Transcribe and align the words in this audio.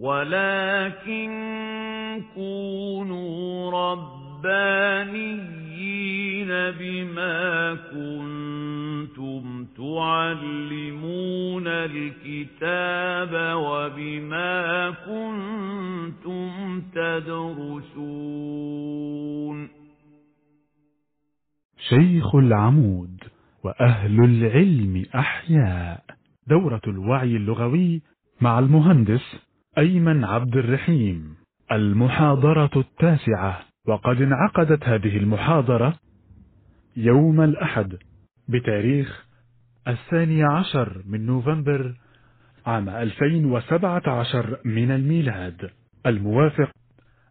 ولكن 0.00 1.30
كونوا 2.34 3.70
ربانيين 3.70 5.58
بما 6.78 7.74
كنتم 7.74 9.64
تعلمون 9.76 11.66
الكتاب 11.66 13.56
وبما 13.56 14.90
كنتم 14.90 16.80
تدرسون. 16.94 18.38
شيخ 21.88 22.34
العمود 22.34 23.24
وأهل 23.64 24.24
العلم 24.24 25.04
أحياء. 25.14 26.04
دورة 26.46 26.80
الوعي 26.86 27.36
اللغوي 27.36 28.02
مع 28.40 28.58
المهندس 28.58 29.47
أيمن 29.78 30.24
عبد 30.24 30.56
الرحيم 30.56 31.34
المحاضرة 31.72 32.70
التاسعة. 32.76 33.60
وقد 33.86 34.22
انعقدت 34.22 34.84
هذه 34.84 35.16
المحاضرة 35.16 35.94
يوم 36.96 37.40
الأحد 37.40 37.96
بتاريخ 38.48 39.26
الثاني 39.88 40.44
عشر 40.44 41.02
من 41.06 41.26
نوفمبر 41.26 41.94
عام 42.66 42.88
2017 42.88 44.58
من 44.64 44.90
الميلاد 44.90 45.70
الموافق 46.06 46.70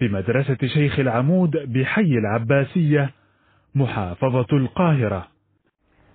بمدرسة 0.00 0.58
شيخ 0.74 0.98
العمود 0.98 1.50
بحي 1.50 2.02
العباسية 2.18 3.10
محافظة 3.74 4.46
القاهرة. 4.52 5.26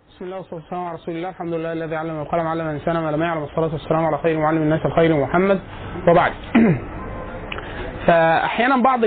بسم 0.10 0.26
الله 0.26 0.38
والصلاة 0.38 0.60
والسلام 0.62 0.84
على 0.86 0.96
رسول 0.96 1.16
الله. 1.16 1.30
الحمد 1.30 1.54
لله 1.54 1.74
الذي 1.74 1.96
علم 1.96 2.20
القلم 2.22 2.48
علم 2.48 2.68
الإنسان 2.70 2.98
ما 3.00 3.12
لم 3.12 3.22
يعلم. 3.22 3.44
الصلاه 3.44 3.74
والسلام 3.74 4.06
على 4.06 4.18
خير 4.18 4.40
معلم 4.40 4.62
الناس 4.62 4.86
الخير 4.86 5.16
محمد. 5.18 5.60
وبعد. 6.08 6.32
فأحيانا 8.08 8.78
بعض 8.78 9.00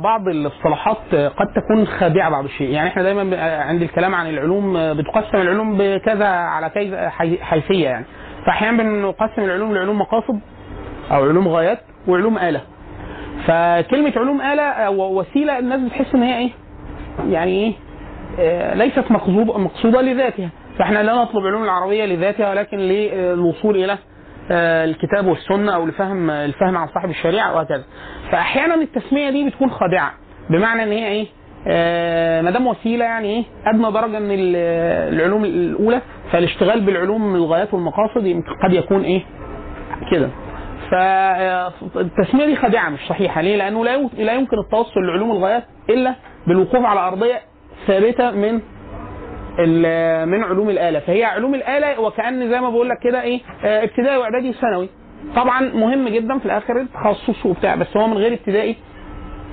بعض 0.00 0.28
الاصطلاحات 0.28 1.14
قد 1.14 1.46
تكون 1.56 1.86
خادعة 1.86 2.30
بعض 2.30 2.44
الشيء. 2.44 2.70
يعني 2.70 2.88
إحنا 2.88 3.02
دايما 3.02 3.42
عند 3.62 3.82
الكلام 3.82 4.14
عن 4.14 4.28
العلوم 4.30 4.94
بتقسم 4.94 5.36
العلوم 5.38 5.78
بكذا 5.78 6.26
على 6.28 6.70
كذا 6.70 7.10
حي- 7.10 7.38
حيثية 7.42 7.84
يعني. 7.84 8.04
فأحيانا 8.46 8.82
بنقسم 8.82 9.42
العلوم 9.42 9.74
لعلوم 9.74 9.98
مقاصد 9.98 10.40
أو 11.10 11.24
علوم 11.24 11.48
غايات 11.48 11.80
وعلوم 12.08 12.38
آلة. 12.38 12.60
فكلمة 13.46 14.12
علوم 14.16 14.40
آلة 14.42 14.62
أو 14.62 15.20
وسيلة 15.20 15.58
الناس 15.58 15.80
بتحس 15.80 16.14
إن 16.14 16.22
هي 16.22 16.38
إيه؟ 16.38 16.50
يعني 17.28 17.50
إيه؟ 17.50 17.72
آه، 18.40 18.74
ليست 18.74 19.04
مقصود 19.10 19.46
مقصودة 19.46 20.00
لذاتها. 20.02 20.48
فإحنا 20.78 21.02
لا 21.02 21.14
نطلب 21.14 21.46
علوم 21.46 21.64
العربية 21.64 22.04
لذاتها 22.04 22.50
ولكن 22.50 22.78
للوصول 22.78 23.84
إلى 23.84 23.98
آه، 24.50 24.84
الكتاب 24.84 25.26
والسنة 25.26 25.74
أو 25.74 25.86
لفهم 25.86 26.30
الفهم 26.30 26.76
عن 26.76 26.88
صاحب 26.88 27.10
الشريعة 27.10 27.54
وهكذا. 27.56 27.84
فاحيانا 28.30 28.74
التسمية 28.74 29.30
دي 29.30 29.44
بتكون 29.48 29.70
خادعة 29.70 30.12
بمعنى 30.50 30.82
إن 30.82 30.88
هي 30.92 31.08
إيه؟ 31.08 31.26
آه، 31.68 32.42
ما 32.42 32.50
دام 32.50 32.66
وسيلة 32.66 33.04
يعني 33.04 33.28
إيه؟ 33.28 33.44
أدنى 33.66 33.92
درجة 33.92 34.18
من 34.18 34.34
ال- 34.38 34.56
العلوم 35.14 35.44
الأولى 35.44 36.00
فالاشتغال 36.32 36.80
بالعلوم 36.80 37.34
الغايات 37.34 37.74
والمقاصد 37.74 38.42
قد 38.64 38.72
يكون 38.72 39.02
إيه؟ 39.04 39.22
كده. 40.10 40.30
فالتسمية 40.90 42.46
دي 42.46 42.56
خادعه 42.56 42.88
مش 42.88 43.00
صحيحة. 43.08 43.40
ليه؟ 43.40 43.56
لأنه 43.56 43.84
لا 43.84 43.96
لا 44.18 44.32
يمكن 44.32 44.58
التوصل 44.58 45.00
لعلوم 45.00 45.30
الغايات 45.30 45.64
إلا 45.90 46.14
بالوقوف 46.46 46.84
على 46.84 47.00
أرضية 47.00 47.40
ثابتة 47.86 48.30
من 48.30 48.60
من 50.28 50.44
علوم 50.44 50.70
الآلة. 50.70 50.98
فهي 51.00 51.24
علوم 51.24 51.54
الآلة 51.54 52.00
وكأن 52.00 52.50
زي 52.50 52.60
ما 52.60 52.70
بقول 52.70 52.88
لك 52.88 52.98
كده 53.02 53.22
إيه 53.22 53.40
آه، 53.64 53.84
ابتدائي 53.84 54.16
وإعدادي 54.16 54.50
وثانوي. 54.50 54.88
طبعا 55.36 55.60
مهم 55.60 56.08
جدا 56.08 56.38
في 56.38 56.46
الآخر 56.46 56.80
التخصص 56.80 57.46
وبتاع 57.46 57.74
بس 57.74 57.96
هو 57.96 58.06
من 58.06 58.16
غير 58.16 58.32
ابتدائي 58.32 58.76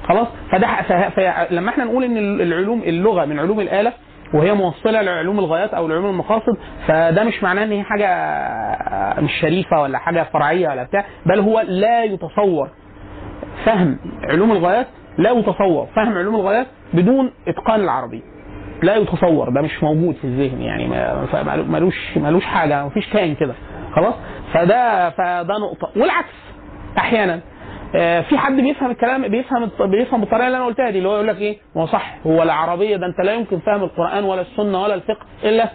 خلاص. 0.07 0.27
فده 0.51 0.67
فلما 1.09 1.69
إحنا 1.69 1.83
نقول 1.83 2.03
إن 2.03 2.17
العلوم 2.41 2.81
اللغة 2.83 3.25
من 3.25 3.39
علوم 3.39 3.59
الآلة 3.59 3.93
وهي 4.33 4.53
موصلة 4.53 5.01
لعلوم 5.01 5.39
الغايات 5.39 5.73
أو 5.73 5.87
لعلوم 5.87 6.05
المقاصد 6.05 6.57
فده 6.87 7.23
مش 7.23 7.43
معناه 7.43 7.63
إن 7.63 7.71
هي 7.71 7.83
حاجة 7.83 8.07
مش 9.21 9.31
شريفة 9.41 9.81
ولا 9.81 9.97
حاجة 9.97 10.23
فرعية 10.33 10.69
ولا 10.69 10.83
بتاع 10.83 11.05
بل 11.25 11.39
هو 11.39 11.63
لا 11.67 12.03
يتصور 12.03 12.69
فهم 13.65 13.97
علوم 14.23 14.51
الغايات 14.51 14.87
لا 15.17 15.31
يتصور 15.31 15.87
فهم 15.95 16.17
علوم 16.17 16.35
الغايات 16.35 16.67
بدون 16.93 17.31
إتقان 17.47 17.79
العربيه 17.83 18.21
لا 18.83 18.95
يتصور 18.95 19.49
ده 19.49 19.61
مش 19.61 19.83
موجود 19.83 20.15
في 20.15 20.23
الذهن 20.23 20.61
يعني 20.61 20.87
ملوش 21.63 22.17
ملوش 22.17 22.45
حاجة 22.45 22.85
مفيش 22.85 23.09
كائن 23.09 23.35
كده 23.35 23.53
خلاص؟ 23.95 24.13
فده 24.53 25.09
فده 25.09 25.57
نقطة 25.57 25.89
والعكس 25.95 26.33
أحيانا 26.97 27.33
آه، 27.33 27.41
في 28.29 28.37
حد 28.37 28.55
بيفهم 28.55 28.91
الكلام 28.91 29.27
بيفهم 29.27 29.69
بيفهم 29.79 30.19
بالطريقة 30.19 30.47
اللي 30.47 30.57
أنا 30.57 30.65
قلتها 30.65 30.89
دي 30.89 30.97
اللي 30.97 31.09
هو 31.09 31.13
يقول 31.13 31.27
لك 31.27 31.37
إيه؟ 31.37 31.57
ما 31.75 31.81
هو 31.81 31.85
صح 31.85 32.15
هو 32.27 32.43
العربيه 32.43 32.95
ده 32.97 33.07
أنت 33.07 33.19
لا 33.21 33.33
يمكن 33.33 33.59
فهم 33.59 33.83
القرآن 33.83 34.23
ولا 34.23 34.41
السنة 34.41 34.81
ولا 34.81 34.93
الفقه 34.95 35.25
إلا 35.43 35.69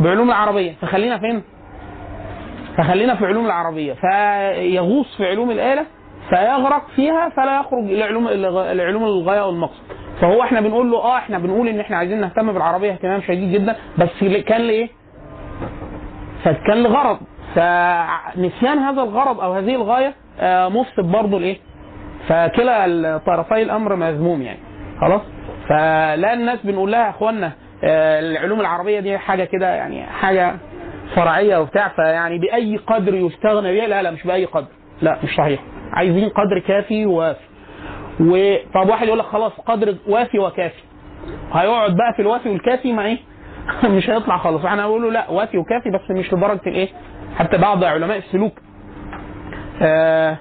بعلوم 0.00 0.28
العربية. 0.28 0.72
فخلينا 0.82 1.18
فين؟ 1.18 1.42
فخلينا 2.76 3.14
في 3.14 3.26
علوم 3.26 3.46
العربية. 3.46 3.92
فيغوص 3.94 5.16
في 5.16 5.26
علوم 5.26 5.50
الآلة 5.50 5.86
فيغرق 6.30 6.82
فيها 6.96 7.28
فلا 7.36 7.60
يخرج 7.60 7.84
إلى 7.84 8.02
علوم 8.04 8.28
العلوم 8.28 9.04
الغاية 9.04 9.46
والمقصد. 9.46 9.82
فهو 10.20 10.42
إحنا 10.42 10.60
بنقول 10.60 10.90
له 10.90 10.98
آه 10.98 11.18
إحنا 11.18 11.38
بنقول 11.38 11.68
إن 11.68 11.80
إحنا 11.80 11.96
عايزين 11.96 12.20
نهتم 12.20 12.52
بالعربية 12.52 12.92
اهتمام 12.92 13.20
شديد 13.20 13.52
جدا 13.52 13.76
بس 13.98 14.24
كان 14.48 14.60
لإيه؟ 14.60 14.88
فكان 16.44 16.82
لغرض. 16.82 17.18
فنسيان 17.54 18.78
هذا 18.78 19.02
الغرض 19.02 19.40
أو 19.40 19.52
هذه 19.52 19.74
الغاية 19.74 20.06
آه، 20.08 20.23
مفسد 20.68 21.04
برضه 21.04 21.40
لإيه؟ 21.40 21.56
فكلا 22.28 23.18
طرفي 23.26 23.62
الأمر 23.62 23.96
مذموم 23.96 24.42
يعني. 24.42 24.58
خلاص؟ 25.00 25.20
فلا 25.68 26.32
الناس 26.34 26.58
بنقول 26.66 26.92
لها 26.92 27.04
يا 27.04 27.10
إخوانا 27.10 27.52
آه، 27.84 28.20
العلوم 28.20 28.60
العربية 28.60 29.00
دي 29.00 29.18
حاجة 29.18 29.44
كده 29.44 29.74
يعني 29.74 30.06
حاجة 30.06 30.54
فرعية 31.16 31.58
وبتاع 31.60 31.88
فيعني 31.88 32.38
بأي 32.38 32.76
قدر 32.76 33.14
يستغنى 33.14 33.72
بها 33.74 33.86
لا 33.86 34.02
لا 34.02 34.10
مش 34.10 34.26
بأي 34.26 34.44
قدر. 34.44 34.66
لا 35.02 35.18
مش 35.24 35.34
صحيح. 35.36 35.60
عايزين 35.92 36.28
قدر 36.28 36.58
كافي 36.58 37.06
ووافي. 37.06 37.40
وطب 38.20 38.88
واحد 38.88 39.06
يقول 39.06 39.18
لك 39.18 39.24
خلاص 39.24 39.52
قدر 39.52 39.94
وافي 40.08 40.38
وكافي. 40.38 40.82
هيقعد 41.52 41.96
بقى 41.96 42.12
في 42.16 42.22
الوافي 42.22 42.48
والكافي 42.48 42.92
مع 42.92 43.06
إيه؟ 43.06 43.18
مش 43.96 44.10
هيطلع 44.10 44.38
خالص. 44.38 44.62
فاحنا 44.62 44.82
نقول 44.82 45.02
له 45.02 45.10
لا 45.10 45.30
وافي 45.30 45.58
وكافي 45.58 45.90
بس 45.90 46.10
مش 46.10 46.32
لدرجة 46.32 46.60
الإيه؟ 46.66 46.88
حتى 47.38 47.58
بعض 47.58 47.84
علماء 47.84 48.18
السلوك 48.18 48.52
آه 49.82 50.38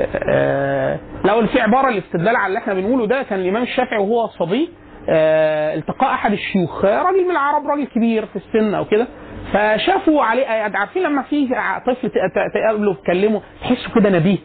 آه 0.00 0.98
لو 1.24 1.46
في 1.46 1.60
عباره 1.60 1.88
الاستدلال 1.88 2.36
على 2.36 2.46
اللي 2.46 2.58
إحنا 2.58 2.74
بنقوله 2.74 3.06
ده 3.06 3.22
كان 3.22 3.40
الإمام 3.40 3.62
الشافعي 3.62 3.98
وهو 3.98 4.26
صبي 4.26 4.68
آه 5.08 5.74
التقاء 5.74 6.14
أحد 6.14 6.32
الشيوخ. 6.32 6.84
آه، 6.84 7.02
راجل 7.02 7.24
من 7.24 7.30
العرب 7.30 7.66
راجل 7.66 7.86
كبير 7.86 8.26
في 8.26 8.36
السن 8.36 8.74
أو 8.74 8.84
كده. 8.84 9.06
فشافوا 9.52 10.22
عليه 10.22 10.42
آه، 10.46 10.70
عارفين 10.76 11.02
لما 11.02 11.22
في 11.22 11.48
طفل 11.86 12.10
تقابله 12.54 12.94
تكلمه 12.94 13.40
تحسه 13.60 13.94
كده 13.94 14.10
نبيه. 14.10 14.38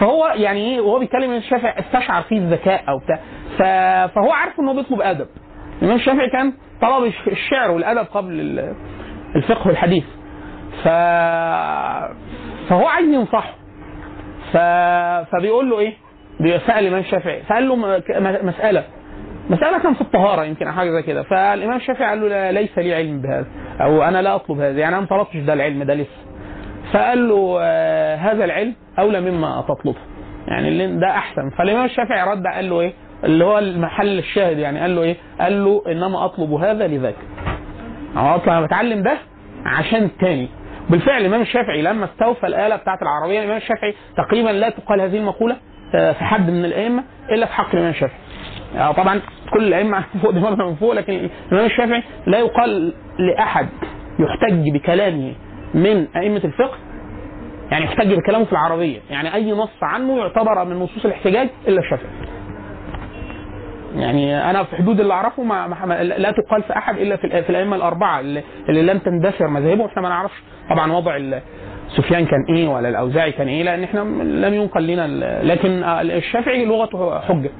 فهو 0.00 0.26
يعني 0.34 0.60
إيه 0.74 0.80
وهو 0.80 0.98
بيتكلم 0.98 1.20
الإمام 1.22 1.38
الشافعي 1.38 1.80
استشعر 1.80 2.22
فيه 2.22 2.38
الذكاء 2.38 2.84
أو 2.88 2.98
بتاع. 2.98 3.20
فهو 4.08 4.30
عارف 4.32 4.60
إن 4.60 4.68
هو 4.68 4.74
بيطلب 4.74 5.00
أدب. 5.00 5.26
الإمام 5.82 5.96
الشافعي 5.96 6.30
كان 6.30 6.52
طلب 6.82 7.04
الش- 7.04 7.28
الشعر 7.28 7.70
والأدب 7.70 8.06
قبل 8.14 8.32
ال- 8.40 8.74
الفقه 9.36 9.66
والحديث. 9.68 10.04
ف 10.84 10.88
فهو 12.68 12.86
عايز 12.86 13.08
ينصحه. 13.08 13.54
فبيقول 15.32 15.70
له 15.70 15.78
إيه؟ 15.78 15.92
سأل 16.66 16.78
الإمام 16.78 17.00
الشافعي. 17.00 17.42
فقال 17.42 17.68
له 17.68 17.76
م- 17.76 17.98
ك- 17.98 18.10
م- 18.16 18.46
مسألة. 18.46 18.84
كان 19.78 19.94
في 19.94 20.00
الطهارة 20.00 20.44
يمكن 20.44 20.66
أو 20.66 20.72
حاجة 20.72 20.90
زي 20.90 21.02
كده. 21.02 21.22
فالإمام 21.22 21.76
الشافعي 21.76 22.08
قال 22.08 22.20
له 22.20 22.28
لا 22.28 22.52
ليس 22.52 22.78
لي 22.78 22.94
علم 22.94 23.20
بهذا. 23.22 23.46
أو 23.80 24.02
أنا 24.02 24.22
لا 24.22 24.34
أطلب 24.34 24.60
هذا. 24.60 24.78
يعني 24.80 24.94
أنا 24.96 25.00
ما 25.00 25.06
طلبتش 25.06 25.36
ده 25.36 25.52
العلم 25.52 25.82
ده 25.82 25.94
لسه. 25.94 26.10
فقال 26.92 27.28
له 27.28 27.58
آه 27.60 28.16
هذا 28.16 28.44
العلم 28.44 28.74
أولى 28.98 29.20
مما 29.20 29.64
تطلبه. 29.68 29.98
يعني 30.48 30.96
ده 31.00 31.10
أحسن. 31.10 31.50
فالإمام 31.58 31.84
الشافعي 31.84 32.30
رد 32.30 32.46
قال 32.46 32.70
له 32.70 32.80
إيه؟ 32.80 32.92
اللي 33.24 33.44
هو 33.44 33.58
المحل 33.58 34.18
الشاهد 34.18 34.58
يعني. 34.58 34.80
قال 34.80 34.96
له 34.96 35.02
إيه؟ 35.02 35.16
قال 35.40 35.64
له 35.64 35.82
إنما 35.88 36.24
أطلب 36.24 36.52
هذا 36.52 36.86
لذاك. 36.86 37.14
أنا 38.16 38.34
أطلع 38.34 38.60
بتعلم 38.60 39.02
ده 39.02 39.18
عشان 39.66 40.02
التاني 40.04 40.48
بالفعل 40.90 41.20
الإمام 41.20 41.40
الشافعي 41.42 41.82
لما 41.82 42.04
استوفى 42.04 42.46
الآلة 42.46 42.76
بتاعت 42.76 43.02
العربية 43.02 43.38
الإمام 43.38 43.56
الشافعي 43.56 43.94
تقريبا 44.16 44.48
لا 44.48 44.70
تقال 44.70 45.00
هذه 45.00 45.16
المقولة 45.16 45.56
آه، 45.94 46.12
في 46.12 46.24
حد 46.24 46.50
من 46.50 46.64
الأئمة 46.64 47.04
إلا 47.30 47.46
في 47.46 47.52
حق 47.52 47.70
الإمام 47.74 47.90
الشافعي. 47.90 48.18
آه، 48.76 48.92
طبعا 48.92 49.20
كل 49.52 49.66
الأئمة 49.66 50.04
فوق 50.22 50.30
دماغنا 50.30 50.64
من 50.64 50.74
فوق 50.74 50.92
لكن 50.92 51.12
الإمام 51.48 51.66
الشافعي 51.66 52.02
لا 52.26 52.38
يقال 52.38 52.94
لأحد 53.18 53.68
يحتج 54.18 54.70
بكلامه 54.70 55.34
من 55.74 56.06
أئمة 56.16 56.40
الفقه 56.44 56.78
يعني 57.70 57.84
يحتج 57.84 58.14
بكلامه 58.14 58.44
في 58.44 58.52
العربية 58.52 58.98
يعني 59.10 59.34
أي 59.34 59.52
نص 59.52 59.82
عنه 59.82 60.18
يعتبر 60.18 60.64
من 60.64 60.76
نصوص 60.76 61.04
الاحتجاج 61.04 61.48
إلا 61.68 61.80
الشافعي. 61.80 62.10
يعني 63.96 64.50
أنا 64.50 64.64
في 64.64 64.76
حدود 64.76 65.00
اللي 65.00 65.12
أعرفه 65.12 65.42
ما 65.42 65.66
ما 65.66 66.02
لا 66.02 66.30
تقال 66.30 66.62
في 66.62 66.76
أحد 66.76 66.98
إلا 66.98 67.16
في 67.16 67.50
الأئمة 67.50 67.76
الأربعة 67.76 68.20
اللي, 68.20 68.42
اللي 68.68 68.82
لم 68.82 68.98
تندثر 68.98 69.48
مذاهبهم 69.48 69.86
إحنا 69.86 70.02
ما 70.02 70.08
نعرفش 70.08 70.42
طبعا 70.70 70.92
وضع 70.92 71.18
سفيان 71.88 72.26
كان 72.26 72.44
إيه 72.56 72.68
ولا 72.68 72.88
الأوزاعي 72.88 73.32
كان 73.32 73.48
إيه 73.48 73.62
لأن 73.62 73.82
إحنا 73.84 74.00
لم 74.22 74.54
ينقل 74.54 74.86
لنا 74.86 75.06
لكن 75.42 75.82
الشافعي 75.84 76.64
لغته 76.64 77.20
حجه 77.20 77.50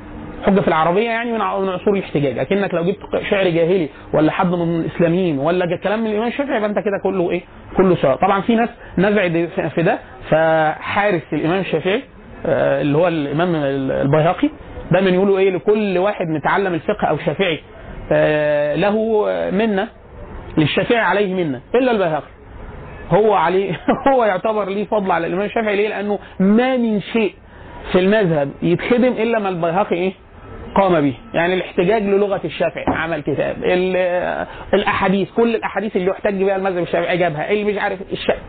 حجه 0.47 0.61
في 0.61 0.69
العربية 0.69 1.08
يعني 1.11 1.32
من 1.32 1.41
عصور 1.41 1.94
الاحتجاج. 1.97 2.38
اكنك 2.38 2.75
لو 2.75 2.85
جبت 2.85 2.99
شعر 3.31 3.49
جاهلي 3.49 3.88
ولا 4.14 4.32
حد 4.32 4.47
من 4.47 4.81
الإسلاميين 4.81 5.38
ولا 5.38 5.76
كلام 5.76 6.00
من 6.00 6.06
الإمام 6.11 6.29
الشافعي 6.29 6.56
يبقى 6.56 6.69
أنت 6.70 6.79
كده 6.79 6.99
كله 7.03 7.31
إيه؟ 7.31 7.43
كله 7.76 7.97
سواء. 7.97 8.17
طبعا 8.17 8.41
في 8.41 8.55
ناس 8.55 8.69
نزعت 8.99 9.31
في- 9.31 9.70
في 9.70 9.82
ده 9.82 9.99
فحارس 10.31 11.23
الإمام 11.32 11.61
الشافعي 11.61 12.03
آه، 12.47 12.81
اللي 12.81 12.99
هو 12.99 13.08
الإمام 13.08 13.55
البيهقي 13.55 14.50
دايما 14.91 15.11
يقولوا 15.11 15.38
إيه 15.38 15.50
لكل 15.50 15.99
واحد 15.99 16.29
متعلم 16.29 16.75
الفقه 16.75 17.06
أو 17.06 17.19
شافعي 17.19 17.58
آه، 18.12 18.75
له 18.75 19.25
منة 19.50 19.88
للشافعي 20.58 20.99
عليه 20.99 21.35
منة 21.35 21.61
إلا 21.75 21.91
البيهقي. 21.93 22.35
هو 23.11 23.35
عليه 23.35 23.81
هو 24.12 24.25
يعتبر 24.25 24.69
ليه 24.69 24.85
فضل 24.85 25.11
على 25.11 25.26
الإمام 25.26 25.44
الشافعي. 25.47 25.76
ليه؟ 25.76 25.88
لأنه 25.88 26.19
ما 26.41 26.76
من 26.76 27.00
شيء 27.00 27.35
في 27.93 27.99
المذهب 27.99 28.50
يتخدم 28.62 29.12
إلا 29.12 29.38
ما 29.38 29.49
البيهقي 29.49 29.97
إيه؟ 29.97 30.12
قام 30.76 31.00
به، 31.00 31.14
يعني 31.35 31.55
الاحتجاج 31.55 32.03
للغة 32.03 32.41
الشافعي 32.44 32.85
عمل 32.88 33.20
كتاب، 33.20 33.56
ال- 33.64 34.47
الأحاديث 34.75 35.31
كل 35.37 35.55
الأحاديث 35.55 35.97
اللي 35.97 36.11
يحتج 36.11 36.43
بها 36.43 36.56
المذهب 36.56 36.82
الشافعي 36.82 37.17
جابها، 37.17 37.50
اللي 37.50 37.64
مش 37.64 37.79
عارف 37.79 37.99
الشافعي 38.12 38.43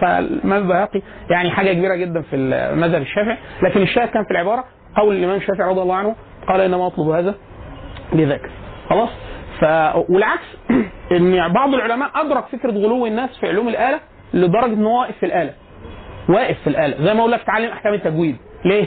فالإمام 0.00 0.62
البيهقي 0.62 1.02
يعني 1.30 1.50
حاجة 1.50 1.72
كبيرة 1.72 1.94
جدا 1.94 2.22
في 2.22 2.36
المذهب 2.36 3.02
الشافعي، 3.02 3.36
لكن 3.62 3.82
الشاهد 3.82 4.08
كان 4.08 4.24
في 4.24 4.30
العبارة 4.30 4.64
قول 4.96 5.16
الإمام 5.16 5.36
الشافعي 5.36 5.68
رضي 5.68 5.80
الله 5.82 5.94
عنه 5.94 6.14
قال 6.48 6.60
إنما 6.60 6.86
أطلب 6.86 7.08
هذا 7.08 7.34
لذاك 8.12 8.50
خلاص؟ 8.90 9.08
ف 9.60 9.64
والعكس 10.10 10.56
إن 11.16 11.48
بعض 11.52 11.74
العلماء 11.74 12.10
أدرك 12.14 12.46
فكرة 12.46 12.70
غلو 12.70 13.06
الناس 13.06 13.38
في 13.40 13.48
علوم 13.48 13.68
الآلة 13.68 14.00
لدرجة 14.34 14.72
إن 14.72 14.84
هو 14.84 15.00
واقف 15.00 15.16
في 15.18 15.26
الآلة 15.26 15.52
واقف 16.28 16.58
في 16.60 16.66
الآلة 16.66 17.04
زي 17.04 17.14
ما 17.14 17.20
أقول 17.20 17.32
لك 17.32 17.42
تعلم 17.42 17.70
أحكام 17.70 17.94
التجويد 17.94 18.36
ليه؟ 18.64 18.86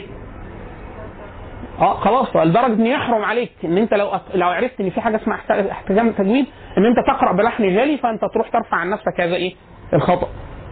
آه 1.80 1.94
خلاص 1.94 2.36
لدرجة 2.36 2.72
إن 2.72 2.86
يحرم 2.86 3.24
عليك 3.24 3.52
إن 3.64 3.78
أنت 3.78 3.94
لو 3.94 4.10
لو 4.34 4.48
عرفت 4.48 4.80
إن 4.80 4.90
في 4.90 5.00
حاجة 5.00 5.16
اسمها 5.16 5.40
أحكام 5.70 6.08
التجويد 6.08 6.46
إن 6.78 6.84
أنت 6.86 6.96
تقرأ 7.06 7.32
بلحن 7.32 7.74
جالي 7.74 7.96
فأنت 7.98 8.20
تروح 8.34 8.48
ترفع 8.48 8.76
عن 8.76 8.90
نفسك 8.90 9.20
هذا 9.20 9.34
إيه؟ 9.34 9.54
الخطأ. 9.94 10.28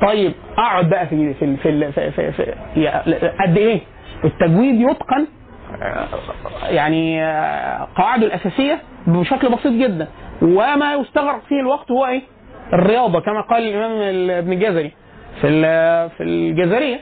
طيب 0.06 0.32
أقعد 0.58 0.90
بقى 0.90 1.06
في 1.06 1.34
في 1.34 1.56
في, 1.56 1.92
في, 1.92 2.10
في, 2.10 2.32
في 2.32 2.54
يا- 2.76 3.02
قد 3.42 3.56
إيه؟ 3.58 3.80
التجويد 4.24 4.80
يتقن 4.80 5.26
يعني 6.68 7.22
قواعده 7.96 8.26
الاساسيه 8.26 8.78
بشكل 9.06 9.48
بسيط 9.48 9.72
جدا. 9.72 10.08
وما 10.42 10.94
يستغرق 10.94 11.40
فيه 11.48 11.60
الوقت 11.60 11.90
هو 11.90 12.06
إيه؟ 12.06 12.22
الرياضة 12.72 13.20
كما 13.20 13.40
قال 13.40 13.62
الإمام 13.62 13.92
ال- 13.92 14.30
ابن 14.30 14.52
الجزري. 14.52 14.92
في 15.40 15.48
في 16.16 16.22
الجزرية 16.22 17.00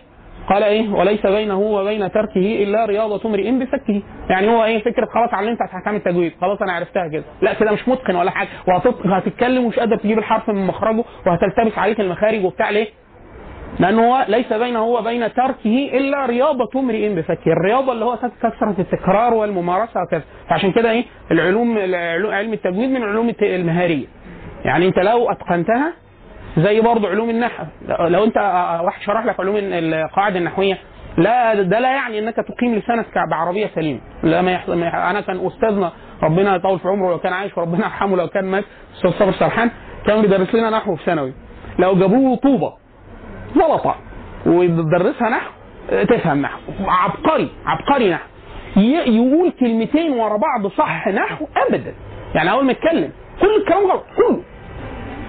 قال 0.48 0.62
إيه؟ 0.62 0.88
وليس 0.90 1.26
بينه 1.26 1.58
وبين 1.60 2.10
تركه 2.12 2.62
إلا 2.62 2.86
رياضة 2.86 3.28
امرئ 3.28 3.50
بفكه. 3.50 4.02
يعني 4.30 4.48
هو 4.48 4.64
إيه؟ 4.64 4.78
فكرة 4.82 5.06
خلاص 5.14 5.34
علمت 5.34 5.60
احكام 5.60 5.94
التجويد 5.96 6.32
خلاص 6.40 6.62
أنا 6.62 6.72
عرفتها 6.72 7.08
كده. 7.08 7.24
لا 7.42 7.54
كده 7.54 7.72
مش 7.72 7.88
متقن 7.88 8.16
ولا 8.16 8.30
حاجة. 8.30 8.48
وهتتكلم 9.04 9.64
ومش 9.64 9.78
قادر 9.78 9.96
تجيب 9.96 10.18
الحرف 10.18 10.48
من 10.50 10.66
مخرجه 10.66 11.04
وهتلتبس 11.26 11.78
عليك 11.78 12.00
المخارج 12.00 12.44
وبتاع 12.44 12.70
ليه؟ 12.70 12.86
لأنه 13.80 14.24
ليس 14.24 14.52
بينه 14.52 14.84
وبين 14.84 15.32
تركه 15.34 15.90
إلا 15.92 16.26
رياضة 16.26 16.80
امرئ 16.80 17.14
بفكه. 17.14 17.52
الرياضة 17.52 17.92
اللي 17.92 18.04
هو 18.04 18.16
كثره 18.16 18.74
التكرار 18.78 19.34
والممارسة 19.34 20.02
وكذا 20.02 20.22
فعشان 20.48 20.72
كده 20.72 20.90
إيه؟ 20.90 21.04
العلوم 21.30 21.78
علم 22.32 22.52
التجويد 22.52 22.90
من 22.90 22.96
العلوم 23.02 23.32
المهارية. 23.42 24.06
يعني 24.64 24.88
أنت 24.88 24.98
لو 24.98 25.30
أتقنتها 25.30 25.92
زي 26.58 26.80
برضه 26.80 27.08
علوم 27.08 27.30
النحو. 27.30 27.64
لو 28.00 28.24
انت 28.24 28.36
واحد 28.84 29.02
شرح 29.02 29.24
لك 29.24 29.40
علوم 29.40 29.56
القواعد 29.58 30.36
النحوية 30.36 30.78
لا 31.18 31.62
ده 31.62 31.78
لا 31.78 31.94
يعني 31.94 32.18
أنك 32.18 32.36
تقيم 32.36 32.74
لسانك 32.74 33.06
بعربية 33.30 33.66
سليمة. 33.74 34.00
لا 34.22 34.42
ما 34.42 34.52
يحصل. 34.52 34.82
أنا 34.82 35.20
كان 35.20 35.46
أستاذنا 35.46 35.92
ربنا 36.22 36.56
يطول 36.56 36.78
في 36.78 36.88
عمره 36.88 37.10
لو 37.10 37.18
كان 37.18 37.32
عايش 37.32 37.58
وربنا 37.58 37.84
يرحمه 37.84 38.16
لو 38.16 38.28
كان 38.28 38.44
مات 38.44 38.64
أستاذ 38.96 39.10
صابر 39.10 39.32
سرحان 39.32 39.70
كان 40.06 40.22
بيدرس 40.22 40.54
لنا 40.54 40.70
نحو 40.70 40.96
في 40.96 41.04
ثانوي. 41.04 41.32
لو 41.78 41.94
جابوه 41.94 42.36
طوبة 42.36 42.72
زلطه 43.54 43.94
ويدرسها 44.46 45.28
نحو 45.28 45.50
تفهم 45.90 46.42
نحو. 46.42 46.58
عبقري 46.86 47.48
عبقري 47.66 48.10
نحو. 48.10 48.24
يقول 49.06 49.52
كلمتين 49.60 50.12
ورا 50.12 50.36
بعض 50.36 50.66
صح 50.66 51.08
نحو 51.08 51.46
ابدا. 51.56 51.94
يعني 52.34 52.50
أول 52.50 52.64
ما 52.64 52.72
يتكلم 52.72 53.10
كل 53.40 53.56
الكلام 53.60 53.90
غلط 53.90 54.04
كله. 54.16 54.42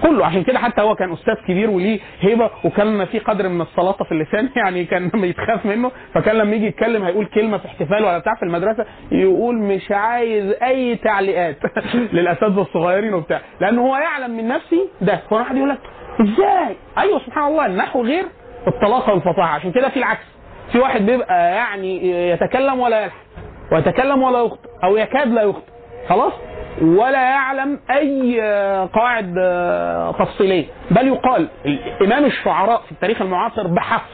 كله. 0.02 0.26
عشان 0.26 0.42
كده 0.42 0.58
حتى 0.58 0.82
هو 0.82 0.94
كان 0.94 1.12
أستاذ 1.12 1.34
كبير 1.48 1.70
وليه 1.70 2.00
هيبة 2.20 2.50
وكان 2.64 3.04
في 3.04 3.18
قدر 3.18 3.48
من 3.48 3.60
السلاطه 3.60 4.04
في 4.04 4.12
اللسان. 4.12 4.48
يعني 4.56 4.84
كان 4.84 5.10
يتخاف 5.14 5.66
منه 5.66 5.90
فكان 6.14 6.36
لما 6.36 6.56
يجي 6.56 6.66
يتكلم 6.66 7.04
هيقول 7.04 7.26
كلمة 7.26 7.58
في 7.58 7.66
احتفال 7.66 8.04
ولا 8.04 8.18
بتاع 8.18 8.34
في 8.34 8.42
المدرسة 8.42 8.84
يقول 9.12 9.58
مش 9.58 9.90
عايز 9.92 10.54
أي 10.62 10.96
تعليقات. 10.96 11.56
للأساتذة 12.12 12.60
الصغيرين 12.60 13.14
وبتاع. 13.14 13.40
لأن 13.60 13.78
هو 13.78 13.96
يعلم 13.96 14.36
من 14.36 14.48
نفسه 14.48 14.88
ده. 15.00 15.20
فواحد 15.30 15.56
يقول 15.56 15.68
لك 15.68 15.78
إزاي؟ 16.20 16.76
أيوه 16.98 17.18
سبحان 17.18 17.44
الله 17.46 17.66
النحو 17.66 18.02
غير 18.02 18.24
الطلاقه 18.66 19.12
والفصاحه 19.12 19.54
عشان 19.54 19.72
كده 19.72 19.88
في 19.88 19.96
العكس. 19.96 20.24
في 20.72 20.78
واحد 20.78 21.06
بيبقى 21.06 21.54
يعني 21.54 22.10
يتكلم 22.30 22.80
ولا 22.80 23.00
يلحن 23.04 23.16
ويتكلم 23.72 24.22
ولا 24.22 24.40
يخطئ. 24.40 24.68
أو 24.84 24.96
يكاد 24.96 25.28
لا 25.28 25.42
يخطئ. 25.42 25.72
خلاص؟ 26.08 26.32
ولا 26.82 27.22
يعلم 27.22 27.80
أي 27.90 28.40
قواعد 28.92 29.34
تفصيلية. 30.18 30.66
بل 30.90 31.08
يقال 31.08 31.48
امام 32.02 32.24
الشعراء 32.24 32.80
في 32.86 32.92
التاريخ 32.92 33.22
المعاصر 33.22 33.66
بحق. 33.66 34.06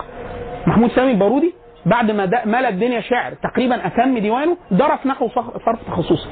محمود 0.66 0.90
سامي 0.90 1.10
البارودي 1.10 1.54
بعد 1.86 2.10
ما 2.10 2.30
ملأ 2.44 2.68
الدنيا 2.68 3.00
شعر 3.00 3.32
تقريبا 3.32 3.86
أتم 3.86 4.18
ديوانه 4.18 4.56
درس 4.70 5.06
نحو 5.06 5.28
صرف 5.64 5.78
تخصصي 5.86 6.28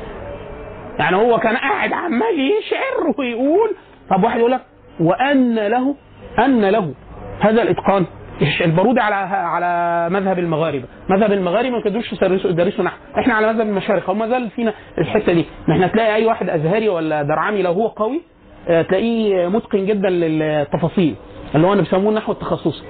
يعني 0.98 1.16
هو 1.16 1.38
كان 1.38 1.56
قاعد 1.56 1.92
عمال 1.92 2.40
يشعر 2.58 3.14
ويقول. 3.18 3.76
طب 4.10 4.24
واحد 4.24 4.38
يقول 4.38 4.52
لك 4.52 4.60
وأن 5.00 5.54
له 5.54 5.94
أن 6.38 6.64
له 6.64 6.94
هذا 7.40 7.62
الإتقان. 7.62 8.06
الش- 8.42 8.62
البارودي 8.62 9.00
على 9.00 9.14
على 9.36 10.08
مذهب 10.10 10.38
المغاربة، 10.38 10.84
مذهب 11.10 11.32
المغاربة 11.32 11.70
ما 11.70 11.80
كانوش 11.80 12.12
يدرسوا 12.44 12.84
نحو، 12.84 12.96
إحنا 13.18 13.34
على 13.34 13.46
مذهب 13.52 13.66
المشارقه 13.66 14.10
وما 14.10 14.28
زال 14.28 14.50
فينا 14.50 14.72
الحتة 14.98 15.32
دي، 15.32 15.44
ما 15.68 15.74
إحنا 15.74 15.86
تلاقي 15.86 16.14
أي 16.14 16.26
واحد 16.26 16.48
أزهري 16.50 16.88
ولا 16.88 17.22
درعمي 17.22 17.62
لو 17.62 17.72
هو 17.72 17.86
قوي 17.86 18.20
آه، 18.68 18.82
تلاقيه 18.82 19.48
متقن 19.48 19.86
جدا 19.86 20.08
للتفاصيل. 20.10 21.14
اللي 21.54 21.66
هو 21.66 21.72
اللي 21.72 21.82
بيسموه 21.82 22.08
النحو 22.10 22.32
التخصصي. 22.32 22.84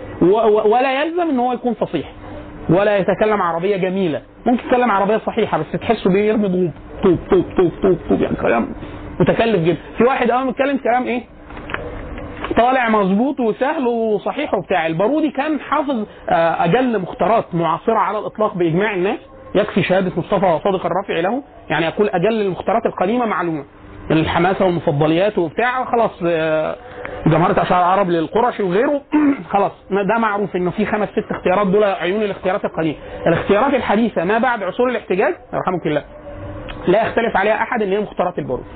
ولا 0.65 1.03
يلزم 1.03 1.31
إن 1.31 1.39
هو 1.39 1.53
يكون 1.53 1.75
فصيح. 1.75 2.13
ولا 2.71 2.97
يتكلم 2.97 3.43
عربية 3.43 3.77
جميلة. 3.77 4.23
ممكن 4.47 4.65
يتكلم 4.67 4.91
عربية 4.91 5.17
صحيحة 5.17 5.59
بس 5.59 5.81
تحسه 5.81 6.11
بيرمي 6.11 6.49
ضوب 6.49 6.71
طوب 7.03 7.19
طوب 7.31 7.45
طوب 7.57 7.73
طوب 7.83 7.99
طوب 8.09 8.21
يعني 8.21 8.37
كلام 8.37 8.75
متكلف 9.21 9.63
جدا. 9.65 9.77
في 9.99 10.05
واحد 10.05 10.31
أول 10.31 10.43
ما 10.45 10.51
يتكلم 10.51 10.77
كلام 10.77 11.03
إيه؟ 11.07 11.23
طالع 12.55 12.89
مظبوط 12.89 13.41
وسهل 13.41 13.87
وصحيح 13.87 14.55
وبتاع. 14.55 14.87
البارودي 14.87 15.31
كان 15.31 15.61
حافظ 15.61 16.07
آه، 16.29 16.65
أجل 16.65 16.99
مختارات 16.99 17.55
معاصرة 17.55 17.99
على 17.99 18.19
الإطلاق 18.19 18.55
بإجماع 18.55 18.95
الناس. 18.95 19.19
يكفي 19.55 19.83
شهادة 19.83 20.13
مصطفى 20.17 20.61
صادق 20.65 20.87
الرافعي 20.87 21.23
له. 21.23 21.43
يعني 21.69 21.87
يقول 21.87 22.09
أجل 22.09 22.41
المختارات 22.41 22.87
القديمة 22.87 23.27
معلومة. 23.27 23.65
من 24.11 24.17
الحماسة 24.19 24.65
والمفضليات 24.65 25.39
وبتاع. 25.39 25.85
خلاص 25.85 26.11
آه، 26.27 26.77
جمهورة 27.27 27.63
اشعار 27.63 27.81
العرب 27.81 28.11
للقرشي 28.11 28.63
وغيره. 28.63 29.01
خلاص 29.53 29.73
ده 29.91 30.19
معروف 30.19 30.57
إنه 30.57 30.71
في 30.71 30.87
خمس 30.87 31.09
ست 31.09 31.31
اختيارات. 31.31 31.67
دول 31.67 31.85
عيون 31.85 32.23
الاختيارات 32.23 32.65
القديمة. 32.65 32.97
الاختيارات 33.27 33.75
الحديثة 33.75 34.25
ما 34.25 34.39
بعد 34.39 34.63
عصور 34.63 34.89
الاحتجاج؟ 34.89 35.35
يرحمك 35.55 35.87
الله. 35.87 36.05
لا 36.87 37.07
يختلف 37.07 37.37
عليها 37.37 37.55
أحد 37.55 37.83
إن 37.83 37.93
هي 37.93 38.01
مختارات 38.01 38.39
البارودي. 38.39 38.69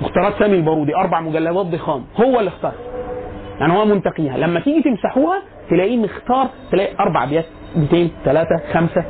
مختارات 0.00 0.34
سامي 0.38 0.56
البارودي 0.56 0.96
أربع 0.96 1.20
مجلدات 1.20 1.66
ضخام. 1.66 2.04
هو 2.16 2.38
اللي 2.38 2.48
اختار. 2.48 2.72
يعني 3.62 3.78
هو 3.78 3.84
منتقيها. 3.84 4.38
لما 4.38 4.60
تيجي 4.60 4.82
تمسحوها 4.82 5.42
تلاقيه 5.70 5.96
مختار 5.96 6.48
تلاقي 6.72 6.94
أربع 7.00 7.24
ابيات 7.24 7.44
200 7.76 8.08
3 8.24 8.48
5 8.72 9.04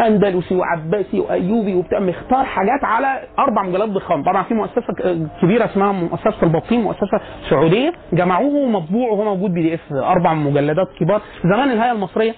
أندلسي 0.00 0.54
وعباسي 0.54 1.20
وأيوبي 1.20 1.74
وبتاع 1.74 1.98
مختار 2.00 2.44
حاجات 2.44 2.84
على 2.84 3.20
أربع 3.38 3.62
مجلدات 3.62 3.88
ضخام. 3.88 4.22
طبعا 4.22 4.42
في 4.42 4.54
مؤسسة 4.54 4.94
كبيرة 5.42 5.64
اسمها 5.64 5.92
مؤسسة 5.92 6.42
البطين 6.42 6.80
مؤسسة 6.80 7.20
سعودية. 7.50 7.92
جمعوه 8.12 8.68
مطبوع 8.68 9.10
وهو 9.10 9.24
موجود 9.24 9.54
PDF. 9.54 9.92
أربع 9.92 10.34
مجلدات 10.34 10.88
كبار. 11.00 11.20
زمان 11.44 11.70
الهيئة 11.70 11.92
المصرية 11.92 12.34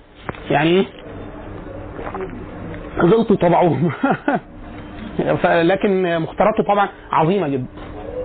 يعني 0.51 0.71
إيه؟ 0.71 0.85
غلطوا 2.99 3.37
لكن 5.63 6.19
مختاراته 6.21 6.63
طبعا 6.63 6.89
عظيمة 7.13 7.49
جدا. 7.49 7.67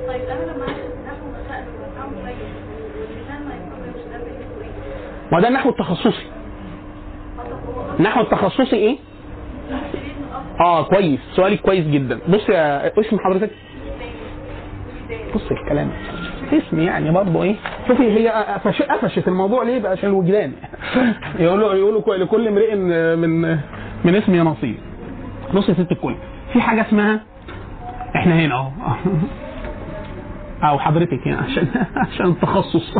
طيب 0.07 0.21
أنا 0.21 0.51
لما 0.51 0.65
ناخد 1.05 1.27
مسائل 1.45 1.65
ونفهم 1.67 2.13
كويس 2.21 2.37
واللسان 2.99 3.47
ما 3.47 3.53
يفهمش 3.55 4.03
ده 4.11 4.17
بيقول 4.17 4.63
إيه؟ 4.63 5.16
ما 5.31 5.39
ده 5.41 5.47
النحو 5.47 5.69
التخصصي. 5.69 6.25
النحو 7.99 8.21
التخصصي 8.21 8.75
إيه؟ 8.75 8.97
آه 10.59 10.83
كويس. 10.83 11.19
سؤالك 11.35 11.61
كويس 11.61 11.87
جدا. 11.87 12.19
بص 12.29 12.49
يا 12.49 12.99
اسم 12.99 13.19
حضرتك. 13.19 13.49
بص 15.35 15.51
الكلام. 15.51 15.89
اسم 16.53 16.79
يعني 16.79 17.11
برضه 17.11 17.43
إيه؟ 17.43 17.55
شوفي 17.87 18.03
هي 18.03 18.27
قفش 18.29 18.81
قفشت 18.81 19.27
الموضوع 19.27 19.63
ليه؟ 19.63 19.79
بقى 19.79 19.91
عشان 19.91 20.09
الوجدان. 20.09 20.51
يقولوا 21.39 21.73
يقولوا 21.73 22.15
لكل 22.17 22.47
امرئ 22.47 22.75
من 22.75 23.57
من 24.05 24.15
اسم 24.15 24.35
يا 24.35 24.43
نصيب 24.43 24.77
بص 25.53 25.69
يا 25.69 25.73
ست 25.73 25.91
الكل. 25.91 26.15
في 26.53 26.61
حاجة 26.61 26.81
اسمها؟ 26.81 27.19
إحنا 28.15 28.35
هنا 28.39 28.55
أهو. 28.55 28.69
أو 30.63 30.79
حضرتك 30.79 31.27
يعني 31.27 31.41
عشان 31.41 31.67
عشان 31.95 32.25
التخصص 32.25 32.95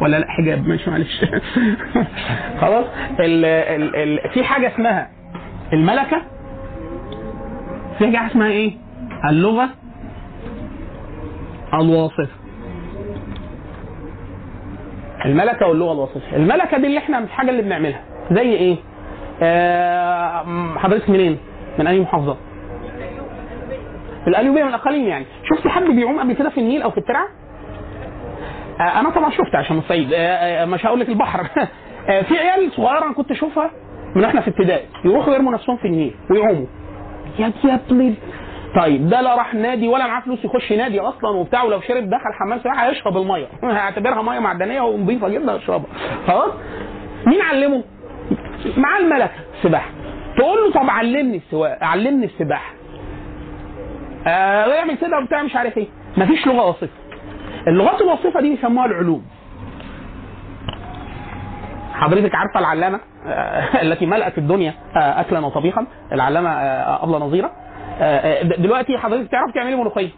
ولا 0.00 0.16
لا 0.18 0.26
حجاب 0.28 0.68
ماشي 0.68 0.90
معلش. 0.90 1.24
خلاص 2.60 2.84
ال 3.20 3.44
ال 3.44 3.96
ال 3.96 4.30
في 4.30 4.44
حاجة 4.44 4.68
اسمها 4.74 5.10
الملكة. 5.72 6.22
في 7.98 8.16
حاجة 8.18 8.26
اسمها 8.30 8.48
إيه؟ 8.48 8.72
اللغة 9.30 9.68
الواصفة. 11.74 12.28
الملكة 15.24 15.66
واللغة 15.66 15.92
الوصفه 15.92 16.36
الملكة 16.36 16.78
دي 16.78 16.86
اللي 16.86 16.98
إحنا 16.98 17.18
الحاجة 17.18 17.50
اللي 17.50 17.62
بنعملها. 17.62 18.00
زي 18.32 18.42
إيه؟ 18.52 18.76
آه 19.42 20.44
حضرتك 20.78 21.10
منين؟ 21.10 21.38
من 21.78 21.86
اي 21.86 22.00
محافظة؟ 22.00 22.36
القليوبيه 24.28 24.62
من 24.62 24.68
الاقاليم 24.68 25.06
يعني. 25.06 25.26
شفت 25.50 25.68
حد 25.68 25.82
بيعوم 25.82 26.20
قبل 26.20 26.32
كده 26.32 26.50
في 26.50 26.60
النيل 26.60 26.82
أو 26.82 26.90
في 26.90 26.98
الترعة؟ 26.98 27.28
آه 28.80 29.00
أنا 29.00 29.10
طبعا 29.10 29.30
شفت 29.30 29.54
عشان 29.54 29.78
الصعيد. 29.78 30.12
آه 30.12 30.16
آه 30.16 30.64
مش 30.64 30.86
هقول 30.86 31.00
لك 31.00 31.08
البحر. 31.08 31.44
في 32.28 32.38
عيال 32.38 32.72
صغيرة 32.72 33.04
أنا 33.04 33.12
كنت 33.14 33.30
أشوفها 33.30 33.70
من 34.16 34.24
إحنا 34.24 34.40
في 34.40 34.50
ابتدائي 34.50 34.86
يروحوا 35.04 35.34
يرموا 35.34 35.52
نفسهم 35.52 35.76
في 35.76 35.84
النيل 35.84 36.14
ويعوموا. 36.30 36.66
يا 37.38 37.52
يا 37.64 37.80
طيب 38.76 39.08
ده 39.08 39.20
لا 39.20 39.34
راح 39.34 39.54
نادي 39.54 39.88
ولا 39.88 40.06
معاه 40.06 40.20
فلوس 40.20 40.44
يخش 40.44 40.72
نادي 40.72 41.00
أصلا 41.00 41.30
وبتاع 41.30 41.62
ولو 41.62 41.80
شرب 41.80 42.10
دخل 42.10 42.32
حمام 42.40 42.58
سباحة 42.58 42.88
هيشرب 42.88 43.16
المية. 43.16 43.46
هيعتبرها 43.64 44.22
مية 44.22 44.38
معدنية 44.38 44.80
ونظيفه 44.80 45.28
جدا 45.28 45.54
يشربها 45.54 45.86
خلاص؟ 46.26 46.50
مين 47.26 47.40
علمه؟ 47.40 47.84
معاه 48.76 48.98
الملكة. 48.98 49.30
سباحة. 49.62 49.90
تقول 50.36 50.58
له 50.58 50.72
طب 50.72 50.90
علمني 50.90 51.36
السواقه 51.36 51.86
علمني 51.86 52.26
السباحة. 52.26 52.77
آه 54.28 54.66
يعمل 54.74 54.96
كده 54.96 55.18
وبتاع 55.18 55.42
مش 55.42 55.56
عارف 55.56 55.78
إيه. 55.78 55.86
مفيش 56.16 56.46
لغة 56.46 56.68
وصفة. 56.68 56.88
اللغات 57.66 58.00
الوصفة 58.00 58.40
دي 58.40 58.50
بيسموها 58.56 58.86
العلوم. 58.86 59.24
حضرتك 61.94 62.34
عارفة 62.34 62.60
العلامة 62.60 63.00
آه، 63.26 63.60
التي 63.82 64.06
ملأت 64.06 64.38
الدنيا 64.38 64.74
آه، 64.96 65.20
اكلا 65.20 65.46
وطبيخا 65.46 65.86
العلامة 66.12 66.50
آه، 66.50 67.04
ابله 67.04 67.18
نظيرة. 67.18 67.50
آه، 68.00 68.02
آه، 68.02 68.42
دلوقتي 68.42 68.98
حضرتك 68.98 69.30
تعرف 69.30 69.54
تعملي 69.54 69.76
ملوخية. 69.76 70.08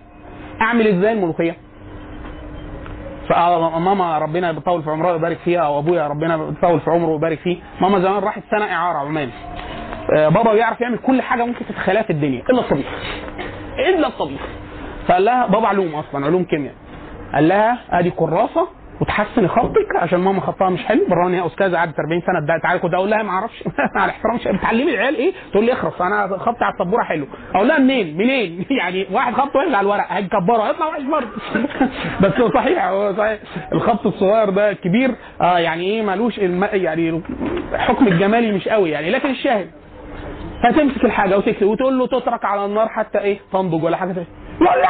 أعمل 0.60 0.86
إزاي 0.86 1.12
الملوخية؟ 1.12 1.56
فماما 3.28 4.18
ربنا 4.18 4.50
يطول 4.50 4.82
في 4.82 4.90
عمرها 4.90 5.12
ويبارك 5.12 5.38
فيها 5.38 5.68
وابويا 5.68 6.06
ربنا 6.08 6.34
يطول 6.34 6.80
في 6.80 6.90
عمره 6.90 7.08
ويبارك 7.10 7.38
فيه. 7.38 7.56
ماما 7.80 8.00
زمان 8.00 8.22
راحت 8.22 8.42
سنه 8.50 8.64
إعارة 8.72 8.98
عمان. 8.98 9.30
آه، 10.16 10.28
بابا 10.28 10.52
بيعرف 10.52 10.80
يعمل 10.80 10.98
كل 10.98 11.22
حاجة 11.22 11.44
ممكن 11.44 11.66
تتخيلها 11.66 12.02
في 12.02 12.10
الدنيا 12.10 12.42
إلا 12.50 12.60
الطبيخ. 12.60 12.86
إلا 13.88 14.06
الطبيخ. 14.06 14.40
فقال 15.08 15.24
لها 15.24 15.46
بابا 15.46 15.68
علوم 15.68 15.94
أصلا 15.94 16.26
علوم 16.26 16.44
كيمياء. 16.44 16.74
قال 17.34 17.48
لها 17.48 17.78
أدي 17.90 18.10
كراسة 18.10 18.68
وتحسني 19.00 19.48
خطك 19.48 19.96
عشان 19.96 20.20
ماما 20.20 20.40
خطها 20.40 20.70
مش 20.70 20.84
حلو. 20.84 21.00
ان 21.26 21.34
هي 21.34 21.46
أستاذة 21.46 21.76
قعدت 21.76 21.98
40 21.98 22.20
سنة 22.20 22.38
ادعت 22.38 22.64
عليك. 22.66 22.82
كنت 22.82 22.94
أقول 22.94 23.10
لها 23.10 23.22
ما 23.22 23.30
أعرفش. 23.30 23.64
على 23.96 24.10
احترام 24.10 24.34
مش 24.34 24.48
بتعلمي 24.48 24.94
العيال 24.94 25.14
إيه؟ 25.16 25.32
تقول 25.52 25.64
لي 25.64 25.72
اخرس. 25.72 26.00
أنا 26.00 26.38
خطي 26.38 26.64
على 26.64 26.74
السبورة 26.74 27.02
حلو. 27.02 27.26
أقول 27.54 27.68
لها 27.68 27.78
منين؟ 27.78 28.16
منين؟ 28.16 28.64
يعني 28.80 29.06
واحد 29.12 29.34
خط 29.34 29.56
وحش 29.56 29.66
على 29.68 29.80
الورق. 29.80 30.06
هنكبره 30.12 30.62
هيطلع 30.68 30.86
وحش 30.86 31.02
برضه. 31.02 31.28
بس 32.22 32.40
هو 32.40 32.50
صحيح 32.50 32.84
هو 32.84 33.14
صحيح. 33.16 33.38
الخط 33.72 34.06
الصغير 34.06 34.50
ده 34.50 34.72
كبير. 34.72 35.14
آه 35.40 35.58
يعني 35.58 35.84
إيه؟ 35.84 36.02
مالوش. 36.02 36.38
يعني 36.72 37.22
حكم 37.74 38.08
الجمالي 38.08 38.52
مش 38.52 38.68
قوي 38.68 38.90
يعني. 38.90 39.10
لكن 39.10 39.30
الشاهد. 39.30 39.70
هتمسك 40.62 41.04
الحاجة 41.04 41.38
وتكتب 41.38 41.66
وتقول 41.66 41.98
له 41.98 42.06
تترك 42.06 42.44
على 42.44 42.64
النار 42.64 42.88
حتى 42.88 43.18
إيه؟ 43.18 43.38
تنضج 43.52 43.84
ولا 43.84 43.96
حاجة 43.96 44.10
يقول 44.60 44.78
لي 44.78 44.82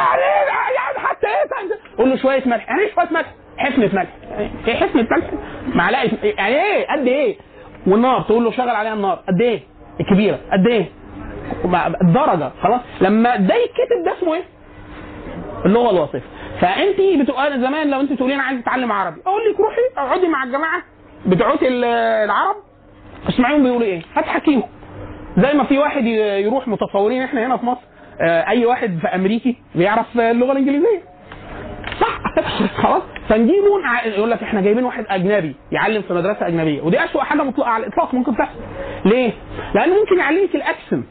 يعني 0.75 0.99
حتى 1.07 1.27
إيه؟ 1.27 1.49
تنضج؟ 1.49 1.97
قول 1.97 2.09
له 2.09 2.15
شوية 2.15 2.43
ملح. 2.45 2.69
يعني 2.69 2.81
إيه 2.81 2.93
شوية 2.95 3.07
ملح؟ 3.11 3.33
حفنه 3.57 3.89
ملح. 3.93 4.09
إيه 4.67 4.75
حفنه 4.75 5.07
ملح؟ 5.11 5.25
معلقه 5.75 6.09
يعني 6.23 6.55
إيه؟ 6.63 6.87
قد 6.87 7.07
إيه؟ 7.07 7.37
والنار 7.87 8.21
تقول 8.21 8.43
له 8.43 8.51
شغل 8.51 8.69
عليها 8.69 8.93
النار. 8.93 9.19
قد 9.27 9.41
إيه؟ 9.41 9.59
الكبيرة. 9.99 10.39
قد 10.51 10.67
إيه؟ 10.67 10.85
الدرجة. 12.01 12.51
خلاص؟ 12.63 12.81
لما 13.01 13.35
ده 13.35 13.55
يتكتب 13.55 14.03
ده 14.05 14.13
اسمه 14.17 14.33
إيه؟ 14.33 14.43
اللغة 15.65 15.91
الوصفه 15.91 16.21
فأنت 16.61 16.97
بتبقى 17.21 17.59
زمان 17.59 17.89
لو 17.89 17.99
أنت 17.99 18.13
تقولي 18.13 18.35
أنا 18.35 18.43
عايز 18.43 18.59
اتعلم 18.59 18.91
عربي. 18.91 19.21
أقول 19.27 19.41
لك 19.53 19.59
روحي 19.59 19.81
اقعدي 19.97 20.27
مع 20.27 20.43
الجماعة 20.43 20.81
ال- 21.67 21.83
العرب 22.25 22.55
اسمعيهم 23.29 23.63
بيقولوا 23.63 23.87
إيه؟ 23.87 24.01
هتحكيهم. 24.15 24.63
زي 25.37 25.53
ما 25.53 25.63
في 25.63 25.77
واحد 25.77 26.05
يروح 26.05 26.67
متصورين 26.67 27.21
إحنا 27.21 27.47
هنا 27.47 27.57
في 27.57 27.65
مصر 27.65 27.81
آه، 28.21 28.47
أي 28.47 28.65
واحد 28.65 28.97
في 29.01 29.07
أمريكي 29.07 29.55
بيعرف 29.75 30.19
اللغة 30.19 30.51
الإنجليزية. 30.51 31.01
صح؟ 32.01 32.19
خلاص. 32.83 33.01
فنجيبه 33.29 33.67
يقول 34.05 34.31
لك 34.31 34.43
إحنا 34.43 34.61
جايبين 34.61 34.83
واحد 34.83 35.05
أجنبي 35.09 35.55
يعلم 35.71 36.01
في 36.01 36.13
مدرسة 36.13 36.47
أجنبية 36.47 36.81
ودي 36.81 37.03
اسوء 37.05 37.21
حاجة 37.21 37.43
مطلقة 37.43 37.69
على 37.69 37.83
الإطلاق 37.85 38.13
ممكن 38.13 38.35
تحصل. 38.37 38.59
ليه؟ 39.05 39.31
لأنه 39.75 39.93
ممكن 39.99 40.17
يعلمك 40.19 40.55
الأكسنت 40.55 41.07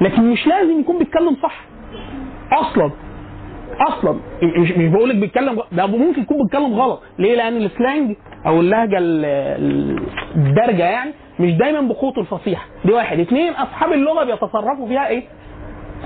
لكن 0.00 0.30
مش 0.30 0.46
لازم 0.46 0.80
يكون 0.80 0.98
بيتكلم 0.98 1.36
صح. 1.42 1.64
أصلا. 2.52 2.90
أصلا. 3.88 4.20
مش 4.42 4.70
مش 4.70 4.88
بقول 4.88 5.08
لك 5.10 5.16
بيتكلم 5.16 5.60
ده 5.72 5.86
ممكن 5.86 6.22
يكون 6.22 6.36
بيتكلم 6.42 6.74
غلط. 6.74 7.02
ليه؟ 7.18 7.34
لأن 7.36 7.56
السلانج 7.56 8.16
أو 8.46 8.60
اللهجة 8.60 8.98
ال- 8.98 9.24
ال- 9.24 10.02
الدارجة 10.36 10.82
يعني 10.84 11.10
مش 11.40 11.52
دايما 11.52 11.80
بقوه 11.80 12.12
الفصيحة. 12.18 12.66
دي 12.84 12.92
واحد. 12.92 13.20
اثنين 13.20 13.52
أصحاب 13.52 13.92
اللغة 13.92 14.24
بيتصرفوا 14.24 14.88
فيها 14.88 15.08
إيه؟ 15.08 15.22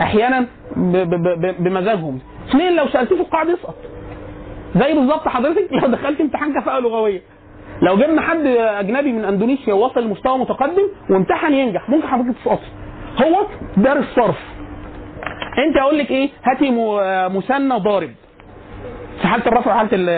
أحيانا 0.00 0.46
بمزاجهم. 1.58 2.20
اثنين 2.48 2.76
لو 2.76 2.88
سألتيه 2.88 3.16
في 3.16 3.22
القاعدة 3.22 3.52
يسقط 3.52 3.74
زي 4.76 4.94
بالظبط 4.94 5.28
حضرتك 5.28 5.72
لو 5.82 5.88
دخلت 5.88 6.20
امتحان 6.20 6.60
كفاءة 6.60 6.80
لغوية. 6.80 7.20
لو 7.82 7.96
جبنا 7.96 8.20
حد 8.22 8.46
أجنبي 8.56 9.12
من 9.12 9.24
أندونيسيا 9.24 9.74
ووصل 9.74 10.00
لمستوى 10.04 10.38
متقدم 10.38 10.88
وامتحن 11.10 11.52
ينجح 11.54 11.88
ممكن 11.88 12.08
حضرتك 12.08 12.38
تسقطي 12.38 12.66
هو 13.24 13.46
دارس 13.76 14.04
صرف 14.16 14.36
أنت 15.68 15.76
أقول 15.76 15.98
لك 15.98 16.10
إيه؟ 16.10 16.28
هاتي 16.44 16.70
مثنى 17.36 17.74
ضارب. 17.78 18.10
في 18.10 18.27
حالة 19.28 19.46
الرفع 19.46 19.74
وحالة 19.74 19.90
ال- 19.92 20.08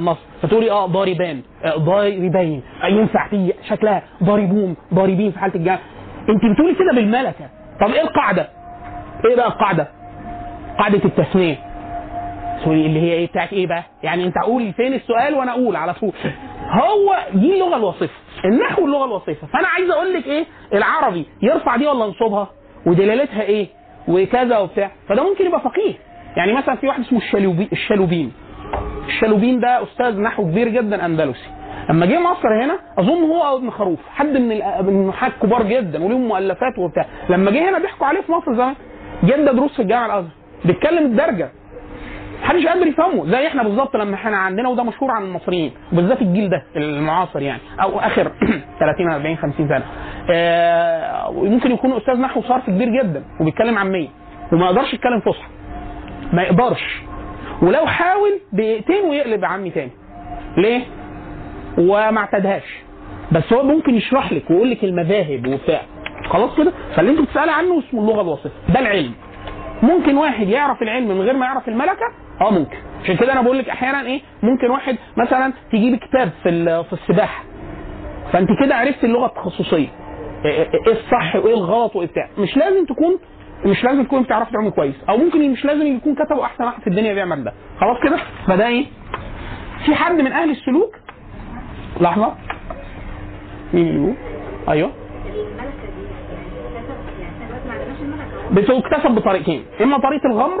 النصب 0.00 0.18
فتقولي 0.42 0.70
آه 0.70 0.86
ضاربان 0.86 1.42
آه، 1.64 1.76
ضاربين 1.76 2.62
آه، 2.82 2.86
ينفع 2.86 3.28
في 3.28 3.52
شكلها 3.68 4.02
ضاربون 4.24 4.76
ضاربين 4.94 5.30
في 5.32 5.38
حالة 5.38 5.54
الجمع 5.54 5.78
انت 6.28 6.40
بتقولي 6.54 6.74
كده 6.74 6.92
بالملكة 6.94 7.50
طب 7.80 7.90
إيه 7.90 8.00
القاعدة؟ 8.02 8.48
إيه 9.24 9.36
بقى 9.36 9.46
القاعدة؟ 9.48 9.88
قاعدة 10.78 11.00
التثنيه 11.04 11.56
سوري 12.64 12.86
اللي 12.86 13.00
هي 13.00 13.12
إيه 13.12 13.26
بتاعت 13.26 13.52
إيه 13.52 13.66
بقى؟ 13.66 13.82
يعني 14.02 14.24
أنت 14.24 14.36
أقول 14.36 14.72
فين 14.72 14.94
السؤال 14.94 15.34
وأنا 15.34 15.52
أقول 15.52 15.76
على 15.76 15.94
طول. 15.94 16.12
هو 16.70 17.16
دي 17.34 17.54
اللغة 17.54 17.76
الوصفه، 17.76 18.08
النحو 18.44 18.84
اللغة 18.86 19.04
الوصفه، 19.04 19.46
فأنا 19.52 19.68
عايز 19.68 19.90
أقول 19.90 20.12
لك 20.14 20.26
إيه؟ 20.26 20.44
العربي 20.74 21.26
يرفع 21.42 21.76
دي 21.76 21.86
ولا 21.86 22.04
ينصبها؟ 22.06 22.48
ودلالتها 22.86 23.42
إيه؟ 23.42 23.66
وكذا 24.08 24.58
وبتاع، 24.58 24.90
فده 25.08 25.28
ممكن 25.30 25.46
يبقى 25.46 25.60
فقيه. 25.60 25.94
يعني 26.36 26.52
مثلا 26.52 26.74
في 26.76 26.86
واحد 26.88 27.00
اسمه 27.00 27.18
الشالوبي 27.18 27.68
الشالوبين. 27.72 28.32
الشالوبين 29.06 29.60
ده 29.60 29.82
أستاذ 29.82 30.20
نحو 30.20 30.42
كبير 30.44 30.68
جدا 30.68 31.04
أندلسي. 31.04 31.50
لما 31.90 32.06
جه 32.06 32.18
مصر 32.18 32.64
هنا 32.64 32.78
أظن 32.98 33.22
هو 33.22 33.46
أو 33.46 33.56
ابن 33.56 33.70
خروف 33.70 33.98
حد 34.14 34.36
من 34.36 34.52
النحاة 34.88 35.32
كبار 35.42 35.62
جدا 35.62 36.04
وليهم 36.04 36.28
مؤلفات 36.28 36.78
وبتاع. 36.78 37.06
لما 37.30 37.50
جه 37.50 37.68
هنا 37.70 37.78
بيحكوا 37.78 38.06
عليه 38.06 38.20
في 38.20 38.32
مصر 38.32 38.54
زمان 38.54 38.74
جاب 39.22 39.56
دروس 39.56 39.76
في 39.76 39.82
الجامعة 39.82 40.06
الأزهر. 40.06 40.30
بيتكلم 40.64 41.06
الدرجه 41.06 41.50
محدش 42.42 42.66
قادر 42.66 42.86
يفهمه. 42.86 43.26
زي 43.26 43.46
إحنا 43.46 43.62
بالظبط 43.62 43.96
لما 43.96 44.14
إحنا 44.14 44.36
عندنا 44.36 44.68
وده 44.68 44.82
مشهور 44.82 45.10
عن 45.10 45.22
المصريين 45.22 45.72
وبالذات 45.92 46.22
الجيل 46.22 46.50
ده 46.50 46.62
المعاصر 46.76 47.42
يعني 47.42 47.60
أو 47.82 47.98
آخر 47.98 48.32
30 48.80 49.10
40 49.10 49.36
50 49.36 49.68
سنة. 49.68 49.84
آه 50.30 51.30
ممكن 51.32 51.70
يكون 51.70 51.92
أستاذ 51.96 52.20
نحو 52.20 52.42
صرف 52.42 52.66
كبير 52.66 52.88
جدا 53.02 53.24
وبيتكلم 53.40 53.78
عاميه 53.78 54.08
وما 54.52 54.66
يقدرش 54.66 54.94
يتكلم 54.94 55.20
فصحى. 55.20 55.48
ما 56.32 56.42
يقدرش. 56.42 57.02
ولو 57.62 57.86
حاول 57.86 58.40
دقيقتين 58.52 59.04
ويقلب 59.04 59.44
عمي 59.44 59.70
تاني. 59.70 59.90
ليه؟ 60.56 60.80
وما 61.78 62.18
اعتدهاش 62.18 62.82
بس 63.32 63.52
هو 63.52 63.62
ممكن 63.62 63.94
يشرح 63.94 64.32
لك 64.32 64.50
ويقول 64.50 64.70
لك 64.70 64.84
المذاهب 64.84 65.46
وبتاع. 65.46 65.82
خلاص 66.30 66.56
كده؟ 66.56 66.72
فاللي 66.96 67.10
انت 67.10 67.20
بتسألي 67.20 67.52
عنه 67.52 67.78
اسمه 67.78 68.00
اللغة 68.00 68.20
الوصفه 68.20 68.50
ده 68.74 68.80
العلم. 68.80 69.12
ممكن 69.82 70.16
واحد 70.16 70.48
يعرف 70.48 70.82
العلم 70.82 71.08
من 71.08 71.20
غير 71.20 71.34
ما 71.34 71.46
يعرف 71.46 71.68
الملكة؟ 71.68 72.12
آه 72.40 72.50
ممكن. 72.50 72.76
عشان 73.04 73.16
كده 73.16 73.32
أنا 73.32 73.42
بقول 73.42 73.58
لك 73.58 73.68
أحيانا 73.68 74.06
إيه 74.06 74.20
ممكن 74.42 74.70
واحد 74.70 74.96
مثلا 75.16 75.52
تجيب 75.72 75.96
كتاب 75.98 76.30
في 76.42 76.84
في 76.84 76.92
السباحة. 76.92 77.44
فانت 78.32 78.48
كده 78.64 78.74
عرفت 78.76 79.04
اللغة 79.04 79.26
التخصصية. 79.26 79.88
إيه 80.44 80.52
إيه 80.86 80.92
الصح 80.92 81.36
وإيه 81.36 81.54
الغلط 81.54 81.96
وإيه 81.96 82.06
بتاع. 82.08 82.28
مش 82.38 82.56
لازم 82.56 82.84
تكون 82.84 83.18
مش 83.64 83.84
لازم 83.84 84.04
تكون 84.04 84.22
بتعرف 84.22 84.50
تعوم 84.52 84.68
كويس. 84.68 84.94
أو 85.08 85.16
ممكن 85.16 85.50
مش 85.52 85.64
لازم 85.64 85.86
يكون 85.86 86.14
كتبه 86.14 86.44
أحسن 86.44 86.64
واحد 86.64 86.80
في 86.80 86.86
الدنيا 86.86 87.14
بيعمل 87.14 87.44
ده. 87.44 87.52
خلاص 87.80 87.98
كده؟ 88.02 88.18
فده 88.46 88.66
إيه؟ 88.66 88.86
في 89.86 89.94
حد 89.94 90.14
من 90.20 90.32
أهل 90.32 90.50
السلوك؟ 90.50 90.96
لحظة. 92.00 92.34
مين 93.74 93.86
اللي 93.86 93.98
بيقول؟ 93.98 94.14
أيوه. 94.68 94.90
بتكتسب 98.52 99.10
بطريقتين. 99.10 99.64
إما 99.82 99.98
طريقة 99.98 100.26
الغمر 100.26 100.60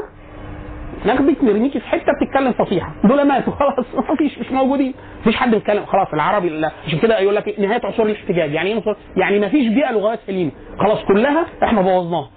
ناخدك 1.06 1.44
نرميكي 1.44 1.80
في 1.80 1.88
حتة 1.88 2.12
بتتكلم 2.20 2.52
فصيحة. 2.52 2.92
دول 3.04 3.28
ماتوا. 3.28 3.52
خلاص 3.60 3.86
ما 3.94 4.16
فيش 4.16 4.38
مش 4.38 4.52
موجودين. 4.52 4.94
مفيش 5.20 5.36
حد 5.36 5.50
بيتكلم. 5.50 5.84
خلاص 5.84 6.08
العربي 6.14 6.48
لا. 6.48 6.70
عشان 6.86 6.98
كده 6.98 7.18
يقول 7.20 7.36
لك؟ 7.36 7.60
نهاية 7.60 7.80
عصور 7.84 8.06
الاحتجاج. 8.06 8.52
يعني 8.52 8.72
إيه 8.72 8.96
يعني 9.16 9.38
ما 9.38 9.48
فيش 9.48 9.68
بيئة 9.68 9.92
لغات 9.92 10.18
سليمة. 10.26 10.50
خلاص 10.78 11.04
كلها 11.04 11.46
إحنا 11.62 11.80
بوظناها. 11.82 12.30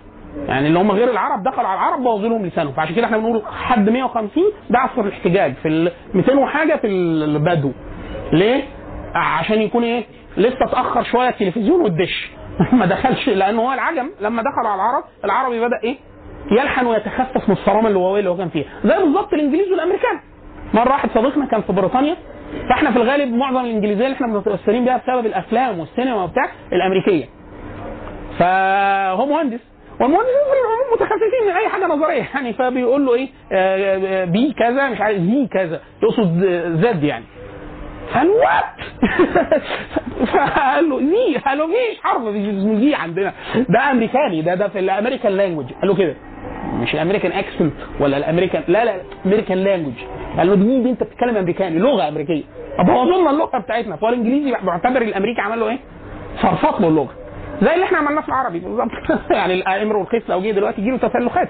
يعني 0.47 0.67
اللي 0.67 0.79
هم 0.79 0.91
غير 0.91 1.11
العرب 1.11 1.43
دخلوا 1.43 1.67
على 1.67 1.79
العرب 1.79 2.03
بوظوا 2.03 2.29
لهم 2.29 2.45
لسانهم. 2.45 2.73
فعشان 2.73 2.95
كده 2.95 3.05
إحنا 3.05 3.17
بنقول 3.17 3.41
حد 3.51 3.89
150 3.89 4.43
ده 4.69 4.79
عصر 4.79 5.01
الاحتجاج 5.01 5.53
في 5.53 5.67
ال 5.67 5.91
200 6.13 6.35
وحاجة 6.35 6.75
في 6.75 6.87
البدو. 6.87 7.71
ليه؟ 8.33 8.63
عشان 9.15 9.61
يكون 9.61 9.83
إيه؟ 9.83 10.03
لسه 10.37 10.65
اتأخر 10.65 11.03
شوية 11.03 11.29
التلفزيون 11.29 11.81
والدش. 11.81 12.31
ما 12.79 12.85
دخلش 12.85 13.29
لأن 13.29 13.55
هو 13.57 13.73
العجم 13.73 14.09
لما 14.21 14.41
دخلوا 14.41 14.69
على 14.69 14.75
العرب 14.81 15.03
العربي 15.25 15.59
بدأ 15.59 15.79
إيه؟ 15.83 15.97
يلحن 16.51 16.85
ويتخفف 16.85 17.49
من 17.49 17.55
الصرامة 17.55 17.87
اللغويه 17.87 18.19
اللي 18.19 18.29
هو 18.29 18.37
كان 18.37 18.49
فيها. 18.49 18.65
زي 18.85 18.97
بالظبط 19.03 19.33
الإنجليز 19.33 19.71
والأمريكان. 19.71 20.19
مرة 20.73 20.89
واحد 20.91 21.09
صديقنا 21.09 21.45
كان 21.45 21.61
في 21.61 21.73
بريطانيا 21.73 22.15
فاحنا 22.69 22.91
في 22.91 22.97
الغالب 22.97 23.33
معظم 23.33 23.65
الإنجليزية 23.65 24.05
اللي 24.05 24.15
إحنا 24.15 24.27
متأثرين 24.27 24.85
بيها 24.85 24.97
بسبب 24.97 25.25
الأفلام 25.25 25.79
والسينما 25.79 26.23
وبتاع 26.23 26.45
الأمريكية. 26.73 27.25
فهو 28.39 29.25
مهندس. 29.25 29.59
والمهندس 29.99 30.25
في 30.29 30.59
العموم 30.59 30.93
متخصصين 30.93 31.47
من 31.47 31.51
أي 31.51 31.67
حاجة 31.69 31.85
نظرية. 31.85 32.27
يعني 32.33 32.53
فبيقول 32.53 33.05
له 33.05 33.13
إيه؟ 33.15 33.27
آه، 33.51 34.21
آه، 34.21 34.25
B 34.25 34.53
كذا 34.53 34.89
مش 34.89 35.01
عارف 35.01 35.17
Z 35.17 35.47
كذا. 35.51 35.79
يقصد 36.03 36.39
Zed 36.81 37.03
يعني. 37.03 37.25
قال 38.13 38.29
what 38.29 38.65
فقال 40.33 40.89
له 40.89 40.99
Zee. 40.99 41.37
قال 41.37 41.57
له 41.57 41.67
مفيش 41.67 41.99
حرف 42.03 42.21
اسمه 42.21 42.79
Zee 42.79 42.95
عندنا. 42.95 43.33
ده 43.69 43.91
أمريكاني 43.91 44.41
ده 44.41 44.55
ده 44.55 44.67
في 44.67 44.79
ال 44.79 44.85
American 44.85 45.31
language 45.31 45.65
قال 45.81 45.87
له 45.87 45.95
كده. 45.95 46.15
مش 46.73 46.93
ال 46.95 46.99
American 46.99 47.31
accent 47.31 47.73
ولا 47.99 48.17
الامريكان 48.17 48.63
لا 48.67 48.85
لا 48.85 48.95
American 49.25 49.57
language 49.57 49.93
قال 50.37 50.47
له 50.47 50.55
دي, 50.55 50.89
أنت 50.89 51.03
بتتكلم 51.03 51.37
أمريكاني 51.37 51.79
لغة 51.79 52.07
أمريكية. 52.07 52.43
طب 52.77 52.89
هو 52.89 53.03
اللغة 53.29 53.57
بتاعتنا. 53.59 53.95
فهو 53.95 54.09
الإنجليزي 54.09 54.51
معتبر 54.63 55.01
الأمريكي 55.01 55.41
عمل 55.41 55.59
له 55.59 55.69
إيه؟ 55.69 55.79
صرفت 56.41 56.81
له 56.81 56.87
اللغة. 56.87 57.13
زي 57.61 57.73
اللي 57.73 57.85
إحنا 57.85 57.97
عملناه 57.97 58.21
في 58.21 58.27
العربي. 58.29 58.59
بالظبط 58.59 58.91
يعني 59.31 59.53
الأمر 59.53 59.97
والخيس 59.97 60.29
لو 60.29 60.41
جه 60.41 60.51
دلوقتي 60.51 60.81
يجي 60.81 60.91
له 60.91 60.97
تسلخات. 60.97 61.49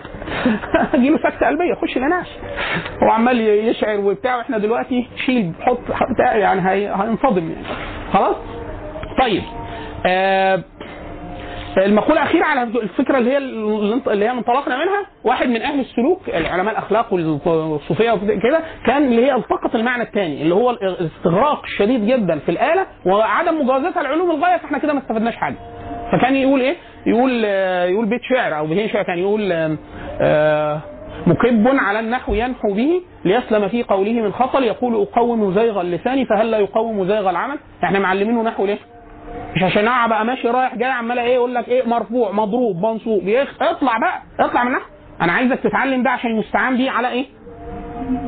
يجي 0.94 1.10
له 1.10 1.18
سكتة 1.18 1.48
قلبية 1.48 1.72
يخش 1.72 1.98
الانعاش 1.98 2.28
هو 3.04 3.10
عمال 3.10 3.42
يشعر 3.42 4.00
وبتاع 4.00 4.36
وإحنا 4.38 4.58
دلوقتي 4.58 5.08
شيل 5.26 5.52
حط 5.62 5.80
بتاع 6.14 6.36
يعني 6.36 6.70
هي- 6.70 6.94
هينصدم 6.96 7.52
يعني. 7.52 7.66
خلاص؟ 8.14 8.36
طيب. 9.22 9.44
آه 10.06 10.64
المقولة 11.78 12.22
الأخيرة 12.22 12.46
على 12.46 12.64
الفكرة 12.64 13.18
اللي 13.18 13.32
هي 13.32 13.38
اللي 13.38 14.26
هي 14.26 14.32
انطلقنا 14.32 14.78
منها 14.78 15.06
واحد 15.24 15.48
من 15.48 15.62
أهل 15.62 15.80
السلوك 15.80 16.22
العلماء 16.30 16.72
الأخلاق 16.74 17.14
والصوفية 17.14 18.12
وكده 18.12 18.60
كان 18.86 19.04
اللي 19.04 19.26
هي 19.26 19.36
التقط 19.36 19.76
المعنى 19.76 20.04
الثاني 20.04 20.42
اللي 20.42 20.56
هو 20.56 20.70
الاستغراق 20.72 21.64
الشديد 21.64 22.06
جدا 22.06 22.40
في 22.40 22.50
الآلة 22.50 22.86
وعدم 23.06 23.62
مجاوزتها 23.62 24.02
العلوم 24.02 24.32
الغاية 24.32 24.58
فاحنا 24.58 24.78
كده 24.78 24.94
ما 24.94 25.00
استفدناش 25.00 25.36
حاجة. 25.36 25.56
فكان 26.12 26.36
يقول 26.36 26.62
إيه؟ 26.62 26.76
يقول 27.06 27.42
آه، 27.46 27.86
يقول 27.86 28.06
بيت 28.06 28.22
شعر 28.24 28.58
أو 28.58 28.68
بيت 28.68 28.92
شعر 28.92 29.04
كان 29.04 29.20
يقول 29.20 29.52
آه، 29.52 29.78
آه، 30.22 30.80
مكب 31.28 31.68
على 31.68 32.00
النحو 32.00 32.34
ينحو 32.34 32.74
به 32.74 33.02
ليسلم 33.26 33.68
في 33.68 33.84
قوله 33.84 34.12
من 34.14 34.34
خطل 34.34 34.64
يقول 34.64 34.96
أقوم 34.96 35.54
زيغ 35.54 35.82
اللسان 35.82 36.26
فهل 36.26 36.52
لا 36.52 36.58
يقوم 36.58 37.08
زيغ 37.08 37.30
العمل؟ 37.30 37.58
إحنا 37.84 38.00
معلمينه 38.00 38.44
نحو 38.44 38.66
ليه؟ 38.66 38.78
مش 39.56 39.64
عشان 39.64 39.88
أنا 39.88 40.08
بقى 40.08 40.26
ماشي 40.26 40.48
رايح 40.48 40.76
جاي 40.76 40.90
عمال 40.90 41.20
إيه 41.20 41.34
يقول 41.34 41.56
لك 41.56 41.68
إيه 41.68 41.88
مرفوع 41.88 42.32
مضروب 42.32 42.86
منصوب. 42.86 43.22
اطلع 43.62 43.98
بقى 43.98 44.22
اطلع 44.40 44.64
من 44.64 44.72
نحو 44.72 44.86
أنا 45.22 45.32
عايزك 45.32 45.60
تتعلم 45.60 46.04
ده 46.04 46.10
عشان 46.10 46.40
يستعان 46.40 46.78
بيه 46.78 46.90
على 46.92 47.10
إيه؟ 47.10 47.26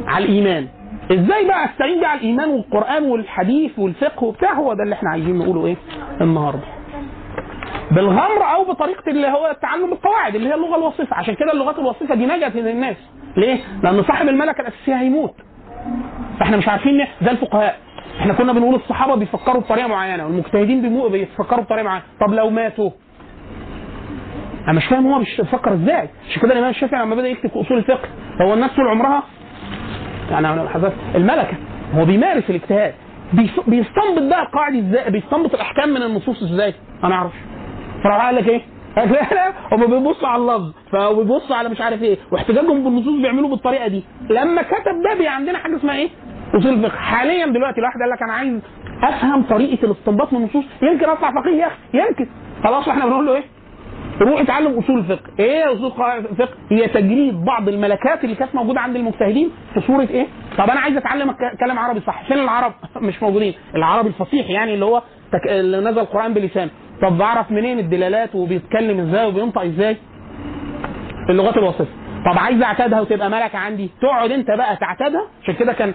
على 0.08 0.26
الإيمان 0.26 0.68
إزاي 1.12 1.48
بقى 1.48 1.66
أستعين 1.66 2.00
بيه 2.00 2.08
على 2.08 2.20
الإيمان 2.20 2.50
والقرآن 2.50 3.04
والحديث 3.04 3.80
والفقه 3.80 4.24
وبتاع 4.24 4.54
هو 4.54 4.74
ده 4.74 4.84
اللي 4.84 4.96
إحنا 4.96 5.10
عايزين 5.10 5.38
نقوله 5.38 5.66
إيه 5.66 5.76
النهارده 6.22 6.81
بالغمر 7.92 8.44
أو 8.56 8.64
بطريقة 8.64 9.10
اللي 9.12 9.28
هو 9.28 9.48
التعلم 9.52 9.92
القواعد 9.94 10.36
اللي 10.36 10.50
هي 10.50 10.54
اللغة 10.54 10.76
الوصفه 10.76 11.16
عشان 11.16 11.34
كده 11.36 11.52
اللغات 11.54 11.80
الوصفه 11.80 12.16
دي 12.16 12.26
نجت 12.26 12.56
للناس 12.56 12.96
ليه؟ 13.38 13.60
لأن 13.84 14.04
صاحب 14.04 14.28
الملكه 14.30 14.62
الاساسيه 14.62 14.96
هيموت. 14.96 15.36
فإحنا 16.40 16.58
مش 16.58 16.68
عارفين 16.68 17.08
زي 17.22 17.32
الفقهاء. 17.32 17.78
إحنا 18.20 18.34
كنا 18.34 18.54
بنقول 18.54 18.76
الصحابة 18.76 19.16
بيفكروا 19.16 19.62
بطريقة 19.62 19.88
معينة 19.88 20.26
والمجتهدين 20.26 20.82
بيفكروا 21.10 21.64
بطريقة 21.64 21.84
معينة. 21.84 22.04
طب 22.22 22.34
لو 22.34 22.50
ماتوا؟ 22.50 22.90
أنا 24.68 24.74
مش 24.74 24.86
فاهم 24.86 25.08
هو 25.14 25.20
مش 25.20 25.38
بيفكر 25.42 25.74
إزاي؟ 25.74 26.10
عشان 26.30 26.42
كده 26.42 26.52
الإمام 26.54 26.70
الشافعي 26.70 27.02
لما 27.02 27.16
بدأ 27.16 27.28
يكتب 27.28 27.50
في 27.50 27.62
أصول 27.62 27.78
الفقه 27.78 28.10
هو 28.42 28.54
الناس 28.54 28.72
طول 28.76 28.88
عمرها 28.88 29.24
يعني 30.32 30.70
حضرتك 30.70 30.96
الملكة. 31.16 31.58
هو 31.96 32.06
بيمارس 32.06 32.50
الاجتهاد. 32.50 32.94
بيس- 33.34 33.60
بيستنبط 33.68 34.22
بقى 34.30 34.42
القواعد 34.42 34.76
إزاي؟ 34.76 35.12
بيستنبط 35.12 35.54
الأحكام 35.54 35.90
من 35.90 36.02
النصوص 36.04 36.44
إزاي؟ 36.44 36.74
أنا 37.04 37.16
اعرف 37.16 37.32
فراح 38.04 38.26
قال 38.26 38.36
لك 38.36 38.48
إيه؟ 38.48 38.62
هم 39.72 39.86
بيبصوا 39.86 40.28
على 40.28 40.42
اللفظ 40.42 40.74
فبيبصوا 40.92 41.56
على 41.56 41.70
مش 41.70 41.82
عارف 41.82 42.04
إيه 42.04 42.18
واحتجاجهم 42.32 42.84
بالنصوص 42.84 43.22
بيعملوا 43.22 43.50
بالطريقة 43.50 43.88
دي. 43.88 44.04
لما 44.30 44.62
كتب 44.62 45.02
ده 45.04 45.14
بي 45.18 45.28
عندنا 45.28 45.58
حاجة 45.58 45.76
اسمها 45.78 45.96
إيه؟ 45.96 46.10
أصول 46.56 46.74
الفقه. 46.74 46.98
حاليا 46.98 47.46
دلوقتي 47.46 47.78
الواحد 47.78 48.00
قال 48.02 48.10
لك 48.10 48.22
أنا 48.24 48.34
عايز 48.34 48.60
أفهم 49.04 49.44
طريقة 49.44 49.86
الاستنباط 49.86 50.34
من 50.34 50.40
النصوص. 50.40 50.64
يمكن 50.82 51.10
أطلع 51.10 51.32
فقيه 51.42 51.56
يا 51.62 51.68
أخي 51.68 51.78
يمكن. 51.94 52.28
خلاص 52.64 52.88
إحنا 52.88 53.06
بنقول 53.06 53.26
له 53.26 53.36
إيه؟ 53.36 53.44
روح 54.22 54.42
اتعلم 54.42 54.80
أصول 54.80 54.98
الفقه. 55.00 55.30
إيه 55.40 55.74
أصول 55.74 55.92
الفقه 56.30 56.54
هي 56.72 56.88
تجريد 56.88 57.46
بعض 57.46 57.70
الملكات 57.70 58.24
اللي 58.24 58.36
كانت 58.36 58.56
موجودة 58.56 58.80
عند 58.82 58.96
المجتهدين 58.96 59.52
في 59.74 59.82
صورة 59.82 60.08
إيه؟ 60.10 60.28
طب 60.58 60.70
أنا 60.70 60.80
عايز 60.80 60.98
أتعلم 60.98 61.32
كلام 61.60 61.80
عربي 61.80 62.00
صح. 62.00 62.24
فين 62.28 62.40
العرب؟ 62.40 62.74
مش 63.08 63.24
موجودين. 63.24 63.54
العربي 63.76 64.08
الفصيح 64.10 64.50
يعني 64.50 64.74
اللي 64.74 64.86
هو 64.86 65.02
تك... 65.32 65.48
اللي 65.48 65.80
نزل 65.80 66.00
القرآن 66.00 66.34
بلسان 66.34 66.70
طب 67.02 67.18
بعرف 67.18 67.52
منين 67.52 67.80
الدلالات 67.80 68.36
وبيتكلم 68.36 69.00
إزاي 69.00 69.26
وبينطق 69.28 69.62
إزاي؟ 69.62 69.98
اللغات 71.30 71.58
الوصفة. 71.58 71.86
طب 72.26 72.38
عايز 72.40 72.62
اعتادها 72.62 73.02
وتبقى 73.02 73.30
ملكة 73.30 73.58
عندي 73.58 73.90
تقعد 74.02 74.32
انت 74.32 74.48
بقى 74.58 74.76
تعتادها؟ 74.78 75.22
عشان 75.44 75.54
كده 75.56 75.74
كان 75.74 75.94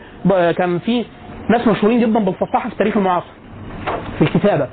كان 0.53 0.79
في 0.79 1.05
ناس 1.51 1.69
مشهورين 1.69 2.01
جدا 2.01 2.19
بالفصاحة 2.19 2.69
في 2.69 2.73
التاريخ 2.73 2.97
المعاصر. 2.97 3.27
في 4.19 4.23
الكتابة 4.23 4.69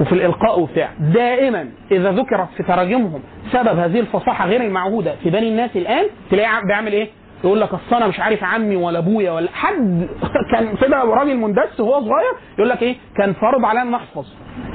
وفي 0.00 0.12
الإلقاء 0.12 0.60
وبتاع. 0.60 0.88
دائما 1.00 1.68
إذا 1.90 2.12
ذكرت 2.12 2.48
في 2.56 2.62
تراجمهم 2.62 3.20
سبب 3.52 3.78
هذه 3.78 4.00
الفصاحة 4.00 4.46
غير 4.46 4.60
المعهودة 4.64 5.14
في 5.22 5.30
بني 5.30 5.48
الناس 5.48 5.76
الآن 5.76 6.04
تلاقيه 6.30 6.48
عم- 6.48 6.66
بيعمل 6.66 6.92
إيه؟ 6.92 7.08
يقول 7.44 7.60
لك 7.60 7.68
اصل 7.74 7.96
أنا 7.96 8.06
مش 8.06 8.20
عارف 8.20 8.44
عمي 8.44 8.76
ولا 8.76 8.98
أبويا 8.98 9.32
ولا 9.32 9.48
حد. 9.52 10.08
كان 10.52 10.76
كده 10.76 11.02
راجل 11.04 11.36
مندس 11.36 11.80
وهو 11.80 12.00
صغير 12.00 12.32
يقول 12.58 12.68
لك 12.68 12.82
إيه؟ 12.82 12.96
كان 13.16 13.32
فرض 13.32 13.64
علينا 13.64 13.82
إن 13.82 13.90
نحفظ. 13.90 14.26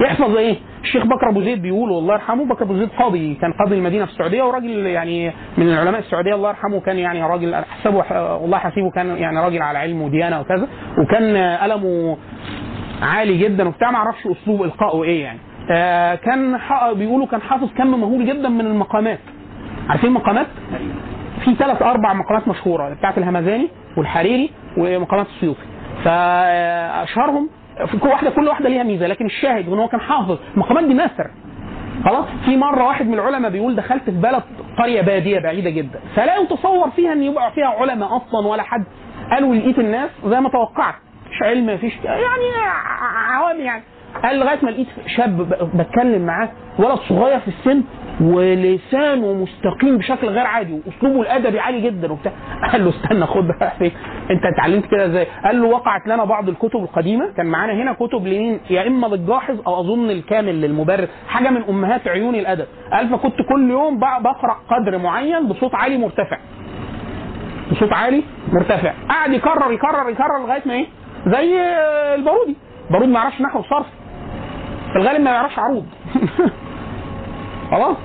يحفظ 0.02 0.36
إيه؟ 0.38 0.56
الشيخ 0.84 1.06
بكر 1.06 1.30
أبو 1.30 1.42
زيد 1.42 1.62
بيقول 1.62 1.92
والله 1.92 2.14
يرحمه 2.14 2.46
بكر 2.46 2.64
أبو 2.64 2.76
زيد 2.78 2.90
قاضي 2.90 3.36
كان 3.36 3.54
قاضي 3.54 3.76
المدينة 3.76 4.06
في 4.06 4.12
السعودية 4.12 4.44
وراجل 4.44 4.86
يعني 4.86 5.32
من 5.58 5.70
العلماء 5.70 6.00
السعودية 6.00 6.36
الله 6.36 6.50
يرحمه 6.50 6.80
كان 6.80 6.98
يعني 6.98 7.24
راجل 7.24 7.54
أحسبه 7.54 7.98
والله 8.42 8.58
حسيبه 8.58 8.92
كان 8.92 9.18
يعني 9.18 9.40
راجل 9.40 9.62
على 9.62 9.78
علم 9.78 10.02
وديانة 10.02 10.40
وكذا 10.40 10.68
وكان 10.98 11.38
قلمه 11.58 12.18
عالي 13.02 13.38
جدا 13.38 13.68
وبتاع 13.68 13.92
ما 13.92 13.98
أعرفش 13.98 14.28
أسلوب 14.28 14.64
إلقائه 14.64 15.04
إيه 15.04 15.24
يعني. 15.24 15.40
آه 15.72 16.16
كان 16.16 16.60
بيقولوا 16.94 17.28
كان 17.28 17.42
حافظ 17.42 17.70
كم 17.78 17.88
مهول 18.02 18.26
جدا 18.26 18.50
من 18.50 18.66
المقامات. 18.66 19.20
عارفين 19.90 20.10
المقامات 20.10 20.48
في 21.46 21.56
ثلاث 21.56 21.82
أربع 21.82 22.14
مقامات 22.14 22.48
مشهورة 22.48 22.94
بتاعت 22.94 23.18
الهمذاني 23.18 23.70
والحريري 23.98 24.52
ومقامات 24.78 25.28
السيوطي 25.28 25.62
فاشهرهم 26.04 27.50
كل 28.02 28.08
واحدة 28.10 28.30
كل 28.30 28.48
واحدة 28.48 28.70
ليها 28.70 28.84
ميزة 28.84 29.08
لكن 29.08 29.26
الشاهد 29.26 29.68
ان 29.68 29.80
هو 29.80 29.88
كان 29.88 30.00
حافظ 30.02 30.38
المقامات 30.54 30.84
دي 30.84 30.94
نثر 30.94 31.32
خلاص؟ 32.06 32.26
في 32.46 32.58
مرة 32.58 32.84
واحد 32.84 33.08
من 33.08 33.14
العلماء 33.14 33.52
بيقول 33.52 33.76
دخلت 33.76 34.04
في 34.04 34.12
بلد 34.12 34.44
قرية 34.78 35.02
بادية 35.02 35.40
بعيدة 35.40 35.70
جدا 35.70 36.00
فلا 36.16 36.36
يتصور 36.38 36.90
فيها 36.90 37.14
إن 37.14 37.24
يبقى 37.24 37.52
فيها 37.52 37.68
علماء 37.68 38.18
أصلا 38.18 38.48
ولا 38.48 38.64
حد. 38.64 38.84
قالوا 39.32 39.56
لقيت 39.56 39.80
الناس 39.80 40.10
زي 40.26 40.42
ما 40.42 40.50
توقعت 40.50 40.96
مش 41.32 41.42
علم 41.44 41.66
مفيش 41.74 41.94
يعني 42.04 42.24
عوام 43.34 43.60
يعني. 43.60 43.84
قال 44.24 44.40
لغاية 44.40 44.60
ما 44.64 44.70
لقيت 44.70 44.88
شاب 45.08 45.38
بتكلم 45.76 46.26
معاه 46.26 46.50
ولد 46.80 46.98
صغير 47.10 47.40
في 47.40 47.48
السن 47.48 47.84
ولسانه 48.22 49.34
مستقيم 49.34 49.98
بشكل 49.98 50.28
غير 50.28 50.46
عادي 50.48 50.74
وأسلوبه 50.88 51.22
الأدبي 51.22 51.60
عالي 51.60 51.82
جدا 51.82 52.12
وبتاع. 52.12 52.32
قال 52.72 52.84
له 52.86 52.90
استنى 52.90 53.26
خد 53.26 53.48
بقى 53.48 53.72
أنت 54.32 54.46
اتعلمت 54.54 54.86
كده 54.86 55.06
إزاي؟ 55.06 55.28
قال 55.46 55.62
له 55.62 55.68
وقعت 55.68 56.08
لنا 56.08 56.24
بعض 56.26 56.50
الكتب 56.50 56.80
القديمة. 56.84 57.32
كان 57.38 57.46
معانا 57.46 57.74
هنا 57.74 57.94
كتب 57.94 58.28
لمين؟ 58.28 58.60
يا 58.70 58.88
إما 58.88 59.08
للجاحظ 59.08 59.60
أو 59.68 59.80
أظن 59.80 60.10
الكامل 60.10 60.62
للمبرر. 60.62 61.08
حاجة 61.28 61.50
من 61.50 61.64
أمهات 61.70 62.08
عيون 62.08 62.36
الأدب. 62.36 62.66
قال 62.94 63.10
فكنت 63.10 63.36
كل 63.50 63.70
يوم 63.72 64.00
بق- 64.00 64.20
بقرأ 64.20 64.58
قدر 64.70 64.98
معين 64.98 65.48
بصوت 65.48 65.76
عالي 65.76 65.98
مرتفع. 65.98 66.38
بصوت 67.72 67.94
عالي 67.94 68.24
مرتفع. 68.54 68.94
قعد 69.10 69.32
يكرر 69.34 69.72
يكرر 69.72 70.10
يكرر 70.10 70.40
لغاية 70.40 70.62
ما 70.66 70.74
إيه؟ 70.74 70.86
زي 71.28 71.60
البارودي. 72.16 72.56
البارودي 72.88 73.12
ما 73.12 73.20
يعرفش 73.20 73.42
نحو 73.42 73.60
وصرف 73.60 73.86
في 74.94 75.00
الغالب 75.00 75.22
ما 75.22 75.32
يعرفش 75.32 75.60
عروض. 75.60 75.86
خلاص؟ 77.72 77.98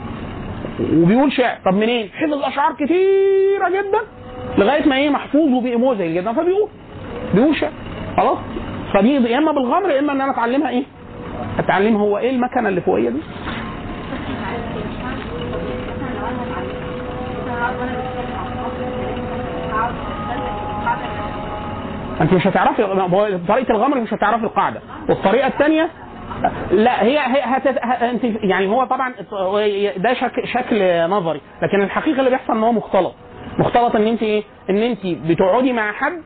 وبيقول 0.92 1.32
شعر. 1.32 1.56
طب 1.64 1.74
منين؟ 1.74 2.08
حفظ 2.14 2.42
أشعار 2.42 2.72
كتيرة 2.72 3.68
جدا 3.68 3.98
لغاية 4.58 4.88
ما 4.88 4.96
إيه؟ 4.96 5.10
محفوظ 5.10 5.52
وبايموجي 5.52 6.14
جدا. 6.14 6.32
فبيقول 6.32 6.68
بيقول 7.34 7.56
شعر. 7.56 7.72
خلاص؟ 8.16 8.38
فدي 8.94 9.14
يا 9.14 9.38
إما 9.38 9.52
بالغمر 9.52 9.90
يا 9.90 9.98
إما 9.98 10.12
إن 10.12 10.20
أنا 10.20 10.30
أتعلمها 10.32 10.68
إيه؟ 10.70 10.84
أتعلمها 11.58 12.00
هو 12.02 12.18
إيه 12.18 12.30
المكنة 12.30 12.68
اللي 12.68 12.80
فوقية 12.80 13.10
دي؟ 13.10 13.20
أنت 22.20 22.32
مش 22.32 22.46
هتعرفي 22.46 22.82
طريقة 23.48 23.70
الغمر 23.70 24.00
مش 24.00 24.14
هتعرفي 24.14 24.44
القاعدة. 24.44 24.80
والطريقة 25.08 25.46
الثانية 25.46 25.90
لا 26.70 27.02
هي 27.02 27.18
هي 27.18 27.40
هتت... 27.44 27.78
انت 28.02 28.24
يعني 28.24 28.66
هو 28.66 28.84
طبعا 28.84 29.12
ده 29.96 30.14
شك... 30.14 30.44
شكل 30.44 31.08
نظري 31.10 31.40
لكن 31.62 31.82
الحقيقة 31.82 32.18
اللي 32.18 32.30
بيحصل 32.30 32.52
إن 32.56 32.62
هو 32.62 32.72
مختلط. 32.72 33.14
مختلط 33.58 33.96
إن 33.96 34.06
أنت 34.06 34.22
إيه؟ 34.22 34.42
إن 34.70 34.76
أنت 34.76 35.06
بتقعدي 35.06 35.72
مع 35.72 35.92
حد 35.92 36.22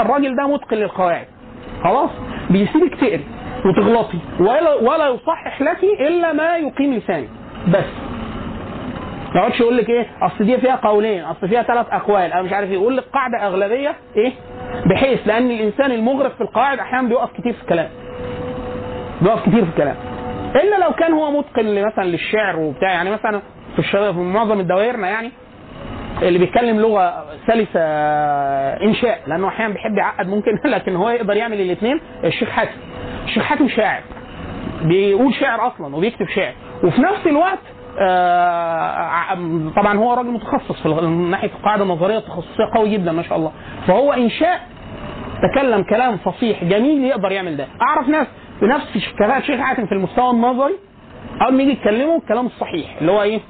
الراجل 0.00 0.36
ده 0.36 0.46
متقن 0.46 0.76
للقواعد. 0.76 1.26
خلاص؟ 1.84 2.10
بيسيبك 2.50 2.94
تقري 2.94 3.24
وتغلطي 3.66 4.18
ولا 4.40 4.74
ولا 4.74 5.08
يصحح 5.08 5.62
لك 5.62 5.84
إلا 5.84 6.32
ما 6.32 6.56
يقيم 6.56 6.94
لسانك. 6.94 7.28
بس. 7.68 7.84
ما 9.34 9.40
يقعدش 9.40 9.60
يقول 9.60 9.76
لك 9.76 9.88
إيه؟ 9.90 10.06
أصل 10.22 10.44
دي 10.44 10.58
فيها 10.58 10.76
قولين 10.76 11.24
أصل 11.24 11.48
فيها 11.48 11.62
ثلاث 11.62 11.86
أقوال 11.90 12.32
أنا 12.32 12.42
مش 12.42 12.52
عارف 12.52 12.68
إيه. 12.70 12.74
يقول 12.74 12.96
لك 12.96 13.04
قاعدة 13.12 13.46
أغلبية 13.46 13.94
إيه؟ 14.16 14.32
بحيث 14.86 15.26
لأن 15.26 15.50
الإنسان 15.50 15.92
المغرق 15.92 16.34
في 16.34 16.40
القواعد 16.40 16.78
أحيانا 16.78 17.08
بيقف 17.08 17.32
كتير 17.32 17.52
في 17.52 17.62
الكلام. 17.62 17.88
بيقف 19.24 19.40
كتير 19.42 19.64
في 19.64 19.70
الكلام. 19.70 19.96
إلا 20.54 20.84
لو 20.84 20.92
كان 20.92 21.12
هو 21.12 21.30
متقن 21.30 21.82
مثلا 21.86 22.04
للشعر 22.04 22.56
وبتاع 22.58 22.90
يعني 22.92 23.10
مثلا 23.10 23.42
في 23.72 23.78
الشباب 23.78 24.14
في 24.14 24.20
معظم 24.20 24.60
الدوائرنا 24.60 25.08
يعني 25.08 25.32
اللي 26.22 26.38
بيتكلم 26.38 26.80
لغة 26.80 27.24
سلسة 27.46 27.80
إنشاء 28.82 29.20
لأنه 29.26 29.48
أحيانا 29.48 29.72
بيحب 29.74 29.98
يعقد 29.98 30.26
ممكن 30.28 30.50
لكن 30.74 30.96
هو 30.96 31.10
يقدر 31.10 31.36
يعمل 31.36 31.60
الاثنين 31.60 32.00
الشيخ 32.24 32.48
حاتم. 32.48 32.78
الشيخ 33.24 33.42
حاتم 33.42 33.68
شاعر. 33.68 34.02
بيقول 34.82 35.34
شعر 35.34 35.66
أصلا 35.66 35.96
وبيكتب 35.96 36.26
شعر. 36.28 36.52
وفي 36.84 37.00
نفس 37.02 37.26
الوقت 37.26 37.58
آه 38.00 39.34
طبعا 39.76 39.98
هو 39.98 40.14
راجل 40.14 40.30
متخصص 40.30 40.82
في 40.82 40.88
من 40.88 41.30
ناحية 41.30 41.50
القاعدة 41.58 41.82
النظرية 41.82 42.18
تخصصية 42.18 42.64
قوي 42.74 42.90
جدا 42.90 43.12
ما 43.12 43.22
شاء 43.22 43.38
الله. 43.38 43.52
فهو 43.86 44.12
إنشاء 44.12 44.60
تكلم 45.52 45.82
كلام 45.82 46.16
فصيح 46.16 46.64
جميل 46.64 47.04
يقدر 47.04 47.32
يعمل 47.32 47.56
ده. 47.56 47.66
أعرف 47.82 48.08
ناس 48.08 48.26
بنفس 48.62 49.08
كفاءه 49.18 49.38
الشيخ 49.38 49.60
حاتم 49.60 49.86
في 49.86 49.92
المستوى 49.92 50.30
النظري 50.30 50.74
أول 51.42 51.54
ما 51.54 51.62
يجي 51.62 51.72
يتكلموا 51.72 52.18
الكلام 52.18 52.46
الصحيح 52.46 52.96
اللي 53.00 53.12
هو 53.12 53.22
إيه؟ 53.22 53.40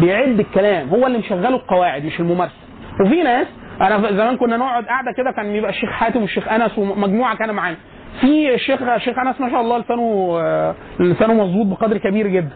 بيعد 0.00 0.40
الكلام 0.40 0.88
هو 0.88 1.06
اللي 1.06 1.18
مشغله 1.18 1.48
القواعد 1.56 2.04
مش 2.04 2.20
الممارسة. 2.20 2.54
وفي 3.00 3.22
ناس 3.22 3.46
أنا 3.80 4.12
زمان 4.12 4.36
كنا 4.36 4.56
نقعد 4.56 4.84
قاعدة 4.84 5.12
كده 5.16 5.30
كان 5.30 5.52
بيبقى 5.52 5.70
الشيخ 5.70 5.90
حاتم 5.90 6.20
والشيخ 6.22 6.48
أنس 6.48 6.78
ومجموعه 6.78 7.36
كانوا 7.36 7.54
معانا. 7.54 7.76
في 8.20 8.54
الشيخ 8.54 8.82
الشيخ 8.82 9.18
أنس 9.18 9.40
ما 9.40 9.50
شاء 9.50 9.60
الله 9.60 9.78
لسانه 9.78 10.38
آه، 10.42 10.74
لسانه 11.00 11.34
مظبوط 11.34 11.66
بقدر 11.66 11.98
كبير 11.98 12.26
جدا. 12.26 12.50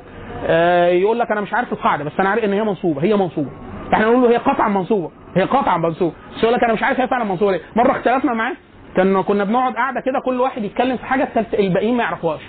آه، 0.47 0.87
يقول 0.89 1.19
لك 1.19 1.31
أنا 1.31 1.41
مش 1.41 1.55
عارف 1.55 1.73
القاعدة 1.73 2.05
بس 2.05 2.13
أنا 2.21 2.29
عارف 2.29 2.45
إن 2.45 2.53
هي 2.53 2.65
منصوبة 2.65 3.03
هي 3.03 3.17
منصوبة. 3.17 3.51
إحنا 3.95 4.05
نقول 4.07 4.23
له 4.23 4.31
هي 4.31 4.37
قطعا 4.37 4.69
منصوبة 4.69 5.11
هي 5.37 5.43
قطعا 5.43 5.77
منصوبة. 5.79 6.15
بس 6.37 6.43
يقول 6.43 6.55
لك 6.55 6.65
أنا 6.65 6.73
مش 6.73 6.83
عارف 6.83 7.01
هي 7.01 7.09
فعلا 7.09 7.25
منصوبة 7.25 7.53
ليه. 7.53 7.61
مرة 7.77 7.91
اختلفنا 7.93 8.35
معاه 8.35 8.55
كان 8.97 9.23
كنا 9.23 9.45
بنقعد 9.45 9.75
قاعدة 9.75 10.01
كده 10.01 10.21
كل 10.25 10.41
واحد 10.41 10.65
يتكلم 10.65 10.97
في 10.97 11.07
حاجة 11.07 11.29
الباقيين 11.59 11.97
ما 11.97 12.03
يعرفوهاش. 12.03 12.41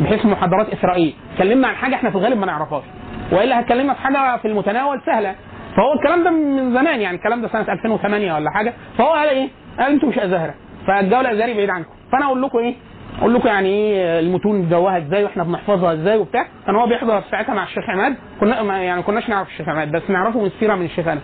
بحيث 0.00 0.26
محاضرات 0.26 0.68
إسرائيل. 0.72 1.14
اتكلمنا 1.32 1.68
عن 1.68 1.74
حاجة 1.74 1.94
إحنا 1.94 2.10
في 2.10 2.16
الغالب 2.16 2.38
ما 2.38 2.46
نعرفهاش. 2.46 2.84
وإلا 3.32 3.60
هتكلمنا 3.60 3.94
في 3.94 4.00
حاجة 4.00 4.36
في 4.36 4.48
المتناول 4.48 5.00
سهلة. 5.06 5.34
فهو 5.76 5.92
الكلام 5.92 6.24
ده 6.24 6.30
من 6.30 6.74
زمان 6.74 7.00
يعني 7.00 7.16
الكلام 7.16 7.42
ده 7.42 7.48
سنة 7.48 7.72
2008 7.72 8.34
ولا 8.34 8.50
حاجة. 8.50 8.74
فهو 8.98 9.08
قال 9.12 9.28
إيه؟ 9.28 9.48
قال 9.78 9.92
أنتوا 9.92 10.08
مش 10.08 10.18
أزهرة. 10.18 10.54
فالجو 10.86 11.20
الأزهري 11.20 11.54
بعيد 11.54 11.70
عنكم. 11.70 11.90
فأنا 12.12 12.24
أقول 12.26 12.42
لكم 12.42 12.58
إيه؟ 12.58 12.74
أقول 13.18 13.34
لكم 13.34 13.48
يعني 13.48 13.68
إيه 13.68 14.18
المتون 14.20 14.68
جواها 14.68 14.98
إزاي 14.98 15.24
وإحنا 15.24 15.42
بنحفظها 15.44 15.92
إزاي 15.92 16.16
وبتاع. 16.16 16.46
كان 16.66 16.76
هو 16.76 16.86
بيحضر 16.86 17.22
ساعتها 17.30 17.54
مع 17.54 17.62
الشيخ 17.64 17.90
عماد. 17.90 18.16
كنا 18.40 18.62
ما- 18.62 18.82
يعني 18.82 19.02
كناش 19.02 19.28
نعرف 19.28 19.48
الشيخ 19.48 19.68
عماد 19.68 19.90
بس 19.92 20.02
نعرفه 20.10 20.40
من 20.40 20.46
السيرة 20.46 20.74
من 20.74 20.84
الشيخ 20.84 21.08
انس 21.08 21.22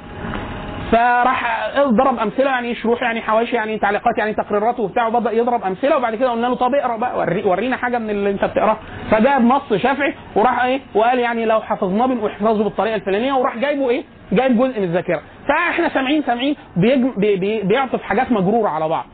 فراح 0.92 1.70
ضرب 1.78 2.18
أمثلة 2.18 2.50
يعني 2.50 2.74
شروح 2.74 3.02
يعني 3.02 3.20
حواشي 3.20 3.56
يعني 3.56 3.78
تعليقات 3.78 4.18
يعني 4.18 4.34
تقريرات 4.34 4.80
وبتاع 4.80 5.06
وبدأ 5.06 5.30
يضرب 5.32 5.62
أمثلة 5.64 5.96
وبعد 5.96 6.14
كده 6.14 6.30
قلنا 6.30 6.46
له 6.46 6.54
طب 6.54 6.74
اقرأ 6.74 6.96
بقى 6.96 7.18
وري 7.18 7.44
ورينا 7.44 7.76
حاجة 7.76 7.98
من 7.98 8.10
اللي 8.10 8.30
انت 8.30 8.44
بتقراه 8.44 8.76
فجاب 9.10 9.42
نص 9.42 9.74
شافعي 9.74 10.14
وراح 10.36 10.64
إيه 10.64 10.80
وقال 10.94 11.18
يعني 11.18 11.44
لو 11.44 11.60
حفظناه 11.60 12.06
بنحفظه 12.06 12.64
بالطريقة 12.64 12.94
الفلانية 12.94 13.32
وراح 13.32 13.58
جايبه 13.58 13.90
إيه 13.90 14.04
جايب 14.32 14.56
جزء 14.58 14.78
من 14.78 14.84
الذاكرة. 14.84 15.20
فاحنا 15.48 15.88
سامعين 15.88 16.22
سامعين 16.22 16.56
بي 16.76 17.36
بي 17.36 17.62
بيعطف 17.62 18.02
حاجات 18.02 18.32
مجرورة 18.32 18.68
على 18.68 18.88
بعض. 18.88 19.04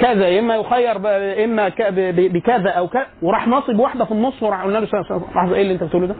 كذا 0.00 0.28
يا 0.28 0.40
إما 0.40 0.56
يخير 0.56 0.96
إما 1.44 1.72
بكذا 2.10 2.70
أو 2.70 2.88
كذا 2.88 3.06
وراح 3.22 3.46
ناصب 3.48 3.78
واحدة 3.78 4.04
في 4.04 4.12
النص 4.12 4.42
وراح 4.42 4.62
قلنا 4.62 4.78
له 4.78 4.88
لحظة 5.36 5.54
إيه 5.54 5.62
اللي 5.62 5.72
انت 5.74 5.84
بتقوله 5.84 6.06
ده؟ 6.06 6.14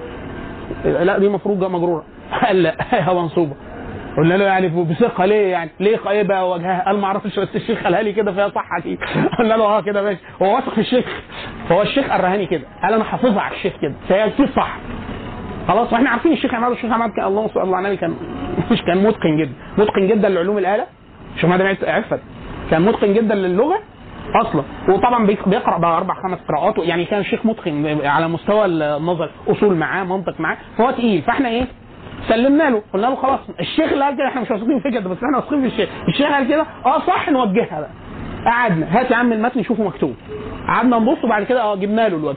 لا 1.04 1.18
دي 1.18 1.28
مفروض 1.28 1.64
مجرورة. 1.64 2.04
قال 2.46 2.62
لا 2.62 2.74
هي 2.90 3.14
منصوبه 3.14 3.52
قلنا 4.16 4.34
له 4.34 4.44
يعني 4.44 4.68
بثقة 4.68 5.24
ليه 5.24 5.46
يعني؟ 5.46 5.70
ليه 5.80 6.22
بقى 6.22 6.50
وجهها؟ 6.50 6.84
قال 6.86 6.98
ما 7.00 7.06
أعرفش 7.06 7.38
بس 7.38 7.48
الشيخ 7.56 7.82
قالها 7.84 8.02
لي 8.02 8.12
كده 8.12 8.32
فيها 8.32 8.48
صحة 8.48 8.80
دي. 8.80 8.98
قلنا 9.38 9.54
له 9.54 9.64
آه 9.64 9.80
كده 9.80 10.02
ماشي. 10.02 10.20
هو 10.42 10.54
واثق 10.54 10.74
في 10.74 10.80
الشيخ. 10.80 11.04
فهو 11.68 11.82
الشيخ 11.82 12.10
قرهاني 12.10 12.46
كده. 12.46 12.62
قال 12.82 12.94
أنا 12.94 13.04
حافظها 13.04 13.40
على 13.40 13.54
الشيخ 13.54 13.72
كده. 13.82 13.94
فهي 14.08 14.26
أكيد 14.26 14.48
صح؟ 14.56 14.76
خلاص 15.68 15.92
وإحنا 15.92 16.10
عارفين 16.10 16.32
الشيخ 16.32 16.54
عماد 16.54 16.72
الشيخ 16.72 16.92
عماد 16.92 17.10
كان 17.10 17.24
اللهم 17.24 17.48
صل 17.48 17.60
على 17.74 17.78
النبي 17.78 17.96
كان 17.96 18.14
مش 18.72 18.82
كان 18.82 18.98
متقن 19.04 19.36
جدا. 19.36 19.52
متقن 19.78 20.06
جدا 20.08 20.28
لعلوم 20.28 20.58
الآلة. 20.58 20.86
الشيخ 21.34 21.44
عماد 21.50 21.84
عفت 21.84 22.20
كان 22.70 22.82
متقن 22.82 23.14
جدا 23.14 23.34
للغة 23.34 23.78
أصلا. 24.42 24.62
وطبعا 24.88 25.26
بيق- 25.26 25.48
بيقرأ 25.48 25.78
بقى 25.78 25.96
أربع 25.96 26.14
خمس 26.14 26.38
قراءات. 26.48 26.78
يعني 26.78 27.04
كان 27.04 27.24
شيخ 27.24 27.46
متقن 27.46 28.06
على 28.06 28.28
مستوى 28.28 28.64
النظر. 28.64 29.30
أصول 29.48 29.74
معاه 29.74 30.04
منطق 30.04 30.40
معاه. 30.40 30.56
فهو 30.78 30.90
تقيل. 30.90 31.22
فإحنا 31.22 31.48
إيه؟ 31.48 31.66
سلمنا 32.28 32.70
له 32.70 32.82
قلنا 32.94 33.06
له 33.06 33.14
خلاص 33.16 33.40
الشيخ 33.60 33.92
اللي 33.92 34.04
قال 34.04 34.16
كده 34.16 34.28
إحنا 34.28 34.40
مش 34.40 34.50
واثقين 34.50 34.80
في 34.80 34.90
كده 34.90 35.08
بس 35.10 35.16
إحنا 35.24 35.36
واثقين 35.36 35.60
في 35.60 35.66
الشيخ. 35.66 35.88
الشيخ 36.08 36.26
قال 36.32 36.48
كده 36.48 36.66
آه 36.86 36.98
صح 37.06 37.28
نوجهها 37.28 37.80
بقى. 37.80 37.90
قعدنا. 38.46 39.00
هات 39.00 39.10
يا 39.10 39.16
عم 39.16 39.32
المتن 39.32 39.62
شوفه 39.62 39.84
مكتوب. 39.84 40.14
قعدنا 40.68 40.98
نبص 40.98 41.24
وبعد 41.24 41.42
كده 41.44 41.62
آه 41.62 41.74
جبنا 41.76 42.08
له 42.08 42.16
الوجه. 42.16 42.36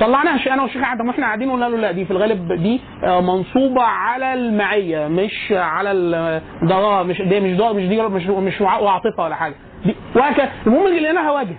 طلعناها 0.00 0.54
أنا 0.54 0.62
والشيخ 0.62 0.82
قعدنا. 0.82 1.08
وإحنا 1.08 1.26
قاعدين 1.26 1.50
قلنا 1.50 1.64
له 1.64 1.76
لا 1.76 1.90
دي 1.92 2.04
في 2.04 2.10
الغالب 2.10 2.52
دي 2.52 2.80
آه، 3.04 3.20
منصوبة 3.20 3.82
على 3.82 4.34
المعية 4.34 5.08
مش 5.08 5.52
على 5.56 6.40
ده 6.62 7.02
مش 7.02 7.22
دي 7.22 7.40
مش 7.40 7.56
ده 7.56 7.72
مش 7.72 7.82
دي 7.88 8.02
مش 8.02 8.26
مش 8.26 8.60
وع- 8.60 8.78
وعاطفة 8.78 9.22
ولا 9.24 9.34
حاجة. 9.34 9.54
دي 9.84 9.94
وهكذا. 10.16 10.48
المهم 10.66 10.86
اللي 10.86 11.00
لقيناها 11.00 11.30
وجه. 11.32 11.56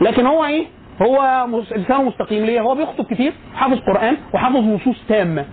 لكن 0.00 0.26
هو 0.26 0.44
إيه؟ 0.44 0.66
هو 1.02 1.46
لسانه 1.76 2.02
مستقيم 2.02 2.44
ليه؟ 2.44 2.60
هو 2.60 2.74
بيخطب 2.74 3.04
كتير 3.04 3.32
حافظ 3.54 3.78
قرآن 3.80 4.16
وحافظ 4.34 4.56
نصوص 4.56 4.96
تامة. 5.08 5.44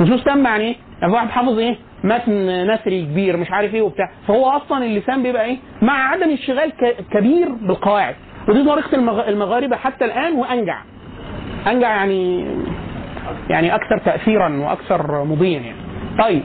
نصوص 0.00 0.24
تامه 0.24 0.50
يعني 0.50 0.64
إيه 0.64 0.76
يعني 1.02 1.12
واحد 1.12 1.28
حافظ 1.28 1.58
إيه؟ 1.58 1.76
متن 2.04 2.66
نثري 2.70 3.02
كبير 3.02 3.36
مش 3.36 3.50
عارف 3.50 3.74
إيه 3.74 3.82
وبتاع. 3.82 4.10
فهو 4.28 4.48
أصلا 4.50 4.84
اللسان 4.84 5.22
بيبقى 5.22 5.44
إيه؟ 5.44 5.56
مع 5.82 6.08
عدم 6.08 6.30
انشغال 6.30 6.72
كبير 7.10 7.48
بالقواعد. 7.48 8.14
ودي 8.48 8.64
طريقة 8.64 8.94
المغ- 8.96 9.28
المغاربة 9.28 9.76
حتى 9.76 10.04
الآن 10.04 10.32
وأنجع. 10.32 10.78
أنجع 11.66 11.88
يعني 11.88 12.46
يعني 13.50 13.74
أكثر 13.74 13.98
تاثيرا 13.98 14.48
وأكثر 14.56 15.24
مضيا 15.24 15.58
يعني. 15.58 15.76
طيب 16.18 16.42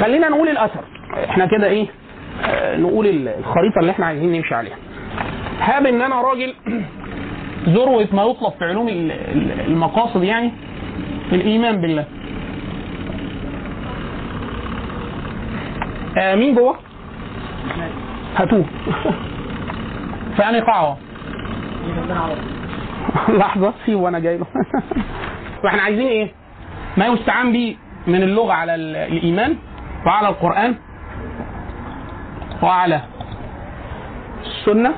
خلينا 0.00 0.28
نقول 0.28 0.48
الأثر. 0.48 0.84
إحنا 1.30 1.46
كده 1.46 1.66
إيه؟ 1.66 1.86
آه، 2.44 2.76
نقول 2.76 3.06
ال- 3.06 3.28
الخريطة 3.28 3.78
اللي 3.80 3.90
إحنا 3.92 4.06
عايزين 4.06 4.32
نمشي 4.32 4.54
عليها. 4.54 4.76
هاب 5.60 5.86
إن 5.86 6.02
أنا 6.02 6.20
راجل 6.22 6.54
ذروة 7.68 8.08
ما 8.12 8.22
يطلب 8.22 8.52
في 8.58 8.64
علوم 8.64 8.88
ال- 8.88 9.12
ال- 9.12 9.60
المقاصد 9.66 10.22
يعني 10.22 10.52
الإيمان 11.32 11.80
بالله. 11.80 12.04
آه 16.16 16.34
مين 16.34 16.54
جوه؟ 16.54 16.78
هاتوه. 18.36 18.64
فأني 20.38 20.60
قاعة؟ 20.60 20.96
لحظة 23.38 23.74
سيبه 23.86 23.98
وأنا 24.00 24.18
جاي 24.18 24.38
له. 24.38 24.46
وإحنا 25.64 25.82
عايزين 25.82 26.06
إيه؟ 26.06 26.32
ما 26.96 27.06
يستعان 27.06 27.52
به 27.52 27.76
من 28.06 28.22
اللغة 28.22 28.52
على 28.52 28.74
ال- 28.74 28.96
الإيمان 28.96 29.56
وعلى 30.06 30.28
القرآن 30.28 30.74
وعلى 32.62 33.00
السنة. 34.46 34.94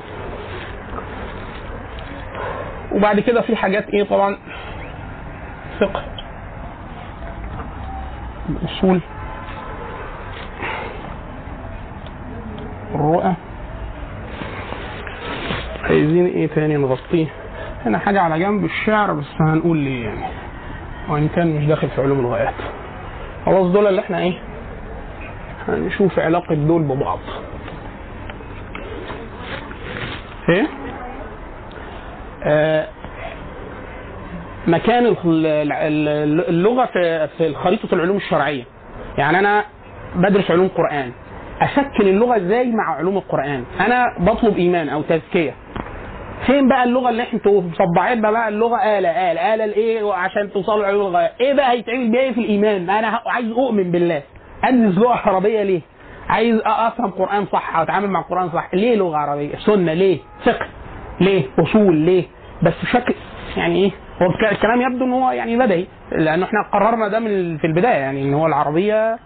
وبعد 2.91 3.19
كده 3.19 3.41
في 3.41 3.55
حاجات 3.55 3.89
إيه 3.89 4.03
طبعا؟ 4.03 4.37
فقه. 5.79 6.03
اصول 8.65 9.01
الرؤى. 12.95 13.33
عايزين 15.83 16.25
إيه 16.25 16.47
تاني 16.47 16.77
نغطيه؟ 16.77 17.27
هنا 17.85 17.97
حاجة 17.99 18.21
على 18.21 18.39
جنب 18.39 18.65
الشعر 18.65 19.13
بس 19.13 19.25
هنقول 19.39 19.77
ليه 19.77 20.05
يعني. 20.05 20.25
وان 21.09 21.27
كان 21.27 21.55
مش 21.55 21.65
داخل 21.65 21.89
في 21.89 22.01
علوم 22.01 22.19
الغايات. 22.19 22.53
خلاص 23.45 23.67
دول 23.71 23.87
اللي 23.87 24.01
إحنا 24.01 24.19
إيه؟ 24.19 24.33
هنشوف 25.67 26.19
علاقة 26.19 26.55
دول 26.55 26.81
ببعض. 26.83 27.19
إيه؟ 30.49 30.67
آه 32.43 32.87
مكان 34.67 35.05
ال- 35.05 35.45
ال- 35.71 36.49
اللغة 36.49 36.85
في 37.37 37.53
خريطة 37.63 37.95
العلوم 37.95 38.17
الشرعية. 38.17 38.63
يعني 39.17 39.39
أنا 39.39 39.63
بدرس 40.15 40.51
علوم 40.51 40.67
قرآن. 40.67 41.11
أسكن 41.61 42.07
اللغة 42.07 42.37
إزاي 42.37 42.71
مع 42.71 42.95
علوم 42.95 43.17
القرآن؟ 43.17 43.63
أنا 43.79 44.05
بطلب 44.19 44.57
إيمان 44.57 44.89
أو 44.89 45.01
تزكية. 45.01 45.53
فين 46.45 46.67
بقى 46.69 46.83
اللغة 46.83 47.09
اللي 47.09 47.23
أنتوا 47.33 47.61
مصبعين 47.61 48.21
بقى 48.21 48.47
اللغة؟ 48.47 48.77
آلة 48.77 49.31
آلة 49.31 49.53
آلة 49.53 49.65
لإيه؟ 49.65 50.13
عشان 50.13 50.51
توصلوا 50.51 50.83
لعلوم 50.83 51.07
الغاية 51.07 51.31
إيه 51.41 51.53
بقى 51.53 51.71
هيتعمل 51.71 52.11
بيها؟ 52.11 52.21
إيه 52.21 52.31
في 52.33 52.39
الإيمان؟ 52.41 52.89
أنا 52.89 53.15
ه- 53.15 53.21
عايز 53.29 53.51
أؤمن 53.51 53.91
بالله. 53.91 54.21
أدرس 54.63 54.97
لغة 54.97 55.13
عربية 55.15 55.63
ليه؟ 55.63 55.81
عايز 56.29 56.61
أفهم 56.65 57.11
قرآن 57.11 57.45
صح 57.45 57.75
أو 57.77 57.83
أتعامل 57.83 58.07
مع 58.09 58.19
القرآن 58.19 58.49
صح. 58.49 58.69
ليه 58.73 58.95
لغة 58.95 59.17
عربية؟ 59.17 59.55
سنة 59.55 59.93
ليه؟ 59.93 60.17
فقه 60.45 60.65
ليه؟ 61.21 61.43
أصول 61.59 61.95
ليه؟ 61.95 62.23
بس 62.63 62.73
بشكل 62.83 63.13
يعني 63.57 63.83
إيه؟ 63.83 63.91
هو 64.21 64.27
الك- 64.27 64.51
الكلام 64.51 64.81
يبدو 64.81 65.05
إن 65.05 65.11
هو 65.13 65.31
يعني 65.31 65.57
بدهي 65.57 65.85
لأنه 66.11 66.45
إحنا 66.45 66.59
قررنا 66.73 67.07
ده 67.07 67.19
من 67.19 67.57
في 67.57 67.67
البداية. 67.67 67.97
يعني 67.99 68.21
إن 68.21 68.33
هو 68.33 68.45
العربية 68.47 68.95
آه، 69.13 69.19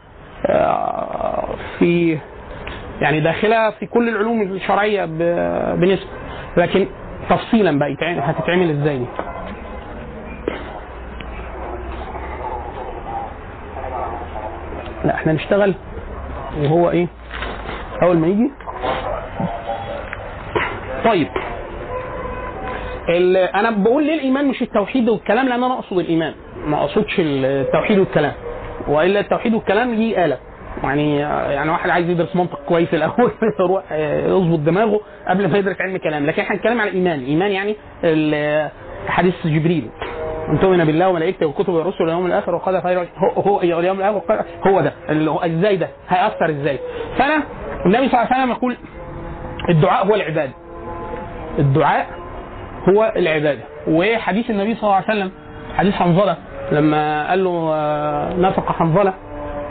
في 1.79 2.17
يعني 3.01 3.19
داخله 3.19 3.69
في 3.69 3.85
كل 3.85 4.09
العلوم 4.09 4.41
الشرعية 4.41 5.05
بنسبة. 5.75 6.09
لكن 6.57 6.87
تفصيلا 7.29 7.79
بقى 7.79 7.95
هتتعمل 8.19 8.69
إزاي؟ 8.69 8.97
دي 8.97 9.05
لا 15.05 15.15
إحنا 15.15 15.33
نشتغل 15.33 15.73
وهو 16.59 16.89
إيه؟ 16.89 17.07
أول 18.03 18.17
ما 18.17 18.27
يجي. 18.27 18.51
طيب. 21.05 21.27
أنا 23.55 23.71
بقول 23.71 24.05
ليه 24.05 24.13
الايمان 24.13 24.47
مش 24.47 24.61
التوحيد 24.61 25.09
والكلام 25.09 25.47
لأن 25.49 25.63
أنا 25.63 25.73
أقصد 25.73 25.97
الإيمان. 25.97 26.33
ما 26.67 26.77
أقصدش 26.83 27.15
التوحيد 27.19 27.99
والكلام. 27.99 28.33
وإلا 28.87 29.19
التوحيد 29.19 29.53
والكلام 29.53 29.93
ليه 29.93 30.25
آلة. 30.25 30.37
يعني 30.83 31.17
يعني 31.19 31.69
واحد 31.71 31.89
عايز 31.89 32.09
يدرس 32.09 32.35
منطق 32.35 32.59
كويس 32.67 32.93
الأول 32.93 33.31
يروح 33.59 33.91
يظبط 34.27 34.59
دماغه 34.59 34.99
قبل 35.27 35.47
ما 35.51 35.57
يدرس 35.57 35.81
علم 35.81 35.95
الكلام 35.95 36.25
لكن 36.25 36.41
إحنا 36.41 36.55
هنتكلم 36.55 36.81
على 36.81 36.89
الإيمان. 36.89 37.19
الإيمان 37.19 37.51
يعني 37.51 37.75
حديث 39.07 39.33
جبريل. 39.45 39.89
ان 40.49 40.59
تؤمن 40.59 40.85
بالله 40.85 41.09
وملائكته 41.09 41.45
وكتبه 41.45 41.73
ورسله 41.73 42.01
واليوم 42.01 42.25
الآخر 42.25 42.55
وقدر 42.55 42.81
خير 42.81 43.07
هو 43.17 43.41
هو 43.41 43.61
اليوم 43.61 43.97
الآخر 43.99 44.45
هو 44.67 44.81
ده. 44.81 44.93
إزاي 45.45 45.75
ده؟ 45.75 45.89
هيأثر 46.09 46.49
إزاي؟ 46.49 46.79
فأنا 47.17 47.43
النبي 47.85 48.09
صلى 48.09 48.21
الله 48.21 48.33
عليه 48.33 48.43
وسلم 48.43 48.51
يقول 48.51 48.77
الدعاء 49.69 50.07
هو 50.07 50.15
العبادة. 50.15 50.51
الدعاء 51.59 52.07
هو 52.89 53.13
العبادة. 53.15 53.61
وحديث 53.87 54.49
النبي 54.49 54.75
صلى 54.75 54.83
الله 54.83 54.95
عليه 54.95 55.05
وسلم 55.05 55.31
حديث 55.77 55.93
حنظلة 55.93 56.37
لما 56.71 57.29
قال 57.29 57.43
له 57.43 57.71
آه، 57.73 58.33
نفق 58.33 58.71
حنظلة. 58.71 59.13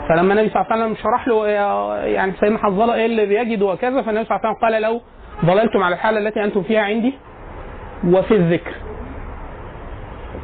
فلما 0.09 0.33
النبي 0.33 0.49
صلى 0.49 0.61
الله 0.61 0.71
عليه 0.73 0.83
وسلم 0.83 0.95
شرح 1.03 1.27
له 1.27 1.47
يعني 2.05 2.33
سيدنا 2.39 2.57
حنظلة 2.57 2.93
إيه 2.93 3.05
اللي 3.05 3.25
بيجد 3.25 3.61
وكذا 3.61 4.01
فالنبي 4.01 4.25
صلى 4.25 4.37
الله 4.37 4.47
عليه 4.47 4.57
وسلم 4.57 4.61
قال 4.61 4.81
لو 4.81 5.01
ضللتم 5.45 5.83
على 5.83 5.95
الحالة 5.95 6.17
التي 6.19 6.43
أنتم 6.43 6.63
فيها 6.63 6.81
عندي 6.81 7.13
وفي 8.07 8.33
الذكر. 8.35 8.71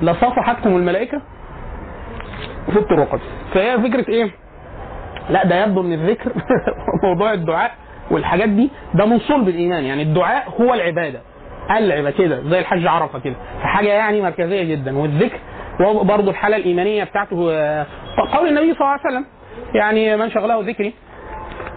لصافحتكم 0.02 0.76
الملائكة 0.76 1.22
في 2.72 2.80
الطرقات 2.80 3.20
فهي 3.54 3.78
فكرة 3.82 4.10
إيه؟ 4.10 4.32
لا 5.30 5.46
ده 5.46 5.64
يبدو 5.64 5.82
إن 5.82 5.94
الذكر 5.94 6.32
موضوع 7.04 7.34
الدعاء 7.34 7.72
والحاجات 8.12 8.50
دي 8.50 8.70
ده 8.94 9.06
من 9.06 9.20
صلب 9.20 9.50
الايمان 9.50 9.84
يعني 9.84 10.02
الدعاء 10.02 10.50
هو 10.62 10.74
العبادة 10.74 11.20
العبه 11.72 12.12
كده 12.12 12.42
زي 12.50 12.60
الحج 12.60 12.88
عرفة 12.88 13.20
كده. 13.20 13.36
فحاجة 13.64 13.88
يعني 13.90 14.22
مركزية 14.22 14.64
جدا. 14.64 14.98
والذكر 14.98 15.38
هو 15.82 16.04
برضه 16.04 16.32
الحالة 16.32 16.58
الإيمانية 16.58 17.04
بتاعته 17.04 17.52
آه، 17.54 17.86
قول 18.34 18.48
النبي 18.48 18.74
صلى 18.74 18.82
الله 18.82 18.88
عليه 18.90 19.02
وسلم 19.06 19.26
يعني 19.76 20.18
من 20.18 20.32
شغله 20.32 20.62
ذكري. 20.62 20.94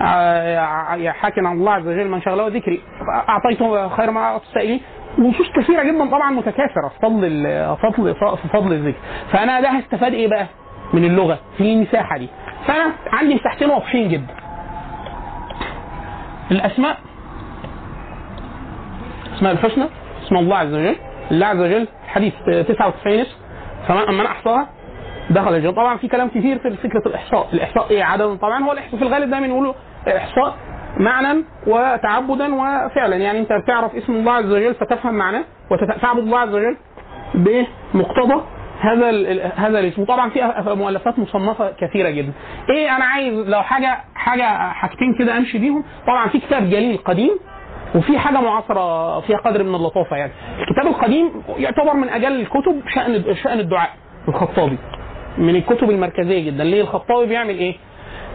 آه، 0.01 1.11
حاكم 1.11 1.47
عن 1.47 1.57
الله 1.57 1.73
عز 1.73 1.87
وجل 1.87 2.09
من 2.09 2.23
شغله 2.23 2.49
ذكري. 2.49 2.81
اعطيته 3.29 3.88
خير 3.88 4.11
ما 4.11 4.21
اعطى 4.21 4.45
السائلين 4.49 4.81
نصوص 5.19 5.47
كثيرة 5.57 5.83
جدا 5.83 6.11
طبعا 6.11 6.31
متكاثرة 6.31 6.88
في 6.88 6.99
فضل 7.03 7.47
فضل 7.83 8.14
في 8.43 8.49
فضل 8.49 8.73
الذكر. 8.73 8.99
فأنا 9.33 9.61
ده 9.61 9.69
هستفاد 9.69 10.14
إيه 10.14 10.29
بقى؟ 10.29 10.47
من 10.93 11.05
اللغة 11.05 11.38
في 11.59 11.73
المساحه 11.73 12.19
دي. 12.19 12.29
فأنا 12.67 12.93
عندي 13.12 13.35
مساحتين 13.35 13.71
واضحين 13.71 14.09
جدا. 14.09 14.35
الأسماء 16.51 16.99
اسماء 19.37 19.53
الحسنى 19.53 19.85
اسم 20.27 20.37
الله 20.37 20.57
عز 20.57 20.75
وجل 20.75 20.97
الله 21.31 21.47
عز 21.47 21.61
وجل 21.61 21.88
حديث 22.09 22.33
99 22.69 23.19
اسم. 23.21 23.37
فمن 23.88 24.14
من 24.18 24.27
أحصاها 24.27 24.68
دخل 25.31 25.55
الجنه 25.55 25.70
طبعا 25.73 25.97
في 25.97 26.09
كلام 26.09 26.29
كثير 26.29 26.59
في 26.59 26.77
فكرة 26.77 27.03
الإحصاء. 27.07 27.49
الإحصاء 27.53 27.90
إيه؟ 27.90 28.05
عددا 28.05 28.35
طبعا 28.35 28.64
هو 28.64 28.73
الإحصاء 28.73 28.97
في 28.99 29.07
الغالب 29.07 29.31
دايما 29.31 29.47
يقولوا 29.47 29.75
إحصاء 30.09 30.57
معنى 30.97 31.44
وتعبدا 31.66 32.55
وفعلا. 32.55 33.16
يعني 33.16 33.38
أنت 33.38 33.49
بتعرف 33.64 33.94
اسم 33.94 34.12
الله 34.12 34.33
عز 34.33 34.53
وجل 34.53 34.75
فتفهم 34.75 35.14
معناه 35.14 35.44
وتعبد 35.70 36.18
الله 36.18 36.38
عز 36.38 36.55
وجل 36.55 36.77
بمقتضى 37.35 38.42
هذا 38.81 39.11
هذا 39.57 39.79
الاسم. 39.79 40.03
وطبعا 40.03 40.31
في 40.31 40.53
مؤلفات 40.66 41.18
مصنفة 41.18 41.70
كثيرة 41.81 42.11
جدا. 42.11 42.33
إيه 42.70 42.97
أنا 42.97 43.05
عايز 43.05 43.35
لو 43.49 43.62
حاجة 43.62 43.99
حاجة 44.14 44.73
حاجتين 44.73 45.14
كده 45.18 45.37
أمشي 45.37 45.59
بيهم. 45.59 45.85
طبعا 46.07 46.29
في 46.29 46.38
كتاب 46.38 46.62
جليل 46.70 46.97
قديم 46.97 47.31
وفي 47.95 48.19
حاجة 48.19 48.41
معاصرة 48.41 49.21
فيها 49.21 49.37
قدر 49.37 49.63
من 49.63 49.75
اللطافة 49.75 50.17
يعني. 50.17 50.33
الكتاب 50.61 50.87
القديم 50.87 51.31
يعتبر 51.57 51.95
من 51.95 52.09
أجل 52.09 52.41
الكتب 52.41 52.83
شأن 52.95 53.35
شأن 53.43 53.61
الدعاء 53.61 53.91
الخطابي. 54.29 54.79
من 55.39 55.57
الكتب 55.57 55.91
المركزية 55.91 56.47
جدا. 56.51 56.65
ليه 56.65 56.81
الخطابي 56.81 57.27
بيعمل 57.27 57.59
إيه؟ 57.59 57.75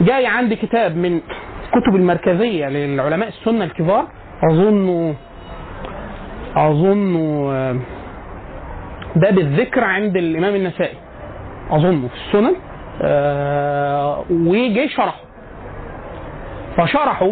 جاي 0.02 0.26
عندي 0.28 0.56
كتاب 0.56 0.96
من 0.98 1.22
الكتب 1.66 1.96
المركزية 1.96 2.70
للعلماء 2.70 3.28
السنة 3.28 3.64
الكبار. 3.66 4.08
اظن 4.52 5.16
أظن 6.56 7.16
آه، 7.52 7.76
باب 9.16 9.40
الذكر 9.40 9.84
عند 9.84 10.18
الإمام 10.18 10.56
النسائي. 10.56 10.98
أظن 11.72 12.08
في 12.08 12.16
السنن. 12.28 12.56
آه 13.02 14.24
وجه 14.32 14.88
شرحه. 14.88 15.20
فشرحه 16.78 17.32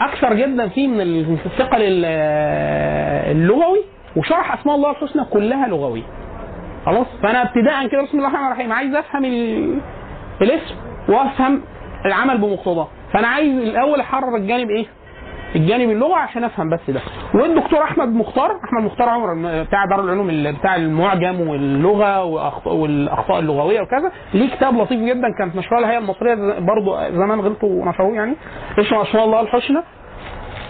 أكثر 0.00 0.34
جدا 0.34 0.68
فيه 0.68 0.88
من 0.88 1.00
الثقل 1.46 1.82
ال- 1.82 2.04
آه، 2.06 3.32
اللغوي 3.32 3.80
وشرح 4.16 4.60
أسماء 4.60 4.76
الله 4.76 4.90
الحسنى 4.90 5.24
كلها 5.24 5.68
لغويه 5.68 6.02
خلاص؟ 6.86 7.06
فأنا 7.22 7.42
ابتداء 7.42 7.86
كده 7.88 8.02
بسم 8.02 8.18
الله 8.18 8.28
الرحمن 8.28 8.46
الرحيم. 8.46 8.72
عايز 8.72 8.94
أفهم 8.94 9.24
ال- 9.24 9.78
الاسم 10.42 10.74
وأفهم 11.08 11.62
العمل 12.06 12.38
بمقتضاه. 12.38 12.88
فأنا 13.12 13.28
عايز 13.28 13.58
الأول 13.58 14.00
أحرر 14.00 14.36
الجانب 14.36 14.70
إيه؟ 14.70 14.86
الجانب 15.56 15.90
اللغة 15.90 16.14
عشان 16.16 16.44
أفهم 16.44 16.70
بس 16.70 16.80
ده. 16.90 17.00
والدكتور 17.34 17.82
أحمد 17.82 18.08
مختار 18.08 18.50
أحمد 18.64 18.82
مختار 18.84 19.08
عمر 19.08 19.62
بتاع 19.62 19.84
دار 19.84 20.00
العلوم 20.00 20.30
ال- 20.30 20.52
بتاع 20.52 20.76
المعجم 20.76 21.40
واللغة 21.40 22.24
والأخطاء 22.74 23.38
اللغوية 23.38 23.80
وكذا. 23.80 24.12
ليه 24.34 24.50
كتاب 24.56 24.74
لطيف 24.78 25.00
جدا 25.00 25.28
كان 25.38 25.50
في 25.50 25.58
مشروع 25.58 25.80
الهيئة 25.80 25.98
المصرية 25.98 26.34
برضه 26.58 27.10
زمان 27.10 27.40
غلطوا 27.40 27.82
ونشروه 27.82 28.14
يعني. 28.14 28.34
اسمه 28.78 29.02
اسماء 29.02 29.24
الله 29.24 29.40
الحسنى 29.40 29.78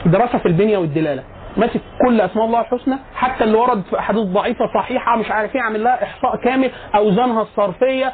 دراسة 0.07 0.39
في 0.39 0.47
البنية 0.47 0.79
والدلالة. 0.79 1.23
ماسك 1.57 1.81
كل 2.07 2.21
أسماء 2.21 2.45
الله 2.47 2.61
الحسنى 2.61 2.97
حتى 3.15 3.45
اللي 3.45 3.59
ورد 3.59 3.83
في 3.91 3.99
أحاديث 3.99 4.23
ضعيفة 4.23 4.67
صحيحة 4.75 5.17
مش 5.17 5.31
عارف 5.31 5.55
إيه 5.57 5.63
عامل 5.63 5.85
لها 5.85 6.03
إحصاء 6.03 6.37
كامل 6.37 6.71
أوزانها 6.95 7.43
الصرفية 7.43 8.13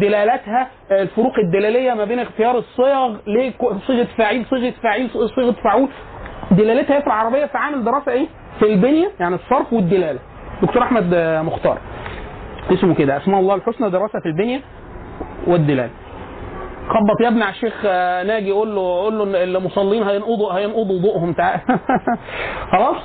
دلالاتها 0.00 0.68
آه، 0.90 1.02
الفروق 1.02 1.38
الدلالية 1.38 1.94
ما 1.94 2.04
بين 2.04 2.18
اختيار 2.18 2.58
الصيغ 2.58 3.16
ليه 3.26 3.52
صيغة 3.86 4.06
فاعل 4.18 4.44
صيغة 4.50 4.74
فاعل 4.82 5.10
صيغة 5.34 5.52
فاعول 5.64 5.88
دلالتها 6.50 7.00
في 7.00 7.06
العربيه 7.06 7.46
فعامل 7.46 7.84
دراسة 7.84 8.12
إيه؟ 8.12 8.26
في 8.58 8.66
البنية 8.72 9.10
يعني 9.20 9.34
الصرف 9.34 9.72
والدلالة. 9.72 10.18
دكتور 10.62 10.82
أحمد 10.82 11.10
آه، 11.14 11.42
مختار. 11.42 11.78
اسمه 12.72 12.94
كده 12.94 13.16
أسماء 13.16 13.40
الله 13.40 13.54
الحسنى 13.54 13.90
دراسة 13.90 14.20
في 14.20 14.26
البنية 14.26 14.60
والدلالة. 15.46 15.90
خبط 16.88 17.20
يا 17.20 17.28
ابني 17.28 17.42
على 17.44 17.52
الشيخ 17.52 17.74
آه، 17.86 18.22
ناجي 18.22 18.50
قول 18.52 18.74
له 18.74 18.80
قول 18.80 19.18
له 19.18 19.44
المصلين 19.44 20.02
هينقضوا 20.02 20.52
هينقضوا 20.52 20.98
ضوءهم 20.98 21.32
تعال. 21.32 21.60
خلاص؟ 22.72 22.96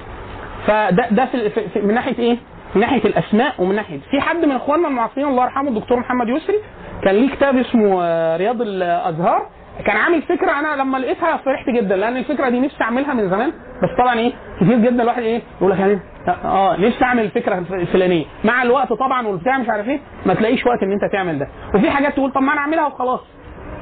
فده 0.67 1.07
ده 1.11 1.25
في 1.25 1.49
في 1.49 1.79
من 1.81 1.93
ناحية 1.93 2.19
إيه؟ 2.19 2.37
من 2.75 2.81
ناحية 2.81 3.05
الأسماء 3.05 3.53
ومن 3.61 3.75
ناحية. 3.75 3.99
في 4.11 4.21
حد 4.21 4.45
من 4.45 4.51
إخواننا 4.55 4.87
المعاصرين 4.87 5.27
الله 5.27 5.43
يرحمه 5.43 5.69
الدكتور 5.69 5.99
محمد 5.99 6.29
يسري 6.29 6.57
كان 7.03 7.15
ليه 7.15 7.29
كتاب 7.35 7.57
اسمه 7.57 7.99
آه، 8.03 8.37
رياض 8.37 8.61
الأزهار. 8.61 9.49
كان 9.85 9.97
عامل 9.97 10.21
فكرة 10.21 10.51
أنا 10.59 10.81
لما 10.81 10.97
لقيتها 10.97 11.37
فرحت 11.37 11.69
جدا 11.69 11.95
لأن 11.95 12.17
الفكرة 12.17 12.49
دي 12.49 12.59
نفسي 12.59 12.83
أعملها 12.83 13.13
من 13.13 13.29
زمان 13.29 13.49
بس 13.83 13.89
طبعا 13.97 14.19
إيه؟ 14.19 14.31
كتير 14.61 14.77
جدا 14.77 15.01
الواحد 15.03 15.21
إيه؟ 15.23 15.41
يقول 15.61 15.71
لك 15.71 15.79
يعني 15.79 15.99
آه 16.45 16.75
نفسي 16.79 17.03
أعمل 17.03 17.23
الفكرة 17.23 17.57
الفلانية. 17.71 18.25
مع 18.43 18.63
الوقت 18.63 18.93
طبعا 18.93 19.27
والبتاع 19.27 19.57
مش 19.57 19.69
عارف 19.69 19.87
إيه 19.87 19.99
ما 20.25 20.33
تلاقيش 20.33 20.65
وقت 20.65 20.83
إن 20.83 20.91
أنت 20.91 21.11
تعمل 21.11 21.39
ده. 21.39 21.47
وفي 21.75 21.89
حاجات 21.89 22.13
تقول 22.13 22.31
طب 22.31 22.41
ما 22.41 22.53
أنا 22.53 22.61
أعملها 22.61 22.85
وخلاص. 22.87 23.19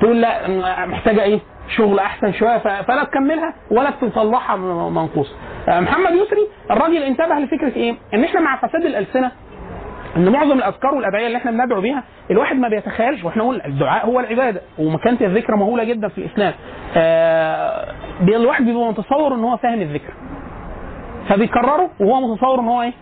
تقول 0.02 0.22
لا 0.22 0.48
محتاجة 0.86 1.24
إيه؟ 1.24 1.40
شغل 1.78 2.00
أحسن 2.00 2.34
شوية 2.34 2.58
فلا 2.58 3.04
تكملها 3.04 3.54
ولا 3.72 3.90
تطلعها 4.02 4.56
م- 4.56 4.94
منقوصه 4.96 5.36
آه، 5.70 5.80
محمد 5.80 6.12
يسري 6.12 6.48
الراجل 6.72 7.04
انتبه 7.04 7.36
لفكرة 7.40 7.76
إيه؟ 7.76 7.96
إن 8.14 8.24
إحنا 8.24 8.40
مع 8.42 8.58
فساد 8.58 8.86
الألسنة 8.86 9.32
إن 10.18 10.30
معظم 10.32 10.52
الأذكار 10.58 10.96
والأدعية 10.96 11.28
اللي 11.28 11.38
إحنا 11.38 11.52
بندعو 11.52 11.82
بيها 11.82 12.04
الواحد 12.32 12.56
ما 12.56 12.68
بيتخيلش 12.70 13.24
وإحنا 13.24 13.44
قلنا 13.44 13.66
الدعاء 13.66 14.06
هو 14.06 14.20
العبادة 14.20 14.62
ومكانة 14.80 15.18
الذكر 15.22 15.56
مهولة 15.56 15.84
جدا 15.84 16.08
في 16.08 16.18
الاسلام 16.18 16.54
آه 16.96 17.94
الواحد 18.22 18.66
بيبقى 18.66 18.88
متصور 18.90 19.34
إن 19.36 19.44
هو 19.44 19.58
فاهم 19.58 19.82
الذكر 19.82 20.14
فبيكرره 21.30 21.90
وهو 22.00 22.22
متصور 22.34 22.60
إن 22.60 22.68
هو 22.68 22.82
إيه؟ 22.82 22.94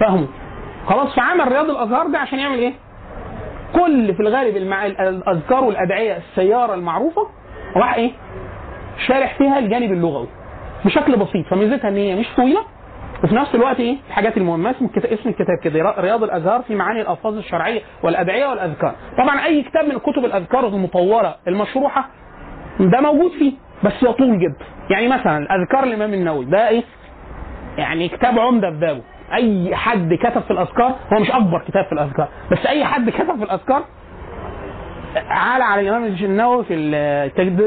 فاهمه. 0.00 0.26
خلاص 0.86 1.14
فعمل 1.16 1.52
رياض 1.52 1.70
الأزهار 1.70 2.06
ده 2.06 2.18
عشان 2.18 2.38
يعمل 2.38 2.58
إيه؟ 2.58 2.72
كل 3.72 4.14
في 4.14 4.20
الغالب 4.20 4.56
المع... 4.56 4.86
الأذكار 4.86 5.64
والأدعية 5.64 6.16
السيارة 6.16 6.74
المعروفة 6.74 7.26
راح 7.76 7.94
إيه؟ 7.94 8.10
شارح 9.06 9.38
فيها 9.38 9.58
الجانب 9.58 9.92
اللغوي 9.92 10.28
بشكل 10.84 11.16
بسيط 11.16 11.46
فميزتها 11.46 11.88
إن 11.88 11.96
هي 11.96 12.14
مش 12.14 12.26
طويلة 12.36 12.60
وفي 13.24 13.34
نفس 13.34 13.54
الوقت 13.54 13.80
إيه؟ 13.80 13.96
الحاجات 14.08 14.36
المهمة 14.36 14.70
اسم 14.70 14.84
الكتاب 14.84 15.12
اسم 15.12 15.28
الكتاب 15.28 15.58
كده 15.62 15.94
رياض 15.98 16.22
الأزهار 16.24 16.62
في 16.62 16.74
معاني 16.74 17.00
الألفاظ 17.00 17.36
الشرعية 17.36 17.80
والأدعية 18.02 18.46
والأذكار. 18.46 18.94
طبعا 19.18 19.44
أي 19.44 19.62
كتاب 19.62 19.84
من 19.84 19.98
كتب 19.98 20.24
الأذكار 20.24 20.66
المطوله 20.68 21.34
المشروحة 21.48 22.08
ده 22.80 23.00
موجود 23.00 23.30
فيه 23.30 23.52
بس 23.84 23.92
يطول 24.02 24.38
جدا. 24.38 24.64
يعني 24.90 25.08
مثلا 25.08 25.38
الأذكار 25.38 25.84
الامام 25.84 26.14
النووي 26.14 26.44
ده 26.44 26.68
إيه؟ 26.68 26.82
يعني 27.78 28.08
كتاب 28.08 28.38
عمدة 28.38 28.70
في 28.70 28.76
بابه. 28.76 29.02
أي 29.34 29.76
حد 29.76 30.14
كتب 30.14 30.42
في 30.42 30.50
الأذكار 30.50 30.94
هو 31.12 31.20
مش 31.20 31.30
أكبر 31.30 31.62
كتاب 31.68 31.84
في 31.84 31.92
الأذكار 31.92 32.28
بس 32.52 32.66
أي 32.66 32.84
حد 32.84 33.10
كتب 33.10 33.36
في 33.38 33.44
الأذكار 33.44 33.84
عالى 35.28 35.64
على 35.64 35.80
الإمام 35.80 36.04
النووي 36.04 36.64
في 36.64 36.74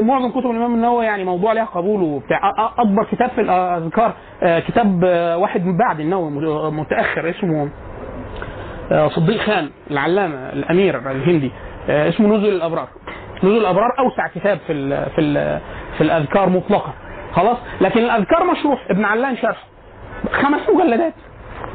معظم 0.02 0.30
كتب 0.30 0.50
الإمام 0.50 0.74
النووي 0.74 1.04
يعني 1.04 1.24
موضوع 1.24 1.52
لها 1.52 1.64
قبول 1.64 2.02
وبتاع. 2.02 2.40
أكبر 2.78 3.04
كتاب 3.04 3.30
في 3.30 3.40
الأذكار 3.40 4.12
آه، 4.42 4.58
كتاب 4.60 5.04
آه، 5.04 5.36
واحد 5.38 5.64
من 5.66 5.76
بعد 5.76 6.00
النووي 6.00 6.30
م- 6.30 6.80
متأخر 6.80 7.30
اسمه 7.30 7.70
آه، 8.92 9.08
صديق 9.08 9.40
خان 9.40 9.70
العلامة 9.90 10.34
الأمير 10.52 11.10
الهندي 11.10 11.50
آه، 11.88 12.08
اسمه 12.08 12.28
نزل 12.36 12.48
الأبرار. 12.48 12.88
نزل 13.44 13.56
الأبرار 13.56 13.98
أوسع 13.98 14.26
كتاب 14.34 14.58
في 14.66 14.72
ال 14.72 15.10
في 15.14 15.20
ال 15.20 15.60
في 15.98 16.00
الأذكار 16.04 16.48
مطلقا. 16.48 16.92
خلاص؟ 17.32 17.56
لكن 17.80 18.00
الأذكار 18.00 18.44
مشروح 18.44 18.86
ابن 18.90 19.04
علان 19.04 19.36
شرح. 19.36 19.64
خمس 20.32 20.60
مجلدات. 20.74 21.14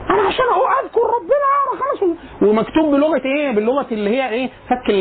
أنا 0.09 0.21
عشان 0.27 0.45
اهو 0.53 0.65
اذكر 0.83 1.01
ربنا 1.01 1.47
مجلدات. 1.73 2.17
ومكتوب 2.41 2.91
بلغة 2.95 3.21
إيه؟ 3.25 3.51
باللغة 3.51 3.85
اللي 3.91 4.09
هي 4.09 4.29
إيه؟ 4.29 4.49
فك 4.69 4.91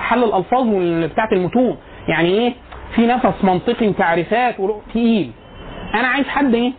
حل 0.00 0.24
الألفاظ 0.24 0.66
بتاعت 1.12 1.32
المتون. 1.32 1.76
يعني 2.08 2.28
إيه؟ 2.28 2.54
في 2.94 3.06
نفس 3.06 3.44
منطقي 3.44 3.92
تعريفات 3.92 4.54
ولغة- 4.56 4.90
تقيل 4.90 5.30
أنا 5.94 6.08
عايز 6.08 6.26
حد 6.28 6.54
إيه؟ 6.54 6.72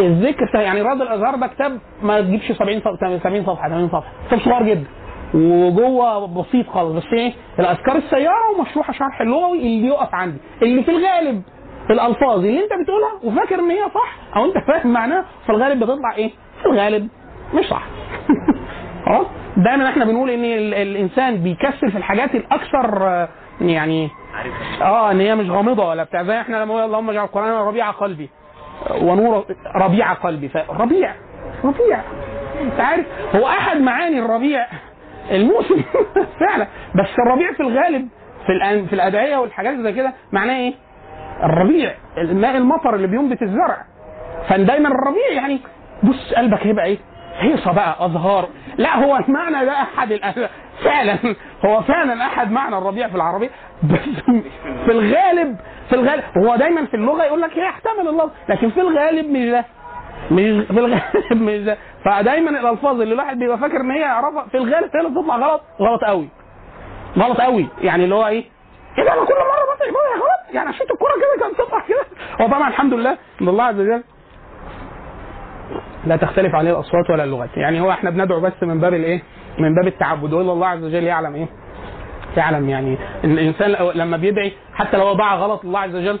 الذكر 0.00 0.46
يعني 0.54 0.82
رياض 0.82 1.02
الأزهار 1.02 1.36
ده 1.36 1.46
كتاب 1.46 1.78
ما 2.02 2.20
تجيبش 2.20 2.52
70 2.52 2.80
صفحه 2.80 3.18
70 3.18 3.44
صفحة 3.46 3.68
80 3.68 3.88
صفحة. 3.88 4.12
كتاب 4.26 4.40
صغير 4.40 4.62
جدا. 4.62 4.84
وجوه 5.34 6.26
بسيط 6.26 6.68
خالص. 6.68 6.96
بس 6.96 7.12
إيه؟ 7.12 7.32
الأذكار 7.58 7.96
السيارة 7.96 8.50
ومشروحة 8.58 8.92
شرح 8.92 9.20
اللغوي 9.20 9.58
اللي 9.58 9.86
يقف 9.86 10.14
عندي. 10.14 10.38
اللي 10.62 10.82
في 10.82 10.90
الغالب 10.90 11.42
الألفاظ 11.90 12.38
اللي 12.38 12.64
انت 12.64 12.70
بتقولها 12.82 13.10
وفاكر 13.24 13.54
ان 13.60 13.70
هي 13.70 13.82
صح 13.94 14.16
أو 14.36 14.44
انت 14.44 14.58
فاهم 14.58 14.92
معناها 14.92 15.24
في 15.46 15.52
الغالب 15.52 15.78
بتطلع 15.84 16.14
إيه؟ 16.16 16.30
في 16.62 16.66
الغالب 16.66 17.08
مش 17.54 17.64
صح. 17.66 17.82
خلاص؟ 19.06 19.26
دايما 19.56 19.88
إحنا 19.88 20.04
بنقول 20.04 20.30
إن 20.30 20.44
ال- 20.44 20.74
الإنسان 20.74 21.36
بيكسل 21.42 21.90
في 21.90 21.98
الحاجات 21.98 22.34
الأكثر 22.34 23.28
يعني 23.60 24.10
آه 24.82 25.10
إن 25.10 25.20
هي 25.20 25.34
مش 25.34 25.50
غامضة 25.50 25.88
ولا 25.88 26.04
بتاع. 26.04 26.22
زي 26.22 26.40
إحنا 26.40 26.56
لما 26.56 26.84
اللهم 26.84 27.10
اجعل 27.10 27.24
القرآن 27.24 27.52
ربيع 27.52 27.90
قلبي 27.90 28.30
ونور 29.00 29.44
ربيع 29.76 30.12
قلبي. 30.12 30.48
فربيع 30.48 31.12
ربيع 31.64 32.00
أنت 32.60 32.80
عارف 32.80 33.06
هو 33.36 33.48
أحد 33.48 33.80
معاني 33.80 34.18
الربيع 34.18 34.66
الموسم؟ 35.30 35.82
فعلا. 36.40 36.66
بس 36.94 37.08
الربيع 37.26 37.52
في 37.52 37.60
الغالب 37.60 38.08
في 38.46 38.86
في 38.86 38.92
الأدعية 38.92 39.36
والحاجات 39.36 39.74
زي 39.78 39.92
كده 39.92 40.12
معناه 40.32 40.54
إيه؟ 40.56 40.74
الربيع 41.44 41.94
الماء 42.18 42.56
المطر 42.56 42.94
اللي 42.94 43.06
بينبت 43.06 43.42
الزرع. 43.42 43.84
فدايما 44.48 44.88
الربيع 44.88 45.32
يعني 45.42 45.60
بص 46.02 46.34
قلبك 46.36 46.66
هيبقى 46.66 46.84
إيه؟ 46.84 46.98
هيصة 47.38 47.72
بقى 47.72 47.96
أزهار. 48.06 48.48
لا 48.78 48.96
هو 49.04 49.16
المعنى 49.16 49.66
ده 49.66 49.72
أحد 49.72 50.20
فعلا. 50.84 51.18
هو 51.64 51.80
فعلا 51.82 52.26
أحد 52.26 52.50
معنى 52.50 52.78
الربيع 52.78 53.08
في 53.08 53.14
العربيه 53.14 53.50
بس 53.82 53.98
في 54.86 54.90
الغالب 54.92 55.56
في 55.88 55.94
الغالب 55.94 56.22
هو 56.38 56.56
دايما 56.56 56.86
في 56.86 56.94
اللغة 56.94 57.24
يقول 57.24 57.40
لك 57.40 57.56
يحتمل 57.56 58.08
اللفظ 58.08 58.30
لكن 58.48 58.70
في 58.70 58.80
الغالب 58.80 59.30
مش 59.30 59.48
ده. 59.50 59.64
مش 60.30 60.66
في 60.66 60.70
الغالب 60.80 61.42
مش 61.42 61.60
ده. 61.60 61.76
فدايما 62.04 62.50
الألفاظ 62.50 63.00
اللي 63.00 63.14
الواحد 63.14 63.38
بيبقى 63.38 63.58
فاكر 63.58 63.80
إن 63.80 63.90
هي 63.90 64.00
يعرفها 64.00 64.46
في 64.50 64.56
الغالب 64.56 64.90
هي 64.96 65.00
اللي 65.00 65.10
بتطلع 65.20 65.36
غلط. 65.36 65.62
غلط 65.80 66.04
قوي. 66.04 66.28
غلط 67.18 67.40
قوي. 67.40 67.68
يعني 67.82 68.04
اللي 68.04 68.14
هو 68.14 68.26
إيه؟ 68.26 68.44
إيه 68.98 69.04
ده؟ 69.04 69.12
أنا 69.12 69.24
كل 69.24 69.34
مرة 69.34 69.74
بطلع 69.74 70.00
غلط؟ 70.16 70.54
يعني 70.54 70.70
اشوط 70.70 70.90
الكورة 70.90 71.12
كده 71.16 71.46
كانت 71.46 71.58
تطلع 71.60 71.80
كده. 71.88 72.04
هو 72.40 72.46
طبعا 72.46 72.68
الحمد 72.68 72.94
لله. 72.94 73.18
ان 73.42 73.48
الله 73.48 73.64
عز 73.64 73.80
وجل. 73.80 74.02
لا 76.06 76.16
تختلف 76.16 76.54
عليه 76.54 76.70
الأصوات 76.70 77.10
ولا 77.10 77.24
اللغات. 77.24 77.56
يعني 77.56 77.80
هو 77.80 77.90
إحنا 77.90 78.10
بندعو 78.10 78.40
بس 78.40 78.62
من 78.62 78.80
باب 78.80 78.94
الإيه؟ 78.94 79.22
من 79.58 79.74
باب 79.74 79.86
التعبد 79.86 80.32
وإلا 80.32 80.52
الله 80.52 80.66
عز 80.66 80.84
وجل 80.84 81.04
يعلم 81.04 81.34
إيه؟ 81.34 81.46
يعلم 82.36 82.68
يعني. 82.68 82.98
ان 83.24 83.32
الانسان 83.32 83.70
لما 83.94 84.16
بيدعي 84.16 84.52
حتى 84.74 84.96
لو 84.96 85.14
دعا 85.14 85.36
غلط 85.36 85.64
الله 85.64 85.80
عز 85.80 85.96
وجل 85.96 86.18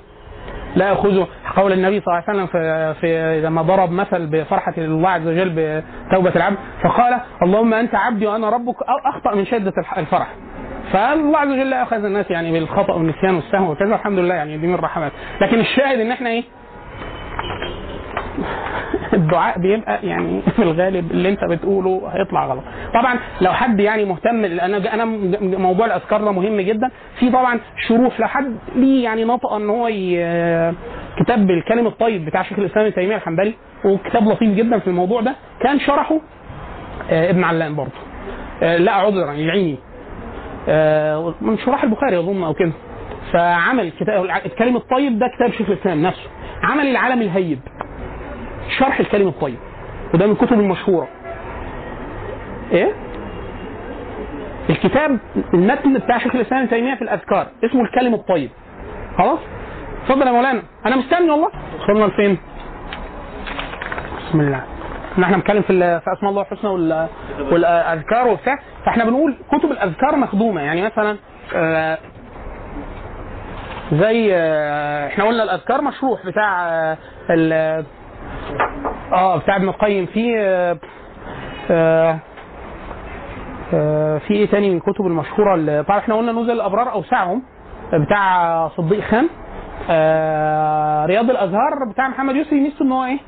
لا 0.76 0.88
يأخذه. 0.88 1.26
قول 1.56 1.72
النبي 1.72 2.00
صلى 2.00 2.14
الله 2.14 2.24
عليه 2.28 2.32
وسلم 2.38 2.46
في, 2.46 2.94
في 3.00 3.40
لما 3.40 3.62
ضرب 3.62 3.90
مثل 3.90 4.26
بفرحة 4.26 4.74
الله 4.78 5.08
عز 5.08 5.26
وجل 5.26 5.50
بتوبة 6.10 6.32
العبد 6.36 6.56
فقال 6.82 7.20
اللهم 7.42 7.74
أنت 7.74 7.94
عبدي 7.94 8.26
وأنا 8.26 8.48
ربك. 8.50 8.76
أخطأ 9.06 9.34
من 9.34 9.46
شدة 9.46 9.72
الفرح. 9.96 10.28
فالله 10.92 11.38
عز 11.38 11.48
وجل 11.48 11.70
لا 11.70 11.82
اخذ 11.82 12.04
الناس 12.04 12.30
يعني 12.30 12.52
بالخطأ 12.52 12.92
والنسيان 12.94 13.34
والسهو 13.34 13.70
وكذا 13.72 13.94
الحمد 13.94 14.18
لله 14.18 14.34
يعني 14.34 14.58
دي 14.58 14.66
من 14.66 14.74
الرحمات. 14.74 15.12
لكن 15.40 15.60
الشاهد 15.60 16.00
إن 16.00 16.10
إحنا 16.10 16.30
إيه؟ 16.30 16.42
الدعاء 19.12 19.58
بيبقى 19.58 20.06
يعني 20.06 20.42
في 20.56 20.62
الغالب 20.62 21.10
اللي 21.10 21.28
انت 21.28 21.44
بتقوله 21.44 22.02
هيطلع 22.12 22.46
غلط. 22.46 22.64
طبعا 22.94 23.18
لو 23.40 23.52
حد 23.52 23.80
يعني 23.80 24.04
مهتم 24.04 24.44
أنا 24.44 24.94
أنا 24.94 25.04
موضوع 25.58 25.86
الأذكار 25.86 26.24
ده 26.24 26.32
مهم 26.32 26.60
جدا. 26.60 26.90
في 27.18 27.30
طبعا 27.30 27.60
شروح 27.88 28.20
لو 28.20 28.26
حد 28.26 28.56
ليه 28.76 29.04
يعني 29.04 29.24
نطق 29.24 29.52
إن 29.52 29.70
هو 29.70 29.88
كتاب 31.18 31.50
الكلم 31.50 31.86
الطيب 31.86 32.24
بتاع 32.24 32.42
شيخ 32.42 32.58
الإسلام 32.58 32.84
ابن 32.86 32.94
تيمية 32.94 33.16
الحنبلي 33.16 33.54
وكتاب 33.84 34.28
لطيف 34.28 34.54
جدا 34.54 34.78
في 34.78 34.86
الموضوع 34.86 35.20
ده. 35.20 35.34
كان 35.60 35.80
شرحه 35.80 36.20
آه، 37.10 37.30
ابن 37.30 37.44
علان 37.44 37.76
برضه. 37.76 37.90
آه، 38.62 38.76
لا 38.76 38.92
عذرا 38.92 39.32
العيني 39.32 39.76
آه، 40.68 41.34
من 41.40 41.58
شراح 41.58 41.84
البخاري 41.84 42.18
أظن 42.18 42.42
أو 42.42 42.54
كده. 42.54 42.72
فعمل 43.32 43.90
كتاب 44.00 44.24
الكلم 44.46 44.76
الطيب 44.76 45.18
ده 45.18 45.26
كتاب 45.36 45.50
شيخ 45.52 45.70
الإسلام 45.70 46.02
نفسه. 46.02 46.28
عمل 46.62 46.86
العالم 46.86 47.22
الهيب. 47.22 47.58
شرح 48.78 49.00
الكلم 49.00 49.28
الطيب. 49.28 49.58
وده 50.14 50.26
من 50.26 50.32
الكتب 50.32 50.52
المشهوره 50.60 51.08
إيه؟ 52.72 52.92
الكتاب 54.70 55.18
المتن 55.54 55.94
بتاع 55.98 56.18
شيخ 56.18 56.34
الإسلام 56.34 56.60
ابن 56.60 56.70
تيمية 56.70 56.94
في 56.94 57.02
الأذكار. 57.02 57.46
اسمه 57.64 57.82
الكلم 57.82 58.14
الطيب. 58.14 58.50
خلاص؟ 59.18 59.38
اتفضل 60.04 60.26
يا 60.26 60.32
مولانا. 60.32 60.62
أنا 60.86 60.96
مستني 60.96 61.30
والله. 61.30 61.48
وصلنا 61.82 62.04
لفين؟ 62.04 62.38
بسم 64.28 64.40
الله. 64.40 64.64
ان 65.18 65.22
إحنا 65.22 65.36
بنتكلم 65.36 65.62
في 65.62 66.00
في 66.00 66.12
أسماء 66.18 66.30
الله 66.30 66.42
الحسنى 66.42 66.70
وال- 66.70 67.08
والأذكار 67.52 68.28
وبتاع. 68.28 68.58
فإحنا 68.86 69.04
بنقول 69.04 69.36
كتب 69.52 69.70
الأذكار 69.70 70.16
مخدومة. 70.16 70.60
يعني 70.60 70.82
مثلا 70.82 71.16
آه، 71.54 71.98
زي 73.92 74.30
آه، 74.34 75.06
إحنا 75.08 75.24
قلنا 75.24 75.42
الأذكار 75.42 75.82
مشروح 75.82 76.26
بتاع 76.26 76.68
آه، 76.68 77.84
آه 79.12 79.36
بتاع 79.38 79.56
ابن 79.56 79.68
القيم. 79.68 80.06
في 80.06 80.34
آه، 80.38 80.76
آه، 81.70 82.18
آه، 83.74 84.18
في 84.18 84.34
إيه 84.34 84.46
تاني 84.50 84.70
من 84.70 84.76
الكتب 84.76 85.06
المشهورة 85.06 85.54
اللي 85.54 85.84
طبعا 85.84 85.98
إحنا 85.98 86.14
قلنا 86.14 86.32
نزل 86.32 86.50
الأبرار 86.50 86.92
أوسعهم 86.92 87.42
بتاع 87.92 88.68
صديق 88.68 89.00
خان 89.00 89.28
آه، 89.90 91.06
رياض 91.06 91.30
الأزهار 91.30 91.84
بتاع 91.92 92.08
محمد 92.08 92.36
يوسف 92.36 92.52
ميزته 92.52 92.82
إن 92.82 92.92
هو 92.92 93.04
إيه؟ 93.04 93.18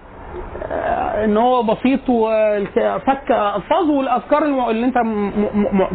إن 1.25 1.37
هو 1.37 1.63
بسيط 1.63 2.01
وفك 2.09 3.31
الفاظ 3.31 3.91
والاذكار 3.91 4.43
اللي 4.71 4.87
أنت 4.87 4.99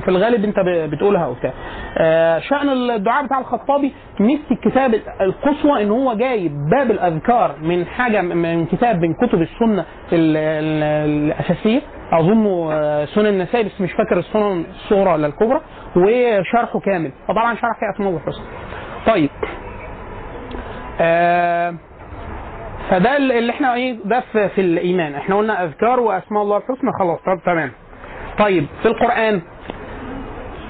في 0.04 0.08
الغالب 0.08 0.44
أنت 0.44 0.56
بتقولها 0.94 1.28
وبتاع. 1.28 1.54
آه، 1.98 2.40
شأن 2.40 2.70
الدعاء 2.70 3.26
بتاع 3.26 3.40
الخطابي 3.40 3.94
ميزة 4.20 4.44
الكتاب 4.52 4.94
القصوى 5.22 5.84
إن 5.84 5.90
هو 5.92 6.14
جايب 6.14 6.52
باب 6.70 6.92
الأذكار 6.92 7.56
من 7.62 7.86
حاجة 7.86 8.22
من 8.22 8.66
كتاب 8.66 9.02
من 9.02 9.14
كتب 9.14 9.42
السنة 9.42 9.86
ال- 10.14 10.38
ال- 10.38 10.84
الأساسية. 11.32 11.82
أظن 12.14 12.70
آه، 12.72 13.06
سنن 13.06 13.26
النسائي 13.26 13.64
بس 13.64 13.82
مش 13.82 13.92
فاكر 13.92 14.18
السنن 14.20 14.64
الصغرى 14.70 15.14
ولا 15.14 15.28
الكبرى. 15.28 15.62
وشرحه 15.96 16.80
كامل. 16.80 17.12
فطبعا 17.28 17.56
شرح 17.56 17.80
فيه 17.80 17.90
اسماء 17.96 18.22
طيب. 19.08 19.30
آه 21.02 21.74
فده 22.90 23.18
اللي 23.18 23.52
إحنا 23.52 23.74
إيه 23.74 23.96
ده 24.06 24.20
في, 24.32 24.50
في 24.50 24.62
الإيمان. 24.62 25.16
إحنا 25.16 25.36
قلنا 25.36 25.64
أذكار 25.64 26.00
وأسماء 26.00 26.44
الله 26.44 26.58
الحسنى 26.58 26.92
خلاص 27.00 27.20
طب 27.26 27.40
تمام. 27.46 27.72
طيب 28.40 28.66
في 28.82 28.88
القرآن. 28.88 29.42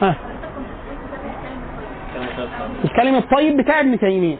ها. 0.01 0.15
الكلم 2.85 3.15
الطيب 3.15 3.57
بتاع 3.57 3.79
ابن 3.79 3.99
تيمية. 3.99 4.37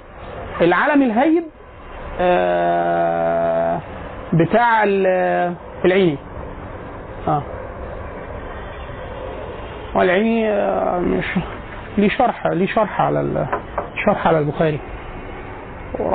العلم 0.62 1.02
الهيب 1.02 1.44
آه 2.20 3.80
بتاع 4.34 4.84
ال- 4.84 5.54
العيني. 5.86 6.18
آه 7.28 7.44
والعيني 9.96 10.52
مش 11.00 11.26
ليه 11.98 12.10
شرح 12.10 12.48
ليه 12.48 12.68
شرح 12.68 13.02
على 13.02 13.48
شرح 14.06 14.28
على 14.28 14.40
البخاري. 14.40 14.80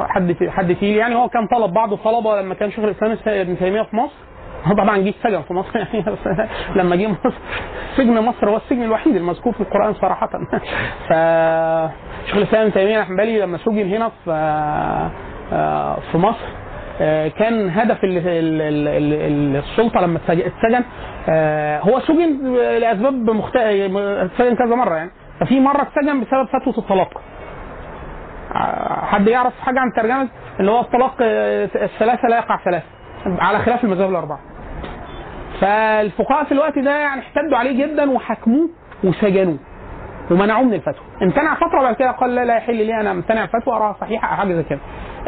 حد 0.08 0.36
حد 0.48 0.72
فيه 0.72 0.98
يعني 0.98 1.14
هو 1.14 1.28
كان 1.28 1.46
طلب 1.46 1.72
بعض 1.72 1.92
الطلبة 1.92 2.40
لما 2.40 2.54
كان 2.54 2.70
شيخ 2.70 2.84
الإسلام 2.84 3.16
ابن 3.26 3.58
تيمية 3.58 3.82
في 3.82 3.96
مصر. 3.96 4.14
هو 4.64 4.74
طبعا 4.82 4.98
جه 4.98 5.14
سجن 5.22 5.42
في 5.42 5.54
مصر 5.54 5.76
يعني 5.78 6.04
لما 6.76 6.96
جه 6.96 7.06
مصر. 7.08 7.32
سجن 7.96 8.20
مصر 8.22 8.50
هو 8.50 8.56
السجن 8.56 8.82
الوحيد 8.82 9.16
المذكور 9.16 9.52
في 9.52 9.60
القرآن 9.60 9.94
صراحة. 9.94 10.26
ف 11.08 11.12
شيخ 12.26 12.36
الإسلام 12.36 12.62
ابن 12.62 12.72
تيمية 12.72 13.00
الحنبلي 13.00 13.40
لما 13.40 13.58
سجن 13.58 13.88
هنا 13.94 14.08
في 14.24 14.30
آه، 15.52 15.98
في 16.12 16.18
مصر 16.18 16.46
آه، 17.00 17.28
كان 17.28 17.70
هدف 17.70 18.04
ال- 18.04 18.18
ال- 18.18 18.62
ال- 18.62 19.12
ال- 19.14 19.56
السلطة 19.56 20.00
لما 20.00 20.18
اتسج- 20.18 20.46
اتسجن 20.46 20.84
آه، 21.28 21.78
هو 21.80 22.00
سجن 22.00 22.54
لأسباب 22.54 23.30
مخت... 23.30 23.56
اتسجن 23.56 24.54
كذا 24.56 24.74
مرة 24.74 24.94
يعني. 24.94 25.10
ففي 25.40 25.60
مرة 25.60 25.82
اتسجن 25.82 26.20
بسبب 26.20 26.46
فتوى 26.46 26.74
الطلاق. 26.78 27.20
حد 29.02 29.26
يعرف 29.28 29.60
حاجة 29.60 29.80
عن 29.80 29.92
ترجمه 29.96 30.28
اللي 30.60 30.70
هو 30.70 30.80
الطلاق 30.80 31.14
آه، 31.20 31.64
الثلاثة 31.74 32.28
لا 32.28 32.36
يقع 32.36 32.56
ثلاثة. 32.64 32.86
على 33.26 33.58
خلاف 33.58 33.84
المذاهب 33.84 34.10
الأربعة. 34.10 34.38
فالفقهاء 35.60 36.44
في 36.44 36.52
الوقت 36.52 36.78
ده 36.78 36.98
يعني 36.98 37.20
احتدوا 37.20 37.58
عليه 37.58 37.86
جدا 37.86 38.10
وحكموه 38.10 38.68
وسجنوه 39.04 39.58
ومنعوه 40.30 40.62
من 40.64 40.74
الفتوى. 40.74 41.04
امتنع 41.22 41.54
فتره 41.54 41.80
وبعد 41.80 41.94
كده 41.94 42.10
قال 42.10 42.34
لا 42.34 42.44
لا 42.44 42.56
يحل 42.56 42.76
لي 42.76 43.00
أنا 43.00 43.10
امتنع 43.10 43.46
فتوى 43.46 43.74
اراها 43.74 43.96
صحيحة 44.00 44.28
أو 44.28 44.36
حاجة 44.36 44.54
زي 44.54 44.62
كده. 44.62 44.78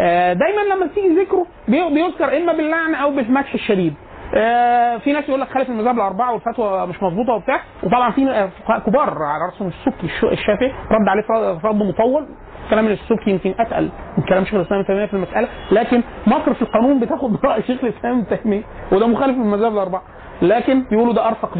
آه، 0.00 0.32
دايما 0.32 0.74
لما 0.74 0.86
تيجي 0.86 1.08
ذكره 1.20 1.46
بي- 1.68 1.94
بيذكر 1.94 2.36
إما 2.36 2.52
باللعن 2.52 2.94
أو 2.94 3.10
بالمدح 3.10 3.54
الشديد. 3.54 3.94
آه، 4.36 4.96
في 4.98 5.12
ناس 5.12 5.28
يقول 5.28 5.40
لك 5.40 5.48
خالف 5.48 5.68
المذاهب 5.68 5.94
الأربعة 5.96 6.32
والفتوى 6.32 6.86
مش 6.86 7.02
مظبوطة 7.02 7.32
وبتاع. 7.32 7.60
وطبعا 7.82 8.10
في 8.10 8.48
فقهاء 8.64 8.80
كبار 8.80 9.10
على 9.22 9.44
رأسهم 9.52 9.68
السبكي 9.68 10.06
الش- 10.06 10.24
الشافعي 10.24 10.72
رد 10.90 11.08
عليه 11.08 11.22
رد 11.64 11.74
مطول. 11.74 12.26
كلام 12.70 12.86
السبكي 12.86 13.30
يمكن 13.30 13.54
أتقل 13.58 13.90
من 14.18 14.24
كلام 14.24 14.44
شيخ 14.44 14.54
الإسلام 14.54 14.80
ابن 14.80 14.86
تيمية 14.86 15.06
في 15.06 15.14
المسألة 15.14 15.48
لكن 15.72 16.02
مصر 16.26 16.54
في 16.54 16.62
القانون 16.62 17.00
بتاخد 17.00 17.36
رأي 17.44 17.62
شيخ 17.62 17.84
الإسلام 17.84 18.18
ابن 18.18 18.38
تيمية 18.42 18.62
وده 18.92 19.06
مخالف 19.06 19.36
للمذاهب 19.38 19.72
الأربعة. 19.72 20.02
لكن 20.42 20.82
بيقولوا 20.82 21.12
ده 21.14 21.28
أرفق 21.28 21.50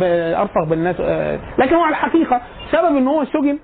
أرفق 0.41 0.65
بالناس 0.69 0.97
آه، 1.01 1.39
لكن 1.59 1.75
هو 1.75 1.83
على 1.83 1.91
الحقيقة 1.93 2.41
سبب 2.73 2.97
إن 2.97 3.09
هو 3.09 3.25
سجن 3.25 3.59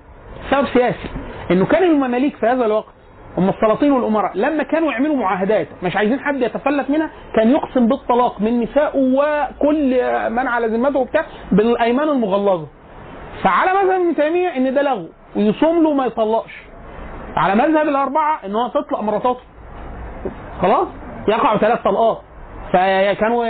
سبب 0.51 0.67
سياسي. 0.67 1.09
إنه 1.51 1.67
كان 1.67 1.83
المماليك 1.83 2.37
في 2.37 2.47
هذا 2.47 2.67
الوقت 2.67 2.95
هم 3.39 3.49
السلاطين 3.49 3.93
والأمراء 3.93 4.33
لما 4.35 4.63
كانوا 4.63 4.93
يعملوا 4.93 5.17
معاهدات 5.17 5.67
مش 5.83 5.97
عايزين 5.97 6.21
حد 6.21 6.41
يتفلت 6.43 6.91
منها 6.91 7.11
كان 7.37 7.51
يقسم 7.51 7.87
بالطلاق 7.87 8.41
من 8.41 8.61
نسائه 8.61 8.97
وكل 8.97 10.01
من 10.31 10.47
على 10.47 10.67
ذمته 10.67 10.99
وبتاع 10.99 11.25
بالأيمان 11.53 12.09
المغلظة. 12.09 12.67
فعلى 13.43 13.71
مذهب 13.71 14.01
ابن 14.01 14.17
تيمية 14.17 14.49
إن 14.57 14.75
ده 14.75 14.83
لغو 14.83 15.09
ويصوم 15.37 15.83
له 15.83 15.93
ما 15.93 16.07
يطلقش. 16.07 16.70
على 17.37 17.55
مذهب 17.55 17.89
الأربعة 17.89 18.41
إن 18.47 18.55
هو 18.55 18.69
تطلق 18.69 19.01
مراتاته. 19.01 19.41
خلاص؟ 20.63 20.89
يقع 21.29 21.57
ثلاث 21.57 21.83
طلقات. 21.83 22.19
فكانوا 22.73 23.45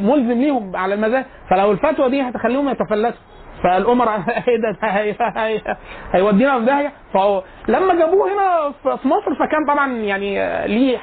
ملزم 0.00 0.40
ليهم 0.40 0.76
على 0.76 0.94
المذاهب. 0.94 1.24
فلو 1.50 1.72
الفتوى 1.72 2.10
دي 2.10 2.22
هتخليهم 2.22 2.68
يتفلتوا. 2.68 3.20
فالأمراء 3.64 4.16
إيه 4.48 4.56
ده 4.62 4.70
ده 4.82 4.88
هي- 4.88 5.14
هي- 5.36 5.76
هيودينا 6.12 6.58
في 6.58 6.64
داهية. 6.64 6.92
فهو 7.14 7.42
لما 7.68 7.94
جابوه 7.94 8.32
هنا 8.32 8.72
في- 8.96 9.08
مصر 9.08 9.34
فكان 9.34 9.64
طبعا 9.68 9.92
يعني 9.92 10.34
ليه 10.68 10.98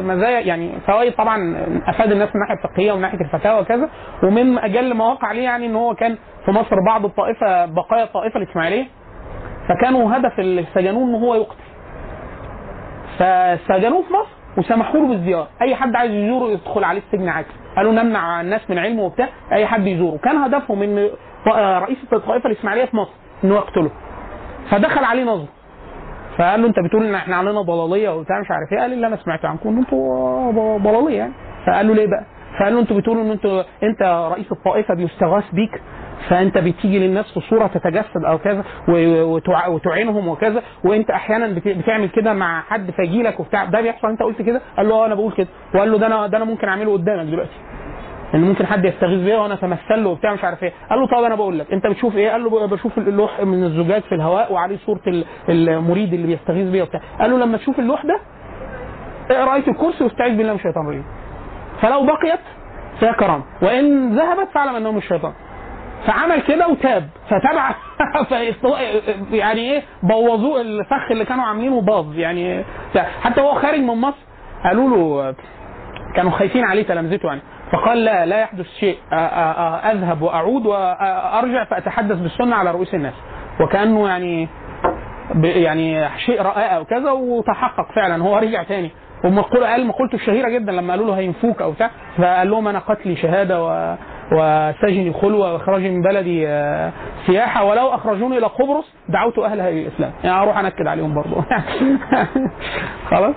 مزايا. 0.00 0.40
يعني 0.40 0.80
فوائد 0.86 1.12
طبعا 1.14 1.56
أفاد 1.86 2.12
الناس 2.12 2.28
من 2.28 2.34
الناحيه 2.42 2.54
الفقهيه 2.64 2.92
ومن 2.92 3.02
ناحية 3.02 3.20
الفتاوى 3.20 3.60
وكذا. 3.60 3.90
ومن 4.22 4.58
أجل 4.58 4.94
ما 4.94 5.04
وقع 5.06 5.32
ليه 5.32 5.42
يعني 5.44 5.66
إن 5.66 5.76
هو 5.76 5.94
كان 5.94 6.16
في 6.44 6.50
مصر 6.50 6.76
بعض 6.86 7.04
الطائفة 7.04 7.66
بقايا 7.66 8.04
الطائفة 8.04 8.40
الاسماعيليه 8.40 8.86
فكانوا 9.68 10.16
هدف 10.16 10.38
اللي 10.40 10.64
سجنوه 10.74 11.04
إن 11.04 11.14
هو 11.14 11.34
يقتل. 11.34 11.64
فسجنوه 13.18 14.02
في 14.02 14.12
مصر 14.12 14.28
وسمحوا 14.58 15.00
له 15.00 15.08
بالزيارة. 15.08 15.48
أي 15.62 15.74
حد 15.74 15.96
عايز 15.96 16.12
يزوره 16.12 16.50
يدخل 16.50 16.84
عليه 16.84 17.00
السجن 17.00 17.28
عادي. 17.28 17.48
قالوا 17.76 17.92
نمنع 17.92 18.40
الناس 18.40 18.70
من 18.70 18.78
علمه 18.78 19.02
وبتاع 19.02 19.28
أي 19.52 19.66
حد 19.66 19.86
يزوره. 19.86 20.16
كان 20.18 20.36
هدفهم 20.36 20.82
إن 20.82 21.08
رئيس 21.82 21.98
الطائفه 22.12 22.46
الإسماعيلية 22.46 22.84
في 22.84 22.96
مصر 22.96 23.12
إنه 23.44 23.54
يقتله. 23.54 23.90
فدخل 24.70 25.04
عليه 25.04 25.24
نظر 25.24 25.46
فقال 26.38 26.62
له 26.62 26.68
أنت 26.68 26.80
بتقول 26.80 27.06
إن 27.06 27.14
إحنا 27.14 27.36
علينا 27.36 27.62
ضلاليه 27.62 28.08
وبتاع 28.08 28.40
مش 28.40 28.50
عارف 28.50 28.72
إيه؟ 28.72 28.78
قال 28.80 28.92
اللي 28.92 29.06
أنا 29.06 29.16
سمعت 29.16 29.44
عنكم 29.44 29.68
إن 29.68 29.78
أنتوا 29.78 30.78
ضلاليه 30.78 31.18
يعني. 31.18 31.32
فقال 31.66 31.88
له 31.88 31.94
ليه 31.94 32.06
بقى؟ 32.06 32.24
فقال 32.58 32.74
له 32.74 32.80
أنتوا 32.80 32.96
بتقولوا 32.96 33.22
إن 33.22 33.30
أنتوا 33.30 33.62
أنت 33.82 34.02
رئيس 34.32 34.52
الطائفة 34.52 34.94
بيستغاث 34.94 35.44
بيك. 35.52 35.82
فأنت 36.28 36.58
بتيجي 36.58 36.98
للناس 36.98 37.32
في 37.34 37.40
صورة 37.40 37.66
تتجسد 37.66 38.24
أو 38.24 38.38
كذا 38.38 38.64
وتعينهم 39.68 40.28
وكذا 40.28 40.62
وأنت 40.84 41.10
أحيانا 41.10 41.46
بت- 41.46 41.68
بتعمل 41.68 42.08
كده 42.08 42.32
مع 42.32 42.60
حد 42.62 42.90
فيجي 42.90 43.22
لك 43.22 43.40
وبتاع 43.40 43.64
ده 43.64 43.80
بيحصل 43.80 44.08
أنت 44.08 44.22
قلت 44.22 44.42
كده؟ 44.42 44.60
قال 44.76 44.88
له 44.88 44.94
آه 44.94 45.06
أنا 45.06 45.14
بقول 45.14 45.32
كده. 45.32 45.48
وقال 45.74 45.92
له 45.92 45.98
ده 45.98 46.06
أنا 46.06 46.26
ده 46.26 46.36
أنا 46.36 46.44
ممكن 46.44 46.68
أعمله 46.68 46.92
قدامك 46.92 47.26
دلوقتي. 47.26 47.50
ان 48.34 48.40
ممكن 48.40 48.66
حد 48.66 48.84
يستغيث 48.84 49.20
بيا 49.24 49.38
وأنا 49.38 49.54
أتمثل 49.54 50.04
له 50.04 50.08
وبتاع 50.10 50.34
مش 50.34 50.44
عارف 50.44 50.62
إيه. 50.62 50.72
قال 50.90 51.00
له 51.00 51.06
طب 51.06 51.24
أنا 51.24 51.34
بقول 51.34 51.58
لك 51.58 51.72
أنت 51.72 51.86
بتشوف 51.86 52.16
إيه؟ 52.16 52.30
قال 52.30 52.44
له 52.44 52.66
بشوف 52.66 52.98
اللوح 52.98 53.40
من 53.40 53.64
الزجاج 53.64 54.02
في 54.02 54.14
الهواء 54.14 54.52
وعليه 54.52 54.76
صورة 54.86 55.00
ال- 55.06 55.24
المريد 55.48 56.12
اللي 56.14 56.26
بيستغيث 56.26 56.68
بيا 56.70 56.82
وبتاع. 56.82 57.00
قال 57.20 57.30
له 57.30 57.38
لما 57.38 57.56
تشوف 57.58 57.78
اللوح 57.78 58.06
ده 58.06 58.20
اقرأ 59.30 59.54
إيه 59.54 59.68
الكرسي 59.68 60.04
واستعيذ 60.04 60.36
بالله 60.36 60.52
من 60.52 60.58
الشيطان 60.58 60.84
الرجيم. 60.84 61.04
فلو 61.82 62.02
بقيت 62.06 62.40
فهي 63.00 63.12
كرامة 63.12 63.44
وإن 63.62 64.16
ذهبت 64.16 64.48
فاعلم 64.54 64.76
أنه 64.76 64.92
مش 64.92 65.08
شيطان. 65.08 65.32
فعمل 66.06 66.42
كده 66.42 66.68
وتاب. 66.68 67.08
فتابع 67.26 67.74
يعني 69.32 69.60
إيه 69.60 69.82
بوظوه 70.02 70.60
الفخ 70.60 71.10
اللي 71.10 71.24
كانوا 71.24 71.44
عاملينه 71.44 71.80
باظ. 71.80 72.18
يعني 72.18 72.64
حتى 73.22 73.40
هو 73.40 73.54
خارج 73.54 73.80
من 73.80 73.94
مصر 74.00 74.18
قالوا 74.64 74.90
له 74.90 75.34
كانوا 76.14 76.30
خايفين 76.30 76.64
عليه 76.64 76.82
تلامذته 76.82 77.26
يعني. 77.26 77.40
فقال 77.72 78.04
لا 78.04 78.26
لا 78.26 78.40
يحدث 78.40 78.66
شيء. 78.80 78.98
أذهب 79.92 80.22
وأعود 80.22 80.66
وأرجع 80.66 81.64
فأتحدث 81.64 82.16
بالسنة 82.18 82.56
على 82.56 82.70
رؤوس 82.70 82.94
الناس. 82.94 83.14
وكأنه 83.60 84.08
يعني 84.08 84.48
يعني 85.42 86.08
شيء 86.18 86.42
رائع 86.42 86.78
وكذا 86.78 87.10
وتحقق 87.10 87.92
فعلا. 87.96 88.22
هو 88.24 88.36
رجع 88.38 88.62
تاني. 88.62 88.90
قال 89.66 89.86
مقولته 89.86 90.14
الشهيرة 90.14 90.48
جدا 90.48 90.72
لما 90.72 90.92
قالوا 90.92 91.06
له 91.06 91.18
هينفوك 91.18 91.62
أو 91.62 91.72
بتاع 91.72 91.90
فقال 92.18 92.50
لهم 92.50 92.68
أنا 92.68 92.78
قتلي 92.78 93.16
شهادة 93.16 93.64
و 93.64 93.96
وسجني 94.32 95.12
خلوة 95.12 95.52
وإخراجي 95.52 95.90
من 95.90 96.02
بلدي 96.02 96.48
آه، 96.48 96.92
سياحة 97.26 97.64
ولو 97.64 97.88
أخرجوني 97.94 98.38
إلى 98.38 98.46
قبرص 98.46 98.94
دعوت 99.08 99.38
اهلها 99.38 99.68
إلى 99.68 99.82
الإسلام. 99.86 100.12
يعني 100.24 100.42
أروح 100.42 100.58
أنكد 100.58 100.86
عليهم 100.86 101.14
برضه 101.14 101.44
خلاص؟ 103.10 103.34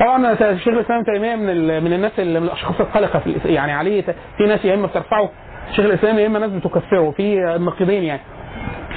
طبعا 0.00 0.34
شيخ 0.34 0.68
الإسلام 0.68 1.02
تيمية 1.04 1.36
من 1.36 1.50
ال- 1.50 1.84
من 1.84 1.92
الناس 1.92 2.20
اللي 2.20 2.40
من 2.40 2.46
الأشخاص 2.46 2.80
القلقة 2.80 3.18
في 3.18 3.38
يعني 3.44 3.72
عليه 3.72 4.02
في 4.36 4.46
ناس 4.46 4.64
يا 4.64 4.74
إما 4.74 4.86
بترفعه 4.86 5.30
شيخ 5.76 5.84
الإسلام 5.84 6.18
يا 6.18 6.26
إما 6.26 6.38
ناس 6.38 6.50
بتكفره 6.50 7.10
في 7.10 7.36
نقيضين 7.60 8.02
يعني. 8.04 8.20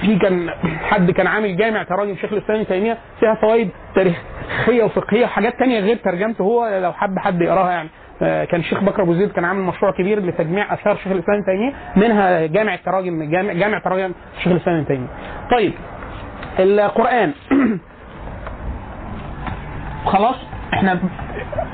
في 0.01 0.15
كان 0.15 0.49
حد 0.83 1.11
كان 1.11 1.27
عامل 1.27 1.57
جامع 1.57 1.83
تراجم 1.83 2.15
شيخ 2.15 2.33
الإسلام 2.33 2.59
ابن 2.59 2.67
تيمية 2.67 2.97
فيها 3.19 3.35
فوائد 3.35 3.69
تاريخية 3.95 4.83
وفقهية 4.83 5.25
وحاجات 5.25 5.59
تانية 5.59 5.79
غير 5.79 5.95
ترجمته 5.95 6.41
هو 6.41 6.79
لو 6.83 6.93
حب 6.93 7.19
حد 7.19 7.41
يقراها 7.41 7.71
يعني. 7.71 7.89
آه، 8.21 8.45
كان 8.45 8.59
الشيخ 8.59 8.83
بكر 8.83 9.01
أبو 9.01 9.13
زيد 9.13 9.31
كان 9.31 9.45
عامل 9.45 9.61
مشروع 9.61 9.91
كبير 9.91 10.19
لتجميع 10.19 10.73
آثار 10.73 10.95
شيخ 10.95 11.07
الإسلام 11.07 11.37
ابن 11.37 11.45
تيمية 11.45 11.73
منها 11.95 12.45
جامع 12.45 12.73
التراجم 12.73 13.31
جامع, 13.31 13.53
جامع 13.53 13.79
تراجم 13.79 14.13
شيخ 14.37 14.47
الإسلام 14.47 14.75
ابن 14.75 14.87
تيمية. 14.87 15.07
طيب 15.51 15.73
القرآن. 16.59 17.33
خلاص 20.13 20.35
إحنا 20.73 20.99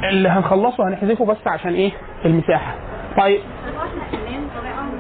اللي 0.09 0.30
هنخلصه 0.30 0.88
هنحذفه 0.88 1.25
بس 1.25 1.47
عشان 1.47 1.73
إيه؟ 1.73 1.91
المساحة. 2.25 2.75
طيب 3.17 3.39
طب 3.39 3.75
إحنا 3.75 4.03
كمان 4.11 4.47
طريقه 4.55 4.84
من 4.84 4.99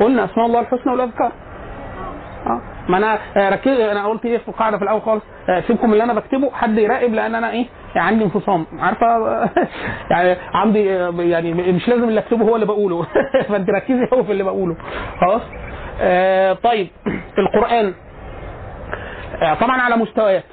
قلنا 0.00 0.24
أسماء 0.24 0.46
الله 0.46 0.60
الحسنى 0.60 0.92
والأذكار. 0.92 1.32
آه. 2.46 2.60
ما 2.88 2.96
أنا 2.96 3.18
آه، 3.36 3.50
ركز 3.50 3.80
أنا 3.80 4.06
قلت 4.06 4.24
إيه 4.26 4.38
في 4.38 4.48
القاعدة 4.48 4.76
في 4.76 4.84
الأول 4.84 5.02
خالص. 5.02 5.22
آه، 5.48 5.60
سيبكم 5.60 5.92
اللي 5.92 6.04
أنا 6.04 6.14
بكتبه. 6.14 6.50
حد 6.50 6.78
يراقب 6.78 7.14
لأن 7.14 7.34
أنا 7.34 7.50
إيه 7.50 7.66
عندي 7.96 8.24
انفصام. 8.24 8.66
عارفة؟ 8.78 9.06
يعني 10.10 10.36
عندي 10.54 10.96
آه، 10.96 11.14
يعني 11.18 11.54
مش 11.72 11.88
لازم 11.88 12.04
اللي 12.08 12.20
أكتبه 12.20 12.44
هو 12.44 12.54
اللي 12.54 12.66
بقوله. 12.66 13.06
فأنت 13.48 13.70
ركزي 13.70 14.06
قوي 14.06 14.24
في 14.24 14.32
اللي 14.32 14.44
بقوله. 14.44 14.76
خلاص؟ 15.20 15.42
آه 16.00 16.52
طيب. 16.52 16.88
القرآن. 17.38 17.94
آه، 19.42 19.54
طبعا 19.54 19.80
على 19.80 19.96
مستويات. 19.96 20.44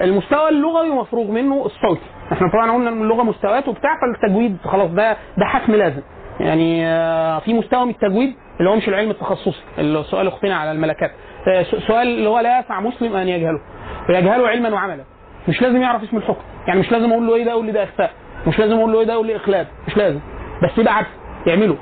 المستوى 0.00 0.48
اللغوي 0.48 0.90
مفروغ 0.90 1.30
منه 1.30 1.66
الصوتي 1.66 2.00
إحنا 2.32 2.48
طبعا 2.48 2.72
قلنا 2.72 2.90
اللغة 2.90 3.22
مستويات 3.22 3.68
وبتاع 3.68 3.90
فالتجويد 4.00 4.56
خلاص 4.64 4.90
ده 4.90 5.16
ده 5.38 5.44
حتم 5.46 5.72
لازم. 5.72 6.02
يعني 6.40 6.86
آه، 6.86 7.38
في 7.38 7.54
مستوى 7.54 7.84
من 7.84 7.90
التجويد 7.90 8.34
اللي 8.58 8.70
هو 8.70 8.76
مش 8.76 8.88
العلم 8.88 9.10
التخصصي 9.10 9.62
اللي 9.78 10.02
سؤال 10.02 10.26
اختنا 10.28 10.56
على 10.56 10.72
الملكات. 10.72 11.10
آه، 11.48 11.62
سؤال 11.62 12.06
اللي 12.08 12.28
هو 12.28 12.38
لا 12.40 12.58
يسع 12.58 12.80
مسلم 12.80 13.16
أن 13.16 13.28
يجهله. 13.28 13.60
ويجهله 14.08 14.48
علما 14.48 14.68
وعملا. 14.74 15.04
مش 15.48 15.62
لازم 15.62 15.82
يعرف 15.82 16.02
اسم 16.02 16.16
الحكم. 16.16 16.42
يعني 16.66 16.80
مش 16.80 16.92
لازم 16.92 17.10
أقول 17.12 17.26
له 17.26 17.34
إيه 17.34 17.44
ده 17.44 17.52
أقول 17.52 17.66
لي 17.66 17.72
ده 17.72 17.82
إخفاء. 17.84 18.10
مش 18.46 18.58
لازم 18.58 18.78
أقول 18.78 18.92
له 18.92 19.00
إيه 19.00 19.06
ده 19.06 19.12
أقول 19.12 19.26
لي 19.26 19.36
اخلاد 19.36 19.66
مش 19.88 19.96
لازم. 19.96 20.20
بس 20.62 20.78
يبقى 20.78 20.94
عارف 20.94 21.06
يعمله. 21.46 21.76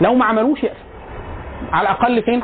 لو 0.00 0.14
ما 0.14 0.24
عملوش 0.24 0.62
يأثم 0.64 0.84
على 1.72 1.82
الأقل 1.88 2.22
فين؟ 2.22 2.42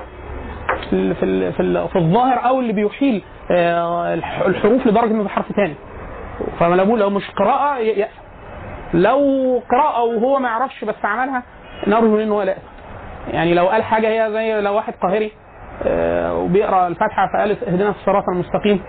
في 0.90 0.92
ال- 0.92 1.14
في 1.14 1.22
ال- 1.24 1.52
في, 1.52 1.60
ال- 1.60 1.88
في 1.88 1.96
الظاهر 1.96 2.46
أو 2.48 2.60
اللي 2.60 2.72
بيحيل 2.72 3.22
آه، 3.50 4.14
الح- 4.14 4.40
الحروف 4.46 4.86
لدرجة 4.86 5.10
إنه 5.10 5.28
حرف 5.28 5.52
ثاني 5.52 5.74
فلو 6.60 6.96
لو 6.96 7.10
مش 7.10 7.30
قراءة 7.30 7.78
ي- 7.78 7.86
يأثم 7.88 8.22
لو 8.94 9.62
قراءة 9.70 10.02
وهو 10.02 10.38
ما 10.38 10.48
يعرفش 10.48 10.84
بس 10.84 10.94
عملها 11.04 11.42
نرجو 11.86 12.16
منه 12.16 12.34
ولا 12.36 12.50
يأثم 12.52 12.62
يعني 13.28 13.54
لو 13.54 13.68
قال 13.68 13.82
حاجة 13.84 14.08
هي 14.08 14.32
زي 14.32 14.60
لو 14.60 14.74
واحد 14.74 14.94
قاهري 15.02 15.32
آه، 15.86 16.34
وبيقرأ 16.36 16.86
الفاتحة 16.86 17.26
فقال 17.32 17.64
اهدنا 17.68 17.90
الصراط 17.90 18.24
المستقيم 18.28 18.80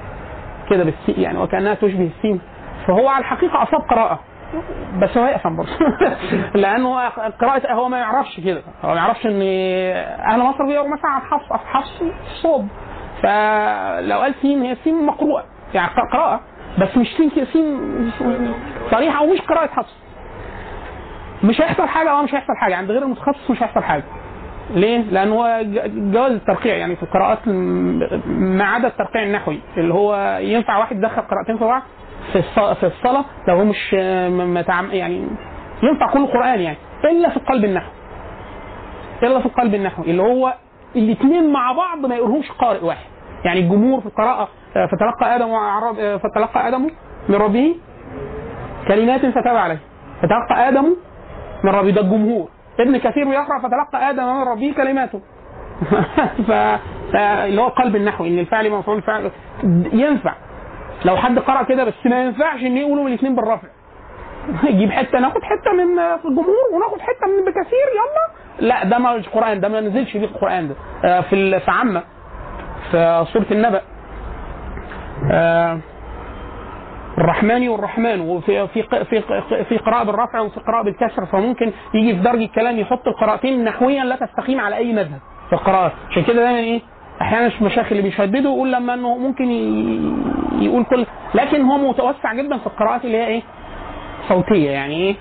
كده 0.70 0.84
بالسين 0.84 1.16
يعني 1.18 1.38
وكانها 1.38 1.74
تشبه 1.74 2.12
السين. 2.18 2.42
فهو 2.88 3.08
على 3.08 3.22
الحقيقة 3.22 3.64
أصاب 3.64 3.82
قراءة 3.90 4.20
بس 5.02 5.18
هو 5.18 5.26
يفهم 5.26 5.56
برضه. 5.56 5.72
لأنه 6.62 6.88
هو 6.88 7.12
قراءة 7.42 7.74
هو 7.74 7.90
ما 7.90 7.98
يعرفش 7.98 8.40
كده. 8.40 8.62
هو 8.84 8.90
ما 8.90 8.96
يعرفش 8.96 9.26
إن 9.26 9.42
أهل 10.32 10.40
مصر 10.40 10.66
بيقروا 10.68 10.90
مثلا 10.90 11.12
على 11.12 11.24
حفص 11.24 11.54
حفص 11.66 12.04
صوب. 12.42 12.68
فلو 13.24 14.20
قال 14.20 14.34
سين 14.42 14.62
هي 14.62 14.76
سين 14.84 15.06
مقروءة. 15.06 15.46
يعني 15.74 15.90
قراءة 16.14 16.42
بس 16.80 16.98
مش 16.98 17.08
سين 17.18 17.32
سين 17.54 18.12
صريحة 18.92 19.24
ومش 19.24 19.42
قراءة 19.42 19.68
حفص. 19.68 19.96
مش 21.44 21.62
هيحصل 21.62 21.88
حاجة 21.88 22.12
آه 22.12 22.22
مش 22.22 22.34
هيحصل 22.36 22.54
حاجة. 22.62 22.76
عند 22.76 22.92
غير 22.92 23.04
المتخصص 23.04 23.52
مش 23.52 23.64
هيحصل 23.64 23.84
حاجة. 23.84 24.04
ليه؟ 24.70 25.00
لأن 25.02 25.32
هو 25.32 25.62
جواز 25.88 26.32
الترقيع 26.32 26.76
يعني 26.76 26.96
في 26.96 27.04
القراءات 27.04 27.48
ما 28.28 28.64
عدا 28.66 28.88
الترقيع 28.88 29.24
النحوي 29.24 29.60
اللي 29.78 29.94
هو 29.94 30.40
ينفع 30.42 30.78
واحد 30.78 30.98
يدخل 30.98 31.22
قراءتين 31.22 31.58
في 31.58 31.64
بعض؟ 31.66 31.82
في 32.34 32.42
الص- 32.42 32.74
في 32.80 32.86
الصلاة 32.86 33.26
لو 33.48 33.56
هو 33.56 33.66
مش 33.66 33.94
يعني 33.94 35.28
ينفع 35.84 36.12
كل 36.14 36.28
قرآن 36.28 36.60
يعني 36.60 36.78
إلا 37.04 37.30
في 37.30 37.38
القلب 37.38 37.66
النحوي. 37.66 37.94
إلا 39.24 39.40
في 39.40 39.46
القلب 39.46 39.76
النحوي 39.76 40.06
اللي 40.12 40.22
هو 40.24 40.54
الاثنين 40.96 41.52
مع 41.54 41.72
بعض 41.72 42.06
ما 42.06 42.16
يقولهمش 42.16 42.52
قارئ 42.52 42.86
واحد. 42.86 43.06
يعني 43.46 43.60
الجمهور 43.60 44.00
في 44.00 44.06
القراءة 44.06 44.48
آه، 44.76 44.86
فتلقى 44.86 45.36
آدم 45.36 45.50
وعرب 45.50 46.00
آه، 46.00 46.18
فتلقى 46.18 46.68
آدم 46.68 46.90
من 47.30 47.36
ربه 47.36 47.76
كلمات 48.88 49.26
فتاب 49.26 49.56
عليه. 49.56 49.80
فتلقى 50.22 50.70
آدم 50.70 50.96
من 51.64 51.72
ربه 51.72 51.90
ده 51.92 52.02
الجمهور. 52.02 52.50
ابن 52.80 52.98
كثير 52.98 53.30
بيقرا 53.30 53.60
فتلقى 53.60 54.10
آدم 54.10 54.24
من 54.24 54.42
ربه 54.48 54.74
كلماته. 54.78 55.22
ف... 56.48 56.52
اللي 57.16 57.62
هو 57.62 57.68
القلب 57.68 57.96
النحوي 57.96 58.28
إن 58.28 58.40
الفعل 58.40 58.72
مفعول 58.72 59.02
فعل 59.02 59.32
ينفع. 59.94 60.34
لو 61.06 61.18
حد 61.18 61.40
قرأ 61.40 61.64
كده 61.64 61.84
بس 61.84 61.94
ما 62.06 62.24
ينفعش 62.24 62.60
إن 62.62 62.78
يقولوا 62.78 63.08
الاثنين 63.08 63.36
بالرفع. 63.36 63.68
يجيب 64.70 64.92
حتة 64.92 65.20
ناخد 65.20 65.42
حتة 65.44 65.72
من 65.72 65.96
في 65.96 66.26
الجمهور 66.26 66.70
وناخد 66.74 67.02
حتة 67.02 67.28
من 67.28 67.46
بكثير 67.46 67.88
يلا. 67.96 68.34
لا 68.68 68.84
ده 68.86 68.98
مش 69.00 69.30
قرآن 69.30 69.60
ده 69.60 69.70
ما 69.70 69.82
نزلش 69.82 70.12
فيه 70.12 70.26
القرآن 70.26 70.68
ده. 70.68 70.76
آه، 71.06 71.22
في 71.22 71.60
في 71.60 71.72
عامة 71.72 72.04
في 72.92 73.26
سورة 73.34 73.46
النبأ. 73.52 73.82
آه، 75.32 75.80
الرحمن 77.18 77.70
والرحمن 77.70 78.22
وفي 78.22 78.68
في 78.68 78.84
في 78.84 79.22
في 79.70 79.78
قراءة 79.78 80.04
بالرفع 80.04 80.40
وفي 80.40 80.60
قراءة 80.60 80.84
بالكسر 80.84 81.26
فممكن 81.26 81.72
يجي 81.94 82.16
في 82.16 82.22
درج 82.22 82.42
الكلام 82.42 82.80
يحط 82.80 83.08
القراءتين 83.08 83.64
نحويا 83.64 84.04
لا 84.04 84.16
تستقيم 84.16 84.60
على 84.60 84.76
أي 84.76 84.94
مذهب 84.94 85.20
في 85.50 85.54
القراءة. 85.54 85.92
عشان 86.12 86.24
كده 86.24 86.36
دايما 86.44 86.60
إيه 86.60 86.82
أحيانا 87.22 87.52
المشايخ 87.62 87.88
اللي 87.92 88.02
بيشددوا 88.04 88.54
يقول 88.56 88.72
لما 88.72 88.94
إنه 88.94 89.18
ممكن 89.18 89.52
يقول 90.62 90.84
كل 90.84 91.06
لكن 91.36 91.62
هو 91.62 91.78
متوسع 91.78 92.34
جدا 92.34 92.58
في 92.58 92.68
القراءات 92.68 93.06
اللي 93.06 93.18
هي 93.18 93.28
إيه 93.28 93.42
صوتية. 94.30 94.72
يعني 94.72 94.96
إيه 94.96 95.16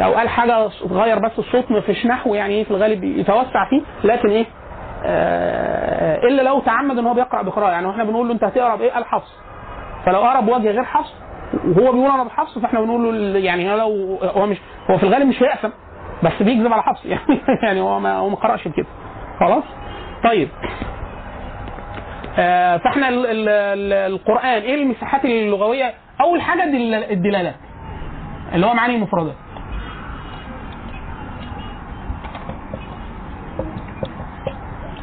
لو 0.00 0.10
قال 0.12 0.28
حاجة 0.28 0.68
غير 0.90 1.18
بس 1.18 1.38
الصوت 1.38 1.70
ما 1.70 1.80
فيش 1.80 2.06
نحو 2.06 2.34
يعني 2.34 2.54
إيه 2.54 2.64
في 2.64 2.70
الغالب 2.70 3.04
يتوسع 3.04 3.68
فيه. 3.70 3.80
لكن 4.04 4.28
إيه 4.28 4.46
آه 5.04 6.18
إلا 6.22 6.42
لو 6.42 6.60
تعمد 6.60 6.98
إن 6.98 7.06
هو 7.06 7.14
بيقرأ 7.14 7.42
بقراءة. 7.42 7.70
يعني 7.70 7.86
وإحنا 7.86 8.04
بنقول 8.04 8.26
له 8.28 8.34
أنت 8.34 8.44
هتقرأ 8.44 8.76
بإيه؟ 8.76 8.90
قال 8.92 9.04
حفص 9.04 9.32
فلو 10.08 10.20
قرا 10.20 10.40
بوجه 10.40 10.70
غير 10.70 10.84
حفص 10.84 11.12
وهو 11.64 11.92
بيقول 11.92 12.10
أنا 12.10 12.24
بحفص 12.24 12.58
فإحنا 12.58 12.80
بنقول 12.80 13.32
له 13.34 13.38
يعني 13.38 13.76
لو 13.76 14.18
هو 14.22 14.46
مش 14.46 14.56
هو 14.90 14.98
في 14.98 15.02
الغالب 15.02 15.26
مش 15.26 15.42
هيأثم 15.42 15.68
بس 16.22 16.42
بيكذب 16.42 16.72
على 16.72 16.82
حفص 16.82 17.04
يعني 17.12 17.40
يعني 17.62 17.80
هو 17.80 18.00
ما 18.00 18.16
هو 18.16 18.28
ما 18.28 18.36
قرأش 18.36 18.68
بكده. 18.68 18.86
خلاص؟ 19.40 19.64
طيب. 20.24 20.48
آه 22.38 22.76
فإحنا 22.76 23.08
ال 23.08 23.26
ال 23.26 23.48
ال 23.48 23.92
القرآن 24.12 24.62
إيه 24.62 24.74
المساحات 24.74 25.24
اللغوية؟ 25.24 25.94
أول 26.20 26.40
حاجة 26.42 26.62
دل- 26.64 26.94
الدلالات 27.10 27.54
اللي 28.54 28.66
هو 28.66 28.74
معاني 28.74 28.94
المفردات. 28.96 29.34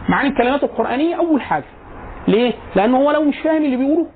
معاني 0.10 0.30
الكلمات 0.30 0.64
القرآنية 0.64 1.16
أول 1.16 1.42
حاجة. 1.42 1.64
ليه؟ 2.28 2.54
لأنه 2.76 2.98
هو 2.98 3.12
لو 3.12 3.24
مش 3.24 3.38
فاهم 3.40 3.66
اللي 3.66 3.78
بيقوله 3.78 4.08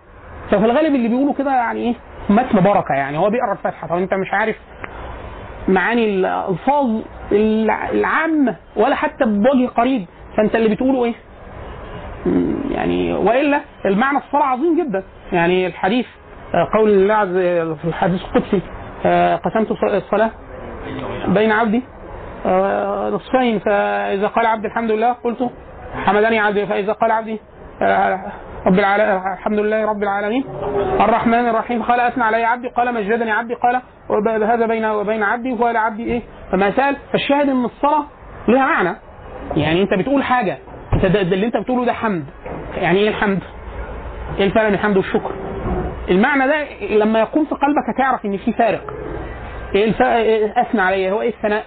ففي 0.52 0.66
الغالب 0.66 0.96
اللي 0.96 1.08
بيقوله 1.08 1.34
كده 1.34 1.52
يعني 1.52 1.80
إيه؟ 1.80 1.96
متن 2.30 2.60
بركة 2.62 2.94
يعني 2.94 3.18
هو 3.18 3.30
بيقرأ 3.30 3.52
الفاتحة 3.52 3.88
طب 3.88 3.96
أنت 3.98 4.14
مش 4.14 4.34
عارف 4.34 4.56
معاني 5.68 6.06
الألفاظ 6.06 7.02
الع- 7.32 7.90
العامة 7.90 8.56
ولا 8.76 8.96
حتى 8.96 9.26
بوجه 9.26 9.68
قريب 9.78 10.06
فأنت 10.38 10.56
اللي 10.56 10.70
بتقوله؟ 10.76 11.14
مم، 12.26 12.56
يعني 12.72 13.14
وإلا 13.14 13.62
المعنى 13.86 14.18
الصلاه 14.18 14.44
عظيم 14.46 14.84
جدا 14.84 15.04
يعني 15.32 15.68
الحديث 15.68 16.06
قول 16.74 16.90
الله 16.90 17.14
عز 17.14 17.34
في 17.78 17.86
الحديث 17.86 18.22
القدسي 18.22 18.62
آه، 19.06 19.36
قسمت 19.36 19.68
الص- 19.74 19.84
الصلاة 19.94 20.32
بين 21.28 21.52
عبدي 21.52 21.84
آه، 22.46 23.10
نصفين 23.10 23.60
فإذا 23.60 24.28
قال 24.28 24.46
عبدي 24.46 24.68
الحمد 24.68 24.92
لله 24.92 25.12
قلت 25.14 25.50
حمدني 26.06 26.40
عبدي 26.40 26.66
فإذا 26.66 26.94
قال 26.94 27.12
عبدي 27.12 27.40
آه، 27.82 28.20
رب 28.66 28.80
العالمين 28.80 29.22
الحمد 29.34 29.60
لله 29.60 29.86
رب 29.86 30.04
العالمين. 30.04 30.44
الرحمن 31.00 31.50
الرحيم. 31.50 31.84
قال 31.84 32.00
أثنى 32.00 32.24
علي 32.24 32.44
عبدي 32.44 32.68
قال 32.68 32.94
مجدني 32.94 33.32
عبدي 33.32 33.54
قال 33.54 33.82
هذا 34.44 34.66
بين 34.66 34.86
وبين 34.86 35.24
عبدي 35.24 35.54
وقال 35.54 35.78
عبدي 35.78 36.04
إيه؟ 36.04 36.22
فما 36.52 36.72
سأل. 36.72 36.98
فالشاهد 37.12 37.50
إن 37.50 37.66
الصلاة 37.66 38.04
لها 38.48 38.66
معنى. 38.66 38.96
يعني 39.56 39.82
أنت 39.82 39.94
بتقول 39.94 40.24
حاجة. 40.24 40.58
أنت 40.94 41.06
ده 41.06 41.22
اللي 41.22 41.46
أنت 41.46 41.58
بتقوله 41.58 41.86
ده 41.86 41.94
حمد. 41.94 42.26
يعني 42.76 43.00
إيه 43.00 43.10
الحمد؟ 43.10 43.40
إيه 44.40 44.46
الفرق 44.46 44.64
بين 44.64 44.74
الحمد 44.74 44.98
والشكر؟ 44.98 45.32
المعنى 46.10 46.48
ده 46.48 46.66
لما 46.96 47.20
يكون 47.20 47.46
في 47.46 47.56
قلبك 47.56 47.84
هتعرف 47.96 48.26
إن 48.26 48.38
في 48.38 48.54
فارق. 48.54 48.94
إيه 49.76 49.86
الفرق 49.86 50.08
إيه 50.10 50.54
أثنى 50.62 50.82
علي؟ 50.82 51.12
هو 51.12 51.22
إيه 51.22 51.30
الثناء؟ 51.30 51.64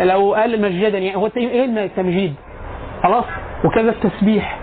لو 0.00 0.34
قال 0.34 0.62
مجدني 0.62 1.16
هو 1.16 1.26
إيه 1.36 1.64
التمجيد؟ 1.64 2.34
خلاص. 3.02 3.24
وكذا 3.64 3.90
التسبيح. 3.90 4.58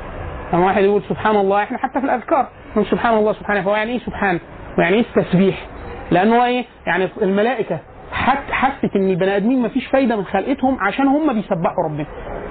لما 0.53 0.65
واحد 0.65 0.83
يقول 0.83 1.01
سبحان 1.09 1.35
الله 1.35 1.63
إحنا 1.63 1.77
حتى 1.77 1.99
في 1.99 2.05
الأذكار 2.05 2.47
نقول 2.71 2.85
سبحان 2.85 3.17
الله 3.17 3.33
سبحانه 3.33 3.61
فهو 3.61 3.75
يعني 3.75 3.91
إيه 3.91 3.99
سبحان؟ 3.99 4.39
ويعني 4.77 4.95
إيه 4.95 5.01
التسبيح؟ 5.17 5.67
لأنه 6.11 6.45
إيه؟ 6.45 6.65
يعني 6.87 7.09
الملائكة 7.21 7.79
حت 8.11 8.51
حست 8.51 8.95
إن 8.95 9.09
البني 9.09 9.35
آدمين 9.35 9.61
مفيش 9.61 9.87
فايدة 9.87 10.15
من 10.15 10.23
خلقتهم 10.25 10.77
عشان 10.81 11.07
هم 11.07 11.33
بيسبحوا 11.33 11.83
ربنا 11.85 12.05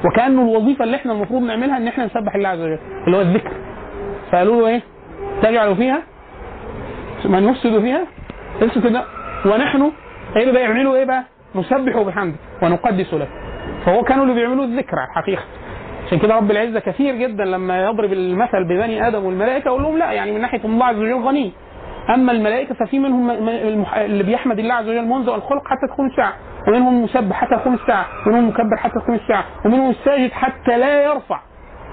وكأنه 0.04 0.42
الوظيفة 0.42 0.84
اللي 0.84 0.96
إحنا 0.96 1.12
المفروض 1.12 1.42
نعملها 1.42 1.76
إن 1.76 1.88
إحنا 1.88 2.06
نسبح 2.06 2.34
الله 2.34 2.48
عز 2.48 2.58
وجل 2.60 2.78
اللي 3.06 3.16
هو 3.16 3.20
الذكر 3.20 3.52
فقالوا 4.32 4.60
له 4.60 4.66
إيه؟ 4.68 4.82
تجعل 5.42 5.76
فيها 5.76 6.02
من 7.24 7.48
يفسد 7.48 7.80
فيها 7.80 8.06
يفسد 8.62 8.86
كده 8.88 9.04
ونحن 9.46 9.90
إيه 10.36 10.52
بقى 10.52 10.62
يعملوا 10.62 10.96
إيه 10.96 11.04
بقى؟ 11.04 11.24
نسبح 11.54 11.96
بحمده 12.02 12.36
ونقدس 12.62 13.14
له 13.14 13.26
فهو 13.86 14.02
كانوا 14.02 14.24
اللي 14.24 14.34
بيعملوا 14.34 14.64
الذكر 14.64 14.98
على 14.98 15.08
الحقيقة 15.08 15.42
عشان 16.08 16.18
كده 16.18 16.36
رب 16.36 16.50
العزة 16.50 16.80
كثير 16.80 17.14
جدا 17.14 17.44
لما 17.44 17.82
يضرب 17.82 18.12
المثل 18.12 18.64
ببني 18.64 19.08
آدم 19.08 19.24
والملائكة 19.24 19.68
يقول 19.68 19.82
لهم 19.82 19.98
لا 19.98 20.12
يعني 20.12 20.32
من 20.32 20.40
ناحية 20.40 20.60
الله 20.64 20.86
عز 20.86 20.96
وجل 20.96 21.14
غني. 21.14 21.52
أما 22.14 22.32
الملائكة 22.32 22.74
ففي 22.74 22.98
منهم 22.98 23.30
اللي 23.96 24.22
بيحمد 24.24 24.58
الله 24.58 24.74
عز 24.74 24.88
وجل 24.88 25.04
منذ 25.06 25.28
الخلق 25.28 25.62
حتى 25.68 25.94
تقوم 25.94 26.06
الساعة. 26.06 26.32
ومنهم 26.68 27.02
مسبح 27.04 27.36
حتى 27.40 27.56
تقوم 27.56 27.74
الساعة. 27.74 28.06
ومنهم 28.26 28.48
مكبر 28.48 28.76
حتى 28.76 28.94
تقوم 29.04 29.14
الساعة. 29.14 29.44
ومنهم 29.64 29.90
الساجد 29.90 30.32
حتى 30.32 30.78
لا 30.78 31.02
يرفع 31.04 31.40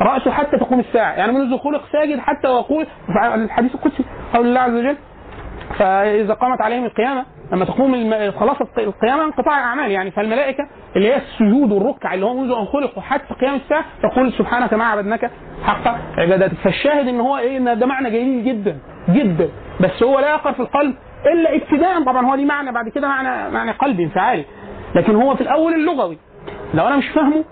رأسه 0.02 0.32
حتى 0.32 0.58
تقوم 0.58 0.80
الساعة. 0.80 1.14
يعني 1.14 1.32
منذ 1.32 1.58
خلق 1.58 1.82
ساجد 1.92 2.20
حتى 2.20 2.48
يقول 2.48 2.86
الحديث 3.34 3.76
القدسي 3.76 4.04
قول 4.34 4.46
الله 4.48 4.60
عز 4.60 4.74
وجل 4.74 4.98
فإذا 5.80 6.34
قامت 6.34 6.62
عليهم 6.62 6.86
القيامة 6.86 7.26
لما 7.52 7.66
تقوم. 7.66 8.12
خلاص 8.32 8.62
الق- 8.62 8.80
القيامة 8.80 9.24
انقطاع 9.24 9.58
الأعمال. 9.58 9.92
يعني 9.92 10.12
فالملائكة 10.12 10.68
اللي 10.96 11.08
هي 11.08 11.18
السجود 11.18 11.72
والركع 11.72 12.14
اللي 12.14 12.26
هو 12.26 12.34
منذ 12.34 12.52
أن 12.52 12.66
خلقوا 12.66 13.02
حتى 13.02 13.34
قيام 13.34 13.56
الساعة 13.56 13.86
تقول 14.04 14.34
سبحانك 14.34 14.74
ما 14.74 14.86
عبدناك 14.86 15.32
حق 15.64 15.88
عبادتك. 16.18 16.58
فالشاهد 16.58 17.08
إن 17.08 17.20
هو 17.20 17.38
إيه؟ 17.38 17.58
إن 17.58 17.80
ده 17.80 17.86
معنى 17.86 18.10
جميل 18.10 18.46
جدا 18.46 18.78
جدا. 19.10 19.50
بس 19.82 20.04
هو 20.04 20.20
لا 20.20 20.30
يقع 20.30 20.52
في 20.52 20.60
القلب 20.60 20.96
إلا 21.34 21.56
ابتداء. 21.56 22.04
طبعا 22.04 22.26
هو 22.26 22.36
دي 22.36 22.46
معنى 22.46 22.72
بعد 22.72 22.90
كده 22.90 23.08
معنى 23.08 23.52
معنى 23.54 23.72
قلبي 23.72 24.04
انفعالي. 24.04 24.46
لكن 24.96 25.16
هو 25.16 25.36
في 25.36 25.42
الأول 25.42 25.74
اللغوي. 25.74 26.18
لو 26.74 26.88
أنا 26.88 26.96
مش 26.98 27.08
فاهمه 27.10 27.44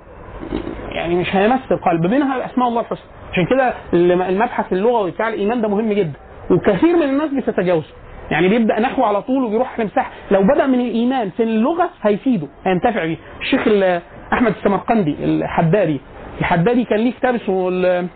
يعني 0.92 1.16
مش 1.16 1.36
هيمس 1.36 1.60
القلب. 1.72 2.06
منها 2.06 2.46
اسماء 2.46 2.68
الله 2.68 2.82
الحسنى. 2.82 3.08
عشان 3.32 3.46
كده 3.46 3.74
الم- 3.94 4.22
المبحث 4.22 4.74
اللغوي 4.74 5.12
بتاع 5.12 5.28
الإيمان 5.28 5.62
ده 5.62 5.68
مهم 5.68 5.94
جدا. 5.94 6.20
وكثير 6.52 6.96
من 6.96 7.04
الناس 7.04 7.30
بتتجاوزه. 7.30 7.88
يعني 8.32 8.48
بيبدأ 8.48 8.80
نحو 8.80 9.04
على 9.04 9.22
طول 9.22 9.44
وبيروح 9.44 9.80
لمساحه 9.80 10.12
لو 10.32 10.44
بدأ 10.44 10.68
من 10.68 10.80
الإيمان 10.80 11.30
في 11.30 11.44
اللغة 11.44 11.90
هيفيده 12.02 12.48
هينتفع 12.66 13.06
بيه. 13.06 13.18
الشيخ 13.42 13.68
ال- 13.68 14.02
أحمد 14.34 14.52
السمرقندي 14.58 15.16
الحدادي 15.24 16.02
الحدادي 16.40 16.84
كان 16.84 17.00
ليه 17.00 17.12
كتاب 17.14 17.36
اسمه 17.36 17.70
ال- 17.70 18.08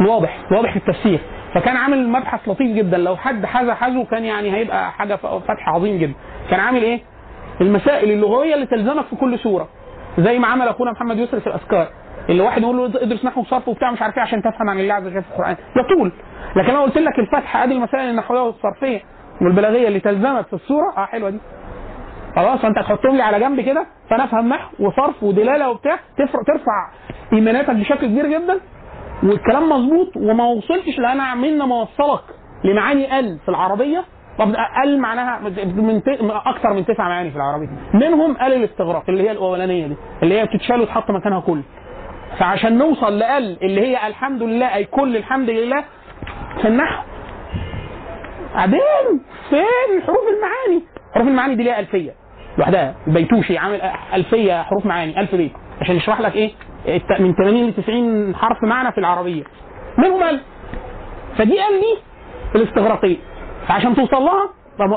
الواضح 0.00 0.38
الواضح 0.50 0.70
في 0.72 0.76
التفسير. 0.76 1.18
فكان 1.54 1.76
عامل 1.76 2.08
مبحث 2.08 2.48
لطيف 2.48 2.76
جدا. 2.76 2.96
لو 2.98 3.16
حد 3.16 3.46
حاز 3.46 3.70
حازه 3.70 4.04
كان 4.04 4.24
يعني 4.24 4.54
هيبقى 4.56 4.92
حاجة 4.92 5.14
فتح 5.16 5.68
عظيم 5.68 5.98
جدا. 5.98 6.12
كان 6.50 6.60
عامل 6.60 6.82
إيه؟ 6.82 7.00
المسائل 7.60 8.10
اللغوية 8.12 8.54
اللي 8.54 8.66
تلزمك 8.66 9.04
في 9.04 9.16
كل 9.16 9.38
سورة. 9.38 9.68
زي 10.18 10.38
ما 10.38 10.46
عمل 10.46 10.68
أخونا 10.68 10.92
محمد 10.92 11.18
يسري 11.18 11.40
في 11.40 11.46
الأذكار 11.46 11.88
اللي 12.28 12.42
واحد 12.42 12.62
يقول 12.62 12.76
له 12.76 12.86
ادرس 13.02 13.24
نحو 13.24 13.40
وصرف 13.40 13.68
وبتاع 13.68 13.90
مش 13.90 14.02
عارف 14.02 14.16
إيه 14.16 14.22
عشان 14.22 14.42
تفهم 14.42 14.68
عن 14.70 14.80
الله 14.80 14.94
عز 14.94 15.06
وجل 15.06 15.22
في 15.22 15.30
القرآن. 15.30 15.56
يطول. 15.76 16.12
لكن 16.58 16.70
أنا 16.70 16.80
قلت 16.82 16.98
لك 16.98 17.18
الفتحة 17.18 17.64
ادي 17.64 17.72
المسائل 17.74 18.10
النحويه 18.10 18.40
والصرفيه 18.40 19.00
والبلاغية 19.42 19.88
اللي 19.88 20.00
تلزمك 20.00 20.46
في 20.46 20.52
السوره 20.52 20.92
آه 20.96 21.04
حلوة 21.06 21.30
دي. 21.30 21.38
خلاص 22.36 22.60
فأنت 22.60 22.78
تحطهم 22.78 23.16
لي 23.16 23.22
على 23.22 23.40
جنب 23.40 23.60
كده 23.60 23.86
فانا 24.10 24.24
افهم 24.24 24.48
نحو 24.48 24.70
وصرف 24.86 25.22
ودلالة 25.22 25.70
وبتاع. 25.70 25.96
تفرق 26.18 26.42
ترفع 26.46 26.90
ايماناتك 27.32 27.70
بشكل 27.74 28.06
كبير 28.06 28.26
جدا. 28.26 28.60
والكلام 29.22 29.68
مظبوط 29.68 30.16
وما 30.16 30.44
وصلتش 30.44 30.98
لأن 30.98 31.20
عملنا 31.20 31.66
ما 31.66 31.76
وصلك 31.76 32.20
لمعاني 32.64 33.18
ال 33.18 33.38
في 33.38 33.48
العربية. 33.48 34.04
طب 34.38 34.54
ال 34.84 35.00
معناها 35.00 35.40
من. 35.40 36.00
أكثر 36.46 36.72
من 36.72 36.84
تسع 36.86 37.08
معاني 37.08 37.30
في 37.30 37.36
العربية. 37.36 37.68
منهم 37.94 38.30
ال 38.30 38.52
الاستغراق 38.52 39.04
اللي 39.08 39.22
هي 39.22 39.30
الأولانية 39.30 39.86
دي 39.86 39.96
اللي 40.22 40.40
هي 40.40 40.44
بتتشال 40.46 40.80
وتحط 40.80 41.10
مكانها 41.10 41.40
كل 41.40 41.60
فعشان 42.38 42.78
نوصل 42.78 43.18
لال 43.18 43.62
اللي 43.62 43.80
هي 43.80 44.06
الحمد 44.06 44.42
لله 44.42 44.74
أي 44.74 44.84
كل 44.84 45.16
الحمد 45.16 45.50
لله 45.50 45.84
في 46.62 46.68
النحو. 46.68 47.02
بعدين 48.54 48.80
فين 49.50 50.02
حروف 50.06 50.18
المعاني؟ 50.28 50.82
حروف 51.14 51.28
المعاني 51.28 51.54
دي 51.54 51.62
ليها 51.62 51.80
ألفية 51.80 52.14
لوحدها. 52.58 52.94
البيتوشي 53.06 53.58
عامل 53.58 53.80
ألفية 54.14 54.62
حروف 54.62 54.86
معاني. 54.86 55.20
ألف 55.20 55.34
بيت. 55.34 55.52
عشان 55.80 55.96
يشرح 55.96 56.20
لك 56.20 56.52
الت- 56.88 57.20
من 57.20 57.34
80 57.34 57.66
ل 57.68 57.72
90 57.74 58.34
حرف 58.36 58.62
معنى 58.62 58.92
في 58.92 58.98
العربية. 58.98 59.42
منهم 59.98 60.22
ال 60.22 60.40
فدي 61.38 61.52
ال 61.52 61.80
دي 61.80 61.98
الاستغراقية. 62.54 63.16
فعشان 63.68 63.94
توصل 63.94 64.22
لها 64.22 64.48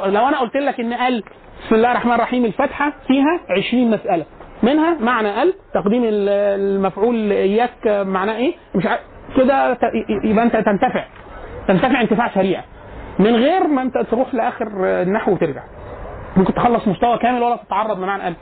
لو 0.09 0.27
أنا 0.27 0.39
قلت 0.39 0.57
لك 0.57 0.79
إن 0.79 0.93
ال 0.93 1.23
بسم 1.65 1.75
الله 1.75 1.91
الرحمن 1.91 2.13
الرحيم 2.13 2.45
الفاتحه 2.45 2.93
فيها 3.07 3.39
20 3.57 3.91
مسألة. 3.91 4.25
منها 4.63 4.97
معنى 4.99 5.43
ال 5.43 5.53
تقديم 5.73 6.03
ال- 6.03 6.29
المفعول 6.59 7.31
إياك 7.31 7.87
معناه 7.87 8.35
إيه؟ 8.35 8.53
مش 8.75 8.85
عارف 8.85 9.01
كده 9.37 9.77
يبقى 10.23 10.45
أنت 10.45 10.55
تنتفع. 10.55 11.05
تنتفع 11.73 12.01
انتفاع 12.01 12.29
سريع. 12.35 12.61
من 13.19 13.35
غير 13.35 13.67
ما 13.67 13.81
انت 13.81 13.97
تروح 13.97 14.33
لآخر 14.33 14.67
النحو 15.01 15.31
وترجع. 15.31 15.61
ممكن 16.37 16.53
تخلص 16.53 16.87
مستوى 16.87 17.17
كامل 17.17 17.43
ولا 17.43 17.55
تتعرض 17.55 17.99
لمعنى 17.99 18.27
ال 18.27 18.33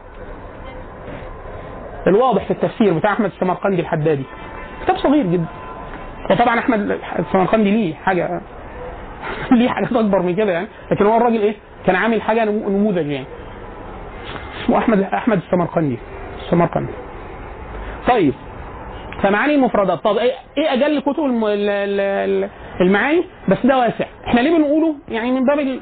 الواضح 2.07 2.43
في 2.45 2.51
التفسير 2.51 2.93
بتاع 2.93 3.11
أحمد 3.13 3.31
السمرقندي 3.31 3.81
الحدادي. 3.81 4.23
كتاب 4.83 4.97
صغير 4.97 5.25
جدا. 5.25 5.45
وطبعا 6.31 6.59
أحمد 6.59 6.99
السمرقندي 7.19 7.71
ليه 7.71 7.93
حاجة 7.95 8.41
ليه 9.51 9.69
حاجات 9.69 9.93
أكبر 9.93 10.21
من 10.21 10.35
كده 10.35 10.51
يعني. 10.51 10.67
لكن 10.91 11.05
هو 11.05 11.17
الراجل 11.17 11.41
إيه؟ 11.41 11.55
كان 11.85 11.95
عامل 11.95 12.21
حاجة 12.21 12.45
نمو- 12.45 12.69
نموذج 12.69 13.07
يعني. 13.07 13.25
اسمه 14.63 14.77
احمد 14.77 15.01
أحمد 15.01 15.37
السمرقندي. 15.37 15.97
السمرقندي. 16.45 16.91
طيب. 18.07 18.33
فمعاني 19.21 19.55
المفردات. 19.55 19.99
طب 19.99 20.17
إيه 20.17 20.31
إيه 20.57 20.73
أجل 20.73 20.99
كتب 20.99 21.23
الم- 22.81 22.95
ال- 22.95 23.01
ال- 23.01 23.15
ال- 23.15 23.21
المعاني 23.21 23.23
بس 23.49 23.57
ده 23.65 23.77
واسع. 23.77 24.05
إحنا 24.27 24.39
ليه 24.41 24.57
بنقوله؟ 24.57 24.95
يعني 25.09 25.31
من 25.31 25.45
باب 25.45 25.79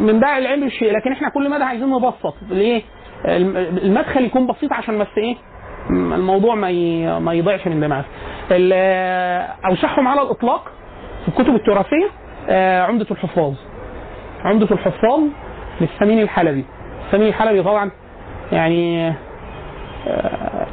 من 0.00 0.20
باب 0.20 0.38
العلم 0.38 0.62
الشيء 0.66 0.96
لكن 0.96 1.12
إحنا 1.12 1.28
كل 1.28 1.50
مدى 1.50 1.64
عايزين 1.64 1.90
نبسط. 1.90 2.34
ليه؟ 2.50 2.82
الم- 3.24 3.56
المدخل 3.56 4.24
يكون 4.24 4.46
بسيط 4.46 4.72
عشان 4.72 4.98
بس 4.98 5.06
إيه؟ 5.18 5.36
الموضوع 5.90 6.54
ما 6.54 6.70
ي- 6.70 7.20
ما 7.20 7.32
يضيعش 7.32 7.66
من 7.66 7.80
دماغك. 7.80 8.04
أوسعهم 9.66 10.08
على 10.08 10.22
الإطلاق 10.22 10.72
في 11.22 11.28
الكتب 11.28 11.54
التراثية 11.54 12.08
آه، 12.48 12.82
عمدة 12.82 13.06
الحفاظ. 13.10 13.54
عمدة 14.44 14.68
الحفاظ 14.70 15.20
للسمين 15.80 16.22
الحلبي. 16.22 16.64
السمين 17.06 17.28
الحلبي 17.28 17.62
طبعا 17.62 17.90
يعني 18.52 19.08
آه، 20.08 20.66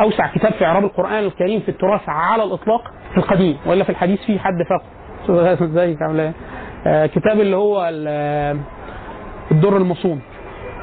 أوسع 0.00 0.26
كتاب 0.26 0.52
في 0.52 0.64
إعراب 0.64 0.84
القرآن 0.84 1.24
الكريم 1.24 1.60
في 1.60 1.68
التراث 1.68 2.08
على 2.08 2.42
الإطلاق. 2.44 2.92
في 3.10 3.16
القديم 3.16 3.56
والا 3.66 3.84
في 3.84 3.90
الحديث 3.90 4.20
في 4.22 4.38
حد 4.38 4.62
فاق 4.68 4.82
ازيك 5.62 6.02
عامله 6.02 6.22
إيه؟ 6.22 6.32
آه، 6.86 7.06
كتاب 7.06 7.40
اللي 7.40 7.56
هو 7.56 7.88
ال- 7.92 8.60
الدر 9.50 9.76
المصون. 9.76 10.20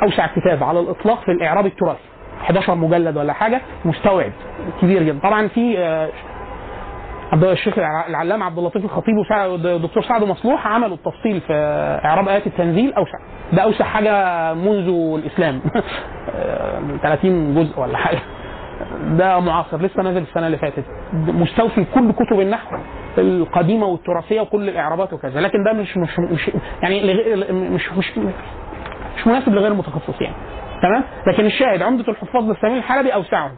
أوسع 0.03 0.27
كتاب 0.27 0.63
على 0.63 0.79
الإطلاق 0.79 1.21
في 1.21 1.31
الإعراب 1.31 1.65
التراثي. 1.65 1.99
11 2.41 2.75
مجلد 2.75 3.17
ولا 3.17 3.33
حاجة 3.33 3.61
مستوعب 3.85 4.31
كبير 4.81 5.03
جدا. 5.03 5.19
طبعا 5.19 5.47
في 5.47 5.77
آه، 5.79 6.09
عبد 7.31 7.43
الشيخ 7.43 7.77
الع- 7.77 8.07
العلامة 8.07 8.45
عبد 8.45 8.57
اللطيف 8.57 8.85
الخطيب 8.85 9.15
والدكتور 9.31 10.03
سعد 10.03 10.23
مصلوح 10.23 10.67
عملوا 10.67 10.95
التفصيل 10.95 11.41
في 11.41 11.53
إعراب 12.05 12.27
آيات 12.27 12.47
التنزيل. 12.47 12.93
أوسع. 12.93 13.17
ده 13.53 13.61
أوسع 13.61 13.85
حاجة 13.85 14.53
منذ 14.53 14.89
الإسلام. 15.23 15.61
آه، 16.35 16.81
30 17.03 17.55
جزء 17.55 17.79
ولا 17.79 17.97
حاجة. 17.97 18.19
ده 19.03 19.39
معاصر 19.39 19.81
لسه 19.81 20.01
نازل 20.03 20.21
السنة 20.21 20.47
اللي 20.47 20.57
فاتت. 20.57 20.83
مستوفي 21.13 21.85
كل 21.93 22.11
كتب 22.11 22.39
النحو 22.39 22.77
القديمة 23.17 23.85
والتراثية 23.87 24.41
وكل 24.41 24.69
الإعرابات 24.69 25.13
وكذا. 25.13 25.39
لكن 25.41 25.63
ده 25.63 25.73
مش 25.73 25.97
مش, 25.97 26.19
مش 26.19 26.51
يعني 26.83 27.13
مش 27.53 27.91
مش 27.93 28.17
مش 29.17 29.27
مناسب 29.27 29.53
لغير 29.53 29.71
المتخصص 29.71 30.21
يعني. 30.21 30.35
تمام؟ 30.81 31.03
لكن 31.27 31.45
الشاهد 31.45 31.81
عمدة 31.81 32.11
الحفاظ 32.11 32.43
للسمين 32.49 32.77
الحلبي 32.77 33.13
أوسعهم. 33.13 33.51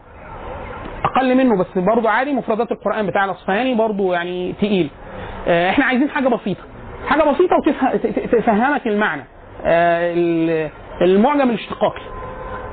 أقل 1.04 1.36
منه 1.38 1.58
بس 1.60 1.78
برضه 1.78 2.10
عادي 2.10 2.34
مفردات 2.34 2.72
القرآن 2.72 3.08
بتاع 3.08 3.26
الأصفهاني 3.26 3.76
برضه 3.76 4.14
يعني 4.14 4.54
تقيل. 4.54 4.90
آه، 5.48 5.70
إحنا 5.70 5.86
عايزين 5.86 6.10
حاجة 6.10 6.28
بسيطة. 6.28 6.62
حاجة 7.08 7.24
بسيطة 7.24 7.56
وتفهمك 7.56 8.88
المعنى. 8.88 9.24
آه، 9.66 10.14
ال- 10.14 10.70
المعجم 11.02 11.50
الاشتقاقي. 11.50 12.02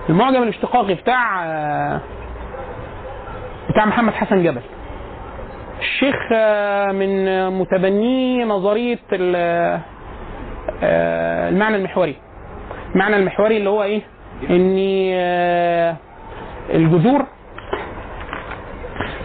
المعجم 0.08 0.42
الاشتقاقي 0.42 0.94
بتاع 0.94 1.44
آه، 1.46 2.00
بتاع 3.72 3.84
محمد 3.86 4.12
حسن 4.12 4.42
جبل. 4.42 4.60
الشيخ 5.80 6.16
آه، 6.32 6.92
من 6.92 7.28
آه، 7.28 7.48
متبني 7.50 8.44
نظرية 8.44 8.98
ال- 9.12 9.80
آه، 10.82 11.48
المعنى 11.48 11.76
المحوري. 11.76 12.16
المعنى 12.94 13.16
المحوري 13.16 13.56
اللي 13.56 13.70
هو 13.70 13.82
إيه؟ 13.82 14.02
ان 14.50 14.76
آه، 15.14 15.96
الجذور 16.74 17.26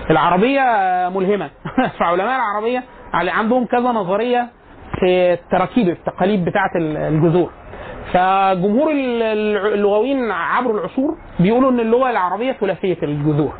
العربية 0.09 0.61
ملهمة. 1.15 1.49
فعلماء 1.99 2.35
العربية 2.35 2.79
على- 3.13 3.29
عندهم 3.37 3.65
كذا 3.65 3.79
نظرية 3.91 4.47
في 4.99 5.33
التراكيب 5.33 5.89
التقاليد 5.89 6.45
بتاعة 6.45 6.71
الجذور. 6.75 7.51
فجمهور 8.13 8.91
ال- 8.91 9.21
ال- 9.21 9.73
اللغويين 9.73 10.31
عبر 10.31 10.71
العصور 10.71 11.17
بيقولوا 11.39 11.71
إن 11.71 11.79
اللغة 11.79 12.09
العربية 12.09 12.51
ثلاثية 12.51 12.97
الجذور. 13.03 13.53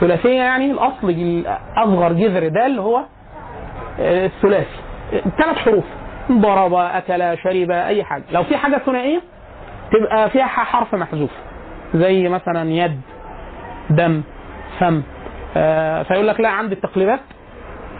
ثلاثية 0.00 0.36
يعني 0.42 0.70
الأصل 0.70 1.10
ال- 1.10 1.56
أصغر 1.76 2.12
جذر 2.12 2.48
ده 2.48 2.66
اللي 2.66 2.80
هو 2.80 3.04
آه، 4.00 4.26
الثلاثي. 4.26 4.76
ثلاث 5.38 5.56
حروف. 5.56 5.84
ضرب 6.32 6.74
أكل 6.74 7.38
شرب 7.38 7.70
أي 7.70 8.04
حاجة. 8.04 8.22
لو 8.32 8.42
في 8.44 8.56
حاجة 8.56 8.76
ثنائية 8.86 9.20
تبقى 9.92 10.30
فيها 10.30 10.46
حرف 10.46 10.94
محذوف. 10.94 11.30
زي 11.94 12.28
مثلا 12.28 12.70
يد 12.70 13.00
دم 13.90 14.22
فم. 14.78 15.02
آه 15.56 16.02
فيقول 16.02 16.28
لك 16.28 16.40
لا 16.40 16.48
عند 16.48 16.72
التقليبات. 16.72 17.20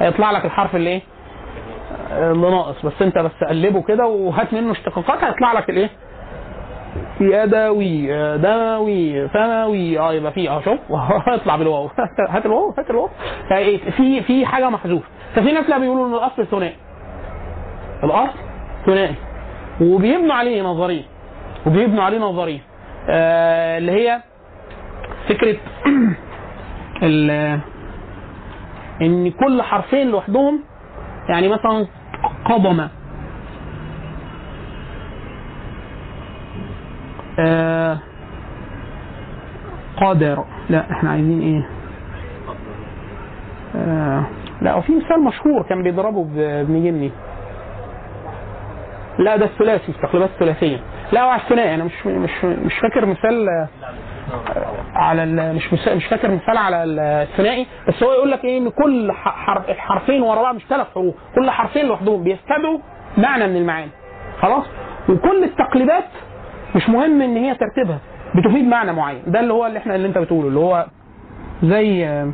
هيطلع 0.00 0.30
لك 0.30 0.44
الحرف 0.44 0.76
اللي 0.76 0.90
إيه؟ 0.90 1.02
آه، 2.12 2.32
اللي 2.32 2.50
ناقص. 2.50 2.86
بس 2.86 3.02
أنت 3.02 3.18
بس 3.18 3.44
قلبه 3.48 3.82
كده 3.82 4.06
وهات 4.06 4.52
منه 4.54 4.72
اشتقاقات 4.72 5.24
هيطلع 5.24 5.52
لك 5.52 5.70
الإيه؟ 5.70 5.90
يدوي 7.20 8.06
دموي 8.38 9.28
ثانوي 9.28 9.98
آه 9.98 10.12
يبقى 10.12 10.32
في 10.32 10.48
آه 10.50 10.60
شوف. 10.60 10.78
هيطلع 11.28 11.56
بالواو. 11.56 11.90
هات 12.30 12.46
الواو 12.46 12.74
هات 12.78 12.90
الواو. 12.90 13.08
فإيه، 13.50 13.90
في 13.90 14.20
في 14.22 14.46
حاجة 14.46 14.70
محذوفة. 14.70 15.06
ففي 15.34 15.52
ناس 15.52 15.68
لا 15.68 15.78
بيقولوا 15.78 16.06
إن 16.06 16.14
الأصل 16.14 16.46
ثنائي 16.46 16.76
الأصل 18.04 18.38
ثنائي. 18.86 19.14
وبيبنوا 19.80 20.34
عليه 20.34 20.62
نظرية. 20.62 21.02
وبيبنوا 21.66 22.04
عليه 22.04 22.18
نظرية. 22.18 22.60
آه 23.08 23.78
اللي 23.78 23.92
هي 23.92 24.20
فكرة 25.28 25.56
إن 29.02 29.30
كل 29.30 29.62
حرفين 29.62 30.10
لوحدهم 30.10 30.60
يعني 31.28 31.48
مثلا 31.48 31.86
قضم 32.44 32.88
آه 37.40 37.98
قادر. 39.96 40.44
لا 40.70 40.90
إحنا 40.90 41.10
عايزين 41.10 41.40
إيه؟ 41.40 41.66
آه 43.76 44.24
لا 44.62 44.74
وفي 44.74 44.92
مثال 44.96 45.24
مشهور 45.24 45.62
كان 45.62 45.82
بيضربه 45.82 46.24
ب- 46.24 46.38
ابن 46.38 46.84
جني. 46.84 47.10
لا 49.18 49.36
ده 49.36 49.44
الثلاثي 49.44 49.92
التقليبات 49.92 50.30
الثلاثية. 50.30 50.80
لا 51.12 51.22
هو 51.22 51.28
على 51.28 51.42
الثنائي 51.42 51.74
أنا 51.74 51.84
مش 51.84 52.06
مش 52.06 52.44
مش 52.44 52.74
فاكر 52.78 53.06
مثال 53.06 53.48
آه، 53.48 53.68
على 54.94 55.22
ال- 55.24 55.54
مش 55.54 55.72
مش 55.88 56.06
فاكر 56.06 56.30
مثال 56.30 56.56
على 56.56 56.84
الثنائي 56.84 57.66
بس 57.88 58.02
هو 58.02 58.12
يقول 58.12 58.30
لك 58.30 58.44
إيه؟ 58.44 58.58
إن 58.58 58.68
كل 58.70 59.12
حرف 59.12 59.70
الحرفين 59.70 60.22
ورا 60.22 60.42
بعض 60.42 60.54
مش 60.54 60.66
ثلاث 60.68 60.86
حروف 60.94 61.14
كل 61.34 61.50
حرفين 61.50 61.86
لوحدهم 61.86 62.24
بيستدعوا 62.24 62.78
معنى 63.18 63.46
من 63.46 63.56
المعاني. 63.56 63.90
خلاص؟ 64.42 64.64
وكل 65.08 65.44
التقليبات 65.44 66.04
مش 66.76 66.88
مهم 66.88 67.22
إن 67.22 67.36
هي 67.36 67.54
ترتيبها 67.54 67.98
بتفيد 68.34 68.64
معنى 68.64 68.92
معين. 68.92 69.22
ده 69.26 69.40
اللي 69.40 69.52
هو 69.52 69.66
اللي 69.66 69.78
إحنا 69.78 69.94
اللي 69.94 70.08
أنت 70.08 70.18
بتقوله 70.18 70.48
اللي 70.48 70.58
هو 70.60 70.86
زي 71.62 72.06
آه، 72.06 72.32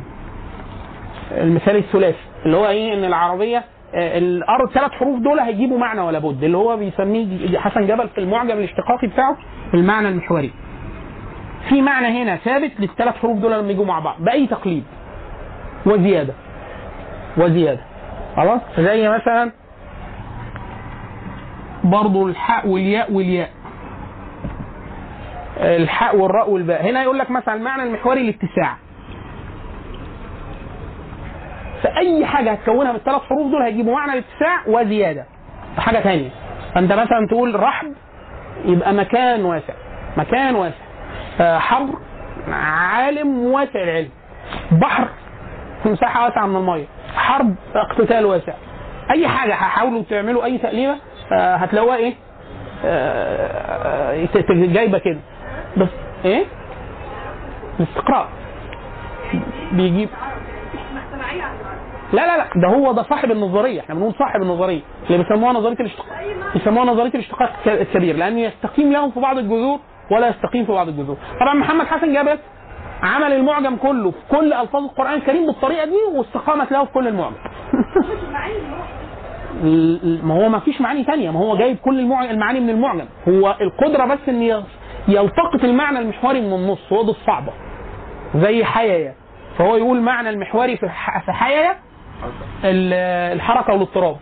المثال 1.31 1.75
الثلاثي 1.75 2.17
اللي 2.45 2.57
هو 2.57 2.67
إيه؟ 2.67 2.93
إن 2.93 3.03
العربية 3.03 3.57
آه، 3.95 4.17
الأرض 4.17 4.69
ثلاث 4.69 4.91
حروف 4.91 5.19
دول 5.19 5.39
هيجيبوا 5.39 5.77
معنى 5.77 6.01
ولا 6.01 6.19
بد. 6.19 6.43
اللي 6.43 6.57
هو 6.57 6.77
بيسميه 6.77 7.59
حسن 7.59 7.87
جبل 7.87 8.07
في 8.09 8.17
المعجم 8.17 8.57
الاشتقاقي 8.57 9.07
بتاعه 9.07 9.37
المعنى 9.73 10.09
المحوري. 10.09 10.51
في 11.69 11.81
معنى 11.81 12.07
هنا 12.23 12.35
ثابت 12.35 12.71
للثلاث 12.79 13.15
حروف 13.15 13.37
دول 13.39 13.51
لما 13.51 13.71
يجوا 13.71 13.85
مع 13.85 13.99
بعض. 13.99 14.15
بأي 14.23 14.47
تقليد. 14.47 14.83
وزيادة. 15.85 16.33
وزيادة. 17.37 17.81
خلاص؟ 18.35 18.61
زي 18.79 19.09
مثلا 19.09 19.51
برضو 21.83 22.27
الحاء 22.27 22.67
والياء 22.67 23.13
والياء. 23.13 23.49
الحاء 25.59 26.15
والراء 26.17 26.49
والباء. 26.49 26.89
هنا 26.89 27.03
يقول 27.03 27.19
لك 27.19 27.31
مثلا 27.31 27.53
المعنى 27.55 27.83
المحوري 27.83 28.21
الاتساع. 28.21 28.77
فأي 31.83 32.25
حاجة 32.25 32.51
هتكونها 32.51 32.91
من 32.91 32.97
الثلاث 32.97 33.21
حروف 33.21 33.51
دول 33.51 33.61
هيجيبوا 33.61 33.93
معنى 33.93 34.11
الاتساع 34.13 34.59
وزيادة. 34.67 35.25
حاجة 35.77 35.99
ثانية 35.99 36.29
فأنت 36.75 36.93
مثلا 36.93 37.27
تقول 37.29 37.59
رحب 37.59 37.93
يبقى 38.65 38.93
مكان 38.93 39.45
واسع. 39.45 39.73
مكان 40.17 40.55
واسع. 40.55 40.75
آه، 41.41 41.57
حبر 41.57 41.93
عالم 42.51 43.37
واسع 43.37 43.83
العلم. 43.83 44.09
بحر 44.71 45.07
مساحة 45.85 46.25
واسعة 46.25 46.45
من 46.45 46.55
المية. 46.55 46.85
حرب 47.15 47.55
اقتتال 47.75 48.25
واسع. 48.25 48.53
أي 49.11 49.27
حاجة 49.27 49.53
هحاولوا 49.53 50.03
تعملوا 50.09 50.45
أي 50.45 50.57
تقليبة 50.57 50.95
آه، 51.33 51.55
هتلاقوها 51.55 51.97
إيه؟ 51.97 52.13
آه، 52.85 54.27
جايبة 54.49 54.97
كده. 54.99 55.19
بس. 55.77 55.89
إيه؟ 56.25 56.45
الاستقراء. 57.79 58.27
بيجيب. 59.71 60.09
لا 62.13 62.27
لا 62.27 62.37
لا 62.37 62.45
ده 62.55 62.67
هو 62.67 62.91
ده 62.91 63.03
صاحب 63.03 63.31
النظرية. 63.31 63.79
إحنا 63.81 63.95
بنقول 63.95 64.13
صاحب 64.19 64.41
النظرية. 64.41 64.81
اللي 65.09 65.23
بيسموها 65.23 65.53
نظرية 65.53 65.75
الاشتقاق. 65.79 66.07
يسموها 66.55 66.85
نظرية 66.85 67.09
الاشتقاق 67.09 67.49
الك- 67.65 67.81
الكبير 67.81 68.15
لأن 68.15 68.37
يستقيم 68.37 68.91
لهم 68.93 69.11
في 69.11 69.19
بعض 69.19 69.37
الجذور 69.37 69.79
ولا 70.11 70.27
يستقيم 70.29 70.65
في 70.65 70.71
بعض 70.71 70.87
الجذور. 70.87 71.17
طبعا 71.39 71.53
محمد 71.53 71.85
حسن 71.85 72.13
جابت 72.13 72.39
عمل 73.03 73.33
المعجم 73.33 73.75
كله 73.75 74.11
في 74.11 74.17
كل 74.37 74.53
ألفاظ 74.53 74.83
القرآن 74.83 75.13
الكريم 75.13 75.45
بالطريقة 75.45 75.85
دي 75.85 75.97
واستقامت 76.17 76.71
له 76.71 76.85
في 76.85 76.91
كل 76.93 77.07
المعجم. 77.07 77.35
ال- 79.63 79.99
ال- 80.03 80.25
ما 80.25 80.33
هو 80.45 80.49
ما 80.49 80.59
فيش 80.59 80.81
معاني 80.81 81.03
تانية. 81.03 81.31
ما 81.31 81.39
هو 81.39 81.57
جايب 81.57 81.77
كل 81.77 81.99
المع... 81.99 82.23
المعاني 82.29 82.59
من 82.59 82.69
المعجم. 82.69 83.05
هو 83.27 83.55
القدرة 83.61 84.05
بس 84.05 84.19
إن 84.29 84.41
يلتقط 85.07 85.63
المعنى 85.63 85.99
المحوري 85.99 86.41
من 86.41 86.53
النص 86.53 86.93
هو 86.93 87.03
ده 87.03 87.09
الصعبة. 87.11 87.53
زي 88.35 88.63
حيايا. 88.63 89.13
فهو 89.57 89.75
يقول 89.75 90.01
معنى 90.01 90.29
المحوري 90.29 90.77
في 90.77 90.89
في 91.25 91.31
حيايا 91.31 91.71
ال- 92.63 92.93
الحركة 93.35 93.73
والاضطراب. 93.73 94.17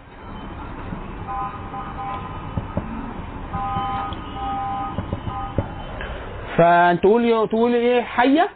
فأنت 6.57 7.03
تقول 7.03 7.73
إيه 7.73 8.01
حية؟ 8.01 8.49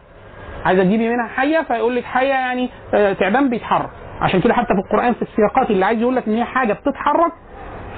عايزه 0.66 0.84
تجيبي 0.84 1.10
منها 1.10 1.28
حية؟ 1.28 1.62
فيقول 1.62 1.96
لك 1.96 2.04
حية 2.04 2.28
يعني 2.28 2.70
آه، 2.94 3.14
تعبان 3.14 3.50
بيتحرك. 3.50 3.90
عشان 4.22 4.42
كده 4.42 4.54
حتى 4.54 4.68
في 4.68 4.80
القرآن 4.86 5.14
في 5.14 5.22
السياقات 5.22 5.70
اللي 5.72 5.86
عايز 5.86 6.02
يقول 6.02 6.16
لك 6.16 6.28
إن 6.28 6.36
هي 6.36 6.44
حاجة 6.46 6.74
بتتحرك 6.74 7.32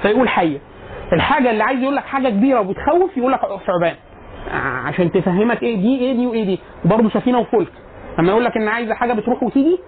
فيقول 0.02 0.28
حية. 0.28 0.58
الحاجة 1.12 1.50
اللي 1.50 1.64
عايز 1.64 1.80
يقول 1.82 1.96
لك 1.96 2.04
حاجة 2.04 2.28
كبيرة 2.28 2.60
وبتخوف 2.60 3.16
يقول 3.16 3.32
لك 3.32 3.40
ثعبان. 3.66 3.94
عشان 4.84 5.12
تفهمك 5.12 5.62
إيه 5.62 5.76
دي 5.76 5.98
إيه 6.00 6.12
دي 6.16 6.26
وايه 6.26 6.44
دي 6.44 6.58
برضه 6.84 7.08
سفينة 7.10 7.38
وفلك. 7.38 7.72
لما 8.18 8.28
يقول 8.28 8.44
لك 8.44 8.56
إن 8.56 8.68
عايزة 8.68 8.94
حاجة 8.94 9.12
بتروح 9.12 9.42
وتيجي 9.42 9.78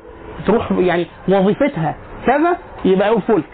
بتروح 0.42 0.72
يعني 0.72 1.06
وظيفتها 1.28 1.94
كذا 2.26 2.56
يبقى 2.84 3.08
يقول 3.08 3.22
فلك. 3.22 3.44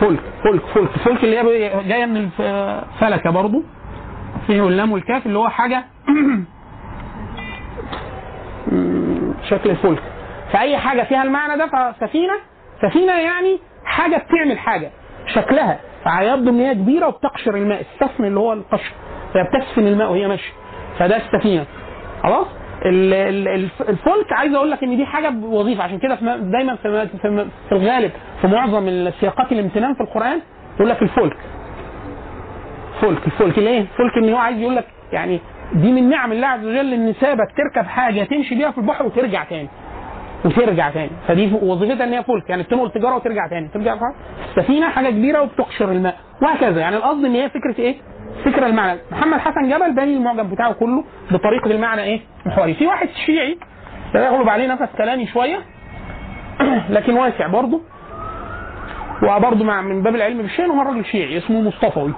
فلك 0.00 0.20
فلك 0.44 0.62
فلك. 0.74 0.88
فلك 0.90 1.24
اللي 1.24 1.38
هي 1.38 1.70
جاية 1.88 2.06
من 2.06 2.16
الف- 2.16 2.84
فلكة 3.00 3.30
برضه. 3.30 3.62
فيه 4.46 4.66
اللام 4.68 4.92
والكاف 4.92 5.26
اللي 5.26 5.38
هو 5.38 5.48
حاجة 5.48 5.84
شكل 9.50 9.70
الفلك. 9.70 10.02
فأي 10.52 10.76
حاجة 10.78 11.02
فيها 11.02 11.22
المعنى 11.22 11.58
ده 11.58 11.66
فسفينة 11.66 12.34
سفينة 12.82 13.12
يعني 13.12 13.58
حاجة 13.84 14.16
بتعمل 14.16 14.58
حاجة 14.58 14.90
شكلها. 15.34 15.78
فيبدو 16.04 16.50
إن 16.50 16.58
هي 16.60 16.74
كبيرة 16.74 17.06
وبتقشر 17.06 17.54
الماء 17.56 17.80
السفن 17.80 18.24
اللي 18.24 18.40
هو 18.40 18.52
القشر. 18.52 18.92
هي 19.36 19.42
بتسفن 19.44 19.86
الماء 19.86 20.10
وهي 20.10 20.28
ماشية. 20.28 20.52
فده 20.98 21.16
السفينة. 21.16 21.64
خلاص؟ 22.22 22.46
ال- 22.86 23.14
ال- 23.14 23.48
الف- 23.48 23.88
الفلك 23.88 24.32
عايز 24.32 24.54
أقول 24.54 24.70
لك 24.70 24.82
إن 24.82 24.96
دي 24.96 25.06
حاجة 25.06 25.28
بوظيفه 25.28 25.82
عشان 25.82 25.98
كده 25.98 26.18
دايما 26.36 26.74
في, 26.76 27.06
في, 27.22 27.46
في 27.68 27.72
الغالب 27.74 28.10
في 28.40 28.46
معظم 28.46 28.88
السياقات 28.88 29.52
الامتنان 29.52 29.94
في 29.94 30.00
القرآن 30.00 30.40
يقول 30.76 30.88
لك 30.88 31.02
الفلك 31.02 31.36
فلك 33.00 33.26
الفلك 33.26 33.58
ليه؟ 33.58 33.80
الفلك 33.80 34.16
إن 34.18 34.28
هو 34.32 34.36
عايز 34.36 34.58
يقول 34.58 34.76
لك 34.76 34.84
يعني 35.12 35.40
دي 35.74 35.92
من 35.92 36.08
نعم 36.08 36.32
الله 36.32 36.46
عز 36.46 36.64
وجل 36.64 36.92
إن 36.92 37.12
سابك 37.20 37.48
تركب 37.56 37.86
حاجة 37.88 38.24
تمشي 38.24 38.54
بيها 38.54 38.70
في 38.70 38.78
البحر 38.78 39.06
وترجع 39.06 39.44
تاني. 39.44 39.68
وترجع 40.44 40.90
تاني. 40.90 41.10
فدي 41.28 41.52
وظيفتها 41.62 42.04
إن 42.04 42.12
هي 42.12 42.22
فلك 42.22 42.50
يعني 42.50 42.62
بتنقل 42.62 42.90
تجارة 42.90 43.14
وترجع 43.16 43.46
تاني. 43.48 43.68
ترجع. 43.68 43.96
السفينة 44.48 44.88
حاجة 44.88 45.10
كبيرة 45.10 45.42
وبتقشر 45.42 45.92
الماء. 45.92 46.16
وهكذا. 46.42 46.80
يعني 46.80 46.96
القصد 46.96 47.24
إن 47.24 47.34
هي 47.34 47.48
فكرة 47.50 47.74
إيه؟ 47.78 47.94
فكره 48.44 48.66
المعنى. 48.66 49.00
محمد 49.12 49.38
حسن 49.38 49.68
جبل 49.68 49.94
باني 49.94 50.16
المعجم 50.16 50.48
بتاعه 50.50 50.72
كله 50.72 51.04
بطريقة 51.30 51.70
المعنى 51.70 52.02
إيه؟ 52.02 52.20
محوري 52.46 52.74
في 52.74 52.86
واحد 52.86 53.08
شيعي 53.26 53.58
يغلب 54.14 54.48
عليه 54.48 54.66
نفس 54.66 54.88
كلامي 54.98 55.26
شوية 55.26 55.58
لكن 56.90 57.14
واسع 57.14 57.46
برضه 57.46 57.80
وبرضه 59.22 59.64
مع 59.64 59.82
من 59.82 60.02
باب 60.02 60.14
العلم 60.14 60.42
بالشيء 60.42 60.66
هو 60.66 60.82
راجل 60.82 61.04
شيعي 61.04 61.38
اسمه 61.38 61.60
مصطفوي 61.60 62.12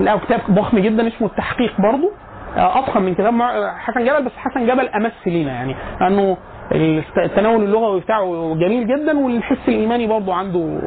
له 0.00 0.18
كتاب 0.18 0.40
ضخم 0.50 0.78
جدا 0.78 1.08
اسمه 1.08 1.28
التحقيق 1.28 1.80
برضه. 1.80 2.10
آه، 2.56 2.78
أضخم 2.78 3.02
من 3.02 3.14
كتاب 3.14 3.34
حسن 3.78 4.04
جبل 4.04 4.24
بس 4.24 4.32
حسن 4.36 4.66
جبل 4.66 4.88
أمس 4.88 5.12
لينا 5.26 5.52
يعني 5.52 5.74
لأنه 6.00 6.36
الت- 6.72 7.18
التناول 7.18 7.64
اللغوي 7.64 8.00
بتاعه 8.00 8.54
جميل 8.60 8.86
جدا 8.86 9.18
والحس 9.18 9.68
الإيماني 9.68 10.06
برضه 10.06 10.34
عنده 10.34 10.78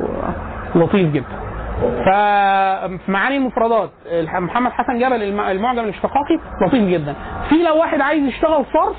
لطيف 0.75 1.11
جدا. 1.11 1.50
ففي 1.81 3.11
معاني 3.11 3.37
المفردات. 3.37 3.89
محمد 4.33 4.71
حسن 4.71 4.99
جبل 4.99 5.23
الم- 5.23 5.39
المعجم 5.39 5.79
الاشتقاقي 5.83 6.39
لطيف 6.61 6.89
جدا. 6.89 7.15
في 7.49 7.55
لو 7.55 7.77
واحد 7.79 8.01
عايز 8.01 8.23
يشتغل 8.23 8.65
صرف 8.73 8.95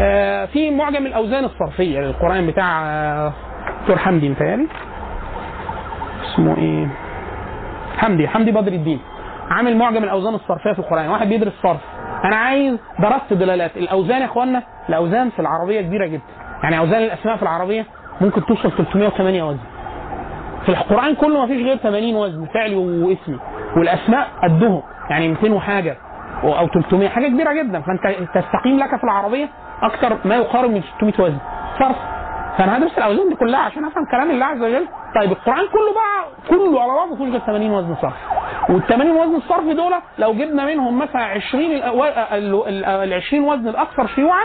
آه، 0.00 0.44
في 0.46 0.70
معجم 0.70 1.06
الأوزان 1.06 1.44
الصرفية 1.44 2.00
للقرآن 2.00 2.46
بتاع 2.46 2.82
آه، 2.86 3.32
دكتور 3.80 3.98
حمدي 3.98 4.28
متهيألي. 4.28 4.66
اسمه 6.24 6.56
إيه؟ 6.58 6.88
حمدي 7.98 8.28
حمدي 8.28 8.50
بدر 8.52 8.72
الدين. 8.72 9.00
عامل 9.50 9.76
معجم 9.76 10.04
الأوزان 10.04 10.34
الصرفية 10.34 10.72
في 10.72 10.78
القرآن. 10.78 11.08
واحد 11.08 11.28
بيدرس 11.28 11.52
صرف. 11.62 11.80
أنا 12.24 12.36
عايز 12.36 12.78
درست 12.98 13.32
دلالات. 13.32 13.76
الأوزان 13.76 14.20
يا 14.20 14.24
إخوانا 14.26 14.62
الأوزان 14.88 15.30
في 15.30 15.38
العربية 15.38 15.80
كبيرة 15.80 16.06
جدا. 16.06 16.22
يعني 16.62 16.78
أوزان 16.78 17.02
الأسماء 17.02 17.36
في 17.36 17.42
العربية 17.42 17.86
ممكن 18.20 18.46
توصل 18.46 18.70
308 18.70 19.42
وزن. 19.42 19.58
في 20.66 20.68
القرآن 20.68 21.14
كله 21.14 21.40
ما 21.40 21.46
فيش 21.46 21.62
غير 21.62 21.76
80 21.76 22.14
وزن 22.16 22.46
فعلي 22.54 22.76
واسمي 22.76 23.38
والأسماء 23.76 24.28
قدهم 24.42 24.82
يعني 25.10 25.28
200 25.28 25.52
وحاجة 25.54 25.96
أو 26.44 26.68
300 26.68 27.08
حاجة 27.08 27.28
كبيرة 27.28 27.52
جدا. 27.52 27.80
فأنت 27.80 28.02
تستقيم 28.34 28.78
لك 28.78 28.96
في 28.96 29.04
العربية 29.04 29.48
أكثر 29.82 30.18
ما 30.24 30.34
يقارب 30.36 30.70
من 30.70 30.82
600 30.96 31.12
وزن. 31.20 31.38
صرف 31.78 31.96
فأنا 32.58 32.78
هدرس 32.78 32.98
الأوزان 32.98 33.28
دي 33.28 33.34
كلها 33.34 33.60
عشان 33.60 33.84
أفهم 33.84 34.04
كلام 34.10 34.30
الله 34.30 34.46
عز 34.46 34.62
وجل. 34.62 34.86
طيب 35.20 35.30
القرآن 35.32 35.66
كله 35.72 35.92
بقى 35.94 36.24
كله 36.48 36.82
على 36.82 36.92
بعضه 36.92 37.16
فيهوش 37.16 37.30
غير 37.30 37.40
80 37.40 37.70
وزن 37.70 37.94
صرف. 38.02 38.12
وال 38.70 38.86
80 38.86 39.10
وزن 39.16 39.34
الصرف 39.36 39.64
دول 39.64 39.92
لو 40.18 40.32
جبنا 40.32 40.66
منهم 40.66 40.98
مثلا 40.98 41.22
20 41.22 41.80
الأو- 41.80 42.32
ال- 42.32 42.68
ال- 42.68 42.84
ال 42.84 43.12
20 43.14 43.44
وزن 43.44 43.68
الأكثر 43.68 44.06
شيوعا 44.06 44.44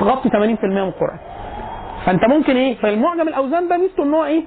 تغطي 0.00 0.28
80% 0.28 0.64
من 0.64 0.78
القرآن. 0.88 1.18
فأنت 2.06 2.24
ممكن 2.24 2.56
إيه؟ 2.56 2.76
فالمعجم 2.76 3.28
الأوزان 3.28 3.68
ده 3.68 3.76
ميزته 3.76 4.02
إن 4.02 4.14
هو 4.14 4.24
إيه؟ 4.24 4.44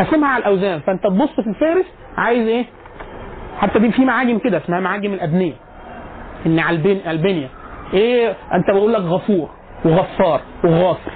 قسمها 0.00 0.28
على 0.28 0.40
الأوزان. 0.42 0.80
فأنت 0.80 1.02
تبص 1.04 1.30
في 1.40 1.48
الفهرس 1.50 1.86
عايز 2.16 2.48
إيه؟ 2.48 2.64
حتى 3.58 3.78
دي 3.78 3.92
في 3.92 4.04
معاجم 4.04 4.38
كده 4.38 4.58
اسمها 4.58 4.80
معاجم 4.80 5.12
الابنيه 5.12 5.52
إن 6.46 6.58
على 6.58 6.76
البن... 6.76 7.00
البنيه 7.10 7.48
إيه؟ 7.94 8.36
أنت 8.54 8.70
بقول 8.70 8.92
لك 8.92 9.00
غفور 9.00 9.50
وغفار 9.84 10.40
وغافر 10.64 11.12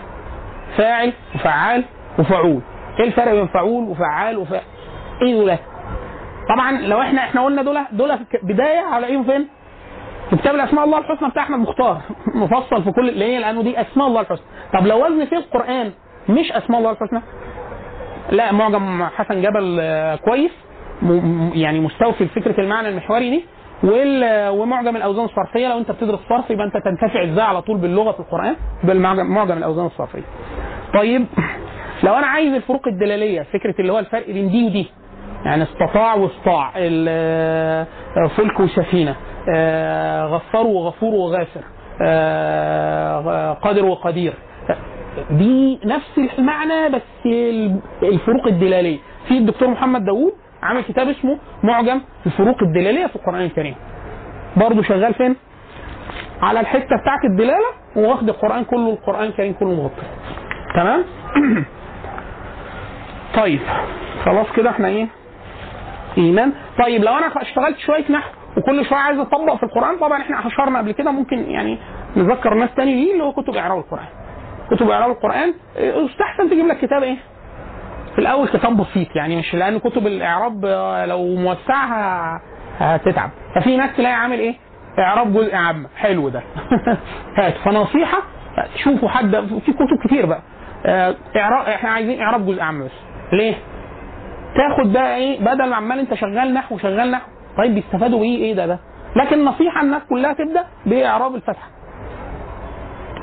فاعل 0.76 1.12
وفعال 1.34 1.84
وفعول. 2.18 2.60
إيه 3.00 3.04
الفرق 3.06 3.32
بين 3.32 3.46
فعول 3.46 3.84
وفعال 3.88 4.38
وفاعل 4.38 4.62
إيه 5.22 5.34
دول؟ 5.34 5.56
طبعا 6.48 6.72
لو 6.72 7.00
إحنا 7.00 7.20
إحنا 7.20 7.44
قلنا 7.44 7.62
دول 7.62 7.78
دول 7.92 8.18
بداية 8.42 8.96
هلاقيهم 8.96 9.24
فين؟ 9.24 9.48
في 10.30 10.36
كتاب 10.36 10.54
الأسماء 10.54 10.84
الله 10.84 10.98
الحسنى 10.98 11.28
بتاع 11.28 11.42
أحمد 11.42 11.58
مختار. 11.58 12.00
مفصل 12.34 12.82
في 12.84 12.90
كل 12.92 13.18
ليه 13.18 13.38
لأنه 13.38 13.62
دي 13.62 13.80
أسماء 13.80 14.08
الله 14.08 14.20
الحسنى. 14.20 14.46
طب 14.72 14.86
لو 14.86 15.06
وزن 15.06 15.24
في 15.24 15.36
القرآن 15.36 15.92
مش 16.28 16.52
أسماء 16.52 16.78
الله 16.80 16.90
الحسنى؟ 16.90 17.22
لا 18.30 18.52
معجم 18.52 19.04
حسن 19.04 19.42
جبل 19.42 19.78
آه، 19.80 20.16
كويس. 20.16 20.50
يعني 21.54 21.80
مستوفي 21.80 22.26
فكره 22.26 22.60
المعنى 22.60 22.88
المحوري 22.88 23.30
دي. 23.30 23.44
ومعجم 24.50 24.96
الأوزان 24.96 25.24
الصرفية 25.24 25.68
لو 25.68 25.78
أنت 25.78 25.90
بتدرس 25.90 26.18
صرف 26.28 26.50
يبقى 26.50 26.66
أنت 26.66 26.76
تنتفع 26.76 27.24
إزاي 27.24 27.44
على 27.44 27.62
طول 27.62 27.78
باللغة 27.78 28.12
في 28.12 28.20
القرآن؟ 28.20 28.56
بالمعجم 28.84 29.26
معجم 29.26 29.58
الأوزان 29.58 29.86
الصرفية. 29.86 30.22
طيب 30.94 31.26
لو 32.02 32.14
أنا 32.14 32.26
عايز 32.26 32.54
الفروق 32.54 32.88
الدلالية 32.88 33.42
فكرة 33.42 33.74
اللي 33.80 33.92
هو 33.92 33.98
الفرق 33.98 34.26
بين 34.26 34.50
دي 34.50 34.66
ودي. 34.66 34.90
يعني 35.44 35.62
استطاع 35.62 36.14
واستطاع 36.14 36.72
آه، 36.76 37.86
فلك 38.36 38.60
وسفينة 38.60 39.16
آه، 39.56 40.24
غفار 40.26 40.66
وغفور 40.66 41.14
وغافر 41.14 41.60
قادر 43.62 43.84
وقدير. 43.84 44.32
دي 45.30 45.78
نفس 45.84 46.18
المعنى 46.38 46.88
بس 46.88 47.02
ال- 47.26 47.80
الفروق 48.02 48.46
الدلالية. 48.46 48.98
في 49.28 49.38
الدكتور 49.38 49.68
محمد 49.68 50.04
داوود 50.04 50.32
عامل 50.62 50.80
كتاب 50.82 51.08
اسمه 51.08 51.38
معجم 51.62 52.00
الفروق 52.26 52.62
الدلالية 52.62 53.06
في 53.06 53.16
القرآن 53.16 53.40
الكريم. 53.42 53.74
برضه 54.56 54.82
شغال 54.82 55.14
فين؟ 55.14 55.36
على 56.42 56.60
الحتة 56.60 56.96
بتاعت 57.02 57.24
الدلالة 57.24 57.66
واخد 57.96 58.28
القرآن 58.28 58.64
كله 58.64 58.90
القرآن 58.90 59.24
الكريم 59.24 59.52
كله 59.52 59.74
مغطي 59.74 60.02
تمام؟ 60.74 61.04
طيب 63.36 63.60
خلاص 64.24 64.46
كده 64.56 64.70
إحنا 64.70 64.88
إيه؟ 64.88 65.06
إيمان. 66.18 66.52
طيب 66.84 67.04
لو 67.04 67.12
أنا 67.18 67.26
اشتغلت 67.42 67.78
شوية 67.78 68.04
نحو 68.12 68.30
وكل 68.56 68.84
شوية 68.86 68.98
عايز 68.98 69.18
أطبق 69.18 69.54
في 69.56 69.62
القرآن 69.62 69.98
طبعا 69.98 70.22
إحنا 70.22 70.46
اشرنا 70.46 70.78
قبل 70.78 70.92
كده 70.92 71.10
ممكن 71.10 71.50
يعني 71.50 71.78
نذكر 72.16 72.54
ناس 72.54 72.70
تاني 72.76 72.94
ليه 72.94 73.12
اللي 73.12 73.24
هو 73.24 73.32
كتب 73.32 73.56
إعراب 73.56 73.78
القرآن. 73.78 74.06
كتب 74.70 74.90
اعراب 74.90 75.10
القرآن 75.10 75.54
آه، 75.78 75.80
يستحسن 75.80 76.50
تجيب 76.50 76.66
لك 76.66 76.78
كتاب 76.78 77.02
إيه؟ 77.02 77.16
في 78.14 78.18
الأول 78.22 78.48
كتاب 78.48 78.76
بسيط 78.76 79.16
يعني 79.16 79.36
مش 79.36 79.54
لأن 79.54 79.78
كتب 79.78 80.06
الإعراب 80.06 80.64
آه، 80.64 81.06
لو 81.06 81.34
موسعه 81.34 81.86
ه- 82.36 82.40
هتتعب. 82.78 83.30
ففي 83.54 83.76
ناس 83.76 83.96
تلاقي 83.96 84.14
عامل 84.14 84.38
إيه؟ 84.38 84.54
إعراب 84.98 85.32
جزء 85.32 85.54
عام. 85.54 85.86
حلو 85.96 86.28
ده. 86.28 86.42
هات. 87.38 87.54
فنصيحة 87.64 88.18
شوفوا 88.84 89.08
حد 89.08 89.36
في 89.66 89.72
كتب 89.72 89.98
كتير 90.06 90.26
بقى. 90.26 90.40
آه، 90.86 91.14
اعراب 91.36 91.66
إحنا 91.68 91.90
عايزين 91.90 92.20
إعراب 92.22 92.46
جزء 92.46 92.62
عام 92.62 92.84
بس. 92.84 92.90
ليه؟ 93.32 93.54
تاخد 94.56 94.92
بقى 94.92 95.16
إيه؟ 95.16 95.40
بدل 95.40 95.68
ما 95.70 95.76
عمال 95.76 95.98
أنت 95.98 96.14
شغال 96.14 96.54
نحو 96.54 96.78
شغال 96.78 97.10
نحو. 97.10 97.26
طيب 97.58 97.74
بيستفادوا 97.74 98.18
بايه 98.20 98.36
إيه 98.38 98.54
ده 98.54 98.66
ده. 98.66 98.78
لكن 99.16 99.44
نصيحة 99.44 99.80
الناس 99.82 100.02
كلها 100.10 100.32
تبدأ 100.32 100.64
بإعراب 100.86 101.34
الفتحه 101.34 101.68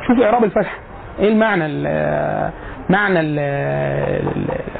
شوف 0.07 0.19
إعراب 0.21 0.43
الفتحه 0.43 0.77
إيه 1.19 1.27
المعنى 1.29 1.65
ال 1.65 2.51
معنى 2.89 3.19
ال 3.19 3.39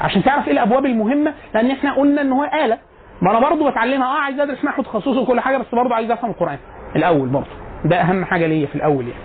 عشان 0.00 0.22
تعرف 0.22 0.46
إيه 0.46 0.52
الابواب 0.52 0.86
المهمة 0.86 1.34
لأن 1.54 1.70
إحنا 1.70 1.94
قلنا 1.94 2.20
ان 2.22 2.32
هو 2.32 2.44
آلة. 2.44 2.78
ما 3.22 3.30
أنا 3.30 3.40
برضه 3.40 3.70
بتعلمها 3.70 4.06
آه 4.06 4.20
عايز 4.20 4.40
ادرس 4.40 4.64
نحو 4.64 4.82
تخصصي 4.82 5.18
وكل 5.18 5.40
حاجة 5.40 5.56
بس 5.56 5.66
برضه 5.72 5.94
عايز 5.94 6.10
افهم 6.10 6.30
القرآن 6.30 6.58
الأول 6.96 7.28
برضه 7.28 7.46
ده 7.84 7.96
أهم 8.00 8.24
حاجة 8.24 8.46
ليا 8.46 8.66
في 8.66 8.74
الأول 8.74 9.04
يعني. 9.08 9.20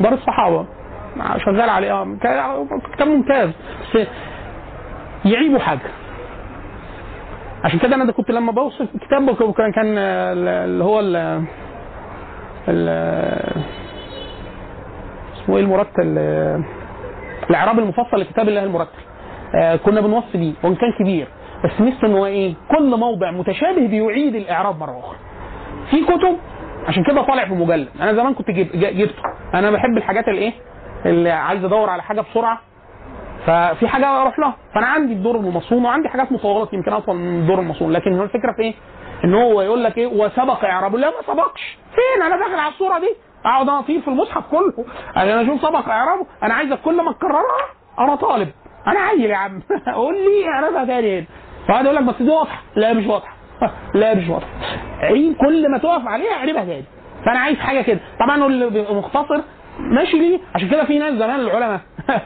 دار 0.00 0.12
الصحابة. 0.14 0.66
شغال 1.44 1.70
عليه 1.70 1.92
آه 1.92 2.16
كتاب 2.94 3.08
ممتاز. 3.08 3.50
بس 3.94 4.06
يعيبوا 5.24 5.58
حاجة. 5.58 5.80
عشان 7.66 7.78
كده 7.78 7.94
أنا 7.96 8.12
كنت 8.12 8.30
لما 8.30 8.52
بوصف 8.52 8.94
الكتاب 8.94 9.52
كان 9.52 9.72
كان 9.72 9.98
اللي 9.98 10.84
هو 10.84 11.00
ال 11.00 11.16
اسمه 15.34 15.56
إيه 15.56 15.62
المرتل؟ 15.62 16.18
الإعراب 17.50 17.78
المفصل 17.78 18.20
لكتاب 18.20 18.48
الله 18.48 18.62
المرتل. 18.64 19.02
آه، 19.54 19.76
كنا 19.76 20.00
بنوصي 20.00 20.38
بيه 20.38 20.52
وإن 20.64 20.74
كان 20.74 20.92
كبير. 20.98 21.28
بس 21.64 21.80
ميزته 21.80 22.06
إن 22.06 22.12
هو 22.12 22.26
إيه؟ 22.26 22.54
كل 22.76 22.96
موضع 22.96 23.30
متشابه 23.30 23.86
بيعيد 23.86 24.34
الإعراب 24.34 24.78
مرة 24.78 24.98
أخرى. 24.98 25.16
في 25.90 26.04
كتب 26.04 26.36
عشان 26.88 27.04
كده 27.04 27.22
طالع 27.22 27.44
في 27.44 27.54
مجلد. 27.54 27.88
أنا 28.00 28.14
زمان 28.14 28.34
كنت 28.34 28.50
جبته. 28.74 29.22
أنا 29.54 29.70
بحب 29.70 29.96
الحاجات 29.96 30.28
الإيه؟ 30.28 30.52
اللي 31.06 31.30
عايز 31.30 31.64
أدور 31.64 31.90
على 31.90 32.02
حاجة 32.02 32.20
بسرعة. 32.20 32.60
ففي 33.46 33.88
حاجة 33.88 34.22
أروح 34.22 34.38
لها. 34.38 34.56
فأنا 34.74 34.86
عندي 34.86 35.12
الدور 35.12 35.36
المصون 35.36 35.84
وعندي 35.84 36.08
حاجات 36.08 36.32
مطولات 36.32 36.72
يمكن 36.72 36.92
اطول 36.92 37.16
من 37.16 37.40
الدور 37.40 37.58
المصون. 37.58 37.92
لكن 37.92 38.18
هو 38.18 38.22
الفكرة 38.22 38.52
في 38.52 38.62
إيه؟ 38.62 38.74
إن 39.24 39.34
هو 39.34 39.62
يقول 39.62 39.84
لك 39.84 39.98
إيه؟ 39.98 40.06
وسبق 40.06 40.64
اعرابه 40.64 40.98
لا 40.98 41.06
ما 41.10 41.22
سبقش. 41.34 41.78
فين؟ 41.94 42.22
أنا 42.22 42.36
داخل 42.36 42.60
على 42.60 42.72
الصورة 42.72 42.98
دي. 42.98 43.14
أقعد 43.44 43.68
أطير 43.68 44.00
في 44.00 44.08
المصحف 44.08 44.44
كله. 44.50 44.84
عشان 45.16 45.38
أشوف 45.38 45.60
سبق 45.62 45.88
اعرابه 45.88 46.26
أنا 46.42 46.54
عايزك 46.54 46.78
كل 46.80 47.02
ما 47.02 47.12
تكررها 47.12 47.42
أنا 47.98 48.14
طالب. 48.14 48.48
أنا 48.86 49.00
عيل 49.00 49.20
يا 49.30 49.36
عم. 49.36 49.62
قول 49.94 50.14
لي 50.14 50.48
اعربها 50.48 50.84
تاني 50.84 51.18
هنا. 51.18 51.26
فقعد 51.68 51.84
يقول 51.84 51.96
لك 51.96 52.02
بس 52.02 52.22
دي 52.22 52.30
واضحة. 52.30 52.62
لا 52.76 52.92
مش 52.92 53.06
واضحة. 53.06 53.36
لا 53.94 54.14
مش 54.14 54.28
واضحة. 54.28 54.48
عيد 55.00 55.36
كل 55.36 55.70
ما 55.70 55.78
تقف 55.78 56.06
عليها 56.06 56.32
اعربها 56.32 56.64
تاني. 56.64 56.84
فأنا 57.26 57.38
عايز 57.38 57.58
حاجة 57.58 57.82
كده. 57.82 58.00
طبعا 58.20 58.46
اللي 58.46 58.86
مختصر. 58.90 59.40
ماشي 59.78 60.18
ليه؟ 60.18 60.38
عشان 60.54 60.68
كده 60.68 60.84
في 60.84 60.98
ناس 60.98 61.14
زمان 61.14 61.40
العلماء 61.40 61.80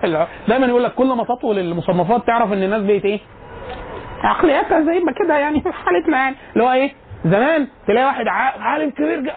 دايما 0.48 0.66
يقول 0.66 0.84
لك 0.84 0.94
كل 0.94 1.07
ما 1.07 1.24
تطول 1.24 1.59
المصنفات 1.59 2.26
تعرف 2.26 2.53
إن 2.53 2.62
الناس 2.62 2.82
بقت 2.82 3.05
إيه؟ 3.05 3.20
عقلياتها 4.22 4.80
زي 4.80 5.01
ما 5.01 5.12
كده 5.12 5.38
يعني 5.38 5.61
في 5.61 5.72
حالتنا 5.72 6.16
يعني. 6.18 6.36
اللي 6.53 6.64
هو 6.64 6.72
إيه؟ 6.72 6.92
زمان 7.24 7.66
تلاقي 7.86 8.07
واحد 8.07 8.28
عالم 8.61 8.90
كبير. 8.90 9.34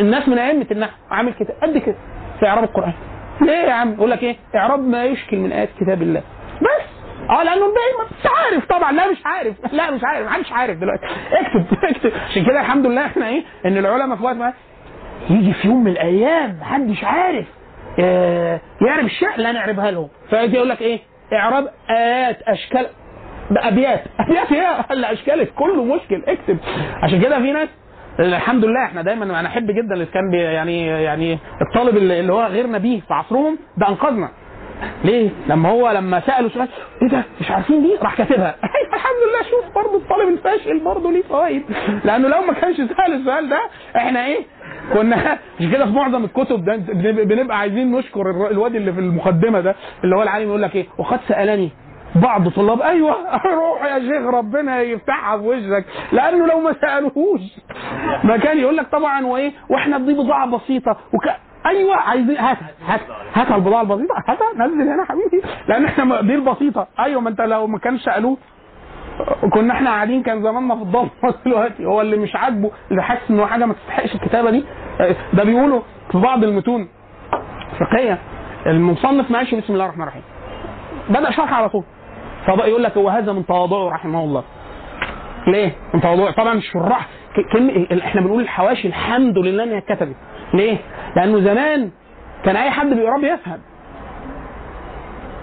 الناس 0.00 0.28
من 0.28 0.38
أئمة 0.38 0.66
النحو 0.70 0.92
عامل 1.10 1.32
كده 1.32 1.54
قد 1.62 1.78
كده. 1.78 1.96
في 2.40 2.46
اعراب 2.46 2.64
القرآن. 2.64 2.92
ليه 3.40 3.52
يا 3.52 3.72
عم؟ 3.72 3.92
يقول 3.94 4.10
لك 4.10 4.22
إيه؟ 4.22 4.36
إعراب 4.54 4.80
ما 4.80 5.04
يشكل 5.04 5.36
من 5.36 5.52
آيات 5.52 5.68
كتاب 5.80 6.02
الله. 6.02 6.22
بس. 6.62 6.86
آه 7.30 7.42
لأنه 7.42 7.66
الباقي 7.66 7.92
ما 7.98 8.04
مش 8.20 8.26
عارف 8.26 8.64
طبعا. 8.66 8.92
لا 8.92 9.10
مش 9.10 9.18
عارف. 9.24 9.54
لا 9.72 9.90
مش 9.90 10.00
عارف. 10.04 10.26
محدش 10.26 10.52
عارف 10.52 10.78
دلوقتي. 10.78 11.06
اكتب 11.32 11.78
اكتب. 11.84 12.12
عشان 12.30 12.44
كده 12.44 12.60
الحمد 12.60 12.86
لله 12.86 13.06
إحنا 13.06 13.28
إيه؟ 13.28 13.44
إن 13.66 13.76
العلماء 13.78 14.16
في 14.18 14.24
وقت 14.24 14.36
ما 14.36 14.52
يجي 15.30 15.52
في 15.52 15.68
يوم 15.68 15.84
من 15.84 15.90
الأيام 15.90 16.58
محدش 16.60 17.04
عارف. 17.04 17.46
آه، 18.00 18.60
يعرف 18.86 19.04
الشعر 19.04 19.38
لا 19.38 19.52
نعربها 19.52 19.90
لهم. 19.90 20.08
فيجي 20.30 20.56
يقول 20.56 20.68
لك 20.68 20.80
إيه؟ 20.82 21.00
اعراب 21.32 21.68
ايات 21.90 22.42
أشكال. 22.42 22.86
أبيات. 23.50 24.00
أبيات 24.20 24.52
هي 24.52 24.84
هلا 24.90 25.12
اشكالك 25.12 25.52
كله 25.54 25.84
مشكل. 25.84 26.22
اكتب. 26.28 26.58
عشان 27.02 27.20
كده 27.22 27.38
في 27.38 27.52
ناس 27.52 27.68
الحمد 28.20 28.64
لله 28.64 28.84
إحنا 28.84 29.02
دايما 29.02 29.24
أنا 29.40 29.48
أحب 29.48 29.66
جدا 29.70 29.94
اللي 29.94 30.06
كان 30.06 30.34
يعني 30.34 30.86
يعني 30.86 31.38
الطالب 31.62 31.96
اللي 31.96 32.20
اللي 32.20 32.32
هو 32.32 32.44
غير 32.46 32.66
نبيه 32.70 33.00
في 33.00 33.14
عصرهم 33.14 33.58
ده 33.76 33.88
أنقذنا. 33.88 34.28
ليه؟ 35.04 35.30
لما 35.46 35.68
هو 35.68 35.90
لما 35.90 36.20
سالوا 36.20 36.48
سؤال 36.50 36.68
إيه 37.02 37.08
ده؟ 37.08 37.22
مش 37.40 37.50
عارفين 37.50 37.82
دي 37.82 37.96
راح 38.02 38.14
كاتبها. 38.16 38.56
الحمد 38.94 39.16
لله. 39.28 39.50
شوف 39.50 39.74
برضه 39.74 39.96
الطالب 39.96 40.28
الفاشل 40.28 40.80
برضه 40.84 41.12
ليه 41.12 41.22
فوائد. 41.22 41.62
لأنه 42.04 42.28
لو 42.28 42.40
ما 42.42 42.52
كانش 42.52 42.76
سأل 42.76 43.12
السؤال 43.20 43.48
ده 43.48 43.60
إحنا 43.96 44.26
إيه؟ 44.26 44.40
كنا 44.94 45.38
مش 45.60 45.70
كده 45.72 45.84
في 45.86 45.92
معظم 45.92 46.24
الكتب 46.24 46.64
ده 46.64 46.76
بنبقى 47.24 47.58
عايزين 47.58 47.92
نشكر 47.92 48.30
الواد 48.50 48.74
اللي 48.74 48.92
في 48.92 49.00
المقدمة 49.00 49.60
ده 49.60 49.74
اللي 50.04 50.16
هو 50.16 50.22
العالم 50.22 50.48
يقول 50.48 50.62
لك 50.62 50.76
إيه؟ 50.76 50.86
وقد 50.98 51.20
سألني 51.28 51.70
بعض 52.16 52.48
طلاب 52.48 52.80
أيوه 52.82 53.16
روح 53.60 53.84
يا 53.84 53.98
شيخ 53.98 54.34
ربنا 54.34 54.80
يفتحها 54.80 55.38
في 55.38 55.44
وشك 55.44 55.84
لأنه 56.12 56.46
لو 56.46 56.60
ما 56.60 56.72
سالوهوش 56.80 57.40
ما 58.24 58.36
كان 58.36 58.58
يقول 58.58 58.76
لك 58.76 58.86
طبعا 58.92 59.26
وايه 59.26 59.52
وإحنا 59.70 59.98
دي 59.98 60.12
بضاعة 60.14 60.46
بسيطة 60.46 60.90
وك... 60.90 61.28
أيوه 61.66 61.96
عايزين 61.96 62.36
هات 62.38 62.56
هات 62.86 63.00
هات 63.34 63.50
البضاعة 63.50 63.82
البسيطة 63.82 64.14
هاتها 64.28 64.66
نزل 64.66 64.88
هنا 64.88 65.04
حبيبي 65.04 65.46
لأن 65.68 65.84
إحنا 65.84 66.20
دي 66.20 66.34
البسيطه 66.34 66.86
أيوه 67.00 67.20
ما 67.20 67.28
أنت 67.30 67.40
لو 67.40 67.66
ما 67.66 67.78
كانش 67.78 68.02
سألوه 68.04 68.36
كنا 69.52 69.74
إحنا 69.74 69.90
قاعدين 69.90 70.22
كان 70.22 70.42
زماننا 70.42 70.76
في 70.76 70.82
الضلمة 70.82 71.10
دلوقتي. 71.46 71.84
هو 71.84 72.00
اللي 72.00 72.16
مش 72.16 72.36
عاجبه 72.36 72.70
اللي 72.90 73.02
حاسس 73.02 73.30
انه 73.30 73.46
حاجة 73.46 73.64
ما 73.66 73.74
تستحقش 73.74 74.14
الكتابة 74.14 74.50
دي. 74.50 74.64
ده 75.32 75.44
بيقولوا 75.44 75.80
في 76.12 76.18
بعض 76.18 76.44
المتون. 76.44 76.88
الفقهيه 77.72 78.18
المصنف 78.66 79.30
ماشي 79.30 79.56
بسم 79.60 79.72
الله 79.72 79.84
الرحمن 79.84 80.02
الرحيم. 80.02 80.22
بدأ 81.08 81.30
شرح 81.30 81.52
على 81.52 81.68
طول. 81.68 81.84
فبقى 82.46 82.70
يقول 82.70 82.82
لك 82.82 82.96
وهذا 82.96 83.32
من 83.32 83.46
تواضعه 83.46 83.88
رحمه 83.90 84.20
الله. 84.24 84.44
ليه؟ 85.46 85.72
من 85.94 86.00
تواضعه. 86.00 86.30
طبعا 86.34 86.52
الشراح 86.54 87.08
ك- 87.36 87.52
كلمة 87.52 87.86
إحنا 88.04 88.20
بنقول 88.20 88.42
الحواشي 88.42 88.88
الحمد 88.88 89.38
لله 89.38 89.64
إنها 89.64 89.78
اتكتبت. 89.78 90.16
ليه؟ 90.54 90.76
لأنه 91.16 91.40
زمان 91.40 91.90
كان 92.44 92.56
أي 92.56 92.70
حد 92.70 92.86
بيقرأ 92.86 93.18
بيفهم. 93.18 93.58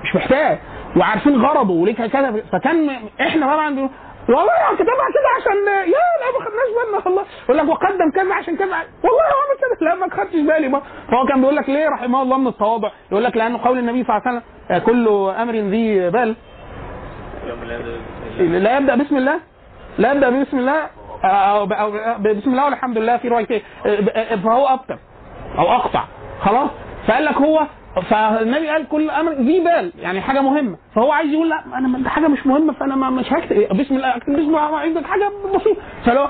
مش 0.04 0.16
محتاج. 0.16 0.58
وعارفين 0.98 1.42
غرضه 1.46 1.74
وليه 1.74 1.94
كذا. 1.96 2.32
فكان 2.52 3.00
فكان 3.20 3.42
طبعا 3.42 3.90
والله 4.30 4.76
كتبها 4.76 5.10
كده 5.16 5.30
عشان 5.38 5.58
يا 5.68 6.04
لا 6.22 6.28
ما 6.34 6.46
خدناش 6.46 6.70
بالنا 6.86 7.02
والله. 7.06 7.24
يقول 7.44 7.58
لك 7.58 7.70
وقدم 7.70 8.12
كذا 8.16 8.34
عشان 8.34 8.56
كذا. 8.58 8.68
والله 9.04 9.24
هو 9.24 9.40
عمل 9.44 9.58
كده. 9.60 9.88
لا 9.90 9.96
ما 9.96 10.16
خدتش 10.16 10.36
بالي. 10.36 10.68
ما 10.68 10.82
فهو 11.12 11.26
كان 11.26 11.42
بيقول 11.42 11.56
لك 11.56 11.70
ليه 11.70 11.90
رحمه 11.90 12.22
الله 12.22 12.38
من 12.38 12.48
التواضع؟ 12.48 12.90
يقول 13.12 13.24
لك 13.24 13.38
لأنه 13.38 13.64
قول 13.64 13.78
النبي 13.78 14.04
صلى 14.04 14.18
الله 14.18 14.28
عليه 14.28 14.38
وسلم 14.38 14.44
آه، 14.72 14.80
كل 14.80 15.08
أمر 15.42 15.54
ذي 15.54 16.10
بال. 16.10 16.36
لا 18.40 18.78
يبدأ 18.78 18.96
بسم 18.96 19.18
الله. 19.18 19.40
لا 19.98 20.12
يبدأ 20.12 20.30
بسم 20.30 20.58
الله. 20.58 20.88
أو, 21.24 21.66
بسم 22.20 22.50
الله 22.52 22.66
والحمد 22.66 22.98
لله 22.98 23.18
في 23.18 23.28
روايتين. 23.28 23.62
فهو 24.44 24.68
ابتر 24.68 24.98
أو 25.58 25.72
أقطع. 25.72 26.04
خلاص؟ 26.42 26.70
فقال 27.08 27.26
لك 27.26 27.36
هو 27.38 27.68
فالنبي 28.02 28.68
قال 28.68 28.88
كل 28.88 29.10
أمر 29.10 29.32
ذي 29.32 29.60
بال 29.60 29.92
يعني 30.00 30.22
حاجة 30.22 30.42
مهمة. 30.42 30.78
فهو 30.96 31.12
عايز 31.12 31.32
يقول 31.34 31.50
لا 31.50 31.64
أنا 31.78 32.10
حاجة 32.10 32.28
مش 32.28 32.48
مهمة 32.48 32.74
فأنا 32.74 32.96
ما 32.96 33.10
مش 33.10 33.34
هكتب. 33.34 33.78
بسم 33.78 33.96
الله 33.96 34.16
اكتب 34.16 34.34
بسم 34.34 34.42
الله 34.48 34.78
عندك 34.78 35.06
حاجة 35.06 35.32
بسيطة. 35.56 35.82
فلو 36.06 36.26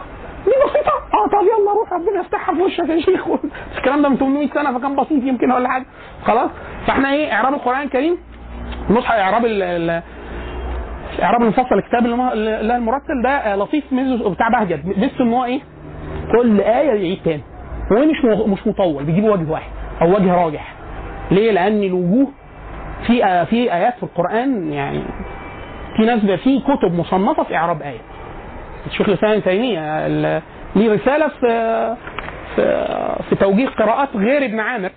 دي 0.45 0.51
بسيطة. 0.66 0.91
آه 1.14 1.28
طب 1.28 1.43
يلا 1.43 1.72
روح 1.80 1.93
ربنا 1.93 2.20
يفتحها 2.22 2.55
في 2.55 2.61
وشك 2.61 2.89
يا 2.89 2.99
شيخ. 2.99 3.28
الكلام 3.78 4.01
ده 4.01 4.09
من 4.09 4.18
800 4.18 4.49
سنة 4.49 4.78
فكان 4.80 4.95
بسيط 4.95 5.24
يمكن 5.24 5.51
ولا 5.51 5.70
حاجة. 5.70 5.86
خلاص؟ 6.26 6.49
فإحنا 6.88 7.11
إيه 7.14 7.34
إعراب 7.34 7.53
القرآن 7.53 7.82
الكريم. 7.82 8.18
نصح 8.89 9.11
إعراب 9.11 9.45
ال- 9.45 9.64
ال- 9.64 10.01
إعراب 11.24 11.41
المفصل 11.41 11.76
الكتاب 11.76 12.05
اللي 12.05 12.76
المرتل 12.76 13.22
ده 13.24 13.30
آه، 13.30 13.55
لطيف 13.55 13.93
ميزه 13.93 14.30
بتاع 14.30 14.49
بهجت 14.49 14.80
بس 14.86 15.22
إن 15.22 15.34
هو 15.34 15.45
إيه 15.45 15.61
كل 16.32 16.61
آية 16.61 16.88
يعيد 16.88 17.20
تاني. 17.26 17.43
هو 17.91 18.05
مش 18.05 18.24
مغ- 18.26 18.47
مش 18.47 18.68
مطول 18.68 19.03
بيجيب 19.03 19.24
وجه 19.24 19.51
واحد 19.51 19.70
أو 20.01 20.09
وجه 20.16 20.36
راجح. 20.45 20.72
ليه؟ 21.34 21.51
لأن 21.51 21.84
الوجوه 21.84 22.27
في 23.07 23.45
في 23.45 23.73
آيات 23.73 23.93
في 23.97 24.03
القرآن 24.03 24.73
يعني 24.73 25.01
في 25.97 26.05
ناس 26.05 26.19
في 26.19 26.59
كتب 26.59 26.93
مصنفة 26.99 27.43
في 27.43 27.55
إعراب 27.55 27.81
آية. 27.81 27.99
الشيخ 28.86 29.07
الإسلام 29.09 29.31
ابن 29.31 29.43
تيمية 29.43 29.79
ال- 30.07 30.41
ليه 30.75 30.93
رسالة 30.93 31.27
في 31.27 31.95
في 32.55 32.86
في 33.29 33.36
توجيه 33.36 33.67
قراءات 33.69 34.09
غير 34.15 34.45
ابن 34.45 34.59
عامر. 34.59 34.89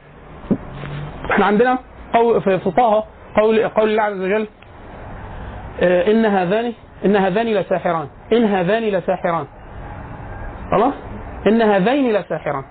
إحنا 1.31 1.45
عندنا 1.47 1.79
قول 2.15 2.43
في 2.43 2.59
في 2.59 2.71
طه 2.71 3.05
قول 3.37 3.69
قول 3.69 3.91
الله 3.91 4.03
عز 4.03 4.21
وجل 4.21 4.47
آه، 5.81 6.11
إن 6.11 6.25
هذان 6.27 6.73
إن 7.05 7.17
هذان 7.17 7.47
لساحران. 7.47 8.07
إن 8.33 8.45
هذان 8.45 8.83
لساحران. 8.83 9.47
خلاص؟ 10.71 10.95
إن 11.47 11.63
هذين 11.63 12.13
لساحران. 12.13 12.65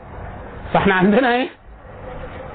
فإحنا 0.74 0.94
عندنا 0.94 1.36
إيه؟ 1.36 1.48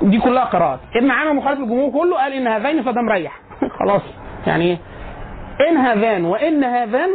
دي 0.02 0.18
كلها 0.18 0.44
قراءات 0.44 0.80
ابن 0.96 1.10
عامر 1.10 1.32
مخالف 1.32 1.60
الجمهور 1.60 1.90
كله 1.90 2.16
قال 2.16 2.32
إن 2.32 2.46
هذين 2.46 2.82
فده 2.82 3.00
مريح. 3.02 3.40
خلاص. 3.80 4.02
يعني 4.46 4.64
إيه؟ 4.64 4.78
إن 5.68 5.76
هذان 5.76 6.24
وإن 6.24 6.64
هذان 6.64 7.08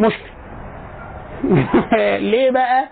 مشكل. 0.00 0.30
ليه 2.30 2.50
بقى؟ 2.50 2.84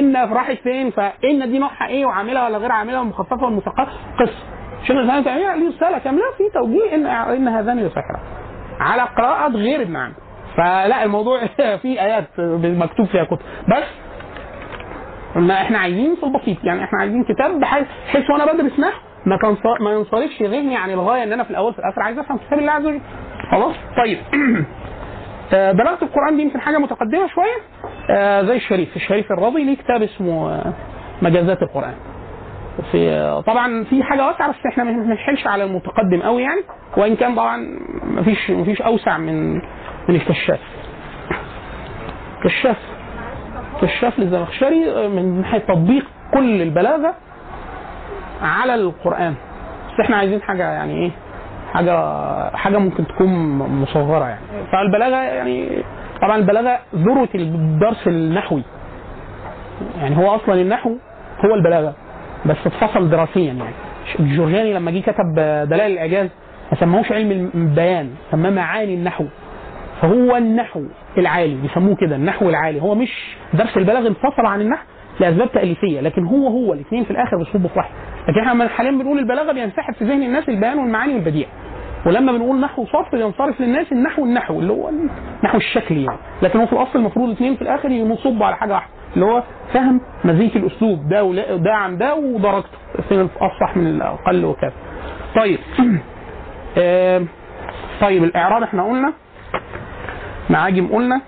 ان 0.00 0.16
راحت 0.16 0.56
فين 0.62 0.90
فإن 0.90 1.50
دي 1.52 1.58
نوعها 1.58 1.86
إيه؟ 1.86 2.06
وعاملها 2.06 2.44
ولا 2.48 2.58
غير 2.58 2.72
عاملها 2.72 3.00
ومخففة 3.00 3.44
والمثقفه 3.44 3.92
قصة. 4.18 4.44
شيخ 4.86 4.90
الاسلام 4.96 5.24
تيميه 5.24 5.54
ليه 5.54 5.68
رسالة 5.68 5.98
كاملة 5.98 6.24
في 6.38 6.44
توجيه 6.54 6.94
ان 6.94 7.06
إن 7.06 7.48
هذان 7.48 7.78
لساحران 7.80 8.20
على 8.80 9.02
قراءة 9.02 9.50
غير 9.50 9.82
ابن 9.82 9.96
عامر 9.96 10.14
فلا 10.56 11.02
الموضوع 11.04 11.46
فيه 11.82 12.00
آيات 12.04 12.24
مكتوب 12.64 13.06
فيها 13.06 13.24
كتب. 13.24 13.38
بس 13.68 13.84
قلنا 15.34 15.62
إحنا 15.62 15.78
عايزين 15.78 16.16
في 16.16 16.22
البسيط. 16.22 16.64
يعني 16.64 16.84
إحنا 16.84 16.98
عايزين 16.98 17.24
كتاب 17.24 17.60
بحيث 17.60 17.86
وأنا 18.30 18.52
بدرس 18.52 18.72
ما 19.26 19.36
كان 19.36 19.56
ما 19.80 19.92
ينصرفش 19.92 20.42
ذهني 20.42 20.76
عن 20.76 20.90
الغاية 20.90 21.22
ان 21.22 21.32
أنا 21.32 21.44
في 21.44 21.50
الأول 21.50 21.72
في 21.72 21.78
الآخر 21.78 22.02
عايز 22.02 22.18
افهم 22.18 22.38
كتاب 22.38 22.58
الله 22.58 22.72
عز 22.72 22.86
وجل. 22.86 23.00
خلاص؟ 23.50 23.74
طيب. 23.96 24.18
آه، 25.52 25.72
بلاغه 25.72 26.04
القرآن 26.04 26.36
دي 26.36 26.42
يمكن 26.42 26.60
حاجة 26.60 26.78
متقدمة 26.78 27.26
شوية. 27.26 27.56
آه، 28.10 28.42
زي 28.42 28.56
الشريف. 28.56 28.96
الشريف 28.96 29.32
الرضي 29.32 29.64
ليه 29.64 29.76
كتاب 29.76 30.02
اسمه 30.02 30.50
آه، 30.50 30.72
مجازات 31.22 31.62
القرآن. 31.62 31.94
في 32.92 33.42
طبعا 33.46 33.84
في 33.84 34.02
حاجة 34.02 34.26
واسعة 34.26 34.50
بس 34.50 34.66
إحنا 34.66 34.84
ما 34.84 35.02
بنحلش 35.02 35.46
على 35.46 35.64
المتقدم 35.64 36.22
قوي 36.22 36.42
يعني. 36.42 36.60
وإن 36.96 37.16
كان 37.16 37.34
طبعا 37.34 37.78
مفيش 38.04 38.50
مفيش 38.50 38.82
أوسع 38.82 39.18
من 39.18 39.54
من 40.08 40.14
الكشاف. 40.14 40.60
كشاف. 42.44 42.76
كشاف 43.80 44.18
للزمخشري 44.18 44.90
آه، 44.90 45.08
من 45.08 45.40
ناحيه 45.40 45.58
تطبيق 45.58 46.04
كل 46.34 46.62
البلاغة 46.62 47.14
على 48.42 48.74
القرآن. 48.74 49.34
بس 49.88 50.00
إحنا 50.00 50.16
عايزين 50.16 50.42
حاجة 50.42 50.70
يعني 50.70 50.94
إيه 51.04 51.10
حاجة 51.72 52.56
حاجة 52.56 52.78
ممكن 52.78 53.06
تكون 53.06 53.28
مصغرة 53.58 54.28
يعني. 54.28 54.40
فالبلاغة 54.72 55.16
يعني 55.16 55.82
طبعا 56.22 56.36
البلاغة 56.36 56.78
ذروة 56.94 57.28
الدرس 57.34 58.06
النحوي. 58.06 58.62
يعني 60.00 60.16
هو 60.16 60.34
أصلا 60.34 60.54
النحو 60.54 60.96
هو 61.44 61.54
البلاغة 61.54 61.94
بس 62.46 62.56
اتفصل 62.66 63.10
دراسيا 63.10 63.42
يعني. 63.42 63.62
الجورجاني 64.20 64.74
لما 64.74 64.90
جه 64.90 65.00
كتب 65.00 65.34
دلائل 65.70 65.92
الإعجاز 65.92 66.28
ما 66.72 66.78
سماهوش 66.80 67.12
علم 67.12 67.50
البيان 67.54 68.10
سماه 68.30 68.50
معاني 68.50 68.94
النحو. 68.94 69.24
فهو 70.02 70.36
النحو 70.36 70.82
العالي 71.18 71.54
بيسموه 71.54 71.96
كده 71.96 72.16
النحو 72.16 72.48
العالي. 72.48 72.82
هو 72.82 72.94
مش 72.94 73.36
درس 73.54 73.76
البلاغ 73.76 74.06
انفصل 74.06 74.46
عن 74.46 74.60
النحو 74.60 74.84
لأسباب 75.20 75.52
تأليفية 75.52 76.00
لكن 76.00 76.24
هو 76.24 76.48
هو 76.48 76.72
الاثنين 76.72 77.04
في 77.04 77.10
الآخر 77.10 77.36
بيصبوا 77.36 77.68
في 77.68 77.78
واحد 77.78 77.90
لكن 78.28 78.40
إحنا 78.40 78.68
حاليا 78.68 78.90
بنقول 78.90 79.18
البلاغه 79.18 79.52
بينسحب 79.52 79.94
في 79.94 80.04
ذهن 80.04 80.22
الناس 80.22 80.48
البيان 80.48 80.78
والمعاني 80.78 81.14
والبديع. 81.14 81.46
ولما 82.06 82.32
بنقول 82.32 82.60
نحو 82.60 82.86
صرف 82.86 83.14
بينصرف 83.14 83.60
للناس 83.60 83.92
النحو 83.92 84.24
النحو 84.24 84.60
اللي 84.60 84.72
هو 84.72 84.88
النحو 84.88 85.58
الشكلي 85.58 86.04
يعني. 86.04 86.18
لكن 86.42 86.58
هو 86.58 86.66
في 86.66 86.72
الأصل 86.72 86.98
المفروض 86.98 87.30
اثنين 87.30 87.56
في 87.56 87.62
الآخر 87.62 87.90
يصبوا 87.90 88.46
على 88.46 88.56
حاجة 88.56 88.72
واحدة 88.72 88.92
اللي 89.14 89.26
هو 89.26 89.42
فهم 89.74 90.00
مزيج 90.24 90.56
الأسلوب 90.56 91.08
ده 91.08 91.24
ولا- 91.24 91.56
ده 91.56 91.72
عن 91.74 91.98
ده 91.98 92.14
ودرجته 92.14 92.68
فين 93.08 93.28
من 93.76 93.86
الأقل 93.86 94.44
وكذا. 94.44 94.72
طيب. 95.36 95.58
آه 96.78 97.22
طيب 98.00 98.24
الإعراب 98.24 98.62
إحنا 98.62 98.82
قلنا 98.82 99.12
معاجم 100.50 100.88
قلنا 100.88 101.20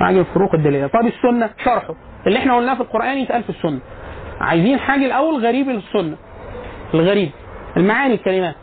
معاجم 0.00 0.18
الفروق 0.18 0.54
الدليليه 0.54 0.86
طب 0.86 1.06
السنة؟ 1.06 1.50
شرحه. 1.64 1.94
اللي 2.26 2.38
إحنا 2.38 2.56
قلناه 2.56 2.74
في 2.74 2.80
القرآن 2.80 3.18
يتقال 3.18 3.42
في 3.42 3.50
السنة. 3.50 3.78
عايزين 4.40 4.78
حاجة 4.78 5.06
الأول 5.06 5.46
غريب 5.46 5.70
السنة. 5.70 6.16
الغريب. 6.94 7.30
المعاني 7.76 8.14
الكلمات. 8.14 8.54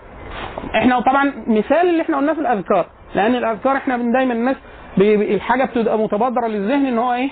إحنا 0.76 1.00
طبعا 1.00 1.34
مثال 1.48 1.90
اللي 1.90 2.02
إحنا 2.02 2.18
قلناه 2.18 2.34
في 2.34 2.40
الأذكار. 2.42 2.86
لأن 3.16 3.36
الأذكار 3.36 3.78
إحنا 3.78 3.98
دايما 3.98 4.34
الناس 4.34 4.56
الحاجة 4.98 5.66
بتبقى 5.66 5.98
متبادرة 5.98 6.48
للذهن 6.48 6.86
إن 6.86 6.98
هو 6.98 7.14
إيه؟ 7.14 7.30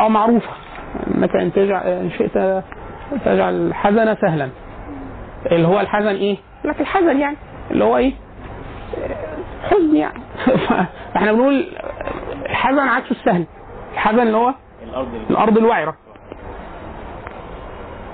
آه 0.00 0.08
معروفة. 0.08 0.50
إنك 1.16 1.36
إن 1.36 1.52
تجعل 1.52 1.86
إن 1.86 2.10
شئت 2.18 2.62
تجعل 3.24 3.54
الحزن 3.66 4.16
سهلا. 4.20 4.48
اللي 5.52 5.68
هو 5.68 5.80
الحزن 5.80 6.06
إيه؟ 6.16 6.36
لك 6.64 6.80
الحزن 6.80 7.20
يعني. 7.20 7.36
اللي 7.70 7.84
هو 7.84 7.96
إيه؟ 7.96 8.12
حزن 9.70 9.96
يعني. 9.96 10.20
فاحنا 11.14 11.32
بنقول 11.32 11.66
الحزن 12.46 12.78
عكس 12.78 13.10
السهل. 13.10 13.44
الحزن 13.92 14.20
اللي 14.20 14.36
هو 14.36 14.54
الأرض 15.30 15.58
الوعرة. 15.58 15.96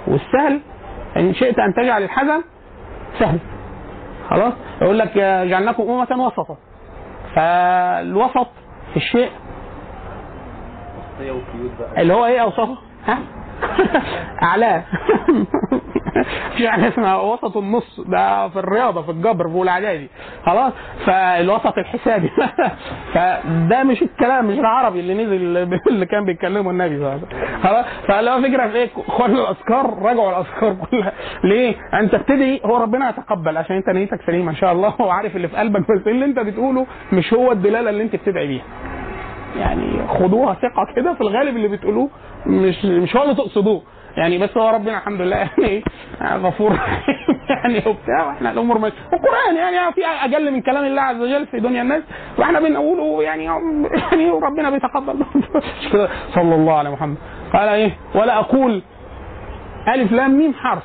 والسهل 0.06 0.60
إن 1.16 1.34
شئت 1.34 1.58
أن 1.58 1.74
تجعل 1.74 2.02
الحزن 2.02 2.42
سهل. 3.18 3.38
خلاص؟ 4.30 4.52
يقول 4.82 4.98
لك 4.98 5.18
جعلناكم 5.18 5.82
أمة 5.82 6.26
وسطا. 6.26 6.56
فالوسط 7.34 8.48
في 8.90 8.96
الشيء 8.96 9.30
اللي 11.98 12.14
هو 12.14 12.26
إيه 12.26 12.40
اوصافه 12.42 12.76
ها؟ 13.06 13.18
اعلاه 14.42 14.84
حاجة 16.70 16.88
اسمها 16.92 17.16
وسط 17.16 17.56
النص. 17.56 18.00
ده 18.00 18.48
في 18.48 18.58
الرياضة 18.58 19.02
في 19.02 19.10
الجبر 19.10 19.48
في 19.48 19.62
الاعدادي 19.62 20.08
خلاص؟ 20.46 20.72
فالوسط 21.06 21.78
الحسابي. 21.78 22.30
فده 23.14 23.82
مش 23.84 24.02
الكلام 24.02 24.46
مش 24.46 24.58
العربي 24.58 25.00
اللي 25.00 25.14
نزل 25.24 25.56
اللي 25.88 26.06
كان 26.06 26.24
بيتكلمه 26.24 26.70
النبي 26.70 26.98
صلى 26.98 27.06
الله 27.06 27.10
عليه 27.10 27.22
وسلم. 27.26 27.62
خلاص؟ 27.62 27.84
فاللي 28.08 28.30
هو 28.30 28.42
فكرة 28.42 28.66
في 28.68 28.74
إيه؟ 28.76 28.88
خلوا 29.08 29.44
الأذكار 29.44 29.98
راجعوا 30.02 30.30
الأذكار 30.30 30.74
كلها. 30.90 31.12
ليه؟ 31.44 31.74
أنت 32.00 32.14
بتدعي 32.14 32.60
هو 32.64 32.76
ربنا 32.76 33.08
يتقبل 33.10 33.56
عشان 33.56 33.76
أنت 33.76 33.88
نيتك 33.90 34.20
سليمة 34.26 34.50
إن 34.50 34.56
شاء 34.56 34.72
الله. 34.72 34.88
هو 35.00 35.10
عارف 35.10 35.36
اللي 35.36 35.48
في 35.48 35.56
قلبك 35.56 35.80
بس 35.80 36.06
اللي 36.06 36.24
أنت 36.24 36.38
بتقوله 36.38 36.86
مش 37.12 37.32
هو 37.34 37.52
الدلالة 37.52 37.90
اللي 37.90 38.02
أنت 38.02 38.16
بتدعي 38.16 38.46
بيها. 38.46 38.64
يعني 39.56 40.08
خدوها 40.08 40.54
ثقة 40.54 40.86
كده 40.96 41.14
في 41.14 41.20
الغالب 41.20 41.56
اللي 41.56 41.68
بتقولوه 41.68 42.08
مش 42.46 42.84
مش 42.84 43.16
هو 43.16 43.22
اللي 43.22 43.34
تقصدوه. 43.34 43.82
يعني 44.16 44.38
بس 44.38 44.56
هو 44.56 44.68
ربنا 44.68 44.98
الحمد 44.98 45.20
لله 45.20 45.36
يعني 45.36 45.82
غفور 46.22 46.78
يعني 47.48 47.78
وبتاع 47.86 48.26
وإحنا 48.26 48.50
الأمور 48.52 48.78
ماشية. 48.78 48.96
القران 49.12 49.56
يعني 49.56 49.92
في 49.92 50.00
أجل 50.24 50.52
من 50.52 50.62
كلام 50.62 50.84
الله 50.84 51.02
عز 51.02 51.16
وجل 51.20 51.46
في 51.46 51.60
دنيا 51.60 51.82
الناس 51.82 52.02
وإحنا 52.38 52.60
بنقوله 52.60 53.22
يعني 53.22 53.44
يعني 53.44 54.30
ربنا 54.30 54.70
بيتقبل. 54.70 55.26
صلى 56.34 56.54
الله 56.54 56.78
على 56.78 56.90
محمد. 56.90 57.16
قال 57.52 57.68
إيه؟ 57.68 57.96
ولا 58.14 58.38
أقول 58.38 58.82
ألف 59.88 60.12
لام 60.12 60.38
ميم 60.38 60.54
حرف. 60.54 60.82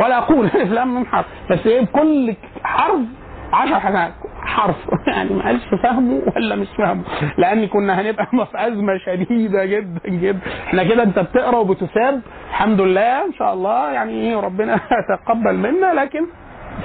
ولا 0.00 0.18
أقول 0.18 0.46
ألف 0.46 0.72
لام 0.72 0.94
ميم 0.94 1.06
حرف. 1.06 1.26
بس 1.50 1.66
إيه؟ 1.66 1.80
بكل 1.80 2.34
حرف 2.64 3.00
عشر 3.54 3.80
حسنات 3.80 4.12
حرف. 4.42 4.76
يعني 5.06 5.34
ما 5.34 5.44
قالش 5.44 5.62
فاهمه 5.82 6.22
ولا 6.36 6.56
مش 6.56 6.68
فاهمه 6.78 7.02
لأن 7.38 7.66
كنا 7.66 8.00
هنبقى 8.00 8.26
في 8.52 8.66
أزمة 8.66 8.98
شديدة 9.06 9.64
جدا 9.64 10.00
جدا. 10.08 10.38
إحنا 10.66 10.84
كده 10.84 11.02
أنت 11.02 11.18
بتقرأ 11.18 11.56
وبتثاب 11.56 12.20
الحمد 12.50 12.80
لله 12.80 13.24
إن 13.24 13.32
شاء 13.32 13.54
الله 13.54 13.92
يعني 13.92 14.12
إيه 14.12 14.40
ربنا 14.40 14.74
يتقبل 15.10 15.54
منا. 15.54 15.94
لكن 15.94 16.26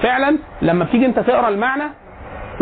فعلا 0.04 0.38
لما 0.62 0.86
بتيجي 0.86 1.06
أنت 1.06 1.20
تقرأ 1.20 1.48
المعنى 1.50 1.84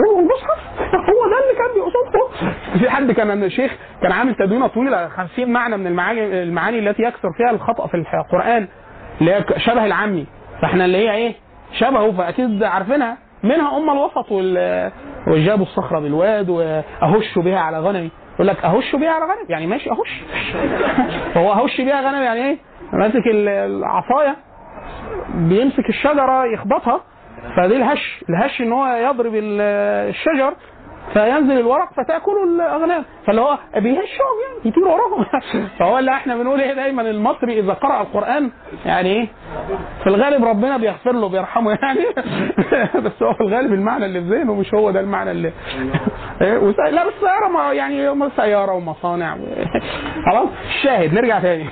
هو 0.07 0.19
المصحف 0.19 0.59
هو 0.93 1.29
ده 1.29 1.37
اللي 1.43 1.57
كان 1.57 1.73
بيقصده. 1.75 2.49
في 2.79 2.89
حد 2.89 3.11
كان 3.11 3.49
شيخ 3.49 3.71
كان 4.01 4.11
عامل 4.11 4.35
تدوينة 4.35 4.67
طويلة 4.67 5.07
50 5.07 5.49
معنى 5.51 5.77
من 5.77 5.87
المعاني 5.87 6.43
المعاني 6.43 6.79
التي 6.79 7.03
يكثر 7.03 7.29
فيها 7.37 7.51
الخطأ 7.51 7.87
في 7.87 7.97
القرآن 7.97 8.67
اللي 9.21 9.31
هي 9.33 9.45
شبه 9.57 9.85
العمي. 9.85 10.25
فإحنا 10.61 10.85
اللي 10.85 10.97
هي 10.97 11.11
إيه؟ 11.11 11.33
شبهه 11.73 12.11
فأكيد 12.11 12.63
عارفينها. 12.63 13.17
منها 13.43 13.77
أم 13.77 13.89
الوسط 13.89 14.31
وال 14.31 14.91
وجابوا 15.27 15.65
الصخرة 15.65 15.99
بالواد 15.99 16.49
وأهش 16.49 17.37
بها 17.37 17.59
على 17.59 17.79
غنمي. 17.79 18.11
يقول 18.35 18.47
لك 18.47 18.65
أهش 18.65 18.95
بها 18.95 19.09
على 19.09 19.25
غنم 19.25 19.45
يعني 19.49 19.67
ماشي 19.67 19.91
أهش. 19.91 20.21
فهو 21.33 21.53
أهش 21.53 21.81
بها 21.81 22.01
غنم 22.01 22.21
يعني 22.21 22.45
إيه؟ 22.49 22.57
ماسك 22.93 23.23
العصاية 23.27 24.35
بيمسك 25.33 25.89
الشجرة 25.89 26.45
يخبطها 26.45 27.01
فدي 27.57 27.75
الهش. 27.75 28.23
الهش 28.29 28.61
إن 28.61 28.71
هو 28.71 28.85
يضرب 28.87 29.31
الشجر 29.35 30.53
فينزل 31.13 31.59
الورق 31.59 31.93
فتاكله 31.93 32.43
الاغنام 32.43 33.03
فاللي 33.27 33.41
هو 33.41 33.57
بيهشهم 33.75 34.37
يعني 34.47 34.65
يطير 34.65 34.87
وراهم. 34.87 35.25
فهو 35.79 35.99
اللي 35.99 36.11
إحنا 36.11 36.35
بنقول 36.35 36.61
إيه 36.61 36.73
دايما 36.73 37.01
المصري 37.01 37.59
إذا 37.59 37.73
قرأ 37.73 38.01
القرآن 38.01 38.51
يعني 38.85 39.09
إيه؟ 39.09 39.27
في 40.03 40.07
الغالب 40.07 40.45
ربنا 40.45 40.77
بيغفر 40.77 41.11
له 41.11 41.29
بيرحمه 41.29 41.77
يعني. 41.81 41.99
بس 43.05 43.23
هو 43.23 43.33
في 43.33 43.41
الغالب 43.41 43.73
المعنى 43.73 44.05
اللي 44.05 44.21
في 44.21 44.27
ذهنه 44.27 44.53
مش 44.55 44.73
هو 44.73 44.91
ده 44.91 44.99
المعنى 44.99 45.31
اللي 45.31 45.51
وس... 46.63 46.75
لا 46.79 47.07
بس 47.07 47.13
سيارة 47.21 47.47
ما 47.47 47.73
يعني 47.73 48.29
سيارة 48.35 48.73
ومصانع. 48.73 49.37
خلاص. 50.31 50.47
الشاهد 50.67 51.13
نرجع 51.13 51.39
تاني. 51.39 51.65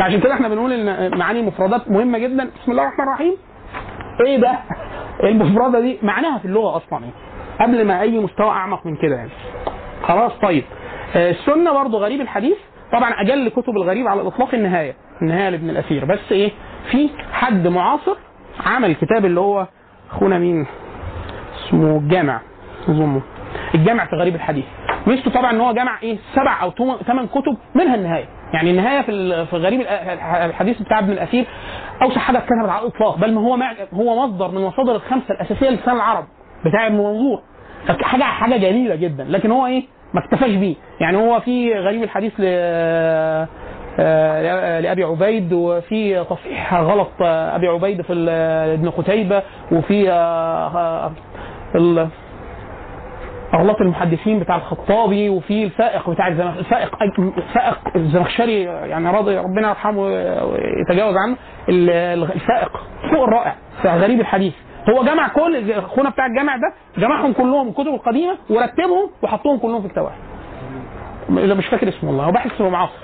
عشان 0.00 0.20
كده 0.20 0.34
إحنا 0.34 0.48
بنقول 0.48 0.72
إن 0.72 1.18
معاني 1.18 1.42
مفردات 1.42 1.90
مهمة 1.90 2.18
جدا. 2.18 2.44
بسم 2.44 2.72
الله 2.72 2.82
الرحمن 2.82 3.04
الرحيم. 3.04 3.36
إيه 4.26 4.36
ده؟ 4.36 4.58
المفردة 5.24 5.80
دي؟ 5.80 5.98
معناها 6.02 6.38
في 6.38 6.44
اللغة 6.44 6.76
أصلا 6.76 7.04
إيه؟ 7.04 7.25
قبل 7.60 7.84
ما 7.86 8.00
أي 8.00 8.18
مستوى 8.18 8.50
أعمق 8.50 8.86
من 8.86 8.96
كده 8.96 9.16
يعني. 9.16 9.30
خلاص 10.02 10.32
طيب. 10.42 10.64
آه 11.16 11.30
السنة 11.30 11.72
برضو 11.72 11.98
غريب 11.98 12.20
الحديث. 12.20 12.56
طبعا 12.92 13.10
أجل 13.20 13.48
كتب 13.48 13.76
الغريب 13.76 14.08
على 14.08 14.20
الإطلاق 14.20 14.54
النهاية 14.54 14.94
النهاية 15.22 15.48
لابن 15.48 15.70
الأثير. 15.70 16.04
بس 16.04 16.32
إيه؟ 16.32 16.50
في 16.90 17.08
حد 17.32 17.68
معاصر 17.68 18.16
عمل 18.66 18.90
الكتاب 18.90 19.24
اللي 19.24 19.40
هو 19.40 19.66
أخونا 20.10 20.38
مين؟ 20.38 20.66
اسمه 21.56 21.96
الجامع 21.96 22.40
أظنه. 22.88 23.22
الجامع 23.74 24.04
في 24.04 24.16
غريب 24.16 24.34
الحديث. 24.34 24.64
ميزته 25.06 25.30
طبعا 25.30 25.50
إن 25.50 25.60
هو 25.60 25.72
جمع 25.72 25.98
إيه؟ 26.02 26.18
سبع 26.34 26.62
أو 26.62 26.70
ثمان 27.06 27.26
كتب 27.26 27.56
منها 27.74 27.94
النهاية. 27.94 28.24
يعني 28.52 28.70
النهاية 28.70 29.02
في 29.02 29.46
في 29.46 29.56
غريب 29.56 29.80
الحديث 30.20 30.82
بتاع 30.82 30.98
ابن 30.98 31.10
الأثير 31.10 31.46
أوسع 32.02 32.20
حاجة 32.20 32.38
اتكتبت 32.38 32.68
على 32.68 32.82
الإطلاق. 32.82 33.18
بل 33.18 33.34
ما 33.34 33.40
هو 33.40 33.58
هو 33.94 34.26
مصدر 34.26 34.50
من 34.50 34.60
مصادر 34.60 34.96
الخمسة 34.96 35.34
الأساسية 35.34 35.68
للسنه 35.70 35.94
العرب. 35.94 36.24
بتاع 36.64 36.86
ابن 36.86 36.96
منظور 36.96 37.40
حاجة 38.02 38.22
حاجة 38.22 38.56
جميلة 38.56 38.94
جدا. 38.94 39.24
لكن 39.24 39.50
هو 39.50 39.66
إيه؟ 39.66 39.82
ما 40.14 40.20
اكتفاش 40.20 40.50
بيه. 40.50 40.74
يعني 41.00 41.16
هو 41.16 41.40
في 41.40 41.74
غريب 41.74 42.02
الحديث 42.02 42.32
ل 42.40 42.42
لأبي 44.82 45.04
عبيد 45.04 45.52
وفي 45.52 46.24
تصحيح 46.24 46.74
غلط 46.74 47.10
أبي 47.20 47.68
عبيد 47.68 48.02
في 48.02 48.12
ابن 48.74 48.90
قتيبة 48.90 49.42
وفي 49.72 50.10
أغلاط 53.54 53.80
المحدثين 53.80 54.38
بتاع 54.38 54.56
الخطابي 54.56 55.28
وفي 55.28 55.64
الفائق 55.64 56.10
بتاع. 56.10 56.28
الفائق 56.28 57.02
الفائق 57.38 57.78
الزمخشري 57.96 58.62
يعني 58.62 59.10
راضي 59.10 59.36
ربنا 59.38 59.68
يرحمه 59.68 60.02
ويتجاوز 60.02 61.16
عنه 61.16 61.36
الفائق 61.68 62.72
فوق 63.10 63.22
الرائع. 63.22 63.54
غريب 63.84 64.20
الحديث. 64.20 64.54
هو 64.90 65.04
جمع 65.04 65.28
كل 65.28 65.72
اخونا 65.72 66.10
بتاع 66.10 66.26
الجامع 66.26 66.56
ده 66.56 66.72
جمعهم 66.98 67.32
كلهم 67.32 67.68
الكتب 67.68 67.86
القديمة 67.94 68.36
ورتبهم 68.50 69.10
وحطهم 69.22 69.58
كلهم 69.58 69.82
في 69.82 69.88
كتاب 69.88 70.04
واحد 70.04 70.16
مش 71.30 71.66
فاكر 71.66 71.88
اسمه 71.88 72.10
والله 72.10 72.24
هو 72.24 72.32
باحث 72.32 72.60
معاصر. 72.60 72.98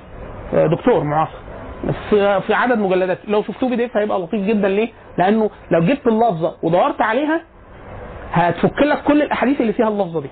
دكتور 0.52 1.04
معاصر. 1.04 1.38
في 2.40 2.54
عدد 2.54 2.78
مجلدات. 2.78 3.18
لو 3.28 3.42
شفتوه 3.42 3.68
بي 3.68 3.76
دي 3.76 3.84
اف 3.86 3.96
هيبقى 3.96 4.18
لطيف 4.18 4.44
جدا. 4.46 4.68
ليه؟ 4.68 4.88
لأنه 5.18 5.50
لو 5.70 5.80
جبت 5.80 6.06
اللفظة 6.06 6.56
ودورت 6.62 7.00
عليها 7.02 7.40
هتفك 8.32 8.82
لك 8.82 9.02
كل 9.02 9.22
الأحاديث 9.22 9.60
اللي 9.60 9.72
فيها 9.72 9.88
اللفظة 9.88 10.20
دي. 10.20 10.30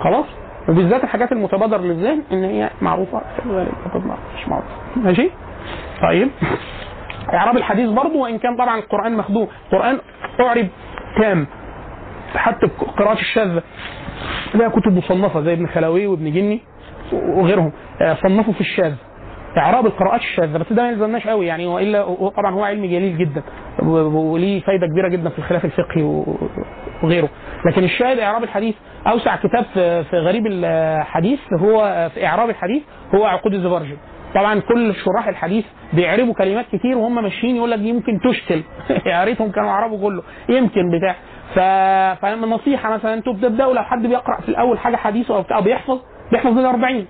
خلاص؟ 0.00 0.26
وبالذات 0.68 1.04
الحاجات 1.04 1.32
المتبادر 1.32 1.80
للذهن 1.80 2.22
إن 2.32 2.44
هي 2.44 2.70
معروفه 2.82 3.20
مش 4.36 4.48
معروفة. 4.48 4.68
ماشي. 4.96 5.30
طيب. 6.02 6.30
إعراب 7.32 7.56
الحديث 7.56 7.90
برضه 7.90 8.16
وإن 8.16 8.38
كان 8.38 8.56
طبعا 8.56 8.78
القرآن 8.78 9.16
مخدوم. 9.16 9.48
القرآن 9.72 9.98
أعرب 10.40 10.66
تام 11.20 11.46
حتى 12.34 12.66
قراءات 12.98 13.18
الشاذه 13.18 13.62
لها 14.54 14.68
كتب 14.68 14.96
مصنفة 14.96 15.40
زي 15.40 15.52
ابن 15.52 15.66
خلاوي 15.66 16.06
وابن 16.06 16.32
جني 16.32 16.60
وغيرهم. 17.12 17.72
صنفوا 18.22 18.52
في 18.52 18.60
الشاذ. 18.60 18.94
إعراب 19.58 19.86
القراءات 19.86 20.20
الشاذه 20.20 20.58
بس 20.58 20.72
ده 20.72 20.82
ما 20.82 20.88
يلزمناش 20.88 21.26
قوي 21.26 21.46
يعني 21.46 21.66
والا 21.66 22.30
طبعا 22.36 22.50
هو 22.54 22.64
علم 22.64 22.86
جليل 22.86 23.18
جدا 23.18 23.42
وليه 23.82 24.60
فايدة 24.60 24.86
كبيرة 24.86 25.08
جدا 25.08 25.28
في 25.28 25.38
الخلاف 25.38 25.64
الفقهي 25.64 26.02
وغيره. 27.02 27.28
لكن 27.66 27.84
الشاهد 27.84 28.18
إعراب 28.18 28.42
الحديث 28.42 28.74
أوسع 29.06 29.36
كتاب 29.36 29.64
في 30.04 30.16
غريب 30.16 30.46
الحديث 30.46 31.40
هو 31.52 32.08
في 32.14 32.26
إعراب 32.26 32.50
الحديث 32.50 32.82
هو 33.14 33.24
عقود 33.24 33.54
الزبرجي. 33.54 33.96
طبعا 34.34 34.60
كل 34.60 34.94
شراح 34.94 35.28
الحديث 35.28 35.64
بيعربوا 35.92 36.34
كلمات 36.34 36.66
كتير 36.72 36.98
وهم 36.98 37.22
ماشيين 37.22 37.56
يقول 37.56 37.70
لك 37.70 37.78
دي 37.78 37.92
ممكن 37.92 38.20
تشكل. 38.20 38.62
يا 39.10 39.24
ريتهم 39.24 39.50
كانوا 39.50 39.68
يعربوا 39.68 39.98
كله. 40.02 40.22
يمكن 40.48 40.82
بتاع. 40.90 41.14
ف... 41.54 41.58
فنصيحه 42.22 42.90
مثلا 42.94 43.14
أنتوا 43.14 43.32
بتبدأوا 43.32 43.74
لو 43.74 43.82
حد 43.82 44.02
بيقرأ 44.06 44.40
في 44.40 44.48
الأول 44.48 44.78
حاجة 44.78 44.96
حديثه 44.96 45.44
أو 45.54 45.62
بيحفظ 45.62 45.98
بيحفظ 46.32 46.58
ال 46.58 46.66
40 46.66 47.06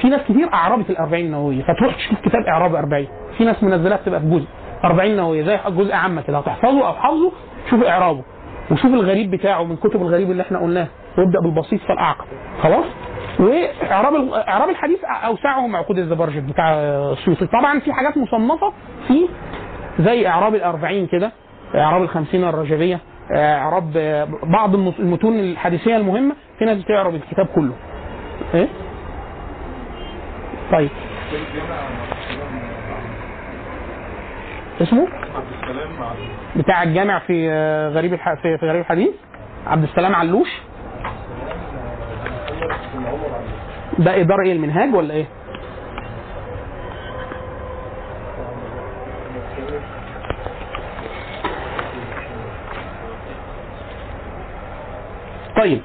في 0.00 0.08
ناس 0.08 0.20
كتير 0.28 0.52
أعربت 0.54 0.90
ال 0.90 0.96
40 0.96 1.30
نوويه 1.30 1.62
فتروح 1.62 1.94
تشوف 1.96 2.20
كتاب 2.20 2.42
إعراب 2.42 2.74
40 2.74 3.06
في 3.38 3.44
ناس 3.44 3.62
منزلاه 3.62 3.96
بتبقى 3.96 4.20
في 4.20 4.26
جزء. 4.26 4.46
40 4.84 5.16
نووية. 5.16 5.42
زي 5.44 5.58
جزء 5.68 5.92
عامة 5.92 6.22
كده. 6.22 6.38
هتحفظه 6.38 6.86
أو 6.86 6.92
حافظه 6.94 7.32
شوف 7.70 7.82
إعرابه. 7.84 8.22
وشوف 8.70 8.94
الغريب 8.94 9.30
بتاعه 9.30 9.64
من 9.64 9.76
كتب 9.76 10.02
الغريب 10.02 10.30
اللي 10.30 10.42
إحنا 10.42 10.58
قلناه. 10.58 10.86
وابدا 11.18 11.40
بالبسيط 11.40 11.80
فالاعقل 11.80 12.24
خلاص؟ 12.62 12.84
وإعراب 13.38 14.14
إعراب 14.48 14.68
الحديث 14.68 14.98
اوسعهم 15.04 15.76
عقود 15.76 15.98
الزبرجد 15.98 16.46
بتاع 16.46 16.72
السيوطي. 17.12 17.46
طبعا 17.46 17.80
في 17.80 17.92
حاجات 17.92 18.16
مصنفة 18.16 18.72
في 19.08 19.28
زي 19.98 20.26
إعراب 20.28 20.54
الأربعين 20.54 21.06
كده 21.06 21.32
إعراب 21.74 22.02
الخمسين 22.02 22.44
الرجبية 22.44 23.00
إعراب 23.36 23.92
بعض 24.42 24.74
المتون 24.74 25.40
الحديثية 25.40 25.96
المهمة. 25.96 26.34
في 26.58 26.64
ناس 26.64 26.78
بتعرب 26.78 27.14
الكتاب 27.14 27.46
كله. 27.46 27.72
إيه؟ 28.54 28.68
طيب. 30.72 30.90
اسمه؟ 34.80 35.08
بتاع 36.56 36.82
الجامع 36.82 37.18
في 37.18 37.50
غريب 37.94 38.14
الح... 38.14 38.34
في 38.34 38.56
غريب 38.66 38.80
الحديث؟ 38.80 39.10
عبد 39.66 39.82
السلام 39.82 40.14
علوش؟ 40.14 40.48
ده 43.98 44.20
إدار 44.20 44.40
إيه 44.40 44.52
المنهاج 44.52 44.94
ولا 44.94 45.14
إيه؟ 45.14 45.26
طيب 55.56 55.80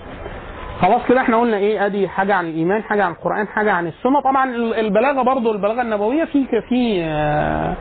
خلاص 0.82 1.02
كده 1.10 1.22
إحنا 1.22 1.38
قلنا 1.38 1.58
إيه؟ 1.58 1.86
أدي 1.86 2.08
حاجة 2.08 2.34
عن 2.36 2.46
الإيمان 2.46 2.84
حاجة 2.84 3.04
عن 3.04 3.12
القرآن 3.12 3.48
حاجة 3.48 3.72
عن 3.72 3.88
السنة. 3.88 4.22
طبعا 4.22 4.56
البلاغة 4.56 5.22
برضو 5.22 5.52
البلاغة 5.52 5.82
النبوية 5.82 6.26
في 6.26 6.46
في 6.70 7.04
آه، 7.04 7.74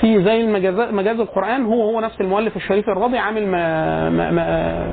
في 0.00 0.24
زي 0.24 0.46
مجاز 0.92 1.20
القرآن 1.20 1.64
هو 1.66 1.82
هو 1.90 2.00
نفس 2.00 2.20
المؤلف 2.20 2.56
الشريف 2.56 2.88
الرضي 2.88 3.18
عامل 3.18 3.46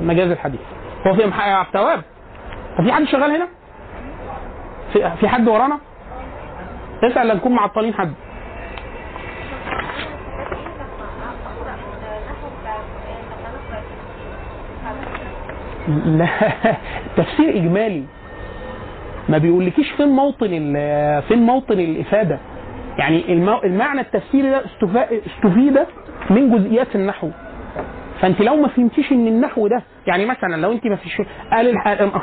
مجاز 0.06 0.30
الحديث. 0.30 0.60
هو 1.06 1.14
في 1.14 1.26
محقق 1.26 1.48
آه، 1.48 1.62
التواب 1.62 2.02
عبد 2.78 2.80
التواب 2.80 2.80
هو 2.80 2.84
في 2.84 2.92
حد 2.92 3.04
شغال 3.04 3.30
هنا؟ 3.30 3.48
في, 4.92 5.10
في 5.20 5.28
حد 5.28 5.48
ورانا؟ 5.48 5.78
اسأل 7.02 7.26
لا 7.26 7.34
نكون 7.34 7.52
معطلين 7.52 7.94
حد 7.94 8.12
لا 16.06 16.28
تفسير 17.16 17.56
إجمالي 17.56 18.02
ما 19.28 19.38
بيقولكيش 19.38 19.90
فين 19.90 20.08
موطن 20.08 20.48
فين 21.28 21.38
موطن 21.38 21.80
الإفادة 21.80 22.38
يعني. 22.98 23.32
المعنى 23.64 24.00
التفسيري 24.00 24.50
ده. 24.50 24.62
استفيد 25.26 25.78
من 26.30 26.50
جزئيات 26.58 26.96
النحو 26.96 27.30
فانت 28.24 28.40
لو 28.40 28.56
ما 28.56 28.68
فهمتيش 28.68 29.12
ان 29.12 29.26
النحو 29.26 29.68
ده 29.68 29.82
يعني 30.06 30.26
مثلا 30.26 30.56
لو 30.56 30.72
انت 30.72 30.86
ما 30.86 30.96
فيش 30.96 31.22
قال. 31.52 31.76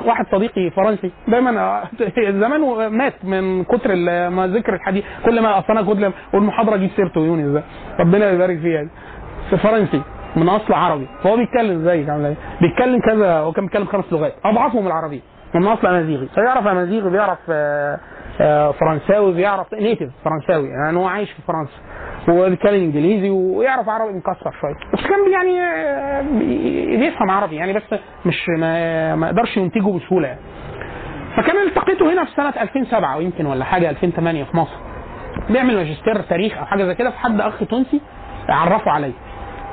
واحد 0.06 0.26
صديقي 0.32 0.69
فرنسي 0.69 1.11
دايما 1.28 1.84
زمان 2.41 2.61
مات 2.91 3.26
من 3.26 3.64
كتر 3.64 3.95
ما 4.30 4.48
ذكر 4.48 4.73
الحديث 4.76 5.03
كل 5.26 5.41
ما 5.41 5.60
أصل 5.60 5.78
أنا 5.78 5.82
والمحاضرة 6.34 6.76
أجيب 6.76 6.90
سيرته 6.95 7.22
يونس 7.22 7.48
ده 7.48 7.64
ربنا 7.99 8.32
يبارك 8.32 8.60
فيه 8.60 8.73
يعني 8.73 8.90
في 9.49 9.57
فرنسي 9.57 10.02
من 10.36 10.49
أصل 10.49 10.73
عربي 10.73 11.07
فهو 11.23 11.38
بيتكلم 11.38 11.86
عامل 12.10 12.26
إيه 12.26 12.38
بيتكلم 12.61 12.99
كذا 12.99 13.34
هو 13.34 13.52
كان 13.52 13.65
بيتكلم 13.65 13.86
خمس 13.86 14.06
لغات 14.14 14.34
أضعفهم 14.45 14.88
العربيه 14.88 15.22
من 15.56 15.68
أصل 15.68 15.88
أمازيغي 15.88 16.28
فيعرف 16.36 16.68
أمازيغي 16.68 17.10
بيعرف 17.10 17.40
آه، 17.49 17.99
آه، 18.41 18.72
فرنساوي 18.72 19.34
بيعرف 19.34 19.73
نيتف 19.73 20.10
فرنساوي 20.26 20.68
يعني 20.69 20.98
هو 20.98 21.07
عايش 21.07 21.32
في 21.32 21.41
فرنسا 21.41 21.90
هو 22.30 22.49
بيتكلم 22.49 22.84
إنجليزي 22.84 23.30
ويعرف 23.30 23.89
عربي 23.89 24.14
مكسر 24.14 24.52
شوية. 24.61 24.73
بس 24.93 24.99
كان 25.07 25.31
يعني 25.31 25.61
آه، 25.61 26.22
بي- 26.22 26.98
بيفهم 26.98 27.30
عربي 27.31 27.56
يعني 27.56 27.73
بس 27.73 27.84
مش 28.26 28.49
ما, 28.49 29.27
يقدرش 29.27 29.57
ينتجه 29.57 29.98
بسهولة 29.98 30.27
يعني. 30.27 30.39
فكان 31.38 31.56
التقيته 31.68 32.14
هنا 32.14 32.26
في 32.26 32.31
سنة 32.35 32.49
2007 32.61 33.18
ويمكن 33.18 33.45
ولا 33.45 33.65
حاجة 33.65 33.89
2008 33.89 34.43
في 34.43 34.57
مصر 34.57 34.76
بيعمل 35.49 35.76
ماجستير 35.76 36.22
تاريخ 36.22 36.57
أو 36.57 36.65
حاجة 36.65 36.84
زي 36.84 36.95
كده 36.95 37.10
فحد 37.10 37.41
أخ 37.41 37.60
تونسي 37.69 38.02
عرفه 38.49 38.91
عليا. 38.91 39.14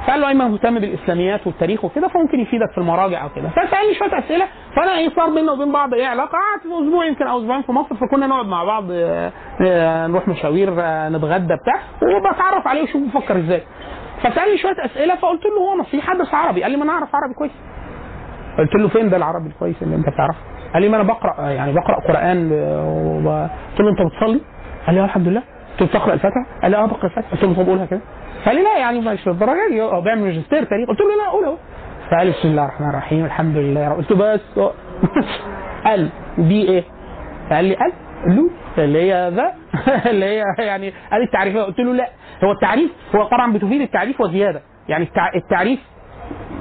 فقال 0.06 0.20
له 0.20 0.28
ايمن 0.28 0.44
مهتم 0.44 0.74
بالإسلاميات 0.78 1.46
والتاريخ 1.46 1.84
وكده 1.84 2.08
فممكن 2.08 2.40
يفيدك 2.40 2.70
في 2.74 2.78
المراجع 2.78 3.22
أو 3.22 3.28
كده 3.36 3.48
فسالني 3.48 3.94
شوية 3.98 4.18
أسئلة 4.18 4.44
فأنا 4.76 4.98
إيه 4.98 5.08
صار 5.16 5.30
بيننا 5.34 5.52
وبين 5.52 5.72
بعض 5.72 5.94
إيه 5.94 6.06
علاقة 6.06 6.30
قعدت 6.38 6.66
أسبوع 6.86 7.04
يمكن 7.06 7.26
أو 7.26 7.38
أسبوعين 7.40 7.62
في 7.62 7.72
مصر 7.72 7.94
فكنا 7.96 8.26
نقعد 8.26 8.46
مع 8.46 8.64
بعض 8.64 8.84
آه، 8.90 9.32
آه، 9.66 10.06
نروح 10.06 10.28
مشاوير 10.28 10.74
آه، 10.80 11.08
نتغدى 11.08 11.54
بتاع 11.56 11.80
وبتعرف 12.02 12.66
عليه 12.66 12.82
وشوف 12.82 13.02
بيفكر 13.02 13.38
إزاي 13.38 13.62
فسألني 14.22 14.58
شوية 14.58 14.84
أسئلة 14.84 15.14
فقلت 15.16 15.42
له 15.44 15.60
هو 15.60 15.76
نصيحة 15.80 16.14
بس 16.18 16.34
عربي 16.34 16.62
قال 16.62 16.70
لي 16.72 16.76
ما 16.76 16.84
أنا 16.84 16.92
أعرف 16.92 17.14
عربي 17.14 17.34
كويس 17.34 17.52
قلت 18.58 18.74
له 18.74 18.88
فين 18.88 19.10
ده 19.10 19.16
العربي 19.16 19.48
الكويس 19.48 19.82
اللي 19.82 19.96
أنت 19.96 20.08
بتعرفه؟ 20.08 20.38
قال 20.74 20.82
لي 20.82 20.88
ما 20.88 20.96
أنا 20.96 21.04
بقرأ 21.04 21.40
يعني 21.50 21.72
بقرأ 21.72 21.96
قرآن. 22.08 22.50
قلت 23.70 23.80
له 23.80 23.90
أنت 23.90 24.12
بتصلي؟ 24.12 24.40
قال 24.86 24.94
لي 24.94 25.04
الحمد 25.04 25.28
لله 25.28 25.42
قلت 25.70 25.80
له 25.80 25.86
بتقرأ 25.86 26.14
الفاتحة؟ 26.14 26.46
قال 26.62 26.70
لي 26.70 26.76
آه 26.76 26.86
بقرأ 26.86 27.04
الفاتحة 27.06 27.30
قلت 27.30 27.44
له 27.44 27.54
طب 27.54 27.66
قولها 27.68 27.86
كده 27.86 28.00
قال 28.46 28.56
لي 28.56 28.62
لا 28.62 28.78
يعني 28.78 29.00
مش 29.00 29.26
للدرجة 29.28 29.68
دي. 29.70 29.82
هو 29.82 30.00
بيعمل 30.00 30.22
ماجستير 30.24 30.64
تاريخ 30.64 30.88
قلت 30.88 31.00
له 31.00 31.16
لا 31.24 31.28
قولها 31.30 31.56
فقال 32.10 32.26
لي 32.26 32.32
بسم 32.32 32.48
الله 32.48 32.62
الرحمن 32.64 32.88
الرحيم 32.90 33.24
الحمد 33.24 33.56
لله 33.56 33.88
قلت 33.88 34.10
له 34.10 34.16
بس. 34.34 34.60
قال 35.86 36.08
دي 36.38 36.68
إيه؟ 36.68 36.84
قال 37.50 37.64
لي 37.64 37.74
قال 37.74 37.92
لو. 38.26 38.50
اللي 38.78 39.02
هي 39.12 39.30
ذا. 39.34 39.54
اللي 40.10 40.24
هي 40.26 40.42
يعني 40.58 40.92
قال 41.12 41.22
التعريفيه 41.22 41.60
قلت 41.62 41.78
له 41.78 41.92
لا. 41.94 42.08
هو 42.44 42.52
التعريف 42.52 42.90
هو 43.16 43.24
طبعا 43.24 43.52
بتفيد 43.52 43.80
التعريف 43.80 44.20
وزيادة. 44.20 44.62
يعني 44.88 45.04
التع- 45.06 45.34
التعريف 45.36 45.80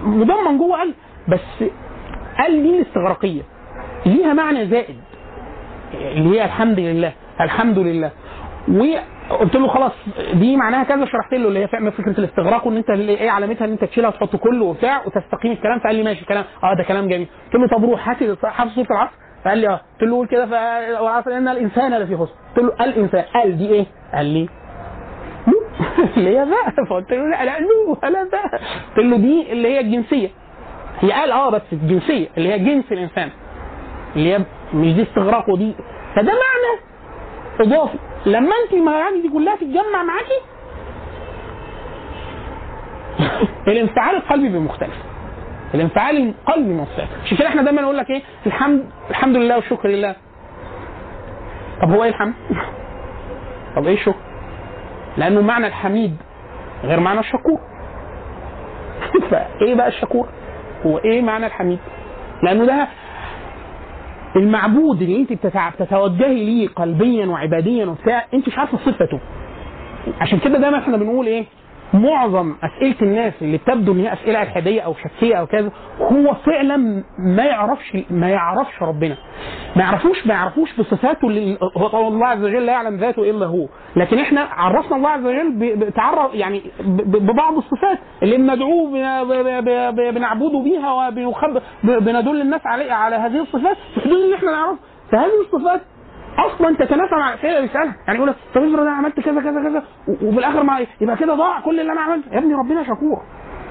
مضمن 0.03 0.57
جوه 0.57 0.77
قال 0.77 0.93
بس 1.27 1.63
قال 2.37 2.63
دي 2.63 2.77
الاستغراقية. 2.81 3.41
ليها 4.05 4.33
معنى 4.33 4.67
زائد 4.67 4.95
اللي 5.93 6.39
هي 6.39 6.45
الحمد 6.45 6.79
لله 6.79 7.13
الحمد 7.41 7.79
لله. 7.79 8.11
وقلت 9.31 9.55
له 9.55 9.67
خلاص 9.67 9.91
دي 10.33 10.57
معناها 10.57 10.83
كذا 10.83 11.05
شرحت 11.05 11.33
له 11.33 11.47
اللي 11.47 11.59
هي 11.59 11.67
فكرة 11.67 12.19
الاستغراق 12.19 12.67
وإن 12.67 12.77
أنت 12.77 12.89
إيه 12.89 13.29
علامتها 13.29 13.65
إن 13.65 13.71
أنت 13.71 13.83
تشيلها 13.83 14.09
وتحط 14.09 14.35
كله 14.35 14.65
وبتاع 14.65 15.01
وتستقيم 15.05 15.51
الكلام 15.51 15.79
فقال 15.79 15.95
لي 15.95 16.03
ماشي 16.03 16.25
كلام. 16.25 16.43
آه 16.63 16.73
ده 16.73 16.83
كلام 16.83 17.07
جميل. 17.07 17.27
قلت 17.53 17.55
له 17.55 17.77
طب 17.77 17.85
روح 17.85 18.09
هات 18.09 18.45
حافظ 18.45 18.71
سوره 18.75 18.87
العصر. 18.91 19.11
فقال 19.45 19.57
لي 19.57 19.67
آه. 19.67 19.81
قلت 20.01 20.03
له 20.09 20.15
قول 20.15 20.27
كده 20.27 20.45
ف- 20.45 21.01
والعصر 21.01 21.31
إن 21.31 21.47
الإنسان 21.47 21.93
لفي 21.97 22.17
خسر 22.17 22.33
قلت 22.57 22.65
له 22.79 22.85
الإنسان. 22.85 23.23
قال 23.33 23.57
دي 23.57 23.67
إيه؟ 23.69 23.85
قال 24.13 24.25
لي 24.25 24.49
اللي 26.17 26.29
هي 26.37 26.43
ذا 26.45 26.85
فقلت 26.89 27.11
له 27.11 27.29
لا 27.29 27.45
لا 27.45 27.59
لو 27.59 27.97
ولا 28.03 28.23
ذا 28.23 28.41
قلت 28.97 29.05
له 29.05 29.17
دي 29.17 29.51
اللي 29.51 29.67
هي 29.67 29.79
الجنسية. 29.79 30.29
هي 30.99 31.11
قال 31.11 31.31
آه 31.31 31.49
بس 31.49 31.61
الجنسية. 31.73 32.27
اللي 32.37 32.53
هي 32.53 32.59
جنس 32.59 32.91
الإنسان. 32.91 33.29
اللي 34.15 34.33
هي 34.33 34.39
مش 34.73 34.93
دي 34.93 35.03
استغراق 35.03 35.49
ودي. 35.49 35.75
فده 36.15 36.31
معنى 36.31 36.81
إضافي. 37.59 37.97
لما 38.27 38.51
انت 38.65 38.73
المعاني 38.73 39.21
دي 39.21 39.29
كلها 39.29 39.55
تتجمع 39.55 40.03
معاكي 40.03 40.41
الانفعال 43.67 44.15
القلبي 44.15 44.47
بيبقى 44.47 44.61
مختلف 44.61 44.95
الانفعال 45.73 46.17
القلبي 46.17 46.73
مختلف 46.73 47.09
عشان 47.23 47.37
كده 47.37 47.47
إحنا 47.47 47.61
دايما 47.61 47.81
نقول 47.81 47.97
لك 47.97 48.09
إيه 48.09 48.21
الحمد 48.45 48.89
الحمد 49.09 49.35
لله 49.35 49.55
والشكر 49.55 49.89
لله 49.89 50.15
طب 51.81 51.91
هو 51.91 52.03
إيه 52.03 52.09
الحمد؟ 52.09 52.33
طب 53.75 53.87
إيه 53.87 53.93
الشكر؟ 53.93 54.19
لأنه 55.17 55.41
معنى 55.41 55.67
الحميد 55.67 56.17
غير 56.83 56.99
معنى 56.99 57.19
الشكور 57.19 57.59
فايه 59.31 59.75
بقى 59.75 59.87
الشكور؟ 59.87 60.27
هو 60.85 60.97
إيه 60.97 61.21
معنى 61.21 61.45
الحميد؟ 61.45 61.79
لأنه 62.43 62.65
ده 62.65 62.87
المعبود 64.37 65.01
اللي 65.01 65.15
انت 65.21 65.33
بتتوجهي 65.79 66.45
ليه 66.45 66.67
قلبيا 66.67 67.25
وعباديا 67.25 67.85
وبتاع 67.85 68.25
انت 68.33 68.47
مش 68.47 68.57
عارفة 68.57 68.77
صفته. 68.77 69.19
عشان 70.21 70.39
كده 70.39 70.57
دايما 70.59 70.77
إحنا 70.77 70.97
بنقول 70.97 71.27
إيه؟ 71.27 71.45
معظم 71.93 72.55
أسئلة 72.63 72.95
الناس 73.01 73.33
اللي 73.41 73.57
بتبدو 73.57 73.91
إن 73.91 73.99
هي 73.99 74.13
أسئلة 74.13 74.41
إلحادية 74.41 74.81
أو 74.81 74.93
شكيه 74.93 75.35
أو 75.35 75.45
كذا 75.47 75.71
هو 75.99 76.33
فعلا 76.33 77.03
ما 77.19 77.43
يعرفش 77.43 77.97
ما 78.09 78.29
يعرفش 78.29 78.81
ربنا. 78.83 79.17
ما 79.75 79.81
يعرفوش 79.83 80.27
ما 80.27 80.33
يعرفوش 80.33 80.79
بصفاته 80.79 81.27
هو 81.77 82.07
الله 82.07 82.27
عز 82.27 82.43
وجل 82.43 82.65
لا 82.65 82.71
يعلم 82.71 82.97
ذاته 82.97 83.29
إلا 83.29 83.45
هو. 83.45 83.67
لكن 83.95 84.19
إحنا 84.19 84.41
عرفنا 84.41 84.97
الله 84.97 85.09
عز 85.09 85.25
وجل 85.25 85.75
بتعرف 85.77 86.33
يعني 86.33 86.61
ببعض 87.05 87.57
الصفات 87.57 87.97
اللي 88.23 88.37
بندعوه 88.37 88.91
بنعبده 90.11 90.59
بيها 90.63 90.93
وبنخب 91.07 91.61
ب- 91.83 92.03
بندل 92.03 92.41
الناس 92.41 92.61
عليه 92.65 92.91
على 92.91 93.15
هذه 93.15 93.41
الصفات 93.41 93.77
في 93.95 94.01
حدود 94.01 94.17
اللي 94.19 94.35
إحنا 94.35 94.51
نعرفها 94.51 94.77
فهذه 95.11 95.41
الصفات 95.45 95.81
أصلا 96.39 96.75
تتنافى 96.75 97.15
مع 97.15 97.33
اللي 97.33 97.61
بيسالها 97.61 97.95
يعني 98.07 98.17
يقول 98.17 98.29
لك 98.29 98.35
طب 98.55 98.63
افرض 98.63 98.79
أنا 98.79 98.91
عملت 98.91 99.19
كذا 99.19 99.41
كذا 99.41 99.63
كذا. 99.63 99.83
وفي 100.07 100.39
الآخر 100.39 100.63
ما 100.63 100.85
يبقى 101.01 101.17
كده 101.17 101.35
ضاع 101.35 101.59
كل 101.59 101.79
اللي 101.79 101.91
أنا 101.91 102.01
عملته. 102.01 102.33
يا 102.33 102.37
ابني 102.39 102.53
ربنا 102.53 102.83
شكور. 102.83 103.21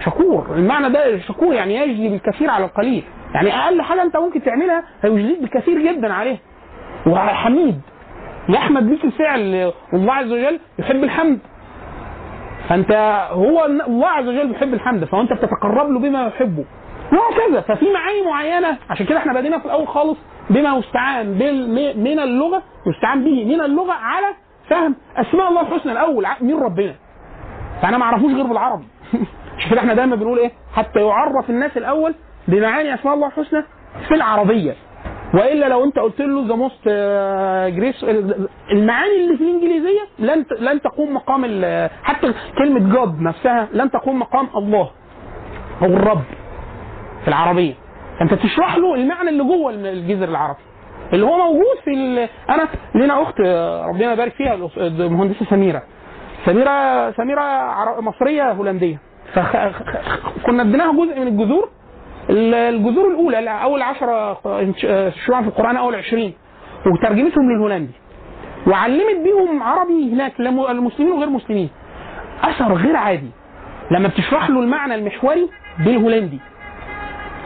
شكور. 0.04 0.46
المعنى 0.56 0.90
ده 0.90 1.18
شكور 1.18 1.54
يعني 1.54 1.74
يجزي 1.76 2.08
بالكثير 2.08 2.50
على 2.50 2.64
القليل. 2.64 3.04
يعني 3.34 3.58
أقل 3.58 3.82
حاجة 3.82 4.02
أنت 4.02 4.16
ممكن 4.16 4.42
تعملها 4.42 4.82
هيجزيك 5.02 5.40
بالكثير 5.40 5.92
جدا 5.92 6.12
عليها 6.12 6.38
وحميد 7.06 7.80
يحمد 8.48 8.88
بيك 8.90 9.04
الفعل 9.04 9.72
والله 9.92 10.12
عز 10.12 10.32
وجل 10.32 10.60
يحب 10.78 11.04
الحمد. 11.04 11.38
فانت 12.68 12.92
هو 13.30 13.64
الله 13.64 14.08
عز 14.08 14.28
وجل 14.28 14.48
بيحب 14.48 14.74
الحمد 14.74 15.04
فانت 15.04 15.32
بتتقرب 15.32 15.90
له 15.90 15.98
بما 15.98 16.26
يحبه. 16.26 16.64
وهكذا. 17.12 17.60
ففي 17.60 17.92
معاني 17.92 18.22
معينة. 18.26 18.78
عشان 18.90 19.06
كده 19.06 19.18
إحنا 19.18 19.32
بدينا 19.32 19.58
في 19.58 19.66
الأول 19.66 19.88
خالص 19.88 20.18
بما 20.50 20.76
يستعان 20.78 21.26
من 21.96 22.18
اللغة 22.18 22.62
يستعان 22.86 23.24
به 23.24 23.44
من 23.44 23.60
اللغة 23.60 23.92
على 23.92 24.26
فهم 24.70 24.96
أسماء 25.16 25.48
الله 25.48 25.60
الحسنى 25.60 25.92
الأول 25.92 26.26
مين 26.40 26.58
ربنا. 26.58 26.94
فأنا 27.82 27.98
ما 27.98 28.04
أعرفوش 28.04 28.32
غير 28.32 28.46
بالعربي. 28.46 28.84
عشان 29.58 29.70
كده 29.70 29.80
إحنا 29.80 29.94
دايما 29.94 30.16
بنقول 30.16 30.38
إيه؟ 30.38 30.52
حتى 30.74 31.00
يعرف 31.00 31.50
الناس 31.50 31.76
الأول 31.76 32.14
بمعاني 32.48 32.94
أسماء 32.94 33.14
الله 33.14 33.26
الحسنى 33.26 33.64
في 34.08 34.14
العربية. 34.14 34.74
وإلا 35.34 35.68
لو 35.68 35.84
أنت 35.84 35.98
قلت 35.98 36.20
له 36.20 36.46
the 36.48 36.54
most 36.54 36.88
gracious 37.76 38.04
المعاني 38.72 39.16
اللي 39.24 39.36
في 39.36 39.42
الإنجليزية 39.44 40.00
لن 40.18 40.44
لن 40.58 40.80
تقوم 40.82 41.14
مقام 41.14 41.44
حتى 42.02 42.34
كلمة 42.58 42.94
God 42.94 43.20
نفسها 43.20 43.68
لن 43.72 43.90
تقوم 43.90 44.18
مقام 44.18 44.48
الله 44.56 44.90
أو 45.82 45.86
الرب 45.86 46.22
في 47.22 47.28
العربية. 47.28 47.74
انت 48.20 48.34
تشرح 48.34 48.76
له 48.76 48.94
المعنى 48.94 49.28
اللي 49.28 49.44
جوه 49.44 49.70
الجذر 49.70 50.28
العربي. 50.28 50.58
اللي 51.12 51.26
هو 51.26 51.36
موجود 51.36 51.76
في. 51.84 51.90
انا 52.50 52.68
لنا 52.94 53.22
اخت 53.22 53.40
ربنا 53.88 54.12
يبارك 54.12 54.32
فيها 54.32 54.54
المهندسة 54.76 55.46
سميرة. 55.50 55.82
سميرة 56.46 57.10
سميرة 57.10 58.00
مصرية 58.00 58.52
هولندية. 58.52 58.98
فكنا 59.34 60.62
اديناها 60.62 60.92
جزء 60.92 61.20
من 61.20 61.26
الجذور. 61.26 61.68
ال- 62.30 62.54
الجذور 62.54 63.08
الأولى 63.10 63.50
أول 63.62 63.82
10 63.82 64.38
شيوعا 65.26 65.42
في 65.42 65.48
القرآن 65.48 65.76
أول 65.76 65.94
20 65.94 66.32
وترجمتهم 66.86 67.50
للهولندي. 67.52 67.92
وعلمت 68.66 69.16
بيهم 69.24 69.62
عربي 69.62 70.12
هناك 70.12 70.40
لم- 70.40 70.66
المسلمين 70.66 71.12
وغير 71.12 71.30
مسلمين 71.30 71.70
أثر 72.42 72.72
غير 72.74 72.96
عادي. 72.96 73.30
لما 73.90 74.08
بتشرح 74.08 74.50
له 74.50 74.60
المعنى 74.60 74.94
المحوري 74.94 75.48
بالهولندي. 75.78 76.40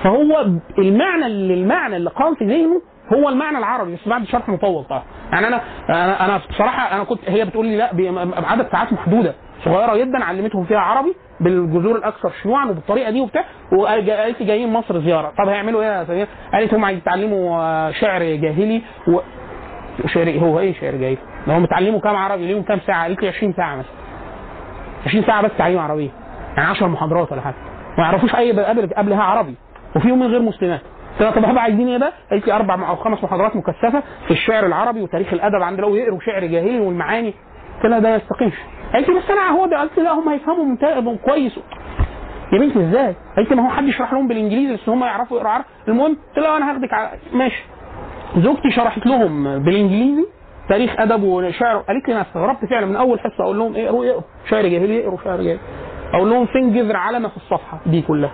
فهو 0.05 0.47
المعنى 0.79 1.27
اللي 1.27 1.55
المعنى 1.55 1.97
اللي 1.97 2.11
قام 2.11 2.35
في 2.35 2.45
ذهنه 2.45 2.81
هو 3.13 3.29
المعنى 3.29 3.59
العربي 3.59 3.95
بس 3.95 4.09
بعد 4.09 4.25
شرح 4.25 4.49
مطول 4.49 4.85
طبعا 4.85 5.03
يعني 5.33 5.47
أنا 5.47 5.61
أنا 5.89 6.25
أنا 6.25 6.41
بصراحة 6.51 6.97
أنا 6.97 7.05
كنت 7.05 7.21
هي 7.27 7.45
بتقول 7.45 7.67
لي 7.67 7.77
لا 7.77 7.93
بعدد 8.41 8.69
ساعات 8.73 8.93
محدودة 8.93 9.35
صغيرة 9.65 9.97
جدا 9.97 10.25
علمتهم 10.25 10.65
فيها 10.65 10.79
عربي 10.79 11.15
بالجذور 11.41 11.97
الأكثر 11.97 12.31
شيوعا 12.43 12.65
وبالطريقة 12.67 13.11
دي 13.11 13.21
وبتاع 13.21 13.45
وقالت 13.73 14.41
لي 14.41 14.47
جايين 14.47 14.73
مصر 14.73 15.01
زيارة 15.01 15.33
طب 15.39 15.49
هيعملوا 15.49 15.83
إيه 15.83 15.89
يا 15.89 16.05
سمير؟ 16.05 16.27
قالت 16.53 16.75
هم 16.75 16.85
هيتعلموا 16.85 17.63
آه، 17.63 17.91
شعر 17.91 18.23
جاهلي 18.23 18.83
و... 19.09 19.21
شعر 20.07 20.31
هو 20.31 20.59
إيه 20.61 20.75
شعر 20.81 20.91
جاهلي؟ 20.97 21.19
ده 21.47 21.57
هم 21.59 21.65
اتعلموا 21.65 22.01
كام 22.01 22.17
عربي 22.17 22.47
ليهم 22.47 22.63
كام 22.63 22.81
ساعة؟ 22.87 23.03
قالت 23.03 23.23
لي 23.23 23.29
20 23.29 23.53
ساعة 23.53 23.77
مثلا 23.77 23.91
20 25.07 25.25
ساعة 25.25 25.43
بس 25.43 25.51
تعليم 25.59 25.79
عربيه 25.79 26.11
يعني 26.57 26.69
10 26.71 26.87
محاضرات 26.87 27.33
ولا 27.33 27.41
حاجة 27.41 27.55
ما 27.99 28.05
يعرفوش 28.05 28.35
أي 28.35 28.53
قبل 28.53 28.89
قبلها 28.97 29.23
عربي 29.23 29.55
وفيهم 29.97 30.19
من 30.19 30.27
غير 30.27 30.43
مسلمات. 30.43 30.81
قلت 31.21 31.35
طب 31.35 31.45
هبقى 31.45 31.63
عايزين 31.63 31.89
إيه 31.89 31.99
بقى؟ 31.99 32.13
قالت 32.31 32.47
لي 32.47 32.53
أربع 32.53 32.89
أو 32.89 32.97
خمس 32.97 33.25
محاضرات 33.25 33.57
مكثفة 33.57 34.03
في 34.27 34.31
الشعر 34.31 34.67
العربي 34.67 35.03
وتاريخ 35.03 35.33
الأدب 35.33 35.63
عندنا 35.63 35.87
ويقروا 35.87 36.21
شعر 36.21 36.45
جاهلي 36.47 36.81
والمعاني. 36.81 37.35
قلت 37.77 37.87
لها 37.87 37.99
ده 37.99 38.11
ما 38.11 38.17
يستقيمش. 38.17 38.55
قالت 38.93 39.09
لي 39.09 39.15
بس 39.15 39.31
أنا 39.31 39.51
هو 39.51 39.63
قلت 39.65 39.99
لا 39.99 40.13
هم 40.13 40.29
هيفهموا 40.29 41.17
كويس. 41.17 41.61
يا 42.53 42.59
بنتي 42.59 42.89
إزاي؟ 42.89 43.15
قالت 43.37 43.51
لي 43.51 43.57
ما 43.57 43.67
هو 43.67 43.71
حد 43.71 43.85
يشرح 43.85 44.13
لهم 44.13 44.29
بالإنجليزي 44.29 44.75
بس 44.75 44.89
هم 44.89 45.05
يعرفوا 45.05 45.37
يقروا 45.37 45.53
عربي. 45.53 45.65
المهم 45.89 46.17
قلت 46.37 46.39
لها 46.39 46.57
أنا 46.57 46.71
هاخدك 46.71 46.93
على 46.93 47.11
ماشي. 47.33 47.65
زوجتي 48.37 48.71
شرحت 48.71 49.07
لهم 49.07 49.59
بالإنجليزي 49.59 50.27
تاريخ 50.69 50.95
أدب 51.01 51.23
وشعر. 51.23 51.77
قالت 51.77 52.09
لي 52.09 52.15
أنا 52.15 52.23
استغربت 52.23 52.65
فعلا. 52.71 52.87
من 52.87 52.97
أول 52.97 53.21
حصة 53.21 53.45
أقول 53.45 53.59
لهم 53.59 53.77
اقروا 53.77 54.07
اقروا. 54.07 54.23
شعر 54.51 54.67
جاهلي 54.67 55.03
اقروا 55.03 55.19
شعر 55.25 55.37
جاهلي. 55.43 55.61
أقول 56.15 56.31
لهم 56.31 56.47
فين 56.47 56.73
جذر 56.73 56.97
علامه 56.97 57.29
في 57.29 57.37
الصفحة 57.37 57.79
دي 57.87 58.03
كلها. 58.03 58.31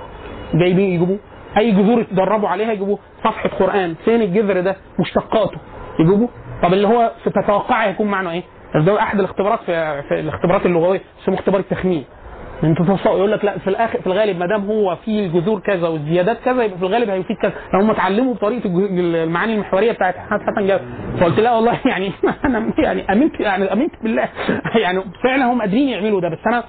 جايبين 0.55 0.91
يجيبوه. 0.91 1.19
أي 1.59 1.71
جذور 1.73 2.01
يتدربوا 2.01 2.49
عليها 2.49 2.73
يجيبوه 2.73 2.99
صفحة 3.25 3.49
قرآن. 3.49 3.95
فين 4.05 4.23
الجذر 4.23 4.61
ده؟ 4.61 4.77
مشتقاته. 5.01 5.59
يجيبوه 6.01 6.29
طب 6.63 6.73
اللي 6.73 6.89
هو 6.89 7.13
تتوقع 7.25 7.85
هيكون 7.85 8.07
معناه 8.07 8.33
إيه؟ 8.33 8.43
ده 8.75 9.01
أحد 9.03 9.19
الاختبارات 9.19 9.59
في, 9.67 10.03
في 10.03 10.21
الاختبارات 10.21 10.67
اللغوية 10.67 11.01
اسمه 11.23 11.35
اختبار 11.35 11.61
التخمين. 11.61 12.05
انت 12.65 12.83
تصور 12.83 13.17
يقول 13.17 13.33
لك 13.33 13.45
لا 13.45 13.59
في 13.59 13.71
الآخر 13.71 14.01
في 14.01 14.07
الغالب 14.07 14.39
ما 14.39 14.47
دام 14.47 14.67
هو 14.67 14.97
في 14.97 15.21
الجذور 15.27 15.61
كذا 15.61 15.89
والزيادات 15.89 16.39
كذا 16.45 16.63
يبقى 16.63 16.79
في 16.79 16.85
الغالب 16.85 17.11
هيفيد 17.11 17.37
كذا. 17.37 17.53
لو 17.75 17.81
هم 17.81 17.91
اتعلموا 17.91 18.35
بطريقة 18.35 18.67
المعاني 18.67 19.55
المحورية 19.55 19.93
بتاعت 19.93 20.15
حسن 20.17 20.67
جابر. 20.67 20.85
فقلت 21.21 21.41
لها 21.41 21.53
والله 21.53 21.81
يعني 21.91 22.13
أنا 22.45 22.73
يعني 22.79 23.13
امنت 23.13 23.41
يعني 23.41 23.73
آمنت 23.73 23.93
بالله. 24.03 24.29
يعني 24.83 25.03
فعلا 25.25 25.45
هم 25.53 25.61
قادرين 25.61 25.89
يعملوا 25.89 26.21
ده. 26.21 26.29
بس 26.29 26.39
أنا 26.47 26.65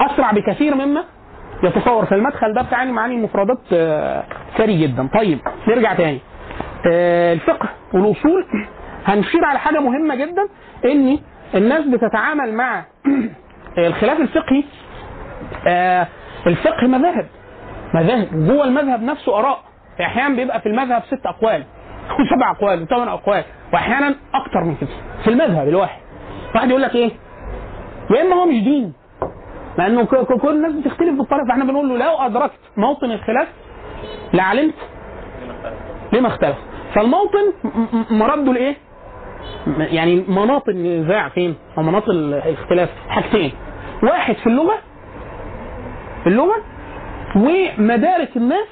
أسرع 0.00 0.30
بكثير 0.32 0.74
مما 0.74 1.04
يتصور 1.62 2.06
في 2.06 2.14
المدخل 2.14 2.54
ده 2.54 2.62
بتاع 2.62 2.84
معاني 2.84 3.14
المفردات 3.14 3.58
آه، 3.72 4.24
ثري 4.58 4.82
جدا. 4.82 5.08
طيب 5.14 5.38
نرجع 5.68 5.94
تاني. 5.94 6.20
آه، 6.86 7.32
الفقه 7.32 7.68
والأصول. 7.94 8.46
هنشير 9.06 9.44
على 9.44 9.58
حاجة 9.58 9.78
مهمة 9.80 10.14
جدا 10.14 10.48
إن 10.84 11.18
الناس 11.54 11.84
بتتعامل 11.86 12.54
مع 12.54 12.84
الخلاف 13.86 14.20
الفقهي 14.20 14.64
آه، 15.68 16.06
الفقه 16.46 16.86
مذاهب 16.86 17.26
مذاهب 17.94 18.46
جوه 18.46 18.64
المذهب 18.64 19.02
نفسه 19.02 19.38
آراء. 19.38 19.58
أحيانا 20.00 20.36
بيبقى 20.36 20.60
في 20.60 20.66
المذهب 20.68 21.02
ست 21.02 21.26
أقوال 21.26 21.64
وسبع 22.20 22.50
أقوال 22.50 22.82
وثمان 22.82 23.08
أقوال 23.08 23.44
واحيانا 23.72 24.14
أكتر 24.34 24.64
من 24.64 24.76
كده 24.80 24.90
في 25.24 25.30
المذهب 25.30 25.68
الواحد. 25.68 26.00
واحد 26.54 26.70
يقول 26.70 26.82
لك 26.82 26.94
إيه؟ 26.94 27.10
يا 28.10 28.22
إما 28.22 28.34
هو 28.34 28.46
مش 28.46 28.62
دين 28.64 28.92
ك- 29.78 30.14
ك- 30.14 30.40
كل 30.40 30.48
الناس 30.56 30.72
بتختلف 30.72 31.18
بالطريقة 31.18 31.46
فاحنا 31.46 31.64
بنقول 31.64 31.88
له 31.88 31.96
لو 31.96 32.16
أدركت 32.26 32.58
موطن 32.76 33.10
الخلاف 33.10 33.48
لعلمت 34.34 34.74
لما 36.12 36.28
اختلف. 36.28 36.56
فالموطن 36.94 37.52
مرده 38.10 38.52
لإيه؟ 38.52 38.76
يعني 39.78 40.24
مناط 40.28 40.68
النزاع 40.68 41.28
فين؟ 41.28 41.54
أو 41.78 41.82
مناط 41.82 42.08
ال- 42.08 42.34
الاختلاف. 42.34 42.88
حاجتين. 43.08 43.52
واحد 44.02 44.34
في 44.34 44.46
اللغة 44.46 44.74
في 46.22 46.26
اللغة 46.28 46.56
ومدارك 47.36 48.36
الناس 48.36 48.68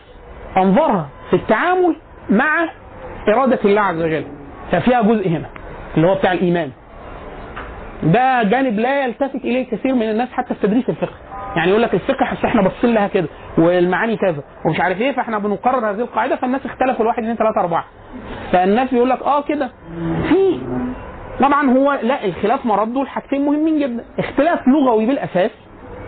انظارها 0.57 1.09
في 1.31 1.37
التعامل 1.37 1.97
مع 2.31 2.69
إرادة 3.29 3.59
الله 3.65 3.81
عز 3.81 4.03
وجل. 4.03 4.25
ففيها 4.73 5.03
جزء 5.03 5.29
هنا 5.29 5.47
اللي 5.97 6.07
هو 6.07 6.15
بتاع 6.15 6.33
الإيمان. 6.33 6.71
ده 8.03 8.43
جانب 8.43 8.79
لا 8.79 9.05
يلتفت 9.05 9.35
إليه 9.45 9.71
كثير 9.71 9.95
من 9.95 10.03
الناس 10.11 10.29
حتى 10.33 10.55
في 10.55 10.67
تدريس 10.67 10.89
الفقه. 10.89 11.13
يعني 11.57 11.71
يقول 11.71 11.83
لك 11.83 11.95
الفقه 11.95 12.33
أصل 12.33 12.47
إحنا 12.47 12.63
باصين 12.63 12.95
لها 12.95 13.09
كده 13.09 13.29
والمعاني 13.59 14.17
كذا 14.17 14.43
ومش 14.67 14.81
عارف 14.81 15.01
إيه 15.01 15.13
فإحنا 15.13 15.39
بنقرر 15.39 15.91
هذه 15.91 16.01
القاعدة 16.01 16.37
فالناس 16.37 16.67
اختلفوا 16.67 17.01
الواحد 17.03 17.19
اثنين 17.23 17.37
ثلاثة 17.37 17.61
أربعة. 17.61 17.85
فالناس 18.53 18.91
بيقول 18.91 19.11
لك 19.11 19.23
آه 19.23 19.43
كده. 19.43 19.71
في 20.29 20.61
طبعا 21.41 21.71
هو 21.71 21.99
لا 22.03 22.25
الخلاف 22.25 22.67
مرده 22.67 23.03
لحاجتين 23.03 23.45
مهمين 23.45 23.79
جدا. 23.81 24.05
اختلاف 24.19 24.61
لغوي 24.69 25.07
بالأساس 25.07 25.51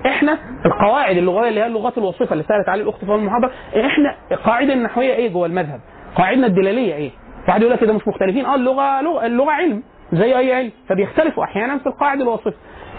إحنا 0.06 0.38
القواعد 0.66 1.16
اللغوية 1.16 1.48
اللي 1.48 1.60
هي 1.60 1.66
اللغات 1.66 1.98
الوصفه 1.98 2.32
اللي 2.32 2.44
سألت 2.44 2.68
عليه 2.68 2.82
الأخت 2.82 3.04
في 3.04 3.14
المحاضره 3.14 3.50
إحنا 3.86 4.14
القاعده 4.32 4.72
النحوية 4.72 5.12
إيه 5.14 5.28
جوه 5.32 5.46
المذهب؟ 5.46 5.80
قاعدنا 6.16 6.46
الدلالية 6.46 6.94
إيه؟ 6.94 7.10
واحد 7.48 7.60
يقول 7.60 7.72
لك 7.74 7.80
كده 7.80 7.92
مش 7.92 8.08
مختلفين 8.08 8.44
آه 8.46 8.54
اللغة 8.54 9.00
لغة 9.02 9.26
اللغة 9.26 9.50
علم. 9.50 9.82
زي 10.12 10.38
اي 10.38 10.54
علم 10.54 10.70
فبيختلفوا 10.88 11.44
أحيانا 11.44 11.78
في 11.78 11.86
القاعدة 11.86 12.22
الوصفه 12.22 12.54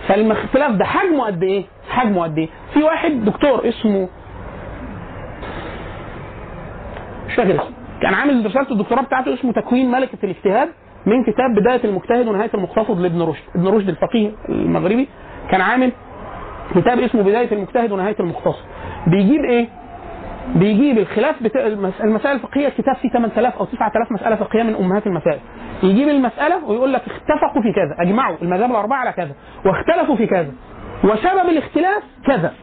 فالاختلاف 0.08 0.72
ده 0.72 0.86
حجمه 0.86 1.26
قد 1.26 1.44
إيه؟ 1.44 1.64
حجمه 1.90 2.24
قد 2.24 2.38
إيه؟ 2.38 2.48
في 2.74 2.84
واحد 2.84 3.12
دكتور 3.26 3.68
اسمه 3.70 4.10
مش 7.28 7.36
فاكر 7.36 7.56
اسمه 7.56 7.72
كان 8.02 8.14
عامل 8.14 8.46
رساله 8.46 8.72
الدكتوراه 8.72 9.02
بتاعته 9.02 9.34
اسمه 9.34 9.52
تكوين 9.52 9.92
ملكة 9.92 10.18
الاجتهاد 10.24 10.70
من 11.06 11.24
كتاب 11.24 11.54
بداية 11.56 11.84
المجتهد 11.84 12.28
ونهاية 12.28 12.50
المقتصد 12.54 13.00
لابن 13.00 13.22
رشد، 13.22 13.44
ابن 13.56 13.68
رشد 13.68 13.90
الفقيه 13.90 14.32
المغربي 14.50 15.08
كان 15.52 15.62
عامل 15.62 15.92
كتاب 16.76 17.00
اسمه 17.00 17.22
بداية 17.22 17.52
المجتهد 17.52 17.92
ونهاية 17.92 18.16
المقتصد. 18.20 18.64
بيجيب 19.08 19.44
إيه؟ 19.50 19.68
بيجيب 20.56 20.98
الخلاف 20.98 21.36
المس- 21.56 22.02
المسائل 22.02 22.36
الفقهية 22.36 22.68
الكتاب 22.68 22.96
فيه 22.96 23.10
8000 23.10 23.58
أو 23.58 23.66
9000 23.66 24.12
مسألة 24.12 24.36
فقهية 24.36 24.64
من 24.64 24.76
أمهات 24.76 25.08
المسائل. 25.08 25.40
يجيب 25.84 26.08
المسألة 26.10 26.66
ويقول 26.66 26.94
لك 26.94 27.02
اتفقوا 27.02 27.62
في 27.62 27.74
كذا، 27.74 27.96
أجمعوا 28.00 28.38
المذاهب 28.42 28.72
الأربعة 28.72 28.98
على 28.98 29.12
كذا، 29.12 29.32
واختلفوا 29.66 30.16
في 30.16 30.28
كذا. 30.28 30.52
وسبب 31.04 31.50
الاختلاف 31.50 32.04
كذا. 32.26 32.54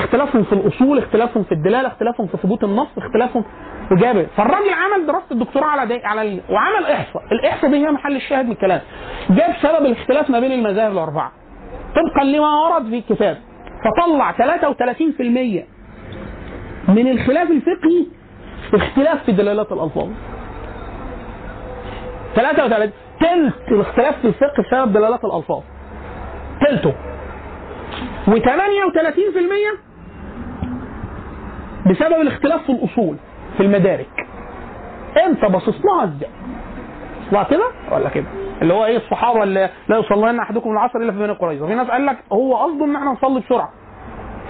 اختلافهم 0.00 0.42
في 0.42 0.52
الأصول، 0.52 0.98
اختلافهم 0.98 1.42
في 1.42 1.52
الدلاله، 1.52 1.88
اختلافهم 1.88 2.26
في 2.26 2.36
ثبوت 2.36 2.64
النص، 2.64 2.88
اختلافهم 2.98 3.44
وجاب 3.92 4.26
فالراجل 4.36 4.70
عمل 4.72 5.06
دراسة 5.06 5.26
الدكتوراه 5.30 5.66
على 5.66 5.86
دي 5.86 6.04
على 6.04 6.22
ال... 6.22 6.40
وعمل 6.50 6.86
إحصاء، 6.86 7.22
الإحصاء 7.32 7.70
دي 7.70 7.76
هي 7.86 7.90
محل 7.90 8.16
الشاهد 8.16 8.44
من 8.46 8.52
الكلام. 8.52 8.80
جاب 9.30 9.54
سبب 9.62 9.86
الاختلاف 9.86 10.30
ما 10.30 10.40
بين 10.40 10.52
المذاهب 10.52 10.92
الأربعة. 10.92 11.32
طبقا 11.94 12.24
لما 12.24 12.64
ورد 12.68 12.88
في 12.88 12.98
الكتاب 12.98 13.36
فطلع 13.84 14.32
33% 14.32 15.77
من 16.88 17.08
الخلاف 17.10 17.50
الفقهي 17.50 18.06
اختلاف 18.74 19.24
في 19.24 19.32
دلالات 19.32 19.72
الألفاظ. 19.72 20.08
33 22.34 22.92
تلت 23.20 23.72
الاختلاف 23.72 24.18
في 24.20 24.28
الفقه 24.28 24.62
بسبب 24.62 24.92
دلالات 24.92 25.24
الألفاظ. 25.24 25.62
تلته. 26.60 26.94
و38% 28.26 29.78
بسبب 31.90 32.20
الاختلاف 32.20 32.62
في 32.62 32.72
الأصول 32.72 33.16
في 33.56 33.62
المدارك. 33.62 34.26
انت 35.26 35.44
باصص 35.44 35.84
لها 35.84 36.04
إزاي؟ 36.04 36.30
لا 37.32 37.42
كده؟ 37.42 37.64
ولا 37.92 38.08
كده؟ 38.08 38.26
اللي 38.62 38.74
هو 38.74 38.84
إيه 38.84 38.96
الصحابة 38.96 39.42
اللي 39.42 39.70
لا 39.88 39.96
يصلين 39.98 40.40
أحدكم 40.40 40.70
العصر 40.72 40.98
إلا 40.98 41.12
في 41.12 41.18
بني 41.18 41.32
قريظه 41.32 41.66
في 41.66 41.74
ناس 41.74 41.88
قال 41.90 42.06
لك 42.06 42.16
هو 42.32 42.56
قصده 42.56 42.84
إن 42.84 42.96
إحنا 42.96 43.10
نصلي 43.12 43.40
بسرعة. 43.40 43.70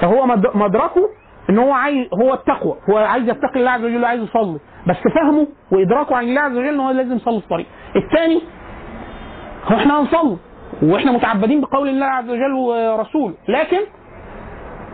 فهو 0.01 0.27
مد- 0.27 0.57
مدركه 0.57 1.09
إن 1.51 1.59
هو 1.59 1.73
عايز 1.73 2.07
هو 2.23 2.35
التقوى. 2.35 2.77
هو 2.91 2.97
عايز 2.99 3.29
يتقي 3.29 3.61
الله 3.61 3.71
عز 3.71 3.85
وجل 3.85 4.03
وعايز 4.03 4.23
يصلي. 4.23 4.59
بس 4.87 4.97
فهمه 5.15 5.47
وإدراكه 5.73 6.17
عن 6.17 6.25
الله 6.25 6.41
عز 6.41 6.57
وجل 6.57 6.69
إن 6.69 6.81
هو 6.81 6.91
لازم 6.91 7.17
يصلي 7.17 7.41
في 7.41 7.49
طريق. 7.49 7.67
الثاني 7.97 8.41
هو 9.65 9.77
إحنا 9.77 10.01
هنصلي 10.01 10.37
وإحنا 10.83 11.13
متعبدين 11.13 11.61
بقول 11.61 11.89
الله 11.89 12.07
عز 12.07 12.31
وجل 12.31 12.53
ورسوله. 12.53 13.35
لكن 13.49 13.79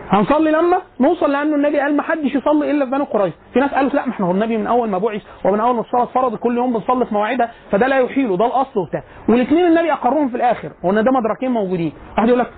هنصلي 0.09 0.51
لما 0.51 0.77
نوصل 0.99 1.31
لأنه 1.31 1.55
النبي 1.55 1.79
قال 1.79 1.97
ما 1.97 2.03
حدش 2.03 2.35
يصلي 2.35 2.71
إلا 2.71 2.85
في 2.85 2.91
بني 2.91 3.03
قريظه 3.03 3.35
في 3.53 3.59
ناس 3.59 3.73
قالوا 3.73 3.89
لا 3.89 4.05
ما 4.05 4.11
إحنا 4.11 4.25
هو 4.25 4.31
النبي 4.31 4.57
من 4.57 4.67
أول 4.67 4.89
ما 4.89 4.97
بعث 4.97 5.21
ومن 5.45 5.59
أول 5.59 5.75
ما 5.75 5.81
الصلاة 5.81 6.05
فرض 6.05 6.35
كل 6.35 6.57
يوم 6.57 6.73
بنصلي 6.73 7.05
في 7.05 7.13
مواعيدها 7.13 7.51
فده 7.71 7.87
لا 7.87 7.97
يحيله 7.99 8.37
ده 8.37 8.45
الأصل 8.45 8.79
وبتاع 8.79 9.03
والاثنين 9.29 9.65
النبي 9.67 9.93
أقرهم 9.93 10.29
في 10.29 10.35
الآخر. 10.35 10.71
وإن 10.83 10.95
ده 11.03 11.11
مدركين 11.11 11.51
موجودين. 11.51 11.93
واحد 12.17 12.27
يقول 12.27 12.39
لك 12.39 12.51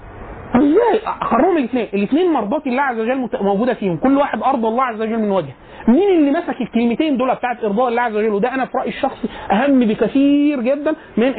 إزاي؟ 0.55 1.01
اقرهم 1.07 1.57
الاثنين. 1.57 1.87
الاثنين 1.93 2.33
مرضات 2.33 2.67
الله 2.67 2.81
عز 2.81 2.99
وجل 2.99 3.29
موجودة 3.41 3.73
فيهم. 3.73 3.97
كل 3.97 4.17
واحد 4.17 4.43
ارضى 4.43 4.67
الله 4.67 4.83
عز 4.83 5.01
وجل 5.01 5.19
من 5.19 5.31
وجه 5.31 5.53
مين 5.87 6.09
اللي 6.09 6.31
مسك 6.31 6.61
الكلمتين 6.61 7.17
دول 7.17 7.35
بتاعت 7.35 7.63
إرضاء 7.63 7.87
الله 7.87 8.01
عز 8.01 8.15
وجل؟ 8.15 8.29
وده 8.29 8.53
أنا 8.53 8.65
في 8.65 8.77
رأيي 8.77 8.89
الشخصي 8.89 9.27
أهم 9.51 9.79
بكثير 9.79 10.61
جدا 10.61 10.95
من 11.17 11.33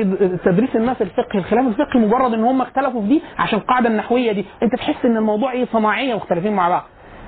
تدريس 0.44 0.76
الناس 0.76 1.02
الفقه 1.02 1.38
الخلاف 1.38 1.66
الفقهي 1.66 2.00
مجرد 2.00 2.34
إن 2.34 2.44
هم 2.44 2.62
اختلفوا 2.62 3.00
في 3.00 3.08
دي 3.08 3.22
عشان 3.38 3.58
القاعدة 3.58 3.88
النحوية 3.88 4.32
دي. 4.32 4.44
أنت 4.62 4.74
تحس 4.74 5.04
إن 5.04 5.16
الموضوع 5.16 5.52
إيه؟ 5.52 5.64
صناعية 5.64 6.14
مختلفين 6.14 6.52
مع 6.52 6.68
بعض. 6.68 6.82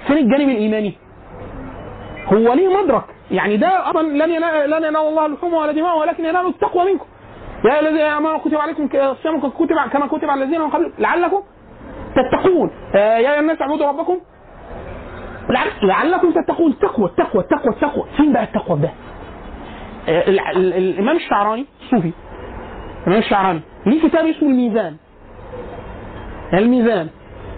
فين 0.06 0.16
الجانب 0.16 0.48
الإيماني؟ 0.48 0.94
هو 2.32 2.52
ليه 2.52 2.82
مدرك؟ 2.82 3.04
يعني 3.30 3.56
ده 3.56 3.90
أصلا 3.90 4.02
لن 4.24 4.30
ينال 4.30 4.70
لن 4.70 4.84
ينال 4.84 4.96
الله 4.96 5.26
لحومه 5.26 5.58
ولا 5.58 5.72
دماءه 5.72 5.96
ولكن 5.96 6.24
ينال 6.24 6.46
التقوى 6.46 6.92
منكم. 6.92 7.06
يا 7.64 7.80
الذين 7.80 8.00
آمنوا 8.00 8.38
كتب 8.38 8.56
عليكم 8.56 8.88
الصيام 8.94 9.40
كتب 9.40 9.76
كما 9.92 10.06
كتب 10.06 10.30
على 10.30 10.44
الذين 10.44 10.60
من 10.60 10.68
قبلكم. 10.70 11.02
لعلكم 11.02 11.42
تتقون. 12.16 12.70
آه، 12.94 13.18
يا 13.18 13.30
أيها 13.32 13.40
الناس 13.40 13.62
اعبدوا 13.62 13.88
ربكم. 13.88 14.20
لعل- 15.48 15.86
لعلكم 15.88 16.32
تتقون. 16.32 16.70
التقوى 16.70 17.06
التقوى 17.06 17.42
التقوى 17.42 17.74
التقوى 17.74 18.04
فين 18.16 18.32
بقى 18.32 18.44
التقوى 18.44 18.78
ده؟ 18.80 18.90
آه، 20.08 20.28
ال- 20.28 20.40
ال- 20.40 20.72
الإمام 20.74 21.16
الشعراني 21.16 21.66
الصوفي 21.82 22.12
الإمام 23.02 23.18
الشعراني. 23.18 23.60
ليه 23.86 24.08
كتاب 24.08 24.26
اسمه 24.26 24.48
الميزان؟ 24.48 24.96
الميزان. 26.54 27.08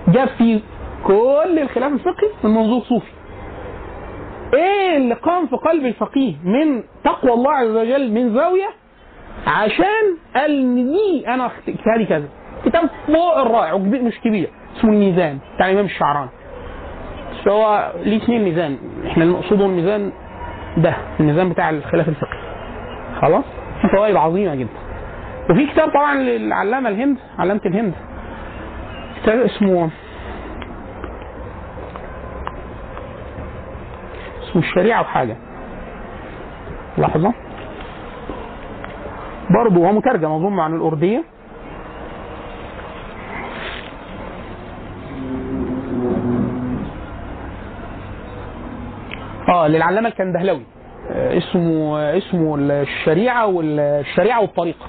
جاب 0.09 0.29
فيه 0.29 0.61
كل 1.07 1.59
الخلاف 1.62 1.93
الفقهي 1.93 2.29
من 2.45 2.51
منظور 2.51 2.81
صوفي. 2.81 3.12
إيه 4.55 4.97
اللي 4.97 5.15
قام 5.15 5.47
في 5.47 5.57
قلب 5.57 5.87
الفقيه 5.87 6.35
من 6.45 6.83
تقوى 7.05 7.33
الله 7.33 7.51
عز 7.53 7.69
وجل 7.77 8.12
من 8.12 8.35
زاوية؟ 8.35 8.69
عشان 9.47 10.16
قال 10.37 10.74
دي 10.93 11.29
أنا 11.29 11.51
اجتهادي 11.69 12.05
كذا. 12.05 12.29
كتاب 12.64 12.90
فوق 13.06 13.39
الرائع 13.39 13.72
وكبير 13.72 14.02
مش 14.02 14.20
كبير. 14.20 14.51
اسمه 14.76 14.90
الميزان 14.93 15.39
بتاع 15.55 15.66
الإمام 15.66 15.84
الشعراني 15.84 16.30
بس 17.32 17.48
هو 17.48 17.93
ليه 18.05 18.16
اثنين 18.16 18.44
ميزان. 18.44 18.78
إحنا 19.06 19.24
اللي 19.24 19.34
نقصده 19.34 19.66
الميزان 19.66 20.12
ده 20.76 20.94
الميزان 21.20 21.48
بتاع 21.48 21.70
الخلاف 21.70 22.09
الفقهي. 22.09 22.39
خلاص؟ 23.20 23.44
في 23.82 23.89
فوائد 23.89 24.16
عظيمة 24.16 24.55
جدا. 24.55 24.78
وفي 25.51 25.66
كتاب 25.66 25.89
طبعا 25.89 26.14
للعلامة 26.14 26.89
الهند 26.89 27.16
علامة 27.39 27.60
الهند. 27.66 27.94
كتاب 29.22 29.39
اسمه 29.39 29.90
اسمه 34.43 34.62
الشريعة 34.62 35.01
وحاجه 35.01 35.36
لحظة. 36.98 37.32
برضه 39.51 39.86
هو 39.86 39.93
مترجم 39.93 40.30
اظن 40.32 40.59
عن 40.60 40.74
الأردية. 40.76 41.24
آه 49.48 49.69
للعلامة 49.69 50.09
الكندهلوي. 50.09 50.62
آه، 51.10 51.39
اسمه 51.39 51.98
آه، 51.98 52.19
اسمه 52.19 52.56
الشريعة 52.59 53.47
والشريعه 53.47 54.40
والطريقة 54.40 54.86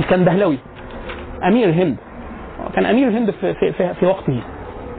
الكندهلوي. 0.00 0.58
أمير 1.44 1.68
الهند. 1.68 1.96
كان 2.74 2.86
أمير 2.86 3.08
الهند 3.08 3.30
في 3.30 3.54
في, 3.54 3.72
في, 3.72 3.94
في 3.94 4.06
وقته. 4.06 4.40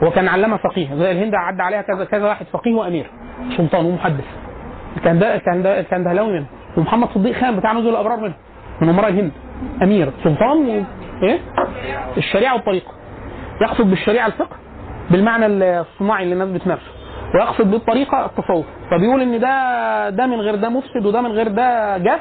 هو 0.04 0.12
كان 0.12 0.28
علامة 0.28 0.58
فقيه. 0.58 0.96
زي 0.96 1.12
الهند 1.12 1.36
عدى 1.36 1.62
عليها 1.62 1.82
كذا 1.82 2.06
كذا 2.06 2.28
واحد 2.28 2.46
فقيه 2.46 2.74
وأمير. 2.76 3.06
سلطان 3.58 3.86
ومحدث. 3.86 4.26
كان 5.04 5.20
ده 5.20 5.38
كان 5.38 5.64
ده 5.64 5.82
كان 5.82 6.04
دهلاوي 6.04 6.34
منه. 6.34 6.46
ومحمد 6.78 7.08
صديق 7.10 7.36
خان 7.36 7.56
بتاع 7.56 7.74
نزول 7.74 7.90
الأبرار 7.90 8.18
منه. 8.20 8.34
من 8.82 8.90
أمراء 8.90 9.10
الهند. 9.10 9.32
أمير. 9.84 10.12
سلطان 10.24 10.58
و... 10.70 10.84
إيه؟ 11.24 11.40
الشريعة 12.18 12.54
والطريقة 12.54 12.92
يقصد 13.62 13.90
بالشريعة 13.90 14.28
الفقه 14.28 14.56
بالمعنى 15.12 15.46
الصناعي 15.46 16.24
اللي 16.24 16.34
الناس 16.34 16.50
بتمارسه. 16.50 16.97
ويقصد 17.36 17.72
بالطريقة 17.72 18.26
التصوف. 18.26 18.66
فبيقول 18.92 19.22
إن 19.22 19.40
ده 19.40 20.10
ده 20.10 20.26
من 20.28 20.42
غير 20.42 20.56
ده 20.56 20.70
مفسد 20.70 21.06
وده 21.06 21.22
من 21.22 21.32
غير 21.32 21.48
ده 21.48 21.98
جاف. 21.98 22.20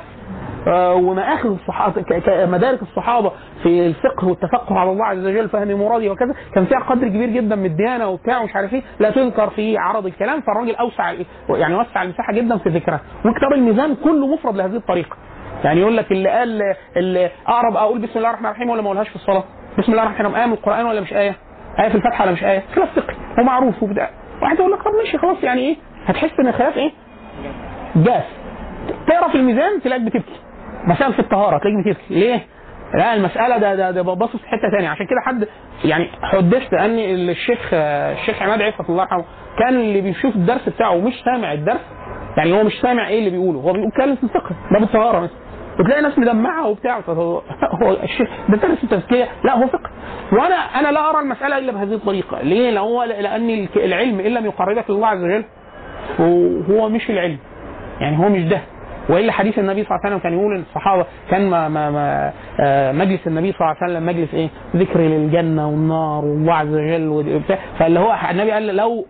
آه، 0.68 0.94
ومآخذ 0.94 1.48
الصحابة 1.50 2.04
مدارك 2.46 2.82
الصحابة 2.82 3.32
في 3.62 3.86
الفقه 3.86 4.28
والتفقه 4.28 4.78
على 4.78 4.90
الله 4.90 5.04
عز 5.04 5.26
وجل 5.26 5.48
فهم 5.48 5.68
مرادي 5.72 6.08
وكذا. 6.08 6.34
كان 6.54 6.64
فيها 6.64 6.78
قدر 6.78 7.08
كبير 7.08 7.28
جدا 7.28 7.56
من 7.56 7.66
الديانة 7.66 8.08
وبتاع 8.08 8.38
ومش 8.40 8.56
عارف 8.56 8.74
إيه. 8.74 8.82
لا 9.00 9.10
تذكر 9.10 9.50
في 9.50 9.78
عرض 9.78 10.06
الكلام 10.06 10.40
فالراجل 10.40 10.74
أوسع 10.76 11.12
يعني 11.50 11.74
وسع 11.74 12.02
المساحة 12.02 12.32
جدا 12.32 12.58
في 12.58 12.68
ذكرها. 12.68 13.00
وكتاب 13.24 13.52
الميزان 13.52 13.94
كله 13.94 14.26
مفرد 14.26 14.56
لهذه 14.56 14.76
الطريقة. 14.76 15.16
يعني 15.64 15.80
يقول 15.80 15.96
لك 15.96 16.12
اللي 16.12 16.28
قال 16.28 16.62
اللي 16.96 17.30
أقرب 17.46 17.76
أقول 17.76 17.98
بسم 17.98 18.12
الله 18.18 18.28
الرحمن 18.30 18.46
الرحيم 18.46 18.70
ولا 18.70 18.82
ما 18.82 18.86
أقولهاش 18.86 19.08
في 19.08 19.16
الصلاة؟ 19.16 19.44
بسم 19.78 19.92
الله 19.92 20.02
الرحمن 20.02 20.20
الرحيم 20.26 20.40
آية 20.40 20.46
من 20.46 20.52
القرآن 20.52 20.86
ولا 20.86 21.00
مش 21.00 21.12
آية؟ 21.12 21.36
آية 21.80 21.88
في 21.88 21.94
الفاتحة 21.94 22.24
ولا 22.24 22.32
مش 22.32 22.44
آية؟ 22.44 22.62
خلاف 22.74 22.88
فقهي 22.98 23.16
ومعروف 23.38 23.82
وبتاع. 23.82 24.10
واحد 24.42 24.58
يقول 24.58 24.72
لك 24.72 24.82
طب 24.82 24.90
ماشي 24.94 25.18
خلاص 25.18 25.36
يعني 25.42 25.60
إيه؟ 25.60 25.76
هتحس 26.06 26.40
إن 26.40 26.46
الخلاف 26.48 26.76
إيه؟ 26.76 26.90
جاف. 27.96 28.24
تقرا 29.08 29.28
في 29.28 29.34
الميزان؟ 29.34 29.80
تلاقيك 29.82 30.02
بتبكي. 30.04 30.40
مسائل 30.86 31.12
في 31.12 31.18
الطهارة 31.18 31.58
تلاقيك 31.58 31.78
بتبكي. 31.86 32.14
ليه؟ 32.14 32.40
لا 32.94 33.14
المسألة 33.14 33.58
ده 33.58 33.74
ده, 33.74 33.90
ده 33.90 34.02
باصص 34.02 34.36
في 34.36 34.48
حتة 34.48 34.70
تانية. 34.76 34.88
عشان 34.88 35.06
كده 35.06 35.20
حد 35.26 35.48
يعني 35.84 36.08
حدثت 36.22 36.74
أن 36.74 36.98
الشيخ 37.30 37.70
الشيخ 37.72 38.42
عماد 38.42 38.62
عفت 38.62 38.90
الله 38.90 39.02
يرحمه 39.02 39.24
كان 39.58 39.74
اللي 39.80 40.00
بيشوف 40.00 40.36
الدرس 40.36 40.68
بتاعه 40.68 40.90
ومش 40.96 41.14
سامع 41.24 41.52
الدرس 41.52 41.80
يعني 42.36 42.52
هو 42.52 42.64
مش 42.64 42.80
سامع 42.82 43.08
إيه 43.08 43.18
اللي 43.18 43.30
بيقوله. 43.30 43.60
هو 43.60 43.72
بيتكلم 43.72 44.16
في 44.16 44.24
الفقه 44.24 44.50
ده 44.72 44.78
بالطهارة 44.78 45.20
مثلا. 45.20 45.36
وتلاقي 45.80 46.02
ناس 46.02 46.18
مدمعة 46.18 46.68
وبتاع. 46.68 47.00
هو 47.08 47.42
الشيخ 48.02 48.28
ده 48.48 48.56
درس 48.56 48.84
التزكية؟ 48.84 49.28
لا 49.44 49.56
هو 49.56 49.66
فقه. 49.66 49.90
وأنا 50.32 50.54
أنا 50.54 50.92
لا 50.92 51.10
أرى 51.10 51.20
المسألة 51.20 51.58
إلا 51.58 51.72
بهذه 51.72 51.94
الطريقة. 51.94 52.42
ليه؟ 52.42 52.70
لأن 52.70 52.76
هو 52.76 53.04
لأن 53.04 53.68
العلم 53.76 54.20
إن 54.20 54.34
لم 54.34 54.44
يقربك 54.44 54.90
لله 54.90 55.06
عز 55.06 55.22
وجل 55.24 55.44
هو 56.70 56.88
مش 56.88 57.10
العلم. 57.10 57.38
يعني 58.00 58.18
هو 58.18 58.28
مش 58.28 58.42
ده. 58.42 58.60
وإلا 59.08 59.32
حديث 59.32 59.58
النبي 59.58 59.84
صلى 59.84 59.90
الله 59.90 60.00
عليه 60.04 60.16
وسلم 60.16 60.18
كان 60.18 60.38
يقول 60.38 60.56
الصحابه 60.60 61.06
كان 61.30 61.50
ما 61.50 61.68
ما 61.68 61.90
ما 61.90 62.32
آه 62.60 62.92
مجلس 62.92 63.26
النبي 63.26 63.52
صلى 63.52 63.60
الله 63.60 63.76
عليه 63.82 63.92
وسلم 63.92 64.06
مجلس 64.06 64.34
إيه؟ 64.34 64.48
ذكر 64.76 65.00
للجنة 65.00 65.68
والنار 65.68 66.24
والله 66.24 66.54
عز 66.54 66.74
وجل 66.74 67.40
فاللي 67.78 68.00
هو 68.00 68.16
النبي 68.30 68.50
قال 68.50 68.76
لو 68.76 69.06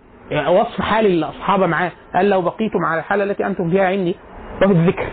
وصف 0.49 0.81
حال 0.81 1.25
الصحابه 1.25 1.67
معاه. 1.67 1.91
قال 2.15 2.31
لو 2.31 2.43
بقيتم 2.43 2.85
على 2.85 3.01
الحالة 3.01 3.25
التي 3.25 3.47
أنتم 3.47 3.71
فيها 3.71 3.87
عندي 3.87 4.17
وفي 4.63 4.73
الذكر. 4.73 5.07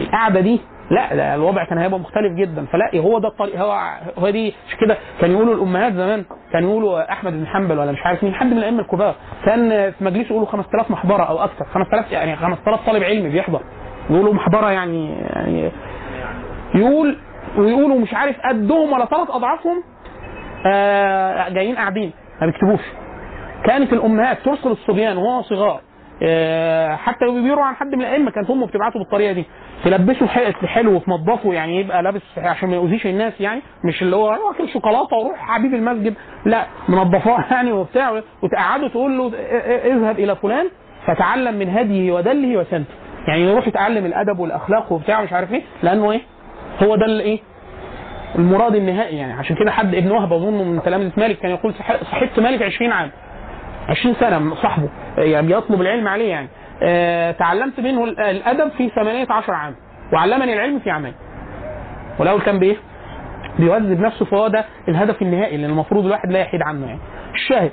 القعدة 0.00 0.40
دي 0.40 0.60
لا 0.90 1.14
ده 1.16 1.34
الوضع 1.34 1.64
كان 1.64 1.78
هيبقى 1.78 2.00
مختلف 2.00 2.32
جدا. 2.32 2.66
فلا 2.66 2.90
هو 3.00 3.18
ده 3.18 3.28
الطريق 3.28 3.60
هو 3.60 3.92
هو 4.18 4.30
دي 4.30 4.54
مش 4.68 4.76
كده. 4.76 4.96
كان 5.20 5.30
يقولوا 5.30 5.54
الأمهات 5.54 5.92
زمان 5.92 6.24
كان 6.52 6.62
يقولوا 6.64 7.12
أحمد 7.12 7.32
بن 7.32 7.46
حنبل 7.46 7.78
ولا 7.78 7.92
مش 7.92 7.98
عارف 8.04 8.24
مين 8.24 8.34
حد 8.34 8.46
من 8.46 8.58
الائمه 8.58 8.80
الكبار. 8.80 9.14
كان 9.44 9.90
في 9.90 10.04
مجلسه 10.04 10.26
يقولوا 10.30 10.46
5000 10.46 10.90
محبره 10.90 11.22
أو 11.22 11.44
أكثر 11.44 11.64
5000 11.64 12.12
يعني 12.12 12.36
5000 12.36 12.86
طالب 12.86 13.02
علم 13.02 13.28
بيحضر. 13.30 13.60
يقولوا 14.10 14.34
محبره 14.34 14.70
يعني 14.70 15.12
يعني 15.12 15.70
يقول 16.74 17.18
ويقولوا 17.56 17.98
مش 17.98 18.14
عارف 18.14 18.36
قدهم 18.40 18.92
ولا 18.92 19.04
ثلاث 19.04 19.30
أضعافهم 19.30 19.82
آه 20.66 21.48
جايين 21.48 21.76
قاعدين 21.76 22.12
ما 22.40 22.46
بيكتبوش. 22.46 22.80
كانت 23.64 23.92
الأمهات 23.92 24.38
ترسل 24.44 24.70
الصبيان 24.70 25.16
وهو 25.16 25.42
صغار 25.42 25.80
آه 26.22 26.96
حتى 26.96 27.24
لو 27.24 27.32
بيرووا 27.32 27.64
عن 27.64 27.74
حد 27.74 27.94
من 27.94 28.00
الأئمة 28.00 28.30
كانت 28.30 28.50
امه 28.50 28.66
بتبعته 28.66 28.98
بالطريقة 28.98 29.32
دي. 29.32 29.44
تلبسه 29.84 30.26
حلو 30.66 30.96
وتنضفه 30.96 31.52
يعني 31.52 31.80
يبقى 31.80 32.02
لابس 32.02 32.22
عشان 32.36 32.68
ما 32.68 32.76
يؤذيش 32.76 33.06
الناس 33.06 33.40
يعني 33.40 33.62
مش 33.84 34.02
اللي 34.02 34.16
هو 34.16 34.26
واكل 34.48 34.68
شوكولاتة 34.72 35.16
وروح 35.16 35.38
حبيب 35.38 35.74
المسجد 35.74 36.14
لا 36.44 36.66
منضفاه 36.88 37.44
يعني 37.52 37.72
وبتاع 37.72 38.22
وتقعده 38.42 38.88
تقول 38.88 39.18
له 39.18 39.32
اذهب 39.84 40.18
إلى 40.18 40.36
فلان 40.36 40.68
فتعلم 41.06 41.54
من 41.54 41.68
هديه 41.70 42.12
ودله 42.12 42.56
وسنته. 42.56 42.94
يعني 43.28 43.42
يروح 43.42 43.68
يتعلم 43.68 44.06
الأدب 44.06 44.38
والأخلاق 44.38 44.92
وبتاع 44.92 45.22
مش 45.22 45.32
عارف 45.32 45.52
إيه 45.52 45.62
لأنه 45.82 46.12
إيه؟ 46.12 46.20
هو 46.82 46.96
ده 46.96 47.06
الايه 47.06 47.38
المراد 48.38 48.74
النهائي 48.74 49.16
يعني. 49.16 49.32
عشان 49.32 49.56
كده 49.56 49.70
حد 49.70 49.94
ابن 49.94 50.10
وهب 50.10 50.32
اظن 50.32 50.68
من 50.68 50.82
تلامذة 50.82 51.12
مالك 51.16 51.38
كان 51.38 51.50
يقول 51.50 51.74
صحبت 52.12 52.40
مالك 52.40 52.62
20 52.62 52.92
عام 52.92 53.10
20 53.88 54.14
سنة 54.14 54.54
صاحبه 54.54 54.88
يعني 55.18 55.46
بيطلب 55.46 55.80
العلم 55.80 56.08
عليه 56.08 56.30
يعني. 56.30 56.48
تعلمت 57.38 57.80
منه 57.80 58.04
الأدب 58.04 58.68
في 58.70 58.88
18 58.88 59.52
عام 59.54 59.74
وعلمني 60.12 60.52
العلم 60.52 60.78
في 60.78 60.90
عامين. 60.90 61.14
والأول 62.18 62.40
كان 62.40 62.58
بإيه؟ 62.58 62.76
بيوذب 63.58 64.00
نفسه 64.00 64.24
فهو 64.24 64.48
ده 64.48 64.64
الهدف 64.88 65.22
النهائي 65.22 65.54
اللي 65.54 65.66
المفروض 65.66 66.04
الواحد 66.06 66.30
لا 66.32 66.38
يحيد 66.40 66.62
عنه 66.62 66.86
يعني. 66.86 66.98
الشاهد. 67.34 67.70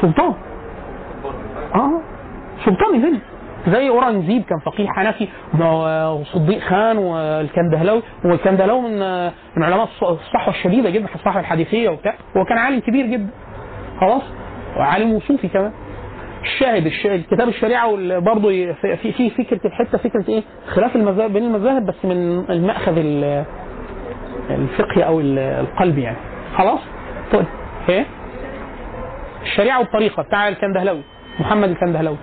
سلطان. 0.00 0.34
آه. 1.74 2.00
سلطان 2.64 2.94
يزن. 2.94 3.18
زي 3.68 3.88
اورنجزيب 3.88 4.42
كان 4.44 4.58
فقيه 4.58 4.88
حنفي 4.88 5.28
وصديق 6.20 6.60
خان 6.60 6.98
والكندهلاوي 6.98 8.02
والكندهلاوي 8.24 8.80
من 8.82 8.98
من 9.56 9.62
علماء 9.62 9.88
الصحوة 10.02 10.54
الشديدة 10.54 10.90
جدا 10.90 11.06
في 11.06 11.14
الصحوة 11.14 11.40
الحديثية 11.40 11.88
وبتاع. 11.88 12.14
هو 12.36 12.44
كان 12.44 12.58
عالم 12.58 12.80
كبير 12.80 13.06
جدا. 13.06 13.28
خلاص. 14.00 14.22
وعالم 14.76 15.12
وصوفي 15.12 15.48
كمان. 15.48 15.72
الشاهد 16.42 16.86
الكتاب 17.04 17.48
الشريعة 17.48 17.96
برضه 18.18 18.72
في 18.72 18.96
في 19.12 19.30
فكرة 19.30 19.60
الحتة 19.66 19.98
فكرة 19.98 20.24
إيه؟ 20.28 20.42
خلاف 20.68 20.96
المذاهب 20.96 21.32
بين 21.32 21.44
المذاهب 21.44 21.86
بس 21.86 22.04
من 22.04 22.44
المأخذ 22.50 22.94
الفقهي 24.50 25.06
أو 25.06 25.20
القلبي 25.20 26.02
يعني. 26.02 26.16
خلاص؟ 26.56 26.80
طيب. 27.32 27.44
إيه؟ 27.88 28.06
الشريعة 29.42 29.78
والطريقة. 29.78 30.22
بتاع 30.22 30.48
الكندهلوي 30.48 31.02
محمد 31.40 31.68
الكندهلوي 31.68 32.16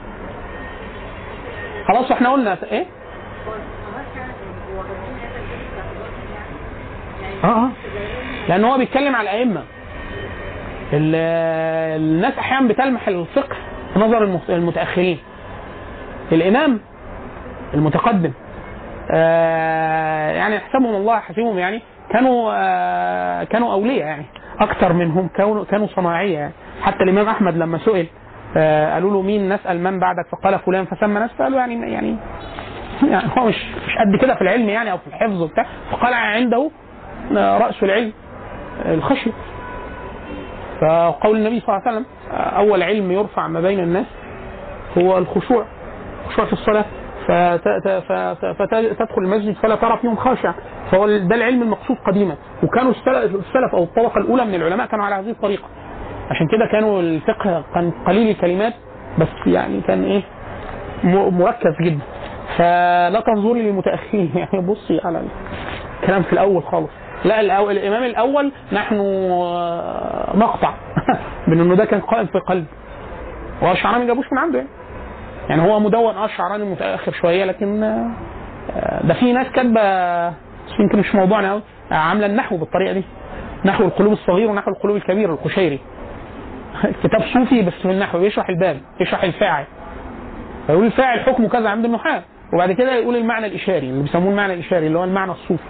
خلاص 1.87 2.11
إحنا 2.11 2.31
قلنا 2.31 2.57
إيه؟ 2.71 2.85
آه 7.43 7.47
آه. 7.47 7.69
لأن 8.49 8.63
هو 8.65 8.77
بيتكلم 8.77 9.15
على 9.15 9.29
الأئمة. 9.31 9.59
ال- 9.59 9.80
الناس 10.93 12.37
أحيانا 12.37 12.67
بتلمح 12.67 13.07
الفقه 13.07 13.55
في 13.93 13.99
نظر 13.99 14.23
المت- 14.23 14.49
المتأخرين. 14.49 15.17
الإمام 16.31 16.79
المتقدم 17.73 18.31
آه 19.11 20.31
يعني 20.31 20.55
يحسبهم 20.55 20.95
الله 20.95 21.19
حسيبهم 21.19 21.57
يعني 21.59 21.81
كانوا 22.13 22.51
آه 22.55 23.43
كانوا 23.43 23.73
أولياء 23.73 23.97
يعني 24.07 24.25
أكثر 24.59 24.93
منهم 24.93 25.27
كانوا 25.27 25.65
كانوا 25.65 25.87
صناعية 25.87 26.37
يعني. 26.37 26.53
حتى 26.81 27.03
الإمام 27.03 27.27
أحمد 27.29 27.57
لما 27.57 27.77
سئل 27.77 28.07
آه 28.57 28.93
قالوا 28.93 29.11
له 29.11 29.21
مين؟ 29.21 29.53
نسأل 29.53 29.83
من 29.83 29.99
بعدك 29.99 30.25
فقال 30.31 30.59
فلان 30.59 30.85
فسمى 30.85 31.19
نفسه 31.19 31.43
قالوا 31.43 31.59
يعني 31.59 31.91
يعني 31.91 32.15
يعني 33.09 33.29
هو 33.37 33.45
مش 33.45 33.55
مش 33.87 33.95
قد 33.99 34.21
كده 34.21 34.35
في 34.35 34.41
العلم 34.41 34.69
يعني 34.69 34.91
أو 34.91 34.97
في 34.97 35.07
الحفظ 35.07 35.41
وبتاع. 35.41 35.65
فقال 35.91 36.13
عنده 36.13 36.71
رأس 37.31 37.83
العلم 37.83 38.11
الخشيه 38.85 39.31
فقول 40.81 41.37
النبي 41.37 41.59
صلى 41.59 41.69
الله 41.77 41.87
عليه 41.87 41.97
وسلم 41.97 42.05
أول 42.57 42.83
علم 42.83 43.11
يرفع 43.11 43.47
ما 43.47 43.61
بين 43.61 43.79
الناس 43.79 44.05
هو 44.97 45.17
الخشوع 45.17 45.65
الخشوع 46.25 46.45
في 46.45 46.53
الصلاة. 46.53 46.85
فت- 47.27 47.87
فت- 48.09 48.45
فتدخل 48.59 49.21
المسجد 49.21 49.55
فلا 49.55 49.75
ترى 49.75 49.97
فيهم 49.97 50.15
خاشع. 50.15 50.51
فهو 50.91 51.07
ده 51.07 51.35
العلم 51.35 51.61
المقصود 51.61 51.97
قديما. 52.07 52.35
وكانوا 52.63 52.91
السلف 52.91 53.75
أو 53.75 53.83
الطبقة 53.83 54.17
الأولى 54.17 54.45
من 54.45 54.55
العلماء 54.55 54.87
كانوا 54.87 55.05
على 55.05 55.15
هذه 55.15 55.29
الطريقة. 55.31 55.63
عشان 56.29 56.47
كده 56.47 56.65
كانوا 56.71 57.01
الفقه 57.01 57.63
كان 57.73 57.91
قليل 58.07 58.29
الكلمات 58.29 58.73
بس 59.19 59.27
يعني 59.47 59.81
كان 59.81 60.03
إيه 60.03 60.21
مركز 61.29 61.73
جدا. 61.81 61.99
فلا 62.57 63.23
تنظري 63.27 63.61
للمتأخرين. 63.61 64.31
يعني 64.53 64.67
بصي 64.67 65.01
على 65.03 65.21
الكلام 66.01 66.23
في 66.23 66.33
الأول 66.33 66.63
خالص. 66.63 66.89
لا 67.25 67.41
الأول 67.41 67.77
الإمام 67.77 68.03
الأول 68.03 68.51
نحن 68.71 68.95
آه، 68.99 70.33
نقطع. 70.35 70.73
من 71.47 71.61
إنه 71.61 71.75
ده 71.75 71.85
كان 71.85 71.99
قائم 71.99 72.25
في 72.25 72.39
قلب. 72.39 72.65
والشعراني 73.61 73.99
ما 73.99 74.07
جابوش 74.07 74.25
من 74.31 74.37
عنده. 74.37 74.57
يعني 74.57 74.69
يعني 75.49 75.61
هو 75.61 75.79
مدون 75.79 76.15
آه 76.15 76.25
الشعراني 76.25 76.63
متأخر 76.63 77.11
شوية 77.11 77.45
لكن 77.45 77.83
آه، 77.83 79.01
ده 79.03 79.13
في 79.13 79.33
ناس 79.33 79.47
كاتبة 79.47 79.81
يمكن 80.79 80.99
مش 80.99 81.15
موضوعنا 81.15 81.51
قوي 81.51 81.61
عاملة 81.91 82.25
النحو 82.25 82.57
بالطريقة 82.57 82.93
دي. 82.93 83.03
نحو 83.65 83.83
القلوب 83.83 84.13
الصغير 84.13 84.49
ونحو 84.49 84.71
القلوب 84.71 84.95
الكبير 84.95 85.33
القشيري. 85.33 85.79
كتاب 87.03 87.21
صوفي 87.33 87.61
بس 87.61 87.73
في 87.73 87.91
النحو 87.91 88.19
بيشرح 88.19 88.49
الباب 88.49 88.77
يشرح 88.99 89.23
الفاعل. 89.23 89.65
فيقول 90.67 90.85
الفاعل 90.85 91.19
حكمه 91.19 91.49
كذا 91.49 91.69
عند 91.69 91.85
النحاة. 91.85 92.21
وبعد 92.53 92.71
كده 92.71 92.95
يقول 92.95 93.15
المعنى 93.15 93.45
الإشاري 93.45 93.89
اللي 93.89 94.03
بيسموه 94.03 94.31
المعنى 94.31 94.53
الإشاري 94.53 94.87
اللي 94.87 94.99
هو 94.99 95.03
المعنى 95.03 95.31
الصوفي. 95.31 95.63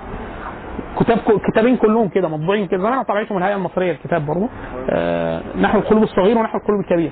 كتاب 0.99 1.17
كتابين 1.47 1.77
كلهم 1.77 2.07
كده 2.09 2.27
مطبوعين 2.27 2.67
كده. 2.67 2.77
زمان 2.81 3.03
طبعتهم 3.03 3.37
الهيئة 3.37 3.55
المصرية 3.55 3.91
الكتاب 3.91 4.25
برضه. 4.25 4.49
آه 4.89 5.41
نحو 5.61 5.79
القلوب 5.79 6.03
الصغير 6.03 6.37
ونحو 6.37 6.57
القلوب 6.57 6.79
الكبير 6.79 7.11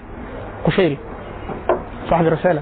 قشيري. 0.65 0.97
صاحب 2.09 2.27
الرسالة. 2.27 2.61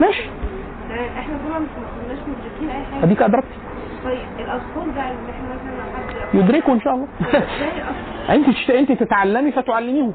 ماشي. 0.00 0.22
إحنا 1.18 1.34
طبعا 1.48 1.58
ما 1.58 1.66
كناش 2.06 2.18
مدركين 2.18 2.70
اي 2.70 2.84
حاجة 2.84 3.04
أديك 3.04 3.22
أدركت. 3.22 3.46
طيب 4.04 4.18
الاطفال 4.38 4.90
بقى 4.94 5.10
اللي 5.10 5.30
إحنا 5.30 5.48
مثلا 5.48 5.82
حد 5.96 6.34
يدركوا 6.34 6.74
إن 6.74 6.80
شاء 6.80 6.94
الله. 6.94 7.06
أنت. 8.34 8.70
أنت 8.70 8.92
تتعلمي 8.92 9.52
فتعلميهم 9.52 10.12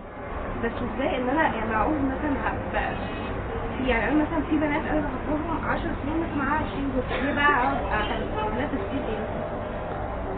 بس 0.63 0.71
إزاي 0.95 1.17
ان 1.17 1.29
أنا 1.29 1.43
يعني 1.43 1.73
اعوز 1.75 1.95
مثلا 1.97 2.31
هبقى 2.45 2.89
في 3.77 3.87
يعني 3.89 4.11
أنا 4.11 4.23
مثلا 4.23 4.41
في 4.49 4.55
بنات 4.57 4.81
أنا 4.91 5.01
بحفظهم 5.01 5.69
10 5.69 5.81
سنين 5.81 6.21
بس 6.23 6.37
معاها 6.37 6.61
20 6.63 6.91
جزء. 6.95 7.25
ليه 7.25 7.33
بقى 7.35 7.45
أقعد 7.45 7.77
تفسير 8.65 9.01
إيه؟ 9.09 9.43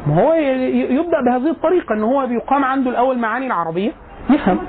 ما 0.08 0.22
هو 0.22 0.34
يبدأ 1.02 1.22
بهذه 1.22 1.50
الطريقة 1.52 1.94
إن 1.96 2.04
هو 2.04 2.28
بيقام 2.28 2.64
عنده 2.64 2.90
الأول 2.90 3.18
معاني 3.18 3.48
العربية. 3.48 3.92
يفهم. 4.30 4.60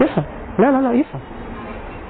يفهم. 0.00 0.24
لا 0.58 0.66
لا 0.70 0.80
لا 0.82 0.92
يفهم. 0.92 1.20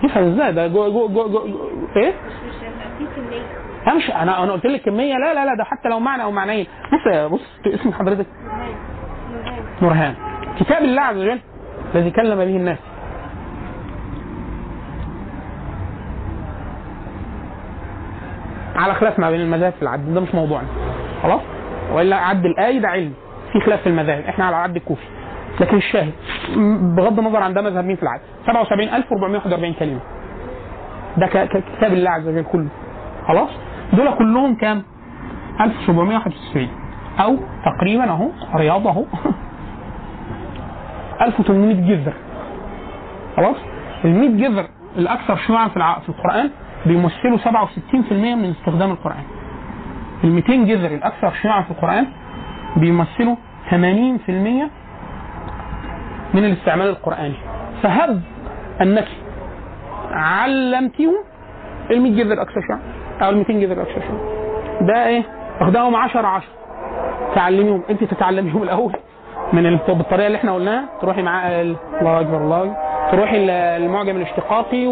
يفهم 0.04 0.32
إزاي؟ 0.32 0.52
ده 0.52 0.66
جو 0.66 0.90
جو 0.90 1.08
جو, 1.08 1.28
جو, 1.28 1.46
جو 1.46 1.68
إيه؟ 1.96 2.12
مش 2.12 2.54
مش 2.54 2.62
هيبقى 2.62 4.06
في 4.06 4.22
أنا 4.22 4.42
أنا 4.44 4.52
قلت 4.52 4.66
لك 4.66 4.82
كمية. 4.82 5.14
لا 5.18 5.34
لا 5.34 5.44
لا 5.44 5.54
ده 5.54 5.64
حتى 5.64 5.88
لو 5.88 6.00
معنى 6.00 6.22
أو 6.22 6.30
معنيين. 6.30 6.66
بص 6.92 7.12
يا- 7.14 7.26
بص 7.26 7.40
اسم 7.66 7.92
حضرتك. 7.92 8.26
نورهان. 9.82 10.14
كتاب 10.60 10.82
الله 10.82 11.02
عز 11.02 11.16
وجل 11.16 11.40
الذي 11.94 12.10
كلم 12.10 12.36
به 12.36 12.56
الناس. 12.56 12.78
على 18.76 18.94
خلاف 18.94 19.18
ما 19.18 19.30
بين 19.30 19.40
المذاهب 19.40 19.72
في 19.72 19.82
العد 19.82 20.14
ده 20.14 20.20
مش 20.20 20.34
موضوعنا. 20.34 20.68
خلاص؟ 21.22 21.40
وإلا 21.92 22.16
عد 22.16 22.44
الآية 22.44 22.78
ده 22.78 22.88
علم. 22.88 23.12
في 23.52 23.60
خلاف 23.60 23.80
في 23.80 23.88
المذاهب. 23.88 24.24
إحنا 24.24 24.44
على 24.44 24.56
العد 24.56 24.76
الكوفي. 24.76 25.06
لكن 25.60 25.76
الشاهد 25.76 26.12
بغض 26.96 27.18
النظر 27.18 27.42
عن 27.42 27.54
ده 27.54 27.62
مذهب 27.62 27.84
مين 27.84 27.96
في 27.96 28.02
العد. 28.02 28.20
77441 28.46 29.72
كلمة. 29.72 30.00
ده 31.16 31.26
كتاب 31.26 31.92
الله 31.92 32.10
عز 32.10 32.28
وجل 32.28 32.42
كله. 32.52 32.68
خلاص؟ 33.28 33.50
دول 33.92 34.14
كلهم 34.18 34.54
كام؟ 34.54 34.82
1791 35.60 36.68
أو 37.20 37.36
تقريبا 37.64 38.10
أهو 38.10 38.28
رياض 38.54 38.86
أهو. 38.86 39.04
1800 41.22 41.74
جذر. 41.74 42.12
خلاص؟ 43.36 43.56
ال 44.04 44.14
100 44.14 44.28
جذر 44.28 44.66
الأكثر 44.96 45.36
شيوعا 45.36 45.68
في. 45.68 45.74
في 46.02 46.08
القرآن 46.08 46.50
بيمثلوا 46.86 47.38
67% 47.38 48.12
من 48.12 48.50
استخدام 48.50 48.90
القرآن. 48.90 49.24
ال 50.24 50.30
200 50.30 50.64
جذر 50.64 50.94
الأكثر 50.94 51.32
شيوعا 51.42 51.62
في 51.62 51.70
القرآن 51.70 52.06
بيمثلوا 52.76 53.36
80% 53.70 53.74
من 56.34 56.44
الاستعمال 56.44 56.88
القرآني. 56.88 57.34
فهب 57.82 58.22
أنك 58.82 59.08
علمتيهم 60.10 61.14
ال 61.90 62.00
100 62.00 62.16
جذر 62.16 62.32
الاكثر 62.32 62.60
شيوعا. 62.60 62.80
أو 63.22 63.30
ال 63.30 63.36
200 63.36 63.52
جذر 63.52 63.72
الاكثر 63.72 64.00
شيوعا. 64.00 64.20
ده 64.80 65.06
إيه؟ 65.06 65.22
واخداهم 65.60 65.96
10 65.96 66.26
10 66.26 66.48
تعلميهم. 67.34 67.82
أنت 67.90 68.04
تتعلميهم 68.04 68.62
الأول. 68.62 68.92
من 69.52 69.66
ال- 69.66 69.78
بالطريقة 69.88 70.26
اللي 70.26 70.38
إحنا 70.38 70.54
قلناها 70.54 70.84
تروحي 71.00 71.22
مع 71.22 71.48
ال- 71.60 71.76
الله 72.00 72.20
أكبر 72.20 72.36
الله 72.36 72.62
أكبر. 72.62 72.74
تروحي 73.12 73.36
المعجم 73.76 74.16
الاشتقاقي 74.16 74.86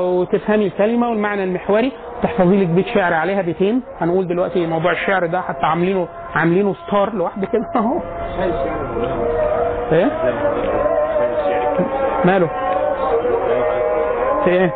وتفهمي 0.00 0.66
الكلمة 0.66 1.10
والمعنى 1.10 1.44
المحوري. 1.44 1.92
تحفظي 2.22 2.56
لك 2.64 2.66
بيت 2.68 2.86
شعر 2.86 3.14
عليها 3.14 3.42
بيتين. 3.42 3.82
هنقول 4.00 4.26
دلوقتي 4.28 4.66
موضوع 4.66 4.92
الشعر 4.92 5.26
ده 5.26 5.40
حتى 5.40 5.66
عاملينه 5.66 6.08
عاملينه 6.34 6.74
ستار 6.86 7.12
لوحده 7.14 7.46
كده 7.46 7.66
اهو. 7.76 7.98
إيه؟ 9.92 10.10
ماله؟ 12.24 12.48
في 14.44 14.50
إيه؟ 14.50 14.72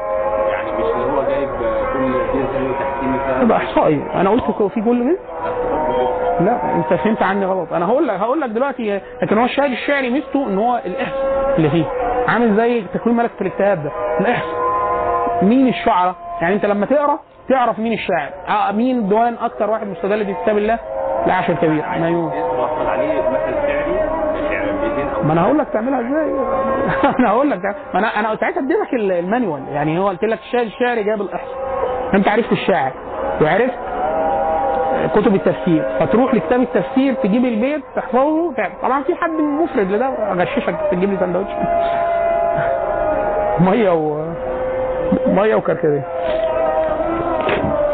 يعني 0.53 0.73
مش 0.78 0.85
هو 0.85 1.23
جايب 1.28 1.49
كل 1.93 2.12
جزء 2.12 3.43
يبقى 3.43 3.59
أحصائي. 3.59 4.03
أنا 4.15 4.31
قلت 4.31 4.44
في 4.74 4.81
كل 4.81 5.05
ده 5.05 5.19
لا 6.40 6.74
انت 6.74 7.00
فهمت 7.00 7.22
عني 7.22 7.46
غلط. 7.46 7.72
أنا 7.72 7.86
هقول 7.86 8.09
لك 8.09 8.20
هقول 8.20 8.40
لك 8.40 8.50
دلوقتي 8.50 9.00
لكن 9.22 9.38
هو 9.38 9.44
الشاهد 9.44 9.70
الشعري 9.70 10.10
ميزته 10.10 10.46
إن 10.48 10.59
هو 10.59 10.80
الاحصاء 10.86 11.54
اللي 11.59 11.70
فيه. 11.70 11.84
عامل 12.28 12.56
زي 12.56 12.82
تكوين 12.94 13.16
ملكه 13.16 13.32
الاكتئاب 13.40 13.82
ده. 13.84 13.90
الاحصاء 14.20 14.62
مين 15.42 15.68
الشعراء؟ 15.68 16.14
يعني 16.40 16.54
انت 16.54 16.66
لما 16.66 16.86
تقرأ 16.86 17.18
تعرف 17.48 17.78
مين 17.78 17.92
الشاعر. 17.92 18.30
آه 18.48 18.72
مين 18.72 19.09
ديوان 19.09 19.34
أكتر 19.42 19.70
واحد 19.70 19.86
مستدل 19.86 20.26
في 20.26 20.34
كتاب 20.42 20.59
الله؟ 20.59 20.78
العاشر 21.26 21.52
الكبير 21.52 21.84
مايون 22.00 22.32
ما 25.24 25.32
أنا 25.32 25.42
هقول 25.44 25.59
لك 25.59 25.66
تعملها 25.72 26.00
إزاي؟ 26.00 26.30
أنا 27.20 27.28
هقول 27.30 27.50
لك 27.50 27.59
ما 27.94 27.98
أنا 27.98 28.06
أنا 28.20 28.36
ساعتها 28.36 28.59
اديتك 28.60 28.94
ال- 28.94 29.12
المانيوال. 29.12 29.62
يعني 29.68 29.98
هو 29.98 30.09
قلت 30.09 30.24
لك 30.24 30.38
الشاعر 30.38 30.64
الشعري 30.64 31.02
جاب 31.02 31.20
الاحصاء 31.20 31.56
أنت 32.14 32.28
عرفت 32.28 32.52
الشاعر. 32.52 32.92
وعرفت 33.42 33.74
كتب 35.07 35.35
التفسير. 35.35 35.85
فتروح 36.01 36.35
لكتاب 36.35 36.61
التفسير 36.61 37.15
تجيب 37.15 37.45
البيت 37.45 37.83
تحفظه. 37.97 38.53
طبعا 38.83 39.03
في 39.03 39.15
حد 39.15 39.31
مفرد 39.31 39.91
لده 39.91 40.07
أغششك 40.07 40.74
تجيب 40.91 41.11
لي 41.11 41.16
سندوتش. 41.20 41.51
مية 43.66 43.91
و 43.91 44.24
مية 45.27 45.55
وكركديه. 45.55 46.03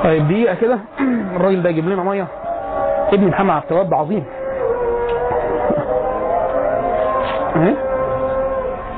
طيب 0.04 0.28
دقيقة 0.28 0.54
كده. 0.54 0.78
الراجل 1.36 1.62
ده 1.62 1.70
يجيب 1.70 1.88
لنا 1.88 2.02
مية. 2.02 2.26
ابن 3.12 3.28
محمد 3.28 3.50
عبد 3.50 3.64
الوهاب 3.70 3.94
عظيم. 3.94 4.24
إيه؟ 7.56 7.74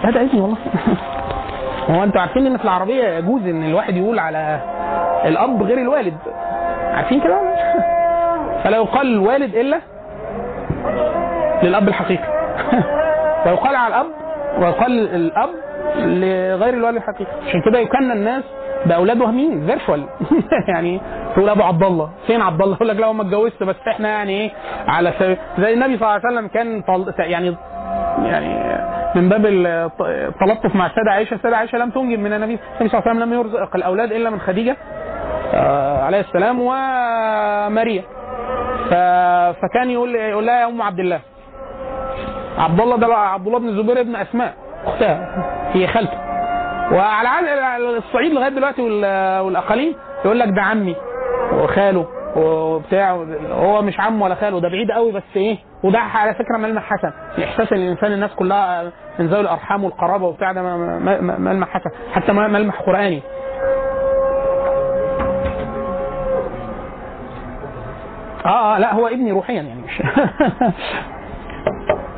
لا 0.04 0.10
ده 0.10 0.26
اسمي 0.26 0.40
والله. 0.40 0.56
هو 1.90 2.02
أنتوا 2.02 2.20
عارفين 2.20 2.46
ان 2.46 2.56
في 2.56 2.64
العربية 2.64 3.04
يجوز 3.04 3.46
إن 3.46 3.64
الواحد 3.64 3.96
يقول 3.96 4.18
على 4.18 4.60
الأب 5.24 5.62
غير 5.62 5.78
الوالد؟ 5.78 6.14
عارفين 6.94 7.20
كده؟ 7.20 7.36
فلا 8.64 8.76
يقال 8.76 9.06
الوالد 9.06 9.54
إلا 9.54 9.80
للأب 11.62 11.88
الحقيقي. 11.88 12.24
ويقال 13.46 13.76
على 13.76 13.94
الأب 13.94 14.06
ويقال 14.58 15.14
الأب 15.14 15.48
لغير 15.98 16.74
الوالد 16.74 16.96
الحقيقي. 16.96 17.30
عشان 17.48 17.62
كده 17.62 17.78
يكنى 17.78 18.12
الناس 18.12 18.44
باولاد 18.86 19.20
وهميين 19.20 19.66
فيرشوال 19.66 20.04
يعني 20.74 21.00
تقول 21.34 21.48
أبو 21.48 21.62
عبد 21.62 21.82
الله. 21.82 22.10
فين 22.26 22.40
عبد 22.42 22.62
الله؟ 22.62 22.74
يقول 22.76 22.88
لك 22.88 22.96
لا 22.96 23.12
ما 23.12 23.22
اتجوزت 23.22 23.62
بس 23.62 23.76
إحنا 23.88 24.08
يعني 24.08 24.40
إيه 24.40 24.50
على 24.88 25.12
سبيل 25.18 25.36
زي 25.58 25.72
النبي 25.74 25.98
صلى 25.98 26.08
الله 26.08 26.20
عليه 26.26 26.36
وسلم 26.38 26.48
كان 26.48 26.82
طل... 26.82 27.14
يعني 27.18 27.56
يعني 28.24 28.80
من 29.14 29.28
باب 29.28 29.46
الت- 29.46 30.00
التلطف 30.00 30.74
مع 30.76 30.86
السيدة 30.86 31.10
عائشة 31.10 31.34
السيدة 31.34 31.56
عائشة 31.56 31.78
لم 31.78 31.90
تنجب 31.90 32.18
من 32.18 32.32
النبي 32.32 32.58
النبي 32.80 32.88
صلى 32.88 32.98
الله 33.00 33.02
عليه 33.10 33.10
وسلم 33.10 33.22
لم 33.22 33.32
يرزق 33.32 33.76
الأولاد 33.76 34.12
إلا 34.12 34.30
من 34.30 34.40
خديجة 34.40 34.76
آه، 35.54 36.04
عليه 36.04 36.20
السلام 36.20 36.60
وماريا. 36.60 38.02
فكان 39.62 39.90
يقول 39.90 40.14
يقول 40.14 40.46
لها 40.46 40.60
يا 40.60 40.66
أم 40.66 40.82
عبد 40.82 40.98
الله. 40.98 41.20
عبد 42.58 42.80
الله 42.80 42.96
ده 42.96 43.06
بقى 43.08 43.32
عبد 43.32 43.46
الله 43.46 43.58
بن 43.58 43.68
الزبير 43.68 44.00
ابن 44.00 44.16
أسماء 44.16 44.54
أختها 44.86 45.44
هي 45.72 45.86
خالته. 45.86 46.18
وعلى 46.92 47.28
الصعيد 47.98 48.32
لغاية 48.32 48.48
دلوقتي 48.48 48.82
وال- 48.82 49.40
والأقاليم 49.40 49.94
يقول 50.24 50.38
لك 50.38 50.48
ده 50.48 50.62
عمي 50.62 50.96
وخاله 51.52 52.06
وبتاع 52.36 53.10
هو 53.50 53.82
مش 53.82 54.00
عمه 54.00 54.24
ولا 54.24 54.34
خاله 54.34 54.60
ده 54.60 54.68
بعيد 54.68 54.90
قوي 54.90 55.12
بس 55.12 55.22
إيه 55.36 55.58
وده 55.84 55.98
على 55.98 56.34
فكرة 56.34 56.56
ملمح 56.58 56.82
حسن. 56.82 57.12
إحساس 57.44 57.72
الإنسان 57.72 58.12
الناس 58.12 58.30
كلها 58.34 58.92
من 59.18 59.26
ذوي 59.26 59.40
الأرحام 59.40 59.84
والقرابة 59.84 60.26
وبتاع 60.26 60.52
ده 60.52 60.62
ملمح 61.20 61.68
حسن 61.68 61.90
حتى 62.12 62.32
ملمح 62.32 62.80
قرآني. 62.80 63.22
آه 68.46 68.74
آه 68.74 68.78
لا 68.78 68.94
هو 68.94 69.06
ابني 69.06 69.32
روحيا 69.32 69.54
يعني. 69.54 69.74
مش 69.82 70.00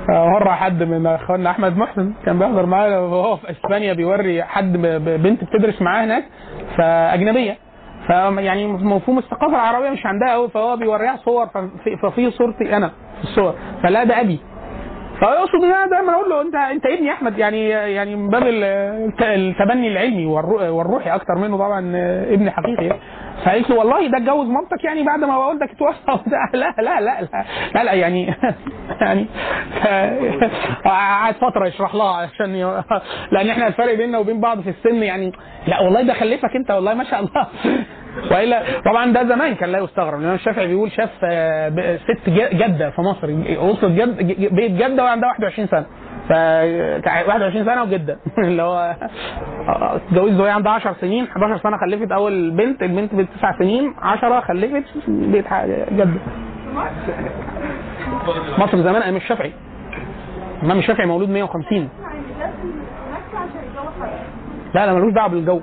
مرة 0.09 0.51
حد 0.51 0.83
من 0.83 1.07
أخواننا 1.07 1.51
أحمد 1.51 1.77
محسن 1.77 2.13
كان 2.27 2.39
بيحضر 2.39 2.67
معايا 2.67 2.99
وهو 2.99 3.37
في 3.37 3.51
إسبانيا 3.51 3.93
بيوري 3.93 4.43
حد 4.43 4.73
بنت 5.23 5.45
بتدرس 5.45 5.83
معاه 5.83 6.05
هناك 6.05 6.25
فأجنبية. 6.79 7.57
فيعني 8.07 8.67
مفهوم 8.67 9.19
الثقافة 9.19 9.55
العربية 9.55 9.91
مش 9.91 10.07
عندها 10.07 10.33
قوي 10.33 10.49
فهو 10.49 10.77
بيوريها 10.77 11.17
صور 11.17 11.47
ففي 12.03 12.31
صورتي 12.31 12.77
أنا 12.77 12.89
في 13.19 13.25
الصور. 13.25 13.55
فلا 13.83 14.05
ده 14.05 14.21
أبي. 14.21 14.41
فيقصد 15.23 15.65
ان 15.65 15.73
أنا 15.73 15.87
دايما 15.87 16.13
أقول 16.15 16.31
له 16.31 16.41
انت 16.43 16.55
انت 16.55 16.87
ابني 16.87 17.13
أحمد 17.13 17.39
يعني 17.39 17.69
يعني 17.69 18.17
من 18.17 18.29
باب 18.29 18.43
ال- 18.43 18.65
الت- 19.09 19.23
التبني 19.23 19.89
العلمي 19.89 20.27
والرو- 20.27 20.63
والروحي 20.63 21.11
أكتر 21.11 21.35
منه 21.35 21.57
طبعا 21.57 21.93
ابني 22.33 22.51
حقيقي. 22.51 22.97
فقالت 23.45 23.71
له 23.71 23.77
والله 23.79 24.07
ده 24.07 24.19
اتجوز 24.19 24.47
مامتك 24.49 24.85
يعني 24.85 25.03
بعد 25.03 25.25
ما 25.25 25.37
والدك 25.37 25.71
اتوفى. 25.71 25.99
لا 26.55 26.59
لا 26.59 26.75
لا 26.83 27.01
لا 27.01 27.21
لا, 27.75 27.85
لا 27.85 27.93
يعني 27.93 28.35
يعني 29.01 29.27
قعد 30.85 31.35
فترة 31.35 31.67
يشرح 31.67 31.95
لها 31.95 32.17
عشان. 32.17 32.83
لأن 33.31 33.49
إحنا 33.51 33.67
الفرق 33.67 33.95
بيننا 33.95 34.19
وبين 34.19 34.41
بعض 34.41 34.61
في 34.61 34.71
السن 34.71 35.03
يعني 35.03 35.33
لا 35.67 35.81
والله 35.81 36.03
ده 36.03 36.15
خلفك 36.15 36.57
انت 36.57 36.71
والله 36.71 36.95
ما 36.95 37.05
شاء 37.05 37.21
الله 37.21 37.47
وإلا 38.31 38.63
طبعا 38.85 39.13
ده 39.13 39.25
زمان 39.29 39.55
كان 39.55 39.73
لا 39.73 39.79
يستغرب 39.79 40.19
الامام 40.19 40.35
الشافعي 40.35 40.67
بيقول 40.67 40.93
شاف 40.93 41.11
آه، 41.25 41.97
ست 41.97 42.31
جدة 42.31 42.91
في 42.91 43.01
مصر 43.01 43.31
وصلت 43.59 43.85
جد 43.93 44.17
بيت 44.55 44.71
جدة 44.71 45.05
وعندها 45.05 45.29
21 45.29 45.69
سنة. 45.69 45.87
ف 46.29 46.31
21 47.29 47.65
سنة 47.65 47.83
وجدة. 47.83 48.19
اللي 48.39 48.63
هو 48.63 48.97
اتجوزت 49.69 50.41
وهي 50.41 50.51
عندها 50.51 50.73
10 50.73 50.97
سنين 51.01 51.25
11 51.25 51.63
سنة 51.63 51.77
خلفت 51.77 52.13
أول 52.13 52.51
بنت 52.51 52.83
البنت 52.83 53.15
بنت 53.15 53.29
9 53.39 53.59
سنين 53.59 53.95
10 54.03 54.41
خلفت 54.41 54.85
بيت 55.09 55.45
جدة. 55.93 56.09
مصر 58.59 58.83
زمان 58.83 59.03
أيام 59.03 59.17
الشافعي. 59.17 59.53
الامام 60.59 60.79
الشافعي 60.79 61.07
مولود 61.07 61.29
150 61.29 61.89
لا 64.75 64.87
لا 64.87 64.93
ملوش 64.95 65.13
دعوة 65.13 65.29
بالجو. 65.29 65.61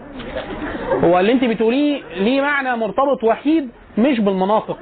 هو 1.04 1.20
اللي 1.20 1.32
انت 1.32 1.44
بتقوليه 1.44 2.02
ليه 2.18 2.42
معنى 2.42 2.76
مرتبط 2.76 3.24
وحيد 3.24 3.70
مش 3.98 4.20
بالمناطق. 4.20 4.78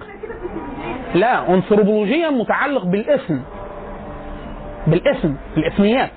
لا 1.15 1.53
انثروبولوجيا 1.53 2.29
متعلق 2.29 2.85
بالاسم. 2.85 3.41
بالاسم 4.88 5.35
الاسميات. 5.57 6.11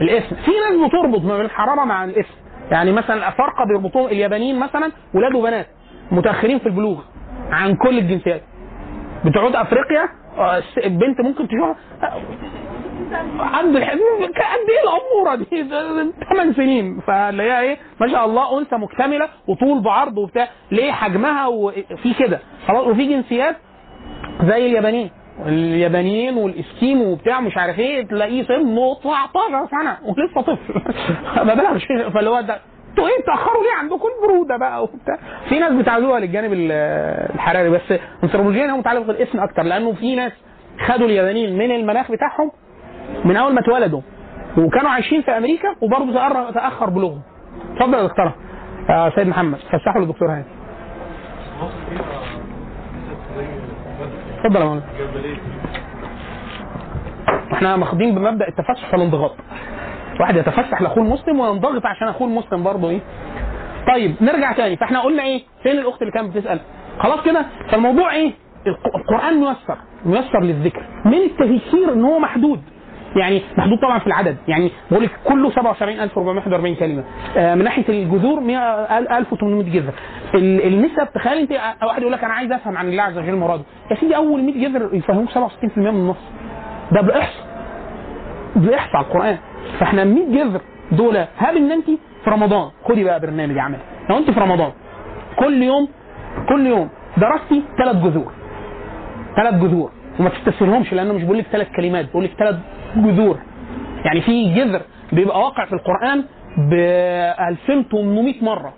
الاسم. 0.00 0.36
في 0.36 0.50
ناس 0.50 0.88
بتربط 0.88 1.24
ما 1.24 1.36
بين 1.36 1.46
الحرارة 1.46 1.84
مع 1.84 2.04
الاسم. 2.04 2.34
يعني 2.70 2.92
مثلا 2.92 3.16
الأفارقة 3.16 3.64
بيربطوهم 3.64 4.06
اليابانيين 4.06 4.58
مثلا 4.58 4.92
ولاد 5.14 5.34
وبنات 5.34 5.66
متأخرين 6.10 6.58
في 6.58 6.66
البلوغ 6.66 7.00
عن 7.50 7.76
كل 7.76 7.98
الجنسيات. 7.98 8.42
بتعود 9.24 9.56
أفريقيا؟ 9.56 10.08
آه، 10.38 10.62
البنت 10.84 11.20
ممكن 11.20 11.48
تشوفها؟ 11.48 11.76
عند 13.38 13.76
الح- 13.76 13.92
قد 13.92 14.68
إيه 14.70 14.82
الاموره 14.84 15.34
دي 15.34 15.68
8 16.30 16.52
سنين. 16.52 17.00
فاللي 17.06 17.42
هي 17.42 17.60
إيه؟ 17.60 17.76
ما 18.00 18.08
شاء 18.12 18.24
الله 18.24 18.58
أنثى 18.58 18.76
مكتملة 18.76 19.28
وطول 19.48 19.80
بعرض 19.82 20.18
وبتاع. 20.18 20.48
ليه 20.70 20.92
حجمها 20.92 21.46
وفي 21.46 22.14
كده؟ 22.18 22.40
خلاص 22.68 22.86
وفي 22.86 23.04
جنسيات 23.06 23.56
زي 24.44 24.66
اليابانيين. 24.66 25.10
اليابانيين 25.46 26.36
والإسكيمو 26.36 27.12
وبتاع 27.12 27.40
مش 27.40 27.56
عارف 27.56 27.78
إيه 27.78 28.06
تلاقيه 28.06 28.42
سنه 28.42 28.94
19 28.94 29.68
سنة 29.70 29.96
ولسه 30.04 30.40
طفل. 30.40 30.74
ما 31.46 31.54
بالغش 31.54 31.84
فاللي 32.14 32.30
هو 32.30 32.40
ده 32.40 32.60
أنتوا 32.90 33.08
إيه 33.08 33.22
بتاخروا 33.22 33.62
ليه 33.62 33.72
عندكم 33.78 34.08
البرودة 34.22 34.56
بقى 34.56 34.82
وبتاع؟ 34.82 35.18
في 35.48 35.58
ناس 35.58 35.72
بتعزوها 35.72 36.20
للجانب 36.20 36.52
ال- 36.52 36.72
الحراري 37.34 37.70
بس 37.70 37.80
انثروبولوجيا 38.24 38.66
هو 38.70 38.76
متعلق 38.76 39.02
بالاسم 39.06 39.40
أكتر 39.40 39.62
لأنه 39.62 39.92
في 39.92 40.16
ناس 40.16 40.32
خدوا 40.86 41.06
اليابانيين 41.06 41.58
من 41.58 41.70
المناخ 41.70 42.10
بتاعهم 42.12 42.50
من 43.24 43.36
أول 43.36 43.52
ما 43.54 43.60
اتولدوا. 43.60 44.00
وكانوا 44.58 44.90
عايشين 44.90 45.22
في 45.22 45.30
أمريكا 45.30 45.68
وبرضه 45.80 46.12
تأخر 46.50 46.90
بلوغهم. 46.90 47.20
اتفضل 47.74 47.94
يا 47.98 48.02
دكتورة. 48.06 48.34
يا 48.90 49.10
سيد 49.14 49.26
محمد 49.28 49.58
فسحوا 49.58 50.00
للدكتور 50.00 50.28
هاني. 50.32 50.44
اتفضل 54.40 54.60
يا 54.60 54.64
مولانا 54.64 54.82
إحنا 57.52 57.76
ماخدين 57.76 58.14
بمبدأ 58.14 58.48
التفسح 58.48 58.94
والانضغاط 58.94 59.34
واحد 60.20 60.36
يتفسح 60.36 60.82
لأخوه 60.82 61.04
المسلم 61.04 61.40
وينضغط 61.40 61.86
عشان 61.86 62.08
أخوه 62.08 62.28
المسلم 62.28 62.62
برضه 62.62 62.90
إيه. 62.90 63.00
طيب 63.94 64.14
نرجع 64.20 64.52
تاني. 64.52 64.76
فاحنا 64.76 65.00
قلنا 65.00 65.22
إيه؟ 65.22 65.42
فين 65.62 65.72
الأخت 65.78 66.02
اللي 66.02 66.12
كانت 66.12 66.36
بتسأل؟ 66.36 66.60
خلاص 66.98 67.22
كده؟ 67.24 67.46
فالموضوع 67.70 68.12
إيه؟ 68.12 68.32
الق- 68.66 68.96
القرآن 68.96 69.34
ميسر 69.40 69.76
ميسر 70.04 70.40
للذكر. 70.40 70.82
من 71.04 71.14
التفسير 71.14 71.92
إن 71.92 72.04
هو 72.04 72.18
محدود. 72.18 72.62
يعني 73.16 73.42
محدود 73.58 73.78
طبعا 73.78 73.98
في 73.98 74.06
العدد. 74.06 74.36
يعني 74.48 74.70
بقول 74.90 75.04
لك 75.04 75.10
كله 75.24 75.50
77441 75.50 76.74
كلمه 76.74 77.04
آه 77.36 77.54
من 77.54 77.64
ناحية 77.64 77.84
الجذور 77.88 78.40
100 78.40 78.58
1800 79.18 79.62
جذر. 79.72 79.92
ال- 80.34 80.66
النسب 80.66 81.08
تخيل 81.14 81.38
انت 81.38 81.52
آه، 81.52 81.86
واحد 81.86 82.00
يقول 82.00 82.12
لك 82.12 82.24
أنا 82.24 82.32
عايز 82.34 82.52
أفهم 82.52 82.76
عن 82.76 82.88
الله 82.88 83.02
عز 83.02 83.18
وجل 83.18 83.36
مراده 83.36 83.62
يا 83.90 83.96
سيدي 83.96 84.16
أول 84.16 84.42
100 84.44 84.68
جذر 84.68 84.90
يفهموك 84.94 85.28
67% 85.30 85.36
من 85.76 85.86
النص. 85.88 86.16
ده 86.92 87.00
بالاحصاء 87.00 87.46
بالاحصاء 88.56 88.96
على 88.96 89.06
القرآن. 89.06 89.36
فإحنا 89.80 90.04
100 90.04 90.26
جذر 90.44 90.60
دول 90.92 91.16
هاب 91.16 91.56
إن 91.56 91.72
أنت 91.72 91.86
في 92.24 92.30
رمضان. 92.30 92.70
خدي 92.88 93.04
بقى 93.04 93.20
برنامج 93.20 93.58
عمل 93.58 93.78
لو 94.10 94.18
أنت 94.18 94.30
في 94.30 94.40
رمضان 94.40 94.70
كل 95.38 95.62
يوم 95.62 95.88
كل 96.48 96.66
يوم 96.66 96.88
درستي 97.16 97.62
ثلاث 97.78 97.96
جذور. 97.96 98.32
ثلاث 99.36 99.54
جذور. 99.54 99.90
وما 100.20 100.28
تستسهلهمش 100.30 100.92
لأنه 100.92 101.12
مش 101.12 101.22
بقول 101.22 101.38
لك 101.38 101.46
ثلاث 101.46 101.68
كلمات 101.76 102.10
بقول 102.10 102.24
لك 102.24 102.30
ثلاث 102.38 102.56
جذور 102.96 103.38
يعني 104.04 104.20
في 104.20 104.54
جذر 104.54 104.80
بيبقى 105.12 105.40
واقع 105.40 105.64
في 105.64 105.72
القرآن 105.72 106.24
ب 106.70 106.72
2800 107.48 108.44
مرة 108.44 108.74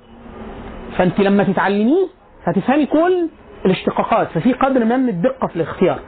فأنت 0.97 1.21
لما 1.21 1.45
تتعلميه 1.45 2.07
هتفهمي 2.45 2.87
كل 2.87 3.29
الاشتقاقات 3.67 4.29
ففي 4.29 4.53
قدر 4.53 4.85
ما 4.85 4.97
من 4.97 5.09
الدقة 5.09 5.47
في 5.47 5.57
الاختيار 5.57 5.99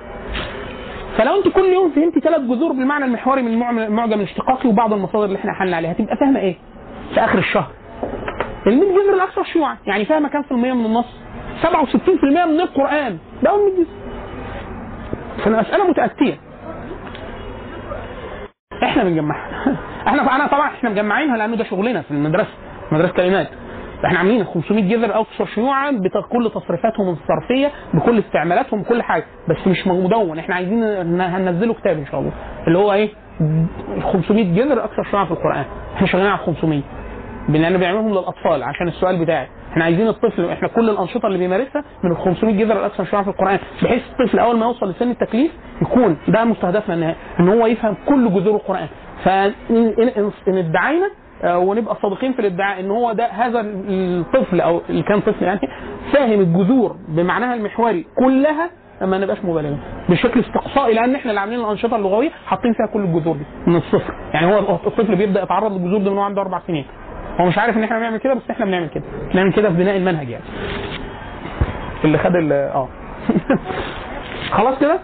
فلو 1.18 1.36
أنت 1.38 1.48
كل 1.54 1.64
يوم 1.64 1.90
فهمتي 1.90 2.20
ثلاث 2.20 2.40
جذور 2.40 2.72
بالمعنى 2.72 3.04
المحوري 3.04 3.42
من 3.42 3.62
المعجم 3.78 4.12
الاشتقاقي 4.20 4.68
وبعض 4.68 4.92
المصادر 4.92 5.24
اللي 5.24 5.38
إحنا 5.38 5.52
حلنا 5.52 5.76
عليها 5.76 5.92
هتبقى 5.92 6.16
فاهمة 6.16 6.40
إيه؟ 6.40 6.54
في 7.14 7.20
آخر 7.24 7.38
الشهر. 7.38 7.70
ال 8.66 8.76
100 8.78 8.88
جذر 8.90 9.14
الاكثر 9.14 9.44
شيوعا 9.44 9.76
يعني 9.86 10.04
فاهمة 10.04 10.28
كام 10.28 10.42
في 10.42 10.50
المية 10.50 10.72
من 10.72 10.84
النص؟ 10.86 11.06
67% 11.62 11.66
من 12.24 12.60
القرآن 12.60 13.18
ده 13.42 13.50
أول 13.50 13.60
100 13.62 13.70
جذر. 13.76 13.86
فالمساله 15.44 15.90
متأتية. 15.90 16.34
إحنا 18.82 19.04
بنجمعها 19.04 19.76
إحنا 20.08 20.36
أنا 20.36 20.46
طبعا 20.46 20.66
إحنا 20.68 20.90
مجمعينها 20.90 21.36
لأنه 21.36 21.56
ده 21.56 21.64
شغلنا 21.64 22.02
في 22.02 22.10
المدرسة 22.10 22.50
مدرسة 22.92 23.12
كلمات 23.12 23.48
إحنا 24.04 24.18
عاملين 24.18 24.44
500 24.44 24.88
جذر 24.88 25.20
أكثر 25.20 25.46
شيوعا 25.46 25.90
بكل 25.90 26.50
تصريفاتهم 26.54 27.08
الصرفية 27.08 27.70
بكل 27.94 28.18
استعمالاتهم 28.18 28.82
بكل 28.82 29.02
حاجة. 29.02 29.24
بس 29.48 29.66
مش 29.66 29.86
مدون. 29.86 30.38
إحنا 30.38 30.54
عايزين 30.54 30.84
هننزله 31.20 31.74
كتاب 31.74 31.98
إن 31.98 32.06
شاء 32.06 32.20
الله. 32.20 32.32
اللي 32.66 32.78
هو 32.78 32.92
إيه؟ 32.92 33.10
500 34.12 34.54
جذر 34.54 34.84
أكثر 34.84 35.02
شيوعا 35.10 35.24
في 35.24 35.30
القرآن. 35.30 35.64
إحنا 35.96 36.06
شغالين 36.06 36.30
على 36.30 36.38
500 36.38 36.82
لأن 37.48 37.76
بيعملهم 37.78 38.10
للاطفال 38.10 38.62
عشان 38.62 38.88
السؤال 38.88 39.24
بتاعي. 39.24 39.48
إحنا 39.72 39.84
عايزين 39.84 40.08
الطفل 40.08 40.44
إحنا 40.50 40.68
كل 40.68 40.90
الانشطه 40.90 41.26
اللي 41.26 41.38
بيمارسها 41.38 41.84
من 42.04 42.10
ال 42.10 42.16
500 42.16 42.56
جذر 42.56 42.78
الاكثر 42.78 43.04
شيوعا 43.04 43.22
في 43.24 43.30
القرآن 43.30 43.58
بحيث 43.82 44.02
الطفل 44.10 44.38
اول 44.38 44.56
ما 44.58 44.66
يوصل 44.66 44.90
لسن 44.90 45.10
التكليف 45.10 45.52
يكون 45.82 46.16
ده 46.28 46.44
مستهدفنا 46.44 46.94
النهائي 46.94 47.16
ان 47.40 47.48
هو 47.48 47.66
يفهم 47.66 47.96
كل 48.08 48.30
جذور 48.34 48.54
القرآن. 48.56 48.88
فان 49.24 49.52
ادعينا 50.48 51.10
آه، 51.44 51.58
ونبقى 51.58 51.96
صادقين 52.02 52.32
في 52.32 52.38
الادعاء 52.38 52.80
ان 52.80 52.90
هو 52.90 53.12
ده 53.12 53.26
هذا 53.26 53.60
الطفل 53.60 54.60
أو 54.60 54.80
اللي 54.90 55.02
كان 55.02 55.20
طفل 55.20 55.44
يعني 55.44 55.60
فاهم 56.12 56.40
الجذور 56.40 56.96
بمعناها 57.08 57.54
المحوري 57.54 58.06
كلها 58.18 58.70
ما 59.02 59.18
نبقاش 59.18 59.38
مبالغين. 59.44 59.78
بشكل 60.08 60.40
استقصائي 60.40 60.94
لأن 60.94 61.14
إحنا 61.14 61.30
اللي 61.30 61.40
عاملين 61.40 61.60
الانشطه 61.60 61.96
اللغويه 61.96 62.30
حاطين 62.46 62.72
فيها 62.72 62.86
كل 62.86 63.00
الجذور 63.00 63.36
دي 63.36 63.44
من 63.66 63.76
الصفر. 63.76 64.14
يعني 64.34 64.46
هو 64.54 64.58
الطفل 64.58 65.16
بيبدأ 65.16 65.42
يتعرض 65.42 65.72
للجذور 65.72 65.98
دي 66.02 66.10
من 66.10 66.16
هو 66.18 66.22
عنده 66.22 66.42
أربع 66.42 66.60
سنين. 66.66 66.84
هو 67.40 67.46
مش 67.46 67.58
عارف 67.58 67.76
إن 67.76 67.84
إحنا 67.84 67.98
بنعمل 67.98 68.18
كده 68.18 68.34
بس 68.34 68.50
إحنا 68.50 68.64
بنعمل 68.64 68.88
كده. 68.88 69.04
بنعمل 69.32 69.52
كده 69.52 69.68
في 69.70 69.76
بناء 69.76 69.96
المنهج 69.96 70.28
يعني. 70.28 70.44
اللي 72.04 72.18
خد 72.18 72.36
ال 72.36 72.52
آه. 72.52 72.88
خلاص 74.56 74.78
كده؟ 74.78 75.00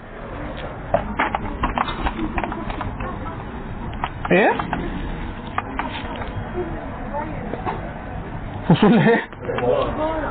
إيه؟ 4.33 4.53
فصول 8.69 8.99
إيه؟ 9.09 9.21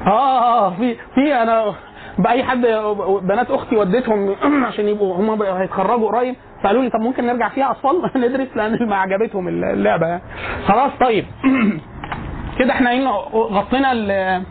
آه 0.08 0.40
آه 0.68 0.70
في 0.76 0.96
في 1.16 1.34
أنا 1.34 1.74
بأي 2.18 2.44
حد 2.44 2.62
بنات 3.22 3.52
أختي 3.52 3.76
وديتهم 3.76 4.36
عشان 4.68 4.88
يبقوا 4.88 5.16
هم 5.16 5.42
هيتخرجوا 5.42 6.08
قريب 6.12 6.36
فقالوا 6.64 6.84
لي 6.84 6.90
طب 6.90 7.00
ممكن 7.00 7.28
نرجع 7.28 7.50
فيها 7.50 7.72
أطفال؟ 7.72 8.12
ندرس 8.22 8.48
لأن 8.56 8.90
ما 8.90 8.96
عجبتهم 8.96 9.48
اللعبة 9.48 10.08
يعني. 10.08 10.22
خلاص 10.68 10.92
طيب. 11.00 11.26
كده 12.60 12.74
إحنا 12.74 12.90
قلنا 12.92 13.10
غطينا 13.34 13.92
ال- 13.92 14.44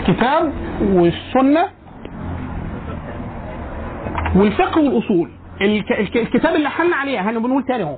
الكتاب 0.00 0.52
والسنة 0.82 1.64
والفقه 4.36 4.80
والأصول. 4.80 5.30
الك- 5.60 5.92
الك- 5.92 6.16
الكتاب 6.16 6.54
اللي 6.54 6.68
حلنا 6.70 6.96
عليه 6.96 7.20
إحنا 7.20 7.38
بنقول 7.38 7.64
تاني 7.64 7.82
اهو. 7.82 7.96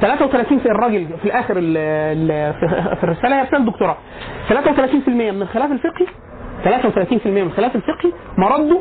33 0.00 0.58
في 0.58 0.66
الراجل 0.66 1.06
في 1.18 1.24
الآخر 1.24 1.54
ال 1.58 1.76
ال 1.76 2.54
في 2.96 3.04
الرسالة 3.04 3.40
هي 3.40 3.44
بتاعت 3.46 3.60
الدكتوراه. 3.60 3.96
33% 4.48 5.30
من 5.32 5.42
الخلاف 5.42 5.70
الفقهي 5.72 6.06
33% 6.64 7.26
من 7.26 7.38
الخلاف 7.46 7.76
الفقهي 7.76 8.12
مرده 8.38 8.80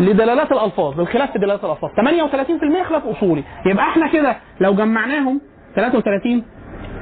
لدلالات 0.00 0.52
الألفاظ 0.52 1.00
الخلاف 1.00 1.32
في 1.32 1.38
دلالات 1.38 1.64
الألفاظ. 1.64 1.90
38% 1.90 2.82
خلاف 2.88 3.06
أصولي. 3.06 3.44
يبقى 3.66 3.84
إحنا 3.88 4.06
كده 4.08 4.36
لو 4.60 4.74
جمعناهم 4.74 5.40
33 5.76 6.44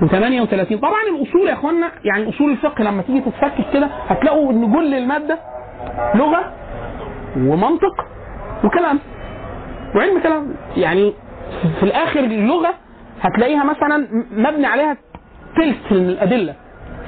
و38 0.02 0.74
طبعا 0.80 1.02
الأصول 1.16 1.48
يا 1.48 1.52
اخوانا 1.52 1.90
يعني 2.04 2.28
أصول 2.28 2.50
الفقه 2.50 2.84
لما 2.84 3.02
تيجي 3.02 3.20
تتفكك 3.20 3.72
كده 3.72 3.86
هتلاقوا 4.08 4.52
إن 4.52 4.72
كل 4.74 4.94
المادة 4.94 5.38
لغة 6.14 6.52
ومنطق 7.36 8.06
وكلام. 8.64 8.98
وعلم 9.96 10.20
كلام. 10.20 10.54
يعني 10.76 11.12
في 11.80 11.82
الآخر 11.82 12.20
اللغة 12.20 12.74
هتلاقيها 13.20 13.64
مثلا 13.64 14.08
مبني 14.32 14.66
عليها 14.66 14.96
تلت 15.56 15.92
الأدلة. 15.92 16.54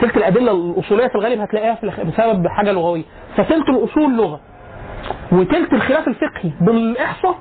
تلت 0.01 0.17
الأدلة 0.17 0.53
الأصولية 0.53 1.07
في 1.09 1.15
الغالب 1.15 1.41
هتلاقيها 1.41 1.75
في 1.75 1.87
بسبب 1.87 2.47
حاجة 2.49 2.73
لغوية. 2.73 3.05
فتلت 3.37 3.69
الأصول 3.69 4.17
لغة 4.17 4.41
وتلت 5.33 5.73
الخلاف 5.73 6.09
الفقهي 6.09 6.51
بالإحصاء 6.61 7.39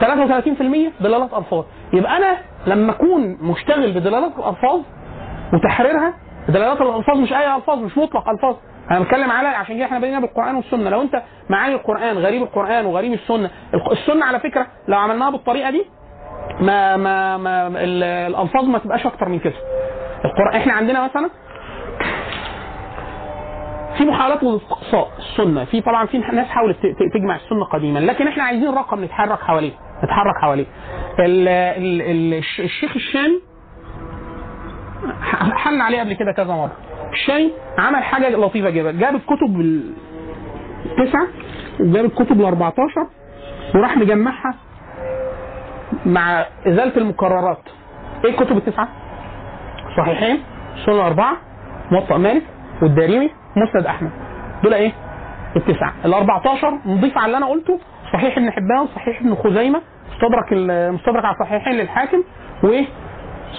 33% 0.00 0.92
دلالات 1.00 1.34
الفاظ 1.34 1.64
يبقى 1.92 2.16
أنا 2.16 2.36
لما 2.66 2.92
أكون 2.92 3.38
مشتغل 3.40 3.92
بدلالات 3.92 4.32
الألفاظ 4.38 4.80
وتحريرها 5.52 6.14
دلالات 6.48 6.80
الألفاظ 6.80 7.16
مش 7.16 7.32
أي 7.32 7.56
ألفاظ 7.56 7.78
مش 7.78 7.98
مطلق 7.98 8.28
ألفاظ. 8.28 8.56
أنا 8.90 9.00
بتكلم 9.00 9.30
على 9.30 9.48
عشان 9.48 9.76
كده 9.76 9.84
إحنا 9.84 9.98
بدينا 9.98 10.20
بالقرآن 10.20 10.54
والسنة. 10.54 10.90
لو 10.90 11.02
أنت 11.02 11.22
معاني 11.50 11.74
القرآن 11.74 12.18
غريب 12.18 12.42
القرآن 12.42 12.86
وغريب 12.86 13.12
السنة 13.12 13.50
السنة 13.92 14.24
على 14.24 14.40
فكرة 14.40 14.66
لو 14.88 14.98
عملناها 14.98 15.30
بالطريقة 15.30 15.70
دي 15.70 15.84
ما 16.60 16.96
ما 16.96 17.36
ما 17.36 17.66
ال- 17.68 18.02
الألفاظ 18.04 18.64
ما 18.64 18.78
تبقاش 18.78 19.06
أكتر 19.06 19.28
من 19.28 19.38
كده. 19.38 19.54
القران 20.24 20.56
إحنا 20.56 20.72
عندنا 20.72 21.04
مثلا 21.04 21.30
في 23.98 24.04
محاولات 24.04 24.42
للاستقصاء 24.42 25.08
السنة. 25.18 25.64
في 25.64 25.80
طبعا 25.80 26.06
في 26.06 26.18
ناس 26.18 26.46
حاولت 26.46 26.76
تجمع 27.14 27.36
السنة 27.36 27.64
قديما 27.64 27.98
لكن 27.98 28.28
إحنا 28.28 28.42
عايزين 28.44 28.74
رقم 28.74 29.04
نتحرك 29.04 29.40
حواليه 29.40 29.72
نتحرك 30.04 30.34
حواليه. 30.42 30.66
ال- 31.18 31.48
ال- 31.48 32.02
ال- 32.02 32.34
الش- 32.34 32.60
الشيخ 32.60 32.96
الشامي 32.96 33.40
حل 35.56 35.80
عليه 35.80 36.00
قبل 36.00 36.12
كده 36.12 36.32
كذا 36.32 36.54
مرة. 36.54 36.72
الشامي 37.12 37.50
عمل 37.78 38.02
حاجة 38.02 38.28
لطيفة 38.36 38.70
جدا. 38.70 38.92
جاب 38.92 39.14
الكتب 39.14 39.60
التسعه 40.84 41.26
وجاب 41.80 42.04
الكتب 42.04 42.40
ال 42.40 42.44
14 42.44 43.06
وراح 43.74 43.96
مجمعها 43.96 44.54
مع 46.06 46.46
إزالة 46.66 46.96
المكررات. 46.96 47.62
إيه 48.24 48.30
الكتب 48.30 48.56
التسعة؟ 48.56 48.88
صحيحين 49.96 50.42
سنن 50.86 50.94
الأربعة 50.94 51.36
موطأ 51.90 52.16
مالك 52.18 52.42
والدارمي 52.82 53.30
مسند 53.56 53.86
أحمد. 53.86 54.10
دول 54.64 54.74
إيه؟ 54.74 54.92
التسعة. 55.56 55.92
ال 56.04 56.14
14 56.14 56.78
نضيف 56.86 57.18
على 57.18 57.26
اللي 57.26 57.36
أنا 57.36 57.46
قلته. 57.46 57.80
صحيح 58.12 58.36
ابن 58.38 58.50
حبان 58.50 58.86
صحيح 58.94 59.20
ابن 59.20 59.34
خزيمة 59.34 59.82
مستدرك 60.14 60.52
ال- 60.52 60.92
مستدرك 60.92 61.24
على 61.24 61.34
الصحيحين 61.34 61.72
للحاكم 61.74 62.22
وايه؟ 62.62 62.86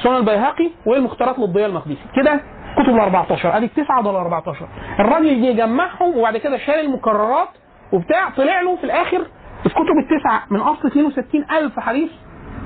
سنن 0.03 0.15
البيهقي 0.15 0.69
والمختارات 0.85 1.39
للضياء 1.39 1.69
المقدسي. 1.69 1.97
كده 2.15 2.39
كتب 2.77 2.95
ال 2.95 2.99
14 2.99 3.57
أدي 3.57 3.65
التسعة 3.65 4.01
دول 4.03 4.15
ال 4.15 4.19
14 4.21 4.67
الراجل 4.99 5.41
جه 5.41 5.57
جمعهم 5.57 6.17
وبعد 6.17 6.37
كده 6.37 6.57
شال 6.57 6.79
المكررات 6.79 7.47
وبتاع 7.93 8.29
طلع 8.29 8.61
له 8.61 8.75
في 8.75 8.83
الآخر 8.83 9.25
الكتب 9.65 9.97
التسعة 10.03 10.43
من 10.49 10.59
أصل 10.59 10.87
62 10.87 11.45
ألف 11.51 11.79
حديث 11.79 12.09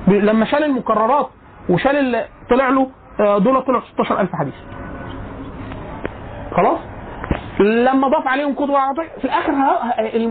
ب- 0.08 0.12
لما 0.12 0.44
شال 0.44 0.64
المكررات 0.64 1.28
وشال 1.68 1.96
ال- 2.16 2.24
طلع 2.50 2.68
له 2.68 2.90
آه، 3.20 3.38
دول 3.38 3.62
طلعوا 3.62 3.82
16000 3.92 4.32
حديث. 4.36 4.54
خلاص؟ 6.56 6.78
لما 7.60 8.08
ضاف 8.08 8.26
عليهم 8.28 8.54
كتب 8.54 8.74
في 9.18 9.24
الآخر 9.24 9.52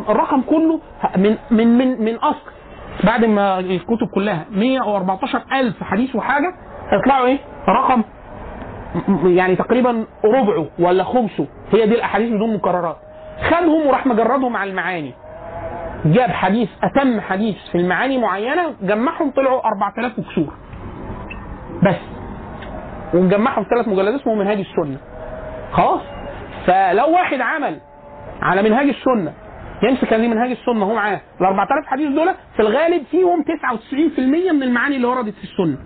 الرقم 0.09 0.41
كله 0.41 0.79
من 1.17 1.37
من 1.51 1.77
من 1.77 2.01
من 2.05 2.15
أصل 2.15 2.51
بعد 3.03 3.25
ما 3.25 3.59
الكتب 3.59 4.07
كلها 4.15 4.45
114 4.51 5.41
ألف 5.53 5.83
حديث 5.83 6.15
وحاجة 6.15 6.53
هيطلعوا 6.89 7.25
إيه؟ 7.25 7.37
رقم 7.69 8.03
يعني 9.25 9.55
تقريبا 9.55 10.05
ربعه 10.25 10.67
ولا 10.79 11.03
خمسه. 11.03 11.47
هي 11.73 11.85
دي 11.87 11.95
الأحاديث 11.95 12.29
بدون 12.33 12.53
مكررات. 12.53 12.97
خدهم 13.49 13.87
وراح 13.87 14.05
مجردهم 14.07 14.57
على 14.57 14.69
المعاني. 14.69 15.13
جاب 16.05 16.29
حديث 16.29 16.69
أتم 16.83 17.19
حديث 17.21 17.55
في 17.71 17.77
المعاني 17.77 18.17
معينة 18.17 18.73
جمعهم 18.81 19.31
طلعوا 19.31 19.67
4000 19.67 20.19
وكسور 20.19 20.53
بس. 21.83 21.95
ومجمعهم 23.13 23.63
في 23.63 23.69
ثلاث 23.69 23.87
مجلدات 23.87 24.21
اسمه 24.21 24.35
منهاج 24.35 24.57
السنة. 24.59 24.97
خلاص؟ 25.71 26.01
فلو 26.67 27.11
واحد 27.11 27.41
عمل 27.41 27.79
على 28.41 28.61
منهاج 28.61 28.87
السنة 28.87 29.33
يمسك 29.83 30.13
هذه 30.13 30.27
منهاج 30.27 30.51
السنة 30.51 30.85
هو 30.85 30.93
معاه. 30.95 31.21
ال 31.41 31.45
4000 31.45 31.85
حديث 31.87 32.07
دول 32.09 32.27
في 32.55 32.59
الغالب 32.61 33.03
فيهم 33.11 33.43
99% 33.43 34.19
من 34.53 34.63
المعاني 34.63 34.95
اللي 34.95 35.07
وردت 35.07 35.33
في 35.33 35.43
السنة. 35.43 35.77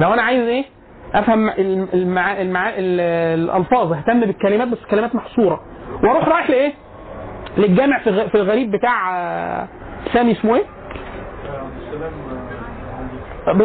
لو 0.00 0.14
أنا 0.14 0.22
عايز 0.22 0.42
إيه؟ 0.48 0.64
أفهم 1.14 1.48
المع... 1.94 2.40
المع... 2.40 2.68
ال- 2.68 3.00
الألفاظ 3.40 3.92
أهتم 3.92 4.20
بالكلمات 4.20 4.68
بس 4.68 4.78
كلمات 4.90 5.14
محصورة. 5.14 5.60
وأروح 6.04 6.28
رايح 6.28 6.50
لإيه؟ 6.50 6.72
للجامع 7.58 7.98
في 7.98 8.28
في 8.28 8.34
الغريب 8.34 8.70
بتاع 8.70 9.18
آه، 9.20 9.68
سامي 10.12 10.32
اسمه 10.32 10.56
إيه؟ 10.56 10.64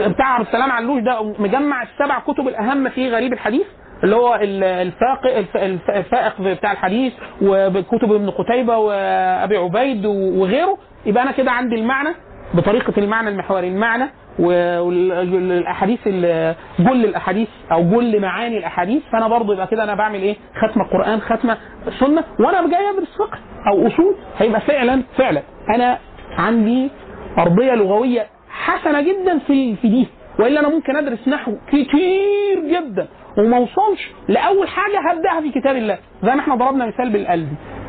بتاع 0.08 0.26
عبد 0.34 0.46
السلام 0.48 0.72
علوش 0.72 1.02
ده 1.02 1.24
مجمع 1.40 1.84
السبع 1.84 2.20
كتب 2.20 2.48
الأهم 2.48 2.90
في 2.90 3.10
غريب 3.12 3.34
الحديث. 3.34 3.66
اللي 4.04 4.16
هو 4.16 4.36
ال- 4.36 4.64
الفاق 4.64 5.26
الف- 5.38 5.58
الف- 5.58 5.90
الفائق 5.90 6.42
بتاع 6.42 6.72
الحديث 6.72 7.14
وكتب 7.42 8.14
ابن 8.14 8.30
قتيبة 8.30 8.78
وأبي 8.78 9.58
عبيد 9.58 10.06
وغيره. 10.06 10.78
يبقى 11.06 11.24
أنا 11.24 11.32
كده 11.32 11.52
عندي 11.52 11.76
المعنى 11.76 12.10
بطريقة 12.54 12.94
المعنى 12.98 13.30
المحوري 13.30 13.68
المعنى 13.68 14.10
والأحاديث 14.40 16.00
ال- 16.08 16.56
جل 16.80 17.06
الأحاديث 17.06 17.48
أو 17.72 17.84
جل 17.84 18.22
معاني 18.22 18.58
الأحاديث. 18.58 19.04
فأنا 19.12 19.28
برضو 19.28 19.54
يبقى 19.54 19.68
كده 19.68 19.84
أنا 19.84 19.96
بعمل 19.96 20.22
إيه؟ 20.22 20.36
ختمه 20.62 20.84
قران 20.86 21.22
ختمه 21.22 21.58
سنه 22.00 22.24
وأنا 22.40 22.68
جاي 22.70 22.90
أدرس 22.90 23.18
فقه 23.20 23.38
أو 23.68 23.88
أصول 23.88 24.16
هيبقى 24.38 24.62
فعلا 24.62 25.04
فعلا. 25.18 25.42
أنا 25.76 25.98
عندي 26.38 26.90
أرضية 27.38 27.74
لغوية 27.76 28.28
حسنة 28.50 29.02
جدا 29.02 29.40
في 29.48 29.76
في 29.76 29.88
دي. 29.90 30.08
وإلا 30.40 30.60
أنا 30.60 30.70
ممكن 30.70 30.96
أدرس 30.96 31.28
نحو 31.28 31.54
كتير 31.68 32.60
جدا. 32.66 33.08
وما 33.38 33.58
اوصلش 33.58 34.12
لأول 34.28 34.68
حاجة 34.68 35.00
هبدأها 35.12 35.42
في 35.42 35.60
كتاب 35.60 35.76
الله. 35.76 35.98
زي 36.24 36.32
ما 36.36 36.40
إحنا 36.40 36.56
ضربنا 36.56 36.86
مثال 36.86 37.10
بالقلب. 37.10 37.48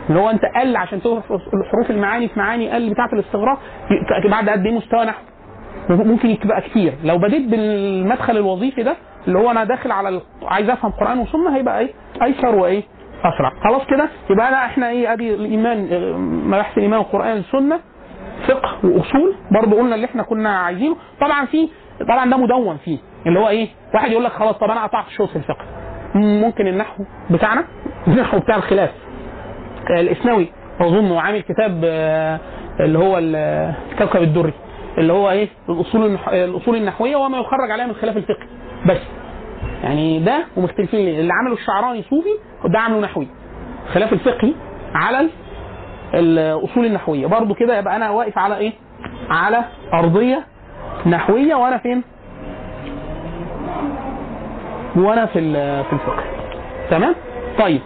اللي 0.08 0.20
هو 0.20 0.30
انت 0.30 0.42
قل 0.60 0.76
عشان 0.76 1.02
تعرف 1.02 1.24
حروف 1.72 1.90
المعاني 1.90 2.28
في 2.28 2.38
معاني 2.40 2.70
قل 2.70 2.90
بتاعة 2.90 3.08
الاستغراق 3.12 3.58
بعد 4.30 4.48
قد 4.48 4.66
إيه 4.66 4.72
مستوى 4.74 5.04
نحو؟ 5.04 5.22
ممكن 5.90 6.28
يبقى 6.30 6.60
كتير. 6.60 6.94
لو 7.04 7.18
بديت 7.18 7.48
بالمدخل 7.48 8.36
الوظيفي 8.36 8.82
ده 8.82 8.96
اللي 9.28 9.38
هو 9.38 9.50
أنا 9.50 9.64
داخل 9.64 9.90
على. 9.92 10.20
عايز 10.42 10.70
أفهم 10.70 10.90
قرآن 10.92 11.18
وسنة 11.18 11.56
هيبقى 11.56 11.78
إيه؟ 11.80 11.90
أيسر 12.22 12.54
وإيه؟ 12.54 12.82
أسرع. 13.24 13.52
خلاص 13.64 13.86
كده؟ 13.86 14.08
يبقى 14.30 14.48
أنا 14.48 14.64
إحنا 14.64 14.88
إيه؟ 14.90 15.12
أدي 15.12 15.34
الإيمان 15.34 15.88
آه، 15.92 16.16
مباحث 16.18 16.78
الإيمان 16.78 16.98
والقران 16.98 17.36
السنة 17.36 17.80
فقه 18.48 18.78
وأصول. 18.84 19.34
برضه 19.50 19.76
قلنا 19.78 19.94
اللي 19.94 20.06
إحنا 20.06 20.22
كنا 20.22 20.58
عايزينه. 20.58 20.96
طبعا 21.20 21.44
في 21.46 21.68
طبعا 22.08 22.30
ده 22.30 22.36
مدون 22.36 22.76
فيه. 22.76 22.98
اللي 23.26 23.38
هو 23.40 23.48
إيه؟ 23.48 23.68
واحد 23.94 24.10
يقول 24.10 24.24
لك 24.24 24.32
خلاص 24.32 24.54
طب 24.58 24.70
أنا 24.70 24.82
قطعت 24.86 25.08
شوط 25.08 25.28
في 25.28 25.36
الفقه. 25.36 25.64
ممكن 26.14 26.66
النحو 26.66 27.04
بتاعنا؟ 27.30 27.64
النحو 28.08 28.38
بتاع 28.38 28.56
الخلاف. 28.56 28.90
الإسنوي 29.90 30.48
أظن 30.80 31.10
وعامل 31.10 31.40
كتاب 31.40 31.80
آه، 31.84 32.40
اللي 32.80 32.98
هو 32.98 33.18
ال- 33.18 33.74
الكوكب 33.92 34.22
الدري 34.22 34.52
اللي 34.98 35.12
هو 35.12 35.30
إيه؟ 35.30 35.48
الأصول. 35.68 36.18
الأصول 36.32 36.76
النحوية 36.76 37.16
وما 37.16 37.38
يخرج 37.38 37.70
عليها 37.70 37.86
من 37.86 37.94
خلاف 37.94 38.16
الفقه. 38.16 38.46
بس 38.86 38.98
يعني 39.82 40.20
ده 40.20 40.44
ومختلفين 40.56 41.08
اللي 41.20 41.32
عمله 41.32 41.54
الشعراني 41.54 42.02
صوفي 42.02 42.28
وده 42.64 42.78
عمله 42.78 43.00
نحوي. 43.00 43.28
خلاف 43.94 44.12
الفقهي 44.12 44.52
على 44.94 45.20
ال- 45.20 45.30
الأصول 46.14 46.84
النحوية. 46.86 47.26
برضو 47.26 47.54
كده 47.54 47.78
يبقى 47.78 47.96
أنا 47.96 48.10
واقف 48.10 48.38
على 48.38 48.56
إيه؟ 48.58 48.72
على 49.30 49.64
أرضية 49.94 50.44
نحوية 51.06 51.54
وأنا 51.54 51.78
فين؟ 51.78 52.02
وأنا 54.96 55.26
في 55.26 55.40
في 55.84 55.92
الفقه. 55.92 56.22
تمام؟ 56.90 57.14
طيب. 57.58 57.80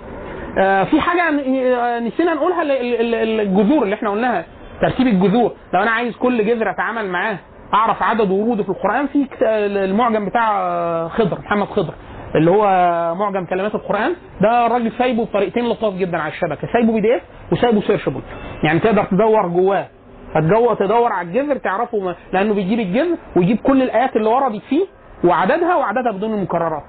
آه 0.59 0.85
في 0.85 1.01
حاجة 1.01 1.23
آه، 1.23 1.99
نسينا 2.01 2.35
نقولها 2.35 2.62
ال- 2.62 2.70
ال- 2.70 3.15
ال- 3.15 3.41
الجذور 3.41 3.83
اللي 3.83 3.95
إحنا 3.95 4.11
قلناها 4.11 4.45
ترتيب 4.83 5.07
الجذور. 5.07 5.53
لو 5.74 5.83
أنا 5.83 5.91
عايز 5.91 6.16
كل 6.16 6.45
جذر 6.47 6.70
أتعامل 6.70 7.09
معاه 7.09 7.39
أعرف 7.74 8.03
عدد 8.03 8.31
وروده 8.31 8.62
في 8.62 8.69
القرآن 8.69 9.07
في 9.07 9.27
المعجم 9.85 10.27
بتاع 10.29 10.61
آه، 10.61 11.09
خضر 11.09 11.39
محمد 11.39 11.66
خضر 11.66 11.95
اللي 12.35 12.51
هو 12.51 12.65
معجم 13.15 13.45
كلمات 13.45 13.74
القرآن. 13.74 14.12
ده 14.41 14.66
الراجل 14.66 14.93
سايبه 14.99 15.24
بطريقتين 15.24 15.69
لطاف 15.69 15.95
جدا 15.95 16.19
على 16.19 16.33
الشبكة. 16.33 16.69
سايبه 16.73 16.93
PDF 16.93 17.23
وسايبه 17.53 17.81
searchable 17.81 18.20
يعني 18.65 18.79
تقدر 18.81 19.05
تدور 19.05 19.49
جواه. 19.49 19.87
هتجو 20.35 20.74
تدور 20.74 21.12
على 21.12 21.29
الجذر 21.29 21.57
تعرفه 21.57 22.15
لأنه 22.33 22.55
بيجيب 22.55 22.81
الجذر 22.81 23.16
ويجيب 23.37 23.57
كل 23.62 23.83
الآيات 23.83 24.16
اللي 24.16 24.29
وردت 24.29 24.62
فيه 24.69 24.87
وعددها 25.24 25.77
وعددها 25.77 26.12
بدون 26.12 26.35
المكررات 26.35 26.82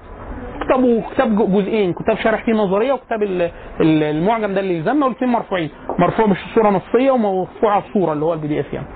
كتاب 0.60 1.02
كتاب 1.14 1.52
جزئين 1.52 1.92
كتاب 1.92 2.16
شارح 2.16 2.44
فيه 2.44 2.52
نظرية 2.52 2.92
وكتاب 2.92 3.22
ال- 3.22 3.42
ال- 3.80 4.02
المعجم 4.02 4.54
ده 4.54 4.60
اللي 4.60 4.74
يلزمنا 4.76 5.06
والاثنين 5.06 5.30
مرفوعين. 5.32 5.70
مرفوع 5.98 6.26
مش 6.26 6.36
صورة 6.54 6.70
نصية 6.70 7.10
ومرفوعه 7.10 7.82
صورة 7.94 8.12
اللي 8.12 8.24
هو 8.24 8.32
ال 8.34 8.48
PDF 8.48 8.72
يعني. 8.72 8.86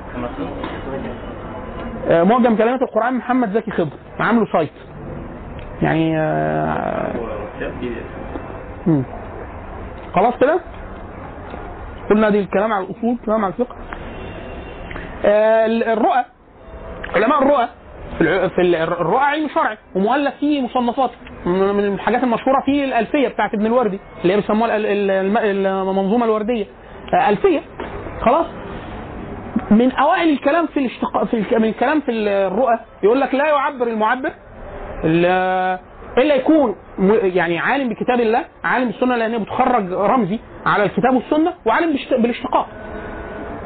آه، 2.08 2.22
معجم 2.22 2.56
كلمات 2.56 2.82
القرآن 2.82 3.14
محمد 3.14 3.52
زكي 3.52 3.70
خضر 3.70 3.96
عامله 4.20 4.46
site 4.52 4.70
يعني 5.82 6.18
آه،. 6.18 7.12
خلاص 10.14 10.34
كده؟ 10.40 10.60
قلنا 12.10 12.30
دي 12.30 12.40
الكلام 12.40 12.72
على 12.72 12.84
الأصول 12.84 13.10
الكلام 13.20 13.44
على 13.44 13.52
الفقه. 13.54 13.76
آه، 15.24 15.66
الرؤى 15.66 16.24
علماء 17.14 17.42
الرؤى 17.42 17.68
في 18.18 18.48
في 18.48 18.60
ال- 18.60 18.74
الرؤى 18.74 19.20
علم 19.24 19.48
شرعي 19.48 19.76
ومؤلف 19.96 20.34
فيه 20.40 20.62
مصنفات 20.62 21.10
من 21.46 21.80
الحاجات 21.94 22.22
المشهورة 22.22 22.60
فيه 22.66 22.84
الألفية 22.84 23.28
بتاعت 23.28 23.54
ابن 23.54 23.66
الوردي 23.66 24.00
اللي 24.22 24.32
هي 24.32 24.36
بيسموها 24.36 24.76
ال- 24.76 24.86
ال- 24.86 25.10
الم- 25.10 25.68
المنظومة 25.88 26.24
الوردية. 26.24 26.66
ألفية 27.28 27.60
خلاص؟ 28.20 28.46
من 29.70 29.92
أوائل 29.92 30.28
الكلام 30.30 30.66
في 30.66 30.80
الاشتقاق 30.80 31.24
في 31.24 31.36
من 31.58 31.64
الكلام 31.64 32.00
في 32.00 32.10
الرؤى 32.10 32.78
يقول 33.02 33.20
لك 33.20 33.34
لا 33.34 33.46
يعبر 33.46 33.86
المعبر 33.86 34.30
ال- 35.04 35.78
إلا 36.18 36.34
يكون 36.34 36.74
يعني 37.22 37.58
عالم 37.58 37.88
بكتاب 37.88 38.20
الله 38.20 38.44
عالم 38.64 38.86
بالسنه 38.86 39.16
لأن 39.16 39.38
بتخرج 39.42 39.92
رمزي 39.92 40.38
على 40.66 40.82
الكتاب 40.84 41.14
والسنة 41.14 41.52
وعالم 41.66 41.92
بالاشت- 41.92 42.14
بالاشتقاق. 42.20 42.68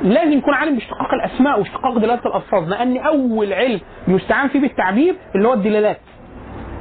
لازم 0.03 0.33
يكون 0.39 0.55
عالم 0.55 0.75
باشتقاق 0.75 1.15
الأسماء 1.15 1.59
واشتقاق 1.59 1.99
دلالة 1.99 2.21
الألفاظ 2.27 2.69
لأن 2.69 2.97
أول 2.97 3.53
علم 3.53 3.81
يستعان 4.09 4.49
فيه 4.49 4.61
بالتعبير 4.61 5.15
اللي 5.35 5.49
هو 5.49 5.53
الدلالات. 5.53 5.99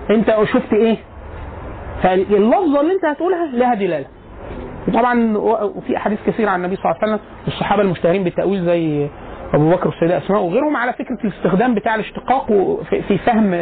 أنت 0.10 0.36
شفت 0.44 0.74
إيه؟ 0.74 0.98
فاللفظة 2.04 2.82
اللي 2.82 2.94
أنت 2.94 3.06
هتقولها 3.06 3.46
لها 3.46 3.74
دلالة. 3.74 4.06
وطبعا 4.88 5.38
وفي 5.38 5.98
أحاديث 5.98 6.20
كثيرة 6.28 6.50
عن 6.50 6.60
النبي 6.64 6.76
صلى 6.76 6.86
الله 6.86 6.98
عليه 7.02 7.14
وسلم 7.14 7.28
والصحابة 7.46 7.82
المشتهرين 7.82 8.24
بالتأويل 8.24 8.66
زي 8.66 9.08
أبو 9.54 9.70
بكر 9.70 9.88
والسيدة 9.88 10.18
أسماء 10.18 10.42
وغيرهم 10.42 10.76
على 10.78 10.94
فكرة 10.94 11.18
الاستخدام 11.24 11.76
بتاع 11.76 11.96
الاشتقاق 11.96 12.46
في 12.90 13.18
فهم 13.18 13.54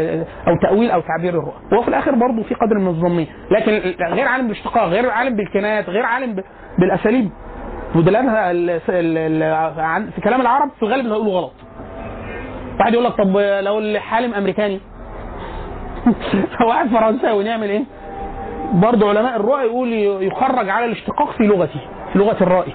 أو 0.48 0.56
تأويل 0.62 0.92
أو 0.92 1.02
تعبير 1.02 1.34
الرؤى. 1.40 1.54
وهو 1.72 1.82
في 1.82 1.88
الآخر 1.88 2.16
برضه 2.16 2.44
في 2.44 2.54
قدر 2.56 2.78
من 2.78 2.88
الظنيه 2.88 3.26
لكن 3.52 3.72
غير 4.14 4.28
عالم 4.28 4.48
بالاشتقاق 4.48 4.84
غير 4.88 5.10
عالم 5.10 5.36
بالكنايات 5.36 5.90
غير 5.90 6.06
عالم 6.06 6.44
بالأساليب. 6.80 7.30
ودلالها 7.96 8.54
في 10.10 10.22
كلام 10.24 10.42
العرب 10.42 10.70
في 10.80 10.84
الغالب 10.84 11.06
هيقولوا 11.06 11.34
غلط. 11.34 11.54
واحد 12.80 12.94
يقول 12.94 13.06
لك 13.06 13.14
طب 13.18 13.38
لو 13.38 13.80
الحالم 13.80 14.34
أمريكاني؟ 14.34 14.80
واحد 16.68 16.88
فرنساوي 16.90 17.44
نعمل 17.44 17.70
إيه؟ 17.70 17.84
برضه 18.74 19.10
علماء 19.10 19.36
الرؤى 19.36 19.62
يقول 19.64 19.94
يخرج 20.24 20.70
على 20.70 20.86
الاشتقاق 20.86 21.32
في 21.32 21.44
لغته 21.44 21.80
في 22.14 22.20
لغة 22.20 22.38
الرائي 22.44 22.74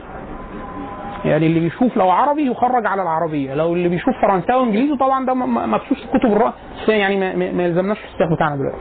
يعني 1.25 1.47
اللي 1.47 1.61
بيشوف 1.61 1.97
لو 1.97 2.11
عربي 2.11 2.51
يخرج 2.51 2.87
على 2.87 3.03
العربية 3.03 3.55
لو 3.55 3.75
اللي 3.75 3.89
بيشوف 3.89 4.15
فرنساوي 4.23 4.63
وإنجليزي 4.63 4.97
طبعا 4.97 5.27
ده 5.27 5.35
م- 5.35 5.55
م- 5.55 5.71
مبثوث 5.71 5.99
في 5.99 6.19
كتب 6.19 6.39
بس 6.83 6.89
يعني 6.89 7.17
ما 7.53 7.63
يلزمناش 7.65 7.99
في 7.99 8.05
السياق 8.05 8.33
بتاعنا 8.37 8.57
دلوقتي. 8.57 8.79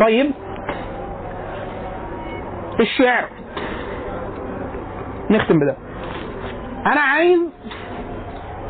طيب. 0.00 0.30
الشعر. 2.80 3.24
نختم 5.32 5.58
بده. 5.58 5.76
أنا 6.86 7.00
عايز 7.00 7.40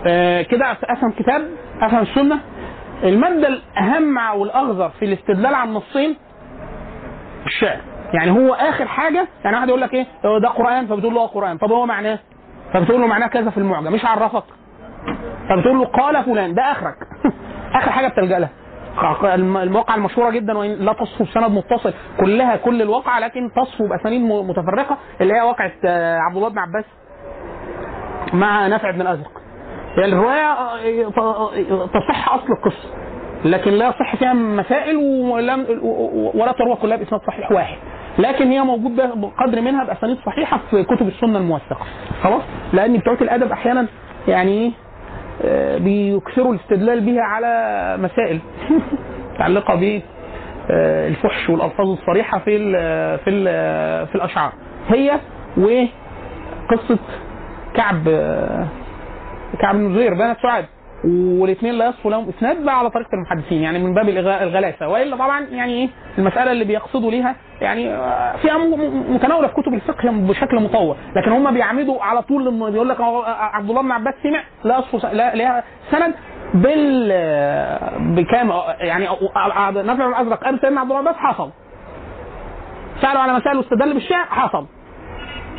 آه 0.07 0.43
كده 0.43 0.73
أفهم 0.73 1.11
كتاب 1.11 1.49
أفهم 1.81 2.03
السنة. 2.03 2.39
المادة 3.05 3.49
الأهم 3.49 4.39
والاغزر 4.41 4.89
في 4.89 5.05
الاستدلال 5.05 5.55
على 5.55 5.69
النصين 5.71 6.17
الشعر. 7.47 7.81
يعني 8.15 8.31
هو 8.31 8.55
آخر 8.55 8.87
حاجة 8.87 9.29
يعني 9.45 9.57
واحد 9.57 9.69
يقول 9.69 9.81
لك 9.81 9.95
إيه 9.95 10.07
ده 10.39 10.49
قرآن 10.49 10.87
فبتقول 10.87 11.15
له 11.15 11.21
آه 11.23 11.27
قرآن. 11.27 11.59
طب 11.59 11.73
هو 11.73 11.87
معناه؟ 11.87 12.19
فبتقول 12.73 13.01
له 13.01 13.07
معناه 13.07 13.27
كذا 13.27 13.51
في 13.51 13.59
المعجم. 13.59 13.93
مش 13.93 14.05
عرفك. 14.05 14.45
فبتقول 15.49 15.79
له 15.79 15.85
قال 15.85 16.25
فلان 16.25 16.55
ده 16.55 16.63
آخرك. 16.63 16.97
آخر 17.79 17.91
حاجة 17.91 18.09
بتلجأ 18.09 18.39
لها. 18.39 18.51
المواقع 19.63 19.95
المشهورة 19.95 20.31
جدا 20.31 20.59
وإن 20.59 20.71
لا 20.71 20.93
تصف 20.93 21.23
بسند 21.23 21.51
متصل. 21.51 21.93
كلها 22.21 22.57
كل 22.57 22.83
الواقع 22.83 23.19
لكن 23.19 23.51
تصف 23.57 23.83
بأسانيد 23.83 24.21
متفرقة 24.21 24.99
اللي 25.21 25.35
هي 25.35 25.41
واقعة 25.41 25.73
آه، 25.85 26.19
عبد 26.19 26.37
الله 26.37 26.49
بن 26.49 26.59
عباس 26.59 26.85
مع 28.33 28.67
نافع 28.67 28.91
بن 28.91 29.01
الأزرق. 29.01 29.31
هي 29.99 30.05
الرواية 30.05 30.53
آه، 30.53 30.77
ت- 31.11 31.91
تصح 31.95 32.35
أصل 32.35 32.53
القصة 32.53 32.89
لكن 33.45 33.71
لا 33.71 33.89
يصح 33.89 34.17
فيها 34.17 34.33
مسائل 34.33 34.97
ولم 34.97 35.67
ولا 36.35 36.53
تروى 36.53 36.77
كلها 36.77 36.97
بإسناد 36.97 37.21
صحيح 37.27 37.53
واحد. 37.53 37.77
لكن 38.19 38.51
هي 38.51 38.61
موجود 38.63 38.97
بقدر 38.97 39.61
منها 39.61 39.85
بأسانيد 39.85 40.19
صحيحة 40.27 40.61
في 40.71 40.85
كتب 40.85 41.09
السنة 41.09 41.39
الموثقة. 41.39 41.87
خلاص؟ 42.23 42.43
لأن 42.73 42.97
بتوع 42.97 43.15
الأدب 43.21 43.53
أحيانا 43.53 43.87
يعني 44.29 44.51
إيه؟ 44.53 44.69
آه، 44.69 44.92
بيكثروا 45.79 46.55
الاستدلال 46.55 47.01
بها 47.01 47.23
على 47.23 47.97
مسائل 48.01 48.41
متعلقة 49.35 49.75
ب 49.75 50.01
آه، 50.71 51.09
والألفاظ 51.49 51.89
الصريحة 51.89 52.39
في 52.39 52.57
ال 52.57 52.73
في 53.19 53.31
ال 53.31 53.45
في 54.07 54.15
الأشعار. 54.15 54.53
هي 54.89 55.21
وقصه 55.57 56.99
كعب 57.75 58.09
آه، 58.09 58.67
كعب 59.61 59.75
بن 59.75 59.95
زهير 59.95 60.15
بنت 60.15 60.37
سعاد. 60.43 60.65
والاثنين 61.05 61.75
لا 61.75 61.87
يصفوا 61.89 62.11
لهم 62.11 62.29
إسناد 62.39 62.65
بقى 62.65 62.79
على 62.79 62.91
طريقة 62.91 63.09
المحدثين 63.15 63.63
يعني 63.63 63.79
من 63.79 63.95
باب 63.95 64.09
الغلاسة. 64.09 64.89
وإلا 64.89 65.17
طبعا 65.17 65.41
يعني 65.41 65.73
إيه 65.73 65.89
المسألة 66.19 66.53
اللي 66.53 66.65
بيقصدوا 66.65 67.11
ليها 67.11 67.37
يعني 67.61 67.91
آه، 67.95 68.37
فيها 68.37 68.59
متناوله 69.09 69.49
في 69.49 69.55
كتب 69.55 69.75
الفقه 69.75 70.11
بشكل 70.11 70.61
مطول 70.63 70.97
لكن 71.17 71.33
هم 71.33 71.55
بيعمدوا 71.55 72.03
على 72.03 72.23
طول 72.23 72.47
لما 72.47 72.71
بيقول 72.71 72.89
لك 72.89 73.01
هو 73.01 73.23
عبد 73.27 73.71
الله 73.71 73.83
بن 73.83 73.91
عباس 73.91 74.15
سمع 74.23 74.43
لا 74.65 74.79
يصفوا 74.79 75.11
ليها 75.35 75.65
سند 75.91 76.15
بال 76.55 77.09
آه، 77.13 77.99
بكام 77.99 78.51
آه، 78.51 78.73
يعني 78.81 79.09
آه، 79.09 79.19
آه، 79.37 79.71
بن 79.71 79.91
الازرق 79.91 80.45
قال 80.45 80.61
سيدنا 80.61 80.81
عبد 80.81 80.91
الله 80.91 81.03
بن 81.03 81.09
عباس 81.09 81.21
حصل. 81.21 81.51
سألوا 83.03 83.21
على 83.21 83.33
مسائل 83.33 83.57
واستدل 83.59 83.95
بالشعر 83.95 84.25
حصل. 84.25 84.67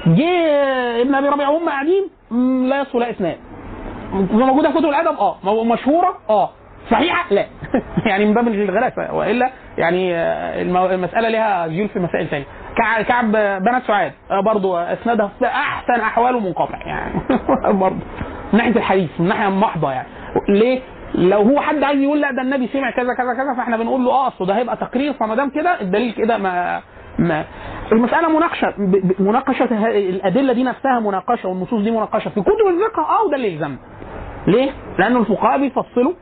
جه 0.07 1.01
ابن 1.01 1.15
أبي 1.15 1.27
ربيعة 1.27 1.51
وهم 1.51 1.69
قاعدين 1.69 2.03
لا 2.69 2.81
يصفوا 2.81 2.99
لا 2.99 3.11
إسناد. 3.11 3.37
موجودة 4.13 4.71
في 4.71 4.75
كتب 4.77 4.85
الأدب؟ 4.89 5.17
آه. 5.19 5.63
مشهورة؟ 5.63 6.15
آه. 6.29 6.49
صحيحة؟ 6.91 7.25
لا. 7.33 7.45
يعني 8.09 8.25
من 8.25 8.33
باب 8.33 8.47
الغلاسه 8.47 9.13
وإلا 9.13 9.49
يعني 9.77 10.15
آه، 10.15 10.61
المسألة 10.93 11.29
لها 11.29 11.67
جيل 11.67 11.89
في 11.89 11.99
مسائل 11.99 12.27
ثانية 12.27 12.45
كع- 12.77 13.01
كعب 13.01 13.31
بنات 13.63 13.83
سعاد 13.87 14.11
آه، 14.31 14.41
برضو 14.41 14.77
إسنادها 14.77 15.31
أحسن 15.43 15.93
أحواله 16.01 16.39
منقطع 16.39 16.77
يعني. 16.85 17.13
برضو. 17.79 17.95
من 18.53 18.57
ناحية 18.59 18.75
الحديث 18.75 19.09
من 19.19 19.27
ناحية 19.27 19.47
محضه 19.49 19.91
يعني. 19.91 20.07
ليه؟ 20.49 20.79
لو 21.15 21.41
هو 21.41 21.59
حد 21.61 21.83
عايز 21.83 22.01
يقول 22.01 22.21
لا 22.21 22.31
ده 22.31 22.41
النبي 22.41 22.67
سمع 22.73 22.91
كذا 22.91 23.13
كذا 23.13 23.33
كذا 23.33 23.53
فإحنا 23.57 23.77
بنقول 23.77 24.05
له 24.05 24.11
آه 24.11 24.31
ده 24.45 24.57
هيبقى 24.57 24.77
تقرير 24.77 25.13
فما 25.13 25.35
دام 25.35 25.49
كده 25.49 25.81
الدليل 25.81 26.11
كده 26.13 26.37
ما 26.37 26.81
ما 27.19 27.45
المسألة 27.91 28.37
مناقشة 28.37 28.73
مناقشة 29.19 29.87
الأدلة 29.89 30.53
دي 30.53 30.63
نفسها 30.63 30.99
مناقشة 30.99 31.49
والنصوص 31.49 31.81
دي 31.83 31.91
مناقشة. 31.91 32.29
في 32.29 32.41
كتب 32.41 32.67
الفقه 32.69 33.01
آه 33.03 33.25
وده 33.27 33.35
اللي 33.35 33.53
يلزمنا 33.53 33.77
ليه؟ 34.47 34.69
لأن 34.99 35.17
الفقهاء 35.17 35.57
بيفصلوا 35.59 36.13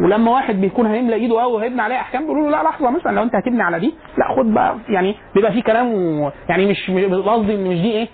ولما 0.00 0.30
واحد 0.30 0.60
بيكون 0.60 0.86
هيملى 0.86 1.14
إيده 1.14 1.40
قوي 1.40 1.52
وهيبني 1.52 1.82
عليه 1.82 1.96
أحكام 1.96 2.22
بيقولوا 2.22 2.50
له 2.50 2.56
لا 2.56 2.62
لحظة 2.68 2.90
مثلا 2.90 3.12
لو 3.12 3.22
أنت 3.22 3.34
هتبني 3.34 3.62
على 3.62 3.78
دي 3.80 3.94
لا 4.18 4.36
خد 4.36 4.54
بقى 4.54 4.76
يعني 4.88 5.14
بيبقى 5.34 5.52
في 5.52 5.62
كلام 5.62 5.86
يعني 6.48 6.66
مش 6.70 6.90
قصدي 7.26 7.54
إن 7.54 7.64
مش 7.64 7.78
دي 7.80 7.92
إيه 7.92 8.08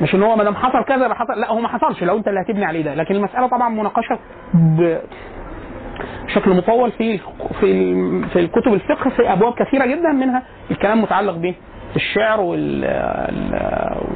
مش 0.00 0.14
إن 0.14 0.22
هو 0.22 0.36
ما 0.36 0.44
دام 0.44 0.54
حصل 0.54 0.84
كذا 0.84 1.04
يبقى 1.04 1.16
حصل 1.16 1.40
لا 1.40 1.50
هو 1.50 1.58
ما 1.60 1.68
حصلش 1.68 2.02
لو 2.04 2.16
أنت 2.16 2.28
اللي 2.28 2.40
هتبني 2.40 2.64
عليه 2.64 2.82
ده. 2.82 2.94
لكن 2.94 3.14
المسألة 3.14 3.46
طبعا 3.46 3.68
مناقشة 3.68 4.18
بشكل 4.54 6.50
مطول 6.50 6.92
في 6.92 7.18
في 7.60 7.98
في 8.32 8.38
الكتب 8.40 8.72
الفقه 8.74 9.10
في 9.10 9.32
أبواب 9.32 9.54
كثيرة 9.54 9.86
جدا 9.86 10.12
منها 10.12 10.42
الكلام 10.70 11.02
متعلق 11.02 11.36
به 11.36 11.54
الشعر 11.96 12.38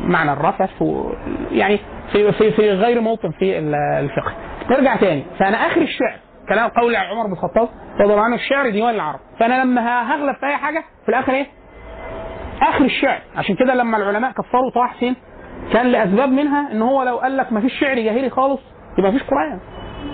ومعنى 0.05 0.33
الرفث 0.33 0.83
يعني 1.53 1.79
في 2.13 2.33
في 2.33 2.51
في 2.51 2.71
غير 2.71 3.01
موطن 3.01 3.31
في 3.31 3.59
ال- 3.59 3.75
الفقه. 3.75 4.33
نرجع 4.71 4.97
تاني. 4.97 5.25
فأنا 5.39 5.57
آخر 5.57 5.81
الشعر 5.81 6.17
كلام 6.49 6.69
قول 6.71 6.97
عمر 6.97 7.27
بن 7.27 7.33
الخطاب 7.33 7.69
رضي 8.01 8.13
الله 8.13 8.23
عنه 8.25 8.35
الشعر 8.35 8.71
ديوان 8.71 8.95
العرب. 8.95 9.21
فأنا 9.41 9.65
لما 9.65 10.13
هغلب 10.15 10.37
في 10.37 10.47
أي 10.47 10.57
حاجة 10.57 10.85
في 11.03 11.09
الآخر 11.09 11.33
إيه؟ 11.33 11.47
آخر 12.63 12.85
الشعر. 12.85 13.19
عشان 13.37 13.55
كده 13.55 13.75
لما 13.75 13.97
العلماء 13.97 14.31
كفروا 14.33 14.71
طه 14.71 14.87
حسين 14.87 15.17
كان 15.73 15.87
لأسباب 15.87 16.29
منها 16.29 16.73
إن 16.73 16.83
هو 16.83 17.03
لو 17.03 17.17
قال 17.17 17.37
لك 17.37 17.53
ما 17.53 17.61
فيش 17.61 17.81
شعر 17.81 17.95
جاهلي 17.95 18.31
خالص 18.31 18.61
يبقى 18.99 19.13
ما 19.13 19.19
فيش 19.19 19.29
قرآن. 19.29 19.61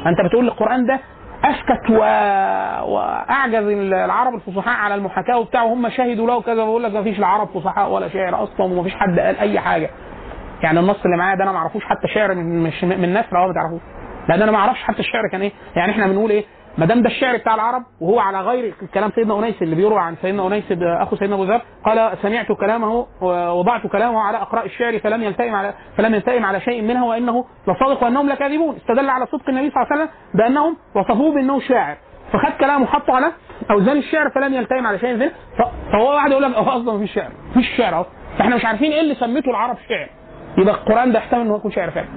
انت 0.07 0.21
بتقول 0.29 0.49
القرآن 0.49 0.87
ده 0.87 1.01
أسكت 1.45 1.91
و... 1.91 1.99
وأعجز 2.93 3.65
العرب 3.93 4.35
الفصحاء 4.35 4.77
على 4.77 4.95
المحاكاة 4.95 5.39
وبتاع 5.39 5.63
وهم 5.63 5.89
شهدوا 5.89 6.27
له 6.27 6.43
كذا 6.43 6.65
بقول 6.65 6.85
لك 6.85 6.93
ما 6.95 7.03
فيش 7.03 7.19
العرب 7.19 7.49
فصحاء 7.49 7.91
ولا 7.91 8.09
شعر 8.09 8.43
أصلا 8.43 8.67
وما 8.67 8.83
فيش 8.83 8.95
حد 8.95 9.19
قال 9.19 9.39
أي 9.39 9.61
حاجة. 9.61 9.91
يعني 10.63 10.81
النص 10.81 11.05
اللي 11.05 11.17
معايا 11.17 11.37
ده 11.37 11.45
أنا 11.45 11.53
ما 11.53 11.59
أعرفوش 11.59 11.85
حتى 11.85 12.09
شعر 12.15 12.35
من 12.35 12.63
من 12.83 13.17
آه 13.17 13.25
ما 13.33 13.53
تعرفوش. 13.55 13.81
لأن 14.29 14.43
أنا 14.43 14.53
ما 14.53 14.59
أعرفش 14.59 14.83
حتى 14.83 14.99
الشعر 15.01 15.23
كان 15.33 15.41
إيه. 15.43 15.53
يعني 15.77 15.93
إحنا 15.93 16.07
بنقول 16.07 16.31
إيه 16.31 16.45
ما 16.79 16.87
دام 16.87 17.03
ده 17.03 17.09
الشعر 17.09 17.37
بتاع 17.37 17.55
العرب 17.55 17.83
وهو 18.01 18.19
على 18.21 18.41
غير 18.41 18.75
كلام 18.95 19.11
سيدنا 19.15 19.39
أنيس 19.39 19.63
اللي 19.63 19.75
بيروى 19.77 19.99
عن 19.99 20.17
سيدنا 20.23 20.47
أنيس 20.47 20.65
أخو 20.83 21.17
سيدنا 21.17 21.35
أبو 21.35 21.45
ذر 21.45 21.61
قال 21.85 22.19
سمعت 22.23 22.53
كلامه 22.53 23.07
ووضعت 23.21 23.87
كلامه 23.87 24.21
على 24.21 24.39
إقراء 24.39 24.67
الشعر 24.67 24.99
فلم 24.99 25.23
يلتئم 25.23 25.55
على 25.55 25.75
فلم 25.97 26.15
يلتئم 26.15 26.45
على 26.45 26.61
شيء 26.61 26.83
منها 26.83 27.05
وإنه 27.05 27.45
لصادق 27.69 28.03
وأنهم 28.05 28.29
لكاذبون. 28.29 28.77
استدل 28.77 29.11
على 29.11 29.27
صدق 29.27 29.49
النبي 29.49 29.71
صلى 29.71 29.83
الله 29.83 29.93
عليه 29.93 30.03
وسلم 30.03 30.15
بأنهم 30.35 30.77
وصفوه 30.95 31.35
بأنه 31.35 31.61
شاعر. 31.61 31.97
فخد 32.33 32.53
كلامه 32.61 32.83
وحطه 32.85 33.15
على 33.15 33.33
أوزان 33.71 33.97
الشعر 33.97 34.31
فلم 34.31 34.55
يلتئم 34.55 34.87
على 34.87 34.99
شيء 34.99 35.15
منه. 35.15 35.29
ف- 35.59 35.93
فهو 35.93 36.15
واحد 36.15 36.31
يقول 36.31 36.43
لك 36.43 36.55
هو 36.55 36.69
أصلا 36.71 36.93
ما 36.93 36.99
فيش 36.99 37.15
شعر 37.15 37.31
مفيش 37.51 37.77
شعر 37.77 38.01
أصلا 38.01 38.13
فإحنا 38.39 38.57
مش 38.57 38.65
عارفين 38.65 38.93
إيه 38.93 39.01
اللي 39.01 39.15
سميته 39.15 39.51
العرب 39.51 39.77
شعر. 39.89 40.09
يبقى 40.59 40.75
القرآن 40.75 41.13
ده 41.13 41.19
يحتمل 41.19 41.41
إنه 41.41 41.57
يكون 41.57 41.71
شعر 41.73 41.91
فعلا. 41.91 42.09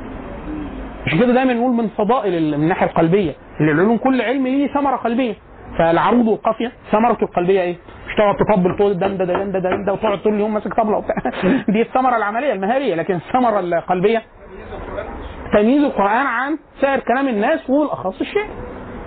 عشان 1.07 1.19
كده 1.19 1.33
دايما 1.33 1.53
نقول 1.53 1.71
من 1.71 1.87
فضائل 1.87 2.57
من 2.57 2.63
الناحية 2.63 2.85
القلبية. 2.85 3.33
اللي 3.59 3.71
العلوم 3.71 3.97
كل 3.97 4.21
علم 4.21 4.47
ليه 4.47 4.67
ثمرة 4.73 4.95
قلبية. 4.95 5.35
فالعروض 5.77 6.27
والقافيه 6.27 6.71
ثمرته 6.91 7.23
القلبية 7.23 7.61
إيه؟ 7.61 7.75
مش 8.07 8.15
تقعد 8.15 8.35
تطبل 8.35 8.75
تقول 8.75 8.99
ده 8.99 9.07
ده 9.07 9.25
ده 9.25 9.59
ده 9.59 9.83
ده 9.85 9.93
وتقعد 9.93 10.21
طول 10.21 10.33
اليوم 10.33 10.53
ماسك 10.53 10.73
طبلة 10.73 10.97
وبتاع. 10.97 11.15
دي 11.73 11.81
الثمرة 11.81 12.17
العملية 12.17 12.53
المهارية 12.53 12.95
لكن 12.95 13.15
الثمرة 13.15 13.59
القلبية. 13.59 14.21
تمييز 15.53 15.83
القرآن 15.83 16.25
عن 16.25 16.57
سائر 16.81 16.99
كلام 16.99 17.27
الناس 17.27 17.69
وبالاخص 17.69 18.21
الشعر 18.21 18.47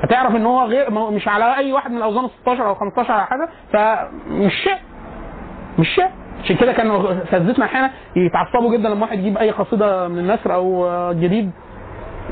هتعرف 0.02 0.36
إن 0.36 0.46
هو 0.46 0.64
غير 0.64 0.90
مش 0.90 1.28
على 1.28 1.56
أي 1.56 1.72
واحد 1.72 1.90
من 1.90 1.96
الأوزان 1.96 2.28
16 2.42 2.68
أو 2.68 2.74
15 2.74 3.14
أو 3.14 3.20
حاجة. 3.20 3.48
فمش 3.72 4.52
شعر 4.64 4.78
مش 5.78 5.88
شعر 5.96 6.10
عشان 6.44 6.56
كده 6.56 6.72
كانوا 6.72 7.12
اساتذتنا 7.22 7.64
أحيانا 7.64 7.90
يتعصبوا 8.16 8.76
جدا 8.76 8.88
لما 8.88 9.02
واحد 9.02 9.18
يجيب 9.18 9.38
أي 9.38 9.50
قصيدة 9.50 10.08
من 10.08 10.18
النثر 10.18 10.54
أو 10.54 10.88
جديد. 11.12 11.50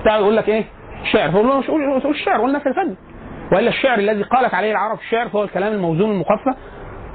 بتاع 0.02 0.16
يقول 0.16 0.36
لك 0.36 0.48
إيه؟ 0.48 0.64
شعر 1.12 1.30
فقول 1.30 1.48
له 1.48 1.58
مش 1.58 1.66
قول 1.66 2.10
الشعر 2.10 2.40
قول 2.40 2.50
النثر 2.50 2.70
الفني 2.70 2.96
وإلا 3.52 3.68
الشعر 3.68 3.98
الذي 3.98 4.22
قالت 4.22 4.54
عليه 4.54 4.70
العرب 4.70 4.98
الشعر 4.98 5.28
فهو 5.28 5.44
الكلام 5.44 5.72
الموزون 5.72 6.10
المقفى. 6.10 6.54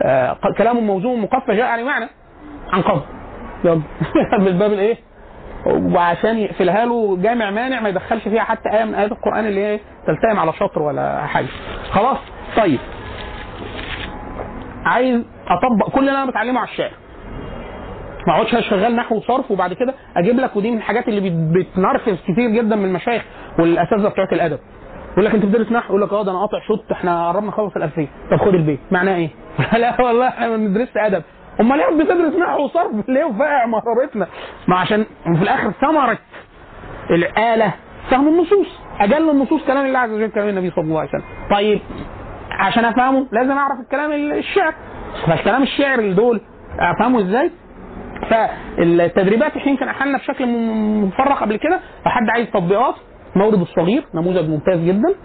آه 0.03 0.38
كلام 0.57 0.77
موزون 0.77 1.22
مقفى 1.22 1.55
جاء 1.55 1.65
عليه 1.65 1.84
معنى 1.84 2.09
عن 2.73 2.81
قبض 2.81 3.01
يلا. 3.64 3.81
بالباب 4.43 4.73
الإيه؟ 4.73 4.97
وعشان 5.65 6.38
يقفلها 6.38 6.85
له 6.85 7.18
جامع 7.18 7.49
مانع 7.49 7.80
ما 7.80 7.89
يدخلش 7.89 8.23
فيها 8.23 8.43
حتى 8.43 8.69
آية 8.69 8.84
من 8.84 8.95
آيات 8.95 9.11
القرآن 9.11 9.45
اللي 9.45 9.65
هي 9.65 9.80
تلتئم 10.07 10.39
على 10.39 10.53
شطر 10.53 10.81
ولا 10.81 11.26
حاجة. 11.26 11.47
خلاص؟ 11.91 12.18
طيب. 12.57 12.80
عايز 14.85 15.23
أطبق 15.47 15.89
كل 15.89 15.99
اللي 15.99 16.23
أنا 16.23 16.26
بتعلمه 16.31 16.59
على 16.59 16.69
الشعر. 16.69 16.91
ما 18.28 18.34
اقعدش 18.34 18.70
شغال 18.70 18.95
نحو 18.95 19.16
وصرف 19.16 19.52
وبعد 19.52 19.74
كده 19.74 19.94
أجيب 20.18 20.40
لك 20.40 20.56
ودي 20.56 20.72
من 20.72 20.78
الحاجات 20.78 21.08
اللي 21.08 21.30
بت- 21.30 21.58
بتنرفز 21.68 22.18
كتير 22.28 22.49
جدا 22.49 22.76
من 22.76 22.86
المشايخ 22.86 23.24
والأساتذة 23.60 24.08
بتوع 24.08 24.28
الأدب. 24.32 24.60
يقول 25.12 25.26
لك 25.26 25.34
أنت 25.36 25.45
بتدرس 25.45 25.72
نحو 25.72 25.88
يقول 25.90 26.02
لك 26.02 26.14
آه 26.14 26.24
ده 26.24 26.32
أنا 26.32 26.40
قاطع 26.40 26.60
شوط 26.68 26.91
إحنا 26.91 27.28
قربنا 27.28 27.48
نخلص 27.48 27.76
الألفية. 27.76 28.08
طب 28.32 28.38
خد 28.38 28.54
البيت. 28.56 28.80
معناه 28.91 29.16
إيه؟ 29.16 29.30
لا 29.82 30.02
والله 30.02 30.28
إحنا 30.28 30.49
ما 30.49 30.58
بندرسش 30.58 30.98
أدب. 30.98 31.24
أمال 31.60 31.78
ليه 31.78 32.04
بتدرس 32.04 32.36
نحو 32.36 32.64
وصرف 32.64 32.91
ليه 33.10 33.24
وفاقع 33.26 33.66
مرارتنا؟ 33.66 34.28
ما 34.68 34.76
عشان 34.76 35.06
في 35.24 35.44
الآخر 35.44 35.72
ثمرة 35.72 36.18
الآلة 37.10 37.74
فهم 38.10 38.28
النصوص. 38.28 38.68
أجل 38.99 39.30
النصوص 39.30 39.64
كلام 39.68 39.86
الله 39.86 39.99
عز 39.99 40.12
وجل 40.12 40.28
كلام 40.32 40.48
النبي 40.49 40.70
صلى 40.72 40.84
الله 40.84 40.99
عليه 40.99 41.10
وسلم. 41.10 41.24
طيب 41.52 41.80
عشان 42.52 42.86
أفهمه 42.86 43.28
لازم 43.32 43.52
أعرف 43.52 43.80
الكلام 43.80 44.12
الشعر. 44.12 44.74
فالكلام 45.28 45.64
الشعر 45.64 46.12
دول 46.12 46.41
أفهمه 46.80 47.20
إزاي؟ 47.22 47.52
فالتدريبات 48.30 49.57
إحنا 49.57 49.72
يمكن 49.72 49.88
أحلنا 49.88 50.18
بشكل 50.18 50.48
مفرق 51.07 51.39
قبل 51.41 51.56
كده 51.56 51.80
فحد 52.06 52.30
عايز 52.30 52.48
تطبيقات 52.52 52.95
مورد 53.35 53.61
الصغير 53.61 54.06
نموذج 54.14 54.49
ممتاز 54.49 54.80
جدا 54.80 55.15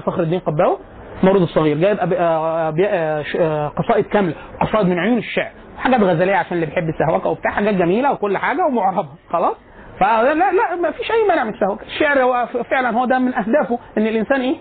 فخر 0.00 0.22
الدين 0.22 0.40
قباوي 0.40 0.76
مورد 1.22 1.42
الصغير 1.42 1.76
جايب 1.78 1.98
آه، 1.98 2.14
آه، 2.14 3.24
آه، 3.38 3.68
قصائد 3.68 4.04
كاملة 4.04 4.34
قصائد 4.60 4.86
من 4.86 4.98
عيون 4.98 5.18
الشعر 5.18 5.50
حاجات 5.78 6.00
غزلية 6.00 6.34
عشان 6.36 6.52
اللي 6.52 6.66
بيحب 6.66 6.88
السهوكة 6.88 7.28
وبتاع 7.28 7.50
حاجات 7.50 7.74
جميلة 7.74 8.12
وكل 8.12 8.38
حاجة 8.38 8.66
ومعربه 8.66 9.08
خلاص؟ 9.30 9.56
فلا 10.00 10.34
لا 10.34 10.76
ما 10.82 10.90
فيش 10.90 11.10
أي 11.10 11.28
مانع 11.28 11.44
من 11.44 11.54
السهوكة 11.54 11.82
الشعر 11.86 12.22
هو 12.22 12.46
فعلا 12.70 12.90
هو 12.90 13.04
ده 13.04 13.18
من 13.18 13.34
أهدافه 13.34 13.78
إن 13.98 14.06
الإنسان 14.06 14.40
إيه؟ 14.40 14.56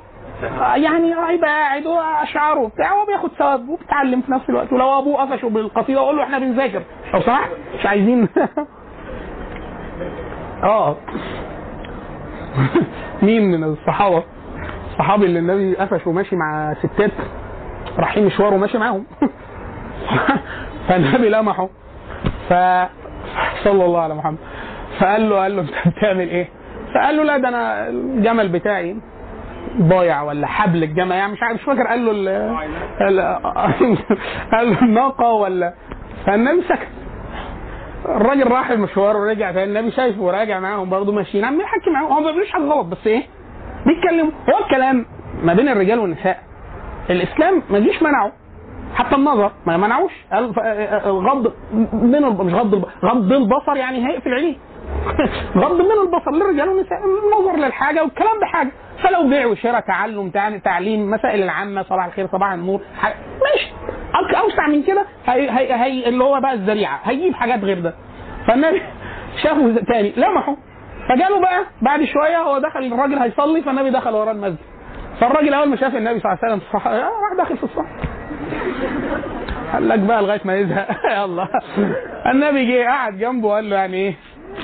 يعني 0.76 1.16
هيبقى 1.28 1.50
قاعد 1.50 1.86
واشعاره 1.86 2.60
وبتاع 2.60 2.94
وبياخد 2.94 3.30
ثواب 3.38 3.70
وبيتعلم 3.70 4.22
في 4.22 4.32
نفس 4.32 4.50
الوقت. 4.50 4.74
ولو 4.74 5.00
أبوه 5.00 5.22
قفشه 5.22 5.50
بالقصيدة 5.50 6.00
أقول 6.00 6.18
له 6.18 6.24
إحنا 6.24 6.40
بنذاكر. 6.40 6.82
لو 7.14 7.22
سمحت 7.22 7.50
مش 7.80 7.86
عايزين. 7.86 8.28
آه. 10.64 10.96
مين 13.24 13.52
من 13.52 13.64
الصحابة؟ 13.64 14.24
الصحابي 14.92 15.26
اللي 15.26 15.40
النبي 15.40 15.76
قفش 15.76 16.08
وماشي 16.08 16.36
مع 16.36 16.74
ستات 16.74 17.12
رايحين 17.98 18.26
مشوار 18.26 18.54
وماشي 18.54 18.78
معاهم. 18.78 19.06
فالنبي 20.88 21.30
لمحه. 21.30 21.70
ف 22.50 22.54
صلى 23.64 23.86
الله 23.86 24.02
على 24.02 24.16
محمد. 24.16 24.38
فقال 25.00 25.30
له 25.30 25.36
قال 25.40 25.56
له 25.56 25.62
أنت 25.62 25.98
بتعمل 25.98 26.30
إيه؟ 26.30 26.50
فقال 26.94 27.18
له 27.18 27.24
لا 27.24 27.38
ده 27.38 27.48
أنا 27.50 27.88
الجمل 27.90 28.50
بتاعي. 28.50 28.96
ضايع 29.82 30.22
ولا 30.22 30.48
حبل 30.48 30.84
الجمل 30.84 31.16
يعني 31.16 31.32
مش 31.32 31.40
مش 31.56 31.62
فاكر 31.64 31.88
قال 31.88 32.06
له 32.06 32.12
ال 32.12 32.28
ال- 33.02 33.20
قال 34.54 34.72
له 34.72 34.82
الناقة 34.82 35.32
ولا 35.34 35.74
فالنبي 36.26 36.62
سكت. 36.62 36.88
الراجل 38.06 38.52
راح 38.52 38.70
المشوار 38.70 39.18
ورجع 39.18 39.52
تاني 39.52 39.64
النبي 39.80 39.92
شايفه 39.92 40.22
وراجع 40.22 40.60
معاهم 40.60 40.90
برضه 40.90 41.12
ماشيين 41.12 41.46
عم 41.46 41.62
يحكي 41.62 41.90
معاهم 41.90 42.08
هو 42.12 42.20
ما 42.20 42.26
بيعملوش 42.26 42.50
حاجة 42.52 42.64
غلط 42.64 42.86
بس 42.86 43.08
إيه؟ 43.08 43.24
بيتكلموا 43.86 44.32
هو 44.50 44.64
الكلام 44.66 45.06
ما 45.44 45.54
بين 45.54 45.70
الرجال 45.70 46.00
والنساء. 46.00 46.40
الإسلام 47.10 47.64
ما 47.70 47.80
جيش 47.80 48.04
منعه. 48.04 48.32
حتى 48.96 49.16
النظر 49.16 49.52
ما 49.66 49.78
منعوش. 49.78 50.12
قال 50.34 50.54
ف- 50.54 50.60
غض 51.08 51.54
من 51.94 52.22
مش 52.22 52.54
غض 52.54 52.86
غض 53.06 53.32
البصر 53.34 53.76
يعني 53.76 54.08
هيقفل 54.08 54.34
عينيه. 54.34 54.56
غض 55.58 55.82
من 55.82 55.92
البصر 56.06 56.32
للرجال 56.32 56.70
والنساء 56.70 56.98
النظر 57.06 57.66
للحاجة 57.66 58.04
والكلام 58.04 58.40
بحاجة. 58.42 58.72
فلو 59.04 59.28
بيع 59.28 59.46
وشراء 59.46 59.80
تعلم 59.80 60.30
تع- 60.30 60.58
تعليم 60.58 61.12
مسائل 61.12 61.44
العامة 61.44 61.84
صباح 61.84 62.06
الخير 62.06 62.28
صباح 62.28 62.52
النور 62.52 62.82
ماشي. 63.04 63.72
أوسع 64.40 64.68
من 64.68 64.84
كده 64.84 65.06
هي 65.28 65.50
هي 65.52 65.74
هي 65.74 66.10
اللي 66.10 66.24
هو 66.24 66.40
بقى 66.42 66.54
الذريعة. 66.54 67.00
هيجيب 67.04 67.34
حاجات 67.34 67.64
غير 67.64 67.80
ده. 67.80 67.94
فالنبي 68.48 68.82
شافه 69.44 69.76
تاني 69.88 70.14
لمحه 70.18 70.58
فجاله 71.10 71.40
بقى 71.40 71.66
بعد 71.82 72.04
شوية 72.04 72.38
هو 72.38 72.60
دخل 72.60 72.80
الراجل 72.94 73.18
هيصلي 73.20 73.62
فالنبي 73.62 73.90
دخل 73.90 74.14
وراه 74.16 74.32
المسجد. 74.32 74.58
فالراجل 75.22 75.54
أول 75.54 75.70
ما 75.70 75.76
شاف 75.76 75.96
النبي 75.96 76.20
صلى 76.20 76.32
الله 76.32 76.40
عليه 76.44 76.54
وسلم 76.54 76.60
في 76.60 76.78
الصح- 76.78 76.88
راح 76.88 77.34
داخل 77.38 77.58
في 77.58 77.64
الصف 77.64 77.86
قال 79.74 79.90
لك 79.90 80.00
بقى 80.00 80.22
لغاية 80.22 80.42
ما 80.46 80.56
يزهق. 80.56 80.88
يلا. 81.18 81.48
النبي 82.32 82.66
جه 82.66 82.86
قعد 82.88 83.18
جنبه 83.18 83.48
وقال 83.48 83.70
له 83.70 83.76
يعني 83.76 83.98
إيه؟ 83.98 84.14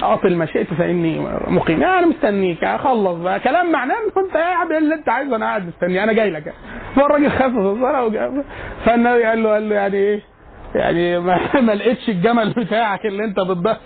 اطل 0.03 0.35
ما 0.35 0.45
شئت 0.45 0.73
فإني 0.73 1.19
مقيم. 1.47 1.81
يعني 1.81 1.99
أنا 1.99 2.07
مستنيك 2.07 2.63
اخلص 2.63 3.17
بقى. 3.17 3.39
كلام 3.39 3.71
معناه 3.71 3.95
ان 3.95 4.23
أنت 4.23 4.37
قاعد 4.37 4.71
اللي 4.71 4.95
أنت 4.95 5.09
عايزه 5.09 5.35
أنا 5.35 5.45
قاعد 5.45 5.67
مستني. 5.67 6.03
أنا 6.03 6.13
جاي 6.13 6.29
لك. 6.29 6.53
فالراجل 6.95 7.29
خفف 7.31 7.57
الصلاه 7.57 8.31
فالنبي 8.85 9.23
قال 9.23 9.43
له 9.43 9.49
قال 9.53 9.69
له 9.69 9.75
يعني 9.75 9.95
إيه؟ 9.97 10.19
يعني 10.75 11.19
ما, 11.19 11.39
ما 11.67 11.71
لقيتش 11.71 12.09
الجمل 12.09 12.53
بتاعك 12.53 13.05
اللي 13.05 13.23
أنت 13.23 13.39
بتضحك 13.39 13.77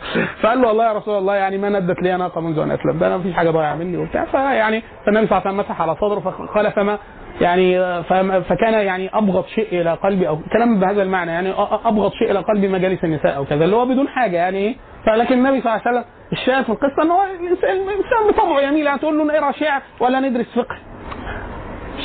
فقال 0.42 0.62
له 0.62 0.68
والله 0.68 0.88
يا 0.88 0.94
رسول 0.94 1.18
الله 1.18 1.36
يعني 1.36 1.58
ما 1.58 1.70
ندت 1.70 2.02
لي 2.02 2.18
ناقه 2.18 2.42
منذ 2.42 2.60
ان 2.60 2.72
اسلم 2.72 3.00
ده 3.00 3.08
أنا 3.08 3.18
مفيش 3.18 3.34
حاجة 3.34 3.50
ضايعة 3.50 3.76
مني 3.76 3.98
وبتاع. 3.98 4.26
فيعني 4.26 4.84
فالنبي 5.06 5.28
صلى 5.28 5.38
الله 5.38 5.48
عليه 5.48 5.58
وسلم 5.58 5.58
مسح 5.58 5.82
على 5.82 5.96
صدره 5.96 6.20
فقال 6.20 6.72
فما 6.72 6.98
يعني 7.42 7.80
فما- 8.04 8.40
فكان 8.40 8.74
يعني 8.74 9.10
أبغض 9.14 9.46
شيء 9.46 9.82
إلى 9.82 9.94
قلبي 9.94 10.28
أو 10.28 10.40
كلام 10.54 10.80
بهذا 10.80 11.04
المعنى. 11.04 11.32
يعني 11.32 11.54
أبغض 11.86 12.12
شيء 12.12 12.32
إلى 12.32 12.40
قلبي 12.40 12.68
مجالس 12.68 13.04
النساء 13.04 13.36
أو 13.36 13.46
كذا 13.46 13.66
اللي 13.66 13.76
هو 13.76 13.86
بدون 13.86 14.08
حاجة. 14.08 14.36
يعني 14.38 14.58
إيه؟ 14.58 14.76
فلكن 15.10 15.34
النبي 15.38 15.62
صلى 15.62 15.72
الله 15.76 15.82
عليه 15.86 15.92
وسلم 16.00 16.04
الشاهد 16.32 16.64
في 16.64 16.70
القصة 16.70 17.04
ان 17.04 17.12
هو 17.12 17.24
الانسان 17.24 18.28
بطبعه 18.30 18.62
يميل 18.62 18.86
يعني 18.86 19.00
تقول 19.00 19.18
له 19.18 19.24
نقرا 19.24 19.52
شعر 19.52 19.82
ولا 20.00 20.20
ندرس 20.20 20.46
فقه. 20.56 20.76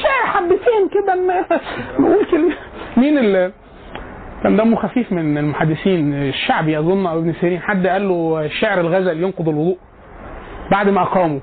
شعر 0.03 0.27
حبتين 0.33 0.89
كده 0.93 1.15
نقول 1.99 2.25
كلمه 2.31 2.55
مين 2.97 3.19
اللي 3.19 3.53
كان 4.43 4.57
دمه 4.57 4.77
خفيف 4.77 5.13
من 5.13 5.39
المحدثين. 5.39 6.15
الشعبي 6.15 6.79
أظن 6.79 7.07
أو 7.07 7.19
ابن 7.19 7.33
سيرين. 7.41 7.61
حد 7.61 7.87
قال 7.87 8.09
له 8.09 8.45
الشعر 8.45 8.81
الغزل 8.81 9.23
ينقض 9.23 9.49
الوضوء 9.49 9.77
بعد 10.71 10.89
ما 10.89 11.03
اقاموا 11.03 11.41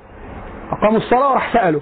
اقاموا 0.71 0.97
الصلاة 0.97 1.29
وراح 1.31 1.53
سأله. 1.53 1.81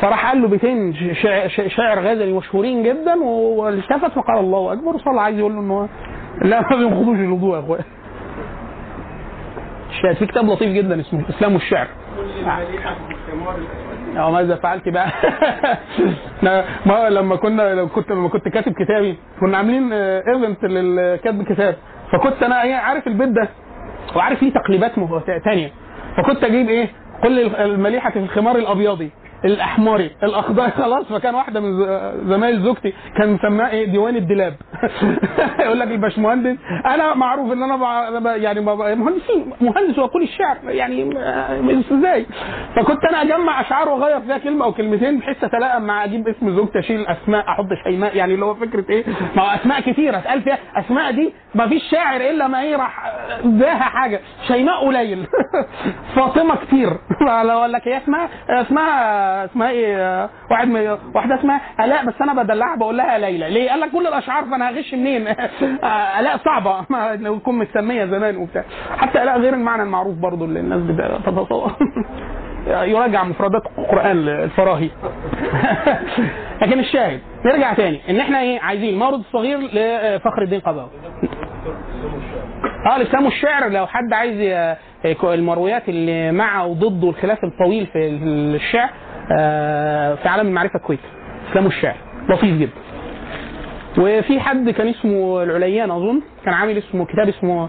فراح 0.00 0.26
قال 0.28 0.42
له 0.42 0.48
بيتين 0.48 0.94
شع- 1.14 1.46
شع- 1.46 1.68
شعر 1.68 1.98
غزلي 2.00 2.32
مشهورين 2.32 2.82
جدا 2.82 3.14
والتفت 3.24 4.10
فقال 4.12 4.38
الله 4.38 4.72
أكبر. 4.72 4.94
وصلى 4.94 5.20
عايز 5.20 5.38
يقول 5.38 5.52
له 5.54 5.60
ان 5.60 5.70
هو 5.70 5.86
لا 6.42 6.60
ما 6.60 6.76
بينقضوش 6.76 7.18
الوضوء 7.18 7.54
يا 7.54 7.60
اخويا 7.60 7.80
في 10.18 10.26
كتاب 10.26 10.44
لطيف 10.50 10.72
جدا 10.72 11.00
اسمه 11.00 11.20
الإسلام 11.20 11.54
والشعر. 11.54 11.88
آه 14.16 14.30
ماذا 14.30 14.56
فعلت 14.56 14.88
بقى؟ 14.88 15.08
ما 16.86 17.08
لما 17.10 17.36
كنا 17.36 17.74
لما 17.74 17.88
كنت 17.88 18.10
لما 18.12 18.28
كنت 18.28 18.48
كاتب 18.48 18.72
كتابي 18.72 19.16
كنا 19.40 19.58
عاملين 19.58 19.92
ايفنت 19.92 20.64
للكتب 20.64 21.42
كتاب 21.42 21.76
فكنت 22.12 22.42
أنا 22.42 22.62
إيه 22.62 22.74
عارف 22.74 23.06
البيت 23.06 23.28
ده 23.28 23.48
وعارف 24.16 24.42
ليه 24.42 24.52
تقليبات 24.52 24.92
تانية. 25.44 25.70
فكنت 26.16 26.44
أجيب 26.44 26.68
إيه 26.68 26.88
كل 27.22 27.38
المليحة 27.54 28.10
في 28.10 28.18
الخمار 28.18 28.56
الأبيضي. 28.56 29.10
الأحمري 29.44 30.10
الأخضر 30.22 30.70
خلاص 30.84 31.12
فكان 31.12 31.34
واحدة 31.34 31.60
من 31.60 31.86
زمايل 32.28 32.62
زوجتي 32.62 32.92
كان 33.18 33.32
مسماه 33.32 33.70
إيه؟ 33.70 33.86
ديوان 33.86 34.16
الدلاب 34.16 34.54
يقول 35.64 35.80
لك 35.80 35.88
الباشمهندس 35.88 36.56
أنا 36.86 37.14
معروف 37.14 37.52
إن 37.52 37.62
أنا 37.62 38.36
يعني 38.36 38.60
مهندسين 38.60 39.52
مهندس 39.60 39.98
وأقول 39.98 40.22
الشعر 40.22 40.56
يعني 40.64 41.10
إزاي 41.92 42.26
فكنت 42.76 43.04
أنا 43.04 43.22
أجمع 43.22 43.60
أشعار 43.60 43.88
وأغير 43.88 44.20
فيها 44.20 44.38
كلمة 44.38 44.64
أو 44.64 44.72
كلمتين 44.72 45.18
بحيث 45.18 45.44
أتلائم 45.44 45.82
مع 45.82 46.04
أجيب 46.04 46.28
اسم 46.28 46.56
زوجتي 46.56 46.78
أشيل 46.78 47.06
أسماء 47.06 47.48
أحط 47.48 47.66
شيماء 47.84 48.16
يعني 48.16 48.34
اللي 48.34 48.44
هو 48.44 48.54
فكرة 48.54 48.84
إيه؟ 48.90 49.04
ما 49.36 49.42
هو 49.42 49.46
أسماء 49.46 49.80
كثيره 49.80 50.18
اتقال 50.18 50.42
فيها 50.42 50.58
أسماء 50.76 51.12
دي 51.12 51.32
ما 51.54 51.68
فيش 51.68 51.82
شاعر 51.90 52.20
إلا 52.20 52.48
ما 52.48 52.62
إيه 52.62 52.76
راح 52.76 53.12
اداها 53.44 53.82
حاجة 53.82 54.20
شيماء 54.46 54.86
قليل. 54.86 55.26
فاطمة 56.16 56.56
كتير. 56.56 56.90
لو 57.20 57.58
أقول 57.58 57.72
لك 57.72 57.88
هي 57.88 57.96
اسمها 57.96 58.28
اسمها 58.48 59.33
اسمها 59.44 59.70
إيه 59.70 60.28
واحد 60.50 60.68
من 60.68 60.98
واحدة 61.14 61.34
اسمها 61.40 61.60
ألاء 61.84 62.06
بس 62.06 62.14
أنا 62.22 62.42
بدلعها 62.42 62.76
بقول 62.76 62.96
لها 62.96 63.18
ليلى. 63.18 63.50
ليه؟ 63.50 63.70
قال 63.70 63.80
لك 63.80 63.90
كل 63.90 64.06
الأشعار 64.06 64.44
فأنا 64.44 64.70
هغش 64.70 64.94
منين؟ 64.94 65.28
ألاء 66.20 66.38
صعبة. 66.44 66.86
لو 67.24 67.38
تكون 67.38 67.58
متسمية 67.58 68.04
زمان 68.04 68.36
وبتاع. 68.36 68.64
حتى 68.98 69.22
ألاء 69.22 69.40
غير 69.40 69.54
المعنى 69.54 69.82
المعروف 69.82 70.14
برضو 70.18 70.44
اللي 70.44 70.60
الناس 70.60 70.80
بتتصور. 71.20 71.72
يراجع 72.66 73.24
مفردات 73.24 73.62
القران 73.78 74.28
الفراهي. 74.28 74.90
لكن 76.62 76.78
الشاهد 76.78 77.20
نرجع 77.44 77.74
تاني. 77.74 78.00
إن 78.10 78.20
إحنا 78.20 78.40
إيه 78.40 78.60
عايزين 78.60 78.98
مورد 78.98 79.18
الصغير 79.18 79.58
لفخر 79.58 80.42
الدين 80.42 80.60
قباوي 80.60 80.90
آه 82.86 82.96
الإسلام 82.96 83.24
والشعر 83.24 83.68
لو 83.68 83.86
حد 83.86 84.12
عايز 84.12 84.66
المرويات 85.24 85.88
اللي 85.88 86.32
مع 86.32 86.64
وضد 86.64 87.04
والخلاف 87.04 87.44
الطويل 87.44 87.86
في 87.86 87.98
الشعر 88.54 88.90
في 90.22 90.28
عالم 90.28 90.48
المعرفة 90.48 90.76
الكويتي 90.76 91.02
الاسلام 91.44 91.64
والشعر 91.64 91.96
لطيف 92.28 92.58
جدا. 92.60 92.72
وفي 93.98 94.40
حد 94.40 94.70
كان 94.70 94.88
اسمه 94.88 95.42
العليان 95.42 95.90
أظن 95.90 96.20
كان 96.44 96.54
عامل 96.54 96.78
اسمه 96.78 97.04
كتاب 97.06 97.28
اسمه 97.28 97.68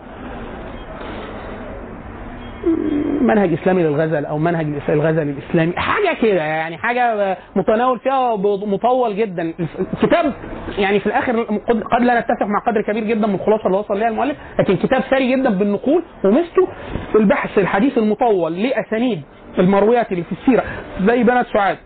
منهج 3.21 3.53
إسلامي 3.53 3.83
للغزل 3.83 4.25
أو 4.25 4.37
منهج 4.37 4.67
الغزل 4.89 5.21
الإسلامي. 5.29 5.73
حاجة 5.77 6.17
كده 6.21 6.41
يعني 6.41 6.77
حاجة 6.77 7.37
متناول 7.55 7.99
فيها 7.99 8.35
مطول 8.65 9.15
جدا. 9.15 9.53
الكتاب 9.93 10.33
يعني 10.77 10.99
في 10.99 11.05
الآخر 11.07 11.43
قد 11.91 12.01
لا 12.01 12.19
نتفق 12.19 12.45
مع 12.45 12.59
قدر 12.67 12.81
كبير 12.81 13.03
جدا 13.03 13.27
من 13.27 13.35
الخلاصة 13.35 13.65
اللي 13.65 13.77
وصل 13.77 13.97
ليها 13.99 14.07
المؤلف 14.07 14.37
لكن 14.59 14.75
كتاب 14.75 15.01
ثري 15.01 15.31
جدا 15.35 15.49
بالنقول 15.49 16.03
ومثله 16.25 16.67
البحث 17.15 17.57
الحديث 17.59 17.97
المطول 17.97 18.63
لأسانيد 18.63 19.21
المرويات 19.59 20.11
اللي 20.11 20.23
في 20.23 20.31
السيرة. 20.31 20.63
زي 21.01 21.23
بنات 21.23 21.45
سعاد. 21.53 21.77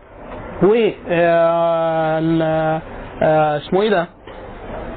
و 0.64 0.89
آه، 1.10 2.81
آه، 3.23 3.57
اسمه 3.57 3.81
إيه 3.81 3.89
ده؟ 3.89 4.07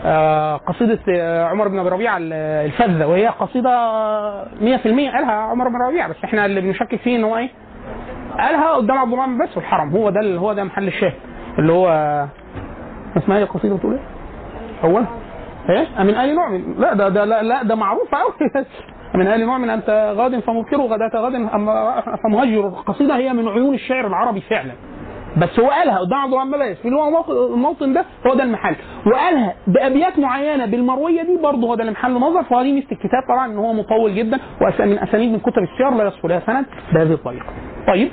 آه، 0.04 0.56
قصيدة 0.56 0.98
آه، 1.08 1.44
عمر 1.44 1.68
بن 1.68 1.78
أبي 1.78 1.88
ربيعة 1.88 2.16
ال- 2.16 2.32
الفذة 2.32 3.06
وهي 3.06 3.26
قصيدة 3.26 3.70
100% 4.60 5.10
قالها 5.10 5.32
عمر 5.32 5.68
بن 5.68 5.76
ربيعة 5.88 6.08
بس 6.08 6.16
إحنا 6.24 6.46
اللي 6.46 6.60
بنشكك 6.60 6.96
فيه 6.96 7.16
ان 7.16 7.24
هو 7.24 7.36
إيه؟ 7.36 7.50
قالها 8.38 8.72
قدام 8.72 8.98
عبد 8.98 9.12
الله 9.12 9.26
بن 9.26 9.38
بس 9.38 9.48
في 9.48 9.56
الحرم 9.56 9.90
هو 9.90 10.10
ده 10.10 10.36
هو 10.36 10.52
ده 10.52 10.64
محل 10.64 10.86
الشاهد 10.88 11.12
اللي 11.58 11.72
هو 11.72 11.88
اسمها 13.16 13.36
إيه 13.36 13.44
القصيدة 13.44 13.74
بتقول 13.76 13.92
إيه؟ 13.94 14.02
هو 14.90 14.98
إيه؟ 15.68 16.02
من 16.02 16.14
آل 16.14 16.34
نعم 16.36 16.74
لا 16.78 16.94
ده 16.94 17.08
ده 17.08 17.24
لا, 17.24 17.62
ده 17.62 17.74
معروف 17.74 18.14
قوي 18.14 18.32
من 19.14 19.26
آل 19.26 19.46
نعم 19.46 19.70
أنت 19.70 20.14
غاد 20.16 20.38
فمبكر 20.40 20.76
غداة 20.76 21.10
غد 21.20 21.32
فمهجر 22.22 22.68
القصيدة 22.68 23.16
هي 23.16 23.32
من 23.32 23.48
عيون 23.48 23.74
الشعر 23.74 24.06
العربي 24.06 24.40
فعلا 24.40 24.72
بس 25.36 25.60
هو 25.60 25.70
قالها 25.70 25.98
قدام 25.98 26.18
عبد 26.18 26.32
الله 26.32 26.44
بن 26.44 26.50
بلاس 26.50 26.78
في 26.78 26.88
الموطن 27.54 27.92
ده 27.92 28.04
هو 28.26 28.34
ده 28.34 28.44
المحل. 28.44 28.76
وقالها 29.06 29.54
بأبيات 29.66 30.18
معينة 30.18 30.66
بالمروية 30.66 31.22
دي 31.22 31.36
برضه 31.42 31.66
هو 31.66 31.74
ده 31.74 31.80
اللي 31.80 31.92
محل 31.92 32.12
نظر 32.12 32.42
فهذه 32.42 32.72
ميزة 32.72 32.86
الكتاب 32.92 33.22
طبعا 33.28 33.46
إن 33.46 33.56
هو 33.58 33.72
مطول 33.72 34.14
جدا 34.14 34.38
من 34.80 34.98
أسانيد 34.98 35.32
من 35.32 35.38
كتب 35.38 35.58
السير 35.62 35.90
لا 35.90 36.04
يصفو 36.04 36.28
لها 36.28 36.40
سند 36.46 36.66
بهذه 36.92 37.12
الطريقة. 37.12 37.46
طيب. 37.88 38.10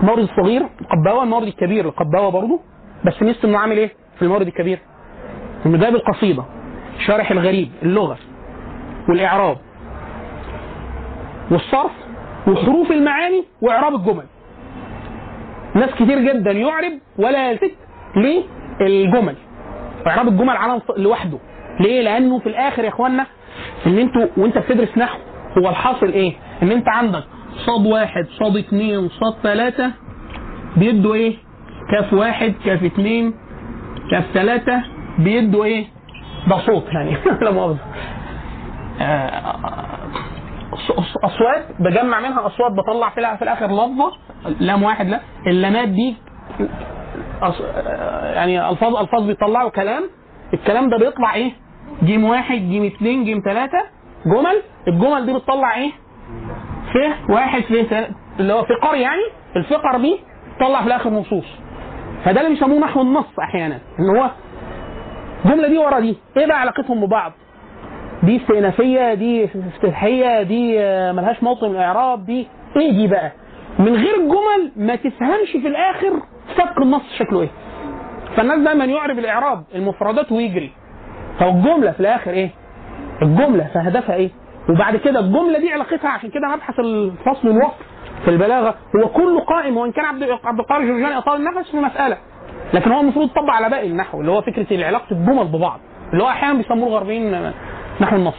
المورد 0.00 0.18
الصغير 0.18 0.66
القباوة 0.80 1.22
المورد 1.22 1.46
الكبير 1.46 1.84
القباوة 1.84 2.30
برضه. 2.30 2.60
بس 3.04 3.22
ميزة 3.22 3.48
إنه 3.48 3.58
عامل 3.58 3.76
إيه؟ 3.76 3.90
في 4.16 4.22
المورد 4.22 4.46
الكبير؟ 4.46 4.78
إنه 5.66 5.78
جايب 5.78 5.94
القصيدة. 5.94 6.44
شارح 7.06 7.30
الغريب 7.30 7.68
اللغة 7.82 8.16
والإعراب 9.08 9.56
والصرف 11.50 11.90
وحروف 12.48 12.90
المعاني 12.90 13.44
وإعراب 13.62 13.94
الجمل. 13.94 14.24
ناس 15.74 15.90
كتير 15.90 16.18
جدا 16.18 16.52
يعرب 16.52 16.92
ولا 17.18 17.50
يلتفت 17.50 17.76
للجمل. 18.80 19.34
إعراب 20.06 20.28
الجمل 20.28 20.56
على 20.56 20.80
لوحده. 20.96 21.38
ليه؟ 21.80 22.02
لأنه 22.02 22.38
في 22.38 22.46
الآخر 22.48 22.84
يا 22.84 22.88
اخوانا 22.88 23.26
إن 23.86 23.98
أنتوا 23.98 24.26
وأنت 24.36 24.58
بتدرس 24.58 24.98
نحو 24.98 25.18
هو 25.58 25.68
الحاصل 25.68 26.06
إيه؟ 26.06 26.32
إن 26.62 26.72
أنت 26.72 26.88
عندك 26.88 27.24
صاد 27.66 27.86
واحد 27.86 28.26
صاد 28.38 28.56
اتنين 28.56 29.08
صاد 29.08 29.34
ثلاثة 29.42 29.90
بيدوا 30.76 31.14
إيه؟ 31.14 31.36
كاف 31.90 32.12
واحد 32.12 32.54
كاف 32.64 32.82
اتنين 32.84 33.34
كاف 34.10 34.24
ثلاثة 34.34 34.82
بيدوا 35.18 35.64
إيه؟ 35.64 35.86
ده 36.48 36.58
صوت 36.58 36.84
يعني. 36.92 37.16
لا 37.44 37.50
مؤاخذة. 37.50 37.78
آه، 39.00 39.56
أصوات 41.24 41.64
بجمع 41.80 42.20
منها 42.20 42.46
أصوات 42.46 42.72
بطلع 42.72 43.08
في 43.10 43.42
الآخر 43.42 43.66
لفظة. 43.66 44.12
لام 44.60 44.82
واحد 44.82 45.06
لا 45.08 45.20
اللامات 45.46 45.88
دي 45.88 46.16
يعني 48.34 48.68
ألفاظ 48.70 48.96
ألفاظ 48.96 49.22
بيطلعوا 49.26 49.70
كلام 49.70 50.02
الكلام 50.54 50.88
ده 50.90 50.96
بيطلع 50.98 51.34
إيه؟ 51.34 51.52
جيم 52.04 52.24
واحد 52.24 52.54
جيم 52.58 52.84
اثنين 52.84 53.24
جيم 53.24 53.42
ثلاثة 53.44 53.78
جمل 54.26 54.62
الجمل 54.88 55.26
دي 55.26 55.32
بتطلع 55.32 55.74
إيه؟ 55.76 55.90
ف 56.94 57.30
واحد 57.30 57.62
ف. 57.62 57.94
اللي 58.40 58.52
هو 58.52 58.64
فقر 58.64 58.94
يعني 58.94 59.22
الفقر 59.56 59.98
دي 60.00 60.20
تطلع 60.60 60.80
في 60.80 60.86
الآخر 60.86 61.10
نصوص 61.10 61.44
فده 62.24 62.40
اللي 62.40 62.50
بيسموه 62.54 62.78
نحو 62.80 63.00
النص 63.02 63.38
أحيانا 63.42 63.78
إن 64.00 64.16
هو 64.18 64.30
الجمله 65.44 65.68
دي 65.68 65.78
ورا 65.78 66.00
دي 66.00 66.16
إيه 66.36 66.46
بقى 66.46 66.60
علاقتهم 66.60 67.06
ببعض؟ 67.06 67.32
دي 68.22 68.36
استئنافية 68.36 69.14
دي 69.14 69.44
افتتاحية 69.44 70.42
دي 70.42 70.76
ملهاش 71.12 71.42
موطن 71.42 71.68
من 71.68 71.76
الإعراب 71.76 72.26
دي 72.26 72.48
إيه 72.76 72.90
دي 72.92 73.06
بقى؟ 73.06 73.32
من 73.78 73.94
غير 73.96 74.14
الجمل 74.14 74.72
ما 74.76 74.96
تفهمش 74.96 75.50
في 75.52 75.68
الآخر 75.68 76.22
سبق 76.56 76.80
النص 76.82 77.02
شكله 77.18 77.40
إيه. 77.40 77.48
فالناس 78.36 78.58
دايما 78.58 78.84
يعرب 78.84 79.18
الإعراب 79.18 79.64
المفردات 79.74 80.32
ويجري. 80.32 80.72
طب 81.40 81.46
الجمله 81.46 81.90
في 81.92 82.00
الآخر 82.00 82.30
إيه؟ 82.30 82.50
الجملة 83.22 83.70
فهدفها 83.74 84.14
إيه؟ 84.14 84.30
وبعد 84.68 84.96
كده 84.96 85.20
الجملة 85.20 85.58
دي 85.58 85.72
علاقتها 85.72 86.10
عشان 86.10 86.30
كده 86.30 86.48
مبحث 86.54 86.80
الفصل 86.80 87.48
والوصف 87.48 87.74
في 88.24 88.30
البلاغة 88.30 88.74
هو 88.96 89.08
كله 89.08 89.40
قائم 89.40 89.76
وإن 89.76 89.92
كان 89.92 90.04
عبد 90.04 90.22
عبد 90.44 90.58
القادر 90.60 90.82
الجرجاني 90.84 91.18
أطال 91.18 91.36
النفس 91.46 91.70
في 91.70 91.76
مسألة 91.76 92.16
لكن 92.74 92.92
هو 92.92 93.00
المفروض 93.00 93.26
يطبق 93.30 93.50
على 93.50 93.70
باقي 93.70 93.86
النحو 93.86 94.20
اللي 94.20 94.30
هو 94.32 94.42
فكرة 94.42 94.86
علاقه 94.86 95.06
الجمل 95.12 95.44
ببعض 95.44 95.80
اللي 96.12 96.22
هو 96.24 96.28
أحيانا 96.28 96.54
بيسموه 96.58 96.88
الغربيين 96.88 97.52
نحو 98.00 98.16
النص 98.16 98.34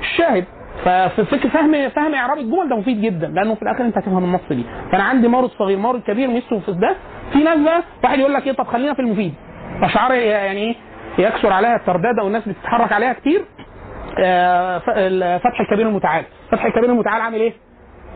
الشاهد 0.00 0.44
ففي 0.84 1.24
فكر 1.24 1.48
فهم 1.48 1.88
فهم 1.88 2.14
إعراب 2.14 2.38
الجمل 2.38 2.68
ده 2.68 2.76
مفيد 2.76 3.00
جدا 3.00 3.26
لأنه 3.26 3.54
في 3.54 3.62
الآخر 3.62 3.84
أنت 3.84 3.98
هتفهم 3.98 4.24
النص 4.24 4.40
دي. 4.50 4.64
فانا 4.92 5.02
عندي 5.04 5.28
مورد 5.28 5.50
صغير 5.50 5.78
مورد 5.78 6.02
كبير 6.02 6.28
ميزته 6.28 6.60
في 6.60 6.72
ده 6.72 6.96
في 7.32 7.38
ناس 7.42 7.58
بقى 7.58 7.82
واحد 8.04 8.18
يقول 8.18 8.34
لك 8.34 8.46
إيه 8.46 8.52
طب 8.52 8.66
خلينا 8.66 8.94
في 8.94 9.00
المفيد. 9.02 9.34
أشعار 9.82 10.12
يعني 10.12 10.58
إيه 10.60 10.74
يكثر 11.18 11.52
عليها 11.52 11.76
الترداد 11.76 12.18
والناس 12.24 12.48
بتتحرك 12.48 12.92
عليها 12.92 13.12
كتير. 13.12 13.44
آه، 14.18 14.78
فتح 15.38 15.60
الكبير 15.60 15.88
المتعال. 15.88 16.24
فتح 16.50 16.64
الكبير 16.64 16.84
المتعال 16.90 17.22
عامل 17.22 17.40
إيه؟ 17.40 17.52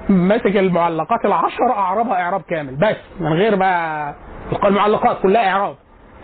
ماسك 0.09 0.57
المعلقات 0.57 1.25
العشر 1.25 1.71
أعرابها 1.77 2.23
إعراب 2.23 2.41
كامل. 2.43 2.77
بس 2.77 2.97
من 3.21 3.33
غير 3.33 3.55
بقى 3.57 4.15
المعلقات 4.65 5.21
كلها 5.23 5.49
إعراب. 5.51 5.75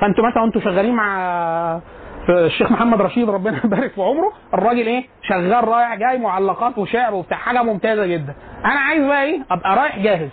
فأنتوا 0.00 0.24
مثلا 0.30 0.44
أنتوا 0.44 0.60
شغالين 0.60 0.94
مع 0.94 1.80
الشيخ 2.28 2.72
محمد 2.72 3.00
رشيد 3.00 3.30
ربنا 3.30 3.60
يبارك 3.64 3.92
في 3.92 4.00
عمره 4.02 4.32
الراجل 4.54 4.86
إيه؟ 4.86 5.04
شغال 5.22 5.68
رايح 5.68 5.94
جاي 5.94 6.18
معلقات 6.18 6.78
وشعر 6.78 7.14
وبتاع 7.14 7.36
حاجة 7.38 7.62
ممتازة 7.62 8.06
جدا. 8.06 8.34
أنا 8.64 8.80
عايز 8.80 9.04
بقى 9.06 9.22
إيه؟ 9.24 9.40
أبقى 9.50 9.76
رايح 9.76 9.98
جاهز. 9.98 10.28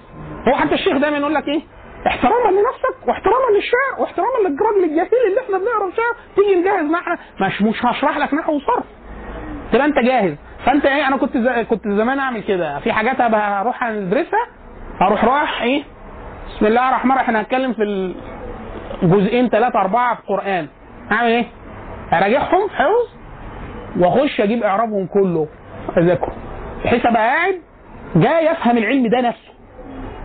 هو 0.48 0.56
حتى 0.56 0.74
الشيخ 0.74 0.98
دايما 0.98 1.18
يقول 1.18 1.34
لك 1.34 1.48
إيه؟ 1.48 1.62
احتراما 2.08 2.50
لنفسك 2.52 3.08
واحتراما 3.08 3.56
للشعر 3.56 4.02
واحتراما 4.02 4.38
للراجل 4.50 4.84
الجاهل 4.84 5.10
اللي 5.30 5.42
إحنا 5.42 5.58
بنقرأ 5.58 5.92
شعر. 5.98 6.16
تيجي 6.36 6.56
نجهز 6.62 6.92
نحن؟ 6.92 7.18
مش 7.42 7.62
مش 7.62 7.86
هشرح 7.86 8.18
لك 8.18 8.34
نحو 8.34 8.56
وصرف. 8.56 8.84
تبقى 9.72 9.86
أنت 9.86 10.00
جاهز. 10.00 10.36
فأنت 10.66 10.86
إيه؟ 10.86 11.08
أنا 11.08 11.18
كنت 11.18 11.38
ز... 11.38 11.48
كنت 11.70 11.88
زمان 11.88 12.20
أعمل 12.20 12.44
كده. 12.44 12.80
في 12.80 12.92
حاجات 12.94 13.22
هروح 13.22 13.84
ندرسها 13.84 14.48
أروح 15.02 15.26
رايح 15.26 15.62
إيه؟ 15.62 15.84
بسم 16.48 16.66
الله 16.66 16.90
الرحمن 16.90 17.12
الرحيم. 17.12 17.26
إحنا 17.28 17.40
هنتكلم 17.42 17.74
في 17.74 18.14
الجزئين 19.04 19.50
ثلاثة 19.50 19.80
أربعة 19.80 20.16
في 20.16 20.22
القرآن. 20.22 20.68
أعمل 21.12 21.28
إيه؟ 21.30 21.46
أراجعهم؟ 22.14 22.70
حفظ 22.70 23.08
وأخش 24.00 24.42
أجيب 24.42 24.64
إعرابهم 24.64 25.06
كله. 25.08 25.48
أذاكره 25.98 26.34
بحيث 26.86 27.06
أبقى 27.06 27.22
قاعد 27.28 27.56
جاي 28.16 28.52
أفهم 28.52 28.78
العلم 28.78 29.08
ده 29.08 29.22
نفسه 29.22 29.52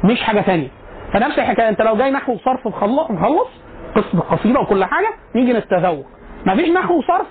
مش 0.04 0.22
حاجة 0.22 0.40
ثانية 0.40 0.68
فنفس 1.12 1.38
الحكاية 1.38 1.68
أنت 1.68 1.82
لو 1.82 1.96
جاي 1.96 2.10
نحو 2.10 2.32
وصرف 2.32 2.66
مخلص 2.66 3.48
قصة 3.96 4.20
قصيدة 4.20 4.60
وكل 4.60 4.84
حاجة 4.84 5.08
نيجي 5.34 5.52
نتذوق 5.52 6.06
مفيش 6.46 6.68
نحو 6.68 6.98
وصرف. 6.98 7.26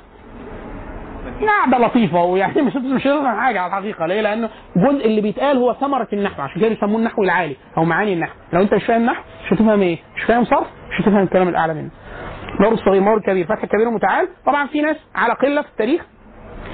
قاعدة 1.48 1.78
لطيفة 1.88 2.24
ويعني 2.24 2.62
مش 2.62 2.76
مش 2.76 3.04
حاجة 3.40 3.60
على 3.62 3.68
الحقيقة. 3.68 4.06
ليه؟ 4.06 4.22
لأنه 4.22 4.50
الجزء 4.76 5.06
اللي 5.06 5.22
بيتقال 5.22 5.58
هو 5.58 5.74
ثمرة 5.74 6.08
النحو 6.14 6.42
عشان 6.42 6.62
كده 6.62 6.70
بيسموه 6.70 6.98
النحو 7.00 7.24
العالي 7.24 7.56
أو 7.78 7.84
معاني 7.86 8.14
النحو. 8.14 8.34
لو 8.54 8.62
أنت 8.62 8.74
مش 8.74 8.84
فاهم 8.84 9.06
نحو 9.06 9.22
مش 9.46 9.54
هتفهم 9.54 9.82
إيه؟ 9.82 9.98
مش 10.16 10.24
فاهم 10.24 10.46
صرف 10.46 10.68
مش 10.92 11.02
هتفهم 11.02 11.24
الكلام 11.24 11.48
الأعلى 11.48 11.74
منه. 11.74 11.90
مورد 12.60 12.78
صغير 12.78 13.02
مورد 13.02 13.22
كبير 13.22 13.46
فتح 13.46 13.66
كبير 13.66 13.88
ومتعال. 13.88 14.28
طبعا 14.46 14.68
في 14.68 14.82
ناس 14.82 14.96
على 15.16 15.34
قلة 15.34 15.62
في 15.62 15.68
التاريخ 15.68 16.02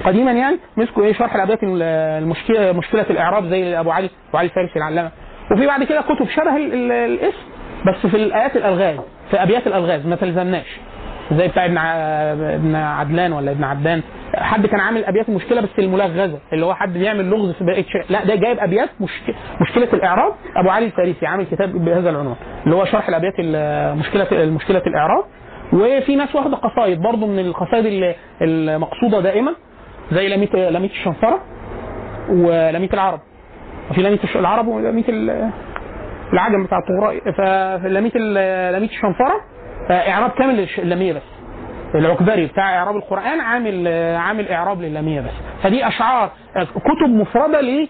قديما 0.04 0.32
يعني 0.32 0.58
مسكوا 0.76 1.04
إيه 1.04 1.12
شرح 1.12 1.34
الابيات 1.34 1.58
المشكلة 1.62 2.72
مشكلة 2.72 3.06
الإعراب 3.10 3.44
زي 3.46 3.80
أبو 3.80 3.90
علي 3.90 4.10
أبو 4.28 4.38
علي 4.38 4.48
الفارسي 4.48 4.76
العلامة. 4.76 5.10
وفي 5.52 5.66
بعد 5.66 5.84
كده 5.84 6.00
كتب 6.00 6.28
شبه 6.28 6.56
ال- 6.56 6.72
ال- 6.74 6.92
الاسم 6.92 7.38
بس 7.86 8.06
في 8.10 8.16
الآيات 8.16 8.56
الألغاز 8.56 8.96
في 9.30 9.42
أبيات 9.42 9.66
الألغاز 9.66 10.06
ما 10.06 10.16
تلزمناش. 10.16 10.66
زي 11.32 11.48
بتاع 11.48 11.64
ابن 11.64 11.78
ابن 11.78 12.74
عدلان 12.76 13.32
ولا 13.32 13.50
ابن 13.50 13.64
عدان 13.64 14.02
حد 14.34 14.66
كان 14.66 14.80
عامل 14.80 15.04
أبيات 15.04 15.28
المشكلة 15.28 15.60
بس 15.60 15.68
الملغزه 15.78 16.38
اللي 16.52 16.66
هو 16.66 16.74
حد 16.74 16.92
بيعمل 16.92 17.24
لغز 17.30 17.52
في 17.52 17.64
بقية 17.64 17.84
لا 18.10 18.24
ده 18.24 18.34
جايب 18.34 18.58
أبيات 18.58 18.88
مشك... 19.00 19.34
مشكلة 19.60 19.88
الإعراب. 19.92 20.32
أبو 20.56 20.70
علي 20.70 20.86
الفارسي 20.86 21.26
عامل 21.26 21.44
كتاب 21.46 21.72
بهذا 21.84 22.10
العنوان 22.10 22.36
اللي 22.64 22.76
هو 22.76 22.84
شرح 22.84 23.08
الأبيات 23.08 23.34
ال- 23.38 23.98
مشكله 23.98 24.26
مشكلة 24.46 24.82
الإعراب. 24.86 25.24
وفي 25.72 26.16
ناس 26.16 26.34
واخدة 26.34 26.56
قصايد 26.56 27.00
برضه 27.02 27.26
من 27.26 27.38
القصايد 27.38 28.14
المقصودة 28.42 29.20
دائما 29.20 29.54
زي 30.12 30.28
لميت 30.28 30.54
لميت 30.54 30.90
الشنفره 30.90 31.40
ولميت 32.28 32.94
العرب. 32.94 33.20
وفي 33.90 34.02
لميت 34.02 34.36
العرب 34.36 34.66
ولميت 34.68 35.08
ال- 35.08 35.50
العجم 36.32 36.64
بتاع 36.64 36.78
الطغراء 36.78 37.20
فلميت 37.32 38.16
لميت 38.76 38.90
الشنفره 38.90 39.40
إعراب 39.90 40.30
كامل 40.30 40.68
اللاميه 40.78 41.12
بس. 41.12 41.22
العكبري 41.94 42.46
بتاع 42.46 42.78
إعراب 42.78 42.96
القرآن 42.96 43.40
عامل 43.40 43.88
عامل 44.16 44.48
إعراب 44.48 44.82
للامية 44.82 45.20
بس. 45.20 45.32
فدي 45.62 45.88
أشعار 45.88 46.30
كتب 46.74 47.10
مفردة 47.10 47.60
ليه؟ 47.60 47.88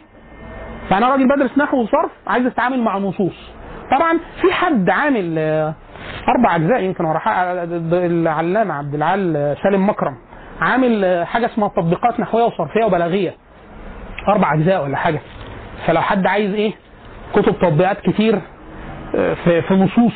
فانا 0.90 1.08
راجل 1.10 1.28
بدرس 1.36 1.58
نحو 1.58 1.76
وصرف 1.82 2.10
عايز 2.26 2.46
أتعامل 2.46 2.80
مع 2.82 2.98
نصوص. 2.98 3.52
طبعا 3.90 4.18
في 4.40 4.52
حد 4.52 4.90
عامل 4.90 5.38
أربع 6.28 6.56
أجزاء 6.56 6.80
يمكن 6.82 7.04
ورا 7.04 7.18
حق- 7.18 7.44
العلامة 7.92 8.74
عبد 8.74 8.94
العال 8.94 9.56
سالم 9.62 9.88
مكرم. 9.88 10.16
عامل 10.60 11.22
حاجة 11.26 11.46
اسمها 11.46 11.68
تطبيقات 11.68 12.20
نحوية 12.20 12.44
وصرفية 12.44 12.84
وبلاغية. 12.84 13.34
أربع 14.28 14.54
أجزاء 14.54 14.84
ولا 14.84 14.96
حاجة. 14.96 15.20
فلو 15.86 16.00
حد 16.00 16.26
عايز 16.26 16.54
إيه 16.54 16.72
كتب 17.34 17.58
تطبيقات 17.58 18.00
كتير 18.00 18.40
آه، 19.16 19.34
في 19.34 19.62
في 19.62 19.74
نصوص 19.74 20.12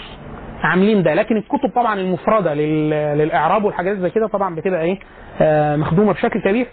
عاملين 0.62 1.02
ده. 1.02 1.14
لكن 1.14 1.36
الكتب 1.36 1.70
طبعا 1.74 1.94
المفردة 2.00 2.54
لل- 2.54 3.18
للإعراب 3.18 3.64
والحاجات 3.64 3.96
زي 3.96 4.10
كده 4.10 4.26
طبعا 4.28 4.54
بتبقى 4.54 4.82
إيه 4.82 4.98
آه، 5.40 5.76
مخدومة 5.76 6.12
بشكل 6.12 6.40
كبير. 6.40 6.66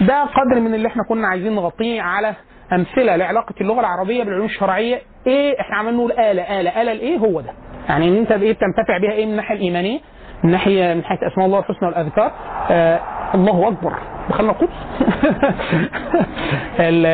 ده 0.00 0.22
قدر 0.24 0.60
من 0.60 0.74
اللي 0.74 0.88
إحنا 0.88 1.02
كنا 1.08 1.28
عايزين 1.28 1.54
نغطيه 1.54 2.02
على 2.02 2.34
أمثلة 2.72 3.16
لعلاقة 3.16 3.54
اللغة 3.60 3.80
العربية 3.80 4.24
بالعلوم 4.24 4.46
الشرعية. 4.46 5.00
إيه 5.26 5.60
إحنا 5.60 5.76
عمالين 5.76 5.96
نقول 5.98 6.12
آلة 6.12 6.60
آلة 6.60 6.82
آلة 6.82 6.92
لإيه؟ 6.92 7.18
هو 7.18 7.40
ده. 7.40 7.50
يعني 7.88 8.08
إن 8.08 8.16
أنت 8.16 8.32
بايه 8.32 8.52
بتنتفع 8.52 8.98
بها 8.98 9.12
إيه؟ 9.12 9.24
من 9.26 9.30
الناحيه 9.32 9.54
الإيمانية 9.54 10.00
من 10.44 10.50
ناحيه 10.50 10.94
من 10.94 11.04
حيث 11.04 11.22
أسماء 11.22 11.46
الله 11.46 11.58
الحسنى 11.58 11.88
والأذكار. 11.88 12.32
آه 12.70 13.00
الله 13.34 13.68
أكبر. 13.68 13.92
دخلنا 14.30 14.50
القدس. 14.52 14.70
ال 16.80 17.06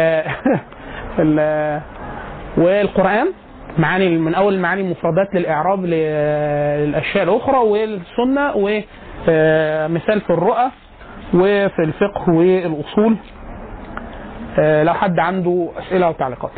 ال 1.19 1.81
والقرآن 2.57 3.27
معاني 3.78 4.19
من 4.19 4.35
أول 4.35 4.59
معاني 4.59 4.81
المفردات 4.81 5.35
للإعراب 5.35 5.85
للأشياء 5.85 7.24
الأخرى 7.24 7.57
والسنة 7.59 8.53
ومثال 8.55 10.20
في 10.20 10.31
الرؤى 10.31 10.70
وفي 11.35 11.78
الفقه 11.82 12.31
والأصول. 12.32 13.16
آه، 14.59 14.82
لو 14.82 14.95
حد 14.95 15.19
عنده 15.19 15.69
أسئلة 15.78 16.07
أو 16.07 16.12
تعليقات. 16.12 16.51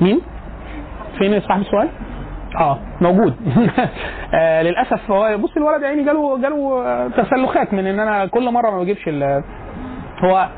مين؟ 0.00 0.20
فين 1.18 1.40
صاحب 1.40 1.60
السؤال؟ 1.60 1.88
آه 2.60 2.78
موجود. 3.00 3.34
آه 4.34 4.62
للأسف 4.62 5.10
هو 5.10 5.38
بص 5.38 5.56
الولد 5.56 5.84
عيني 5.84 6.04
جاله 6.04 6.38
جاله 6.38 6.86
آه، 6.86 7.08
تسلخات 7.08 7.74
من 7.74 7.86
إن 7.86 8.00
أنا 8.00 8.26
كل 8.26 8.50
مرة 8.52 8.70
ما 8.70 8.82
بجيبش 8.82 9.08
هو 10.24 10.48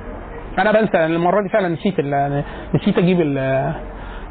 أنا 0.58 0.72
بنسى 0.72 1.06
المرة 1.06 1.42
دي 1.42 1.48
فعلا 1.48 1.68
نسيت 1.68 2.00
نسيت 2.74 2.98
أجيب 2.98 3.20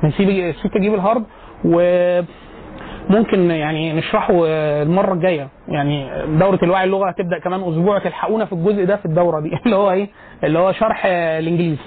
نسيت 0.03 0.55
نسيت 0.55 0.75
أجيب 0.75 0.93
الهارد 0.93 1.25
وممكن 1.65 3.51
يعني 3.51 3.93
نشرحه 3.93 4.33
المرة 4.81 5.13
الجاية. 5.13 5.47
يعني 5.67 6.09
دورة 6.39 6.59
الوعي 6.63 6.83
اللغة 6.83 7.09
هتبدأ 7.09 7.39
كمان 7.39 7.59
أسبوع 7.59 7.99
تلحقونا 7.99 8.45
في 8.45 8.53
الجزء 8.53 8.85
ده 8.85 8.95
في 8.95 9.05
الدورة 9.05 9.39
دي. 9.39 9.51
اللي 9.65 9.75
هو 9.75 9.91
إيه؟ 9.91 10.09
اللي 10.43 10.59
هو 10.59 10.71
شرح 10.71 11.05
الإنجليزي. 11.05 11.81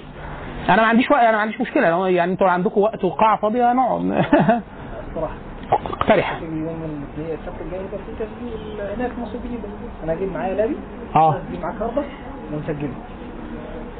أنا 0.69 0.81
ما 0.81 0.87
عنديش 0.87 1.11
وقت 1.11 1.21
أنا 1.23 1.31
ما 1.31 1.37
عنديش 1.37 1.61
مشكلة. 1.61 1.89
لو 1.89 2.05
يعني 2.05 2.31
أنتوا 2.31 2.49
عندكم 2.49 2.81
وقت 2.81 3.03
وقاعة 3.03 3.37
فاضية 3.41 3.73
نقعد 3.73 4.25
اقترح 5.71 6.41
يوم 6.41 6.53
الاثنين 6.53 7.37
السبت 7.39 7.61
الجاي 7.61 7.79
يبقى 7.79 7.97
في 7.97 8.11
تسجيل 8.25 8.91
هناك 8.97 9.11
أنا 10.03 10.13
هجيب 10.13 10.33
معايا 10.33 10.55
لابي. 10.55 10.75
آه. 11.15 11.35
هجيب 11.49 11.61
معاك 11.61 11.75
هاربة 11.81 12.03
ونسجله. 12.53 12.89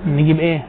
نجيب 0.08 0.40
إيه؟ 0.40 0.66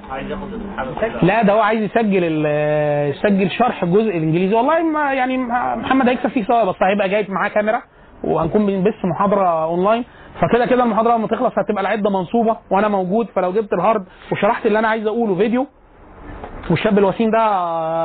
لا 1.23 1.43
ده 1.43 1.53
هو 1.53 1.61
عايز 1.61 1.83
يسجل 1.83 2.21
ال- 2.25 3.11
يسجل 3.11 3.51
شرح 3.51 3.83
الجزء 3.83 4.09
الإنجليزي. 4.17 4.55
والله 4.55 4.83
ما 4.83 5.13
يعني 5.13 5.39
محمد 5.77 6.09
هيكسب 6.09 6.29
فيه 6.29 6.45
سوا 6.45 6.65
بس 6.65 6.77
هيبقى 6.83 7.09
جايب 7.09 7.31
معاه 7.31 7.49
كاميرا 7.49 7.83
وهنكون 8.25 8.67
بنبث 8.67 9.05
محاضرة 9.05 9.65
أونلاين. 9.65 10.05
فكده 10.41 10.67
كده 10.67 10.85
المحاضرة 10.85 11.17
لما 11.17 11.27
تخلص 11.27 11.53
هتبقى 11.59 11.81
العدة 11.83 12.11
منصوبة 12.11 12.57
وأنا 12.71 12.89
موجود. 12.89 13.27
فلو 13.35 13.53
جبت 13.53 13.73
ال 13.73 13.79
hard 13.79 14.05
وشرحت 14.33 14.67
اللي 14.67 14.79
أنا 14.79 14.89
عايز 14.89 15.07
أقوله 15.07 15.35
فيديو 15.35 15.67
والشاب 16.73 16.99
الوسيم 16.99 17.31
ده 17.31 17.45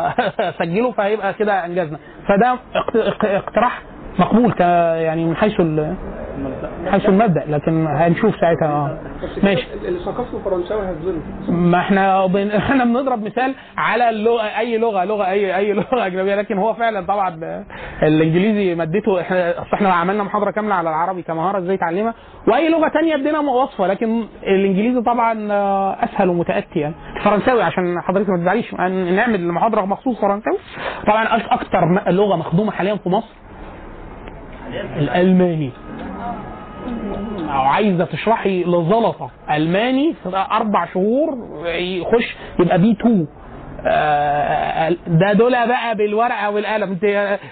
سجله 0.59 0.91
فهيبقى 0.91 1.33
كده 1.33 1.65
انجزنا 1.65 1.97
فده 2.27 2.57
اقت- 2.75 2.95
اق- 2.95 3.25
اقتراح 3.25 3.81
مقبول 4.19 4.53
يعني 4.95 5.25
من 5.25 5.35
حيث 5.35 5.59
من 5.59 6.91
حيث 6.91 7.05
المبدأ 7.09 7.43
لكن 7.47 7.87
هنشوف 7.87 8.35
ساعتها 8.39 8.67
آه. 8.67 8.97
ماشي. 9.43 9.67
اللي 9.85 9.99
ثقافته 9.99 10.39
فرنساوي 10.45 10.81
هتظلم 10.91 11.21
ما 11.71 11.79
إحنا 11.79 12.25
بن... 12.25 12.51
إحنا 12.61 12.83
بنضرب 12.85 13.23
مثال 13.23 13.55
على 13.77 14.09
اللغة 14.09 14.41
أي 14.59 14.77
لغة 14.77 15.03
لغة 15.05 15.27
أي 15.27 15.55
أي 15.55 15.73
لغة 15.73 16.05
أجنبية 16.05 16.35
لكن 16.35 16.57
هو 16.57 16.73
فعلا 16.73 17.05
طبعا 17.05 17.63
الإنجليزي 18.03 18.75
مادته 18.75 19.21
إحنا 19.21 19.61
أصل 19.61 19.69
إحنا 19.73 19.93
عملنا 19.93 20.23
محاضرة 20.23 20.51
كاملة 20.51 20.75
على 20.75 20.89
العربي 20.89 21.21
كمهارة 21.21 21.57
إزاي 21.59 21.77
تعلمها 21.77 22.13
وأي 22.47 22.69
لغة 22.69 22.87
تانية 22.87 23.15
ادينا 23.15 23.39
وصفة 23.39 23.87
لكن 23.87 24.23
الإنجليزي 24.43 25.01
طبعا 25.01 25.51
آه، 25.51 25.97
أسهل 26.03 26.29
ومتأتي 26.29 26.79
يعني. 26.79 26.95
الفرنساوي 27.17 27.63
عشان 27.63 28.01
حضرتك 28.01 28.29
ما 28.29 28.37
تزعليش 28.37 28.71
أن- 28.75 28.79
نعمل 29.15 29.47
محاضرة 29.47 29.81
مخصوص 29.85 30.21
فرنساوي. 30.21 30.57
طبعا 31.07 31.27
أكتر 31.51 31.85
م- 31.85 32.09
لغة 32.09 32.35
مخدومة 32.35 32.71
حاليا 32.71 32.95
في 32.95 33.09
مصر 33.09 33.27
الألماني. 34.97 35.71
أو 37.49 37.61
عايزة 37.61 38.05
تشرحي 38.05 38.63
لزلطة 38.63 39.29
ألماني 39.51 40.15
أربع 40.51 40.85
شهور 40.93 41.37
يخش 41.67 42.35
يبقى 42.59 42.77
بي 42.81 42.91
2 42.91 43.27
آه، 43.89 44.89
ده 45.07 45.33
دول 45.33 45.51
بقى 45.51 45.95
بالورقة 45.95 46.49
والقلم. 46.49 46.89
انت 46.91 47.05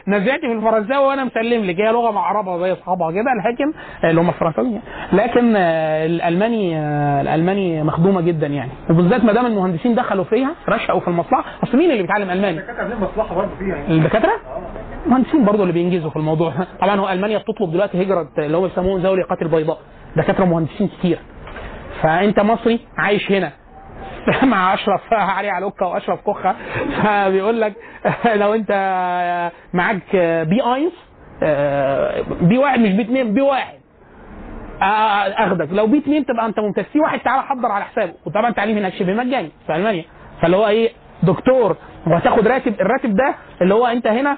نزعتي 0.08 0.42
في 0.48 0.54
الفرنساوي 0.54 1.06
وأنا 1.08 1.24
مسلم 1.24 1.64
لك. 1.66 1.80
هي 1.80 1.92
لغة 1.92 2.12
معربة 2.12 2.58
زي 2.60 2.74
اصحابها 2.74 3.12
كده 3.12 3.32
لكن 3.52 3.74
اللي 4.10 4.22
هم 4.22 4.30
الفرنساويين. 4.30 4.82
لكن 5.14 5.54
آه، 5.56 6.06
الألماني 6.06 6.78
آه، 6.80 7.22
الألماني 7.22 7.84
مخدومة 7.84 8.22
جدا 8.22 8.48
يعني. 8.48 8.72
وبالذات 8.90 9.24
ما 9.24 9.34
دام 9.34 9.46
المهندسين 9.46 9.96
دخلوا 9.96 10.24
فيها 10.24 10.52
رشقوا 10.70 11.00
في 11.00 11.08
المصلحة. 11.08 11.44
اصل 11.64 11.78
مين 11.78 11.92
اللي 11.92 12.02
بيتعلم 12.02 12.30
ألماني؟ 12.30 12.62
مصلحة 13.02 13.36
برضه 13.36 13.56
فيها 13.60 13.76
يعني. 13.76 13.94
الدكاترة؟ 13.94 14.34
مهندسين 15.06 15.46
برضه 15.46 15.62
اللي 15.62 15.74
بينجزوا 15.74 16.10
في 16.10 16.16
الموضوع. 16.16 16.54
طبعا 16.82 17.00
هو 17.00 17.10
ألمانيا 17.10 17.38
بتطلب 17.38 17.72
دلوقتي 17.72 18.02
هجرة 18.04 18.28
اللي 18.38 18.58
هم 18.58 18.68
بيسموه 18.68 19.02
ذوي 19.02 19.14
الإيقاعات 19.14 19.42
البيضاء 19.42 19.80
دكاترة 20.18 20.46
مهندسين 20.46 20.88
كتير. 20.88 21.20
فأنت 22.02 22.40
مصري 22.40 22.80
عايش 22.98 23.32
هنا. 23.32 23.52
مع 24.44 24.74
أشرف 24.74 25.02
علي 25.38 25.50
علوكة 25.50 25.88
وأشرف 25.88 26.22
كوخة. 26.22 26.56
فبيقول 27.04 27.62
لك 27.62 27.74
لو 28.36 28.54
أنت 28.54 28.72
معاك 29.74 30.16
بي 30.48 30.62
اينس 30.62 30.94
بي 32.42 32.58
واحد 32.58 32.80
مش 32.80 32.92
بي 32.94 33.02
اثنين 33.02 33.34
بي 33.34 33.42
واحد. 33.42 33.76
آه، 34.82 34.86
أخدك. 35.48 35.68
لو 35.72 35.88
بي 35.88 35.98
اثنين 35.98 36.26
تبقى 36.26 36.46
أنت 36.46 36.60
ممتاز. 36.60 36.86
سي 36.94 37.00
واحد 37.00 37.20
تعالى 37.20 37.42
حضر 37.42 37.72
على 37.72 37.84
حسابه. 37.86 38.14
وطبعا 38.26 38.52
تعليم 38.52 38.78
هناك 38.78 38.94
شبه 38.94 39.14
مجاني 39.14 39.52
في 39.68 39.76
ألمانيا. 39.76 40.04
فاللي 40.42 40.58
هو 40.58 40.68
إيه 40.68 40.90
دكتور 41.24 41.76
وهتاخد 42.08 42.48
راتب. 42.48 42.74
الراتب 42.82 43.16
ده 43.16 43.36
اللي 43.62 43.74
هو 43.74 43.88
أنت 43.88 44.08
هنا 44.08 44.32
آه، 44.32 44.38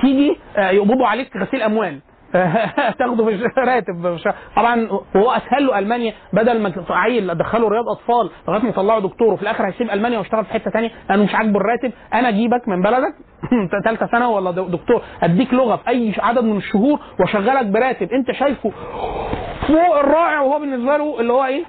تيجي 0.00 0.36
آه، 0.56 0.70
يقبضوا 0.70 1.06
عليك 1.06 1.36
غسيل 1.36 1.62
أموال. 1.62 2.00
تاخده 2.98 3.24
في 3.24 3.50
راتب. 3.58 4.18
طبعا 4.56 4.88
وهو 5.14 5.30
أسهل 5.30 5.66
له 5.66 5.78
ألمانيا 5.78 6.12
بدل 6.32 6.62
ما 6.62 6.72
عيل 6.90 7.30
ادخله 7.30 7.68
رياض 7.68 7.88
أطفال 7.88 8.30
لغاية 8.48 8.62
ما 8.62 8.68
يطلعوا 8.68 9.00
دكتور 9.00 9.32
وفي 9.32 9.42
الآخر 9.42 9.66
هيسيب 9.66 9.90
ألمانيا 9.90 10.18
ويشتغل 10.18 10.44
في 10.44 10.52
حتة 10.52 10.70
ثانية 10.70 10.90
لأنه 11.10 11.24
مش 11.24 11.34
عاجبه 11.34 11.56
الراتب. 11.60 11.92
أنا 12.14 12.28
أجيبك 12.28 12.68
من 12.68 12.82
بلدك. 12.82 13.14
ثالثه 13.84 14.06
سنة 14.06 14.30
ولا 14.30 14.50
دكتور. 14.50 15.02
أديك 15.22 15.54
لغة 15.54 15.76
في 15.76 15.88
أي 15.88 16.14
عدد 16.18 16.44
من 16.44 16.56
الشهور 16.56 16.98
وأشغلك 17.20 17.66
براتب. 17.66 18.08
أنت 18.12 18.32
شايفه 18.32 18.70
فوق 19.66 19.98
الرائع 19.98 20.40
وهو 20.40 20.58
بالنسبة 20.58 20.96
له 20.96 21.20
اللي 21.20 21.32
هو 21.32 21.44
إيه؟ 21.44 21.64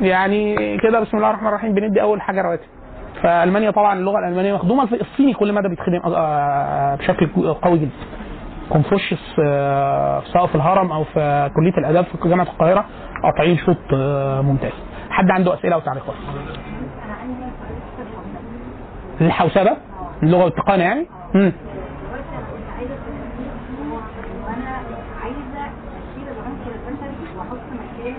يعني 0.00 0.56
كده 0.78 1.00
بسم 1.00 1.16
الله 1.16 1.30
الرحمن 1.30 1.48
الرحيم. 1.48 1.74
بندي 1.74 2.02
أول 2.02 2.20
حاجة 2.20 2.42
رواتب. 2.42 2.75
فألمانيا 3.22 3.70
طبعا 3.70 3.98
اللغة 3.98 4.18
الألمانية 4.18 4.54
مخدومة. 4.54 4.86
في 4.86 5.00
الصيني 5.00 5.32
كل 5.34 5.52
مدى 5.52 5.68
بيتخدم 5.68 6.00
آه، 6.04 6.94
بشكل 6.94 7.26
قوي 7.62 7.78
جدا. 7.78 7.90
كونفوشيوس 8.68 9.36
آه، 9.44 10.22
سواء 10.32 10.46
في 10.46 10.54
الهرم 10.54 10.92
أو 10.92 11.04
في 11.04 11.50
كلية 11.56 11.78
الآداب 11.78 12.04
في 12.04 12.28
جامعة 12.28 12.44
القاهرة 12.44 12.84
قاطعين 13.22 13.58
شوط 13.58 13.76
آه، 13.94 14.40
ممتاز. 14.40 14.72
حد 15.10 15.30
عنده 15.30 15.54
أسئلة 15.54 15.74
أو 15.74 15.80
تعليقات؟ 15.80 16.16
الحوسبه 19.20 19.76
اللغة 20.22 20.44
والتقانه 20.44 20.82
يعني؟ 20.84 21.06
مم. 21.34 21.40
دلوقتي 21.40 22.28
أنا 22.32 22.46
كنت 22.52 22.68
عايزه 22.78 22.94
أسأل 22.94 23.92
وأنا 24.46 24.70
عايزه 25.22 25.70
اشيل 25.98 26.28
العنصر 26.28 26.70
البشري 26.88 27.38
واحط 27.38 27.58
مكانه 27.72 28.16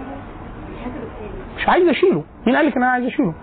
الحاسب 0.69 0.95
الآلي 0.95 1.33
مش 1.57 1.69
عايز 1.69 1.87
أشيله. 1.87 2.23
مين 2.47 2.55
قال 2.55 2.65
لك 2.65 2.75
إن 2.77 2.83
أنا 2.83 2.91
عايز 2.91 3.05
أشيله؟ 3.05 3.33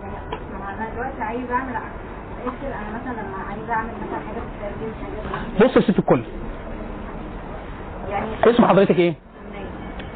أنا 1.35 1.43
عايزه 1.43 1.53
اعمل 1.53 1.75
أنا 2.63 2.97
مثلا 2.97 3.21
لما 3.21 3.37
مثلا 3.83 4.19
حاجات 4.27 5.69
بص 5.69 5.75
يا 5.75 5.81
ست 5.81 5.99
الكل. 5.99 6.21
يعني 8.09 8.25
اسم 8.45 8.65
حضرتك 8.65 8.99
إيه؟ 8.99 9.13
أمنية. 9.13 9.69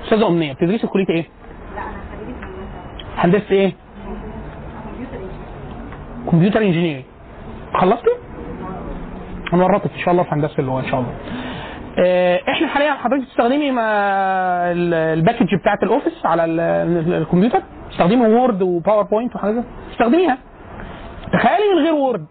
أستاذة 0.04 0.28
أمنية. 0.28 0.54
بتدرسي 0.54 0.78
في 0.80 0.88
كلية 0.88 1.10
إيه؟ 1.10 1.26
لا 1.76 1.82
أنا 1.82 1.92
خريجة 2.12 2.46
هندسه 3.18 3.40
هندسة 3.40 3.52
إيه؟ 3.52 3.74
كمبيوتر 6.32 6.62
انجينير 6.62 7.04
خلصتي؟ 7.74 8.10
هنورطك 9.54 9.92
إن 9.94 10.00
شاء 10.00 10.12
الله 10.12 10.24
في 10.24 10.30
هندسة 10.32 10.60
اللغة 10.60 10.80
إن 10.80 10.86
شاء 10.86 11.00
الله. 11.00 11.14
آه، 12.06 12.40
إحنا 12.50 12.68
حاليا 12.68 12.94
حضرتك 12.94 13.24
بتستخدمي 13.24 13.70
ال 15.14 15.19
package 15.19 15.56
بتاعت 15.56 15.84
ال 15.84 15.90
Office 15.90 16.26
على 16.26 16.46
ال- 16.46 16.60
ال- 16.60 17.14
الكمبيوتر 17.14 17.62
تستخدمي 17.92 18.28
Word 18.28 18.62
و 18.62 18.68
PowerPoint 18.68 19.36
وحاجات. 19.36 19.64
تستخدميها 19.92 20.38
تخيلي 21.34 21.74
من 21.76 21.84
غير 21.84 21.94
Word 21.94 22.26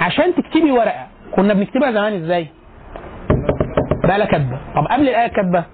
عشان 0.00 0.34
تكتبي 0.34 0.70
ورقة. 0.72 1.06
كنا 1.36 1.54
بنكتبها 1.54 1.92
زمان 1.92 2.22
إزاي؟ 2.22 2.48
بقى 4.04 4.26
كاتبة. 4.26 4.58
طب 4.76 4.86
قبل 4.90 5.08
الآية 5.08 5.26
كاتبة. 5.28 5.64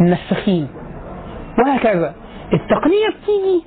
منسخين 0.00 0.68
وهكذا. 1.58 2.14
التقنية 2.52 3.08
بتيجي 3.08 3.64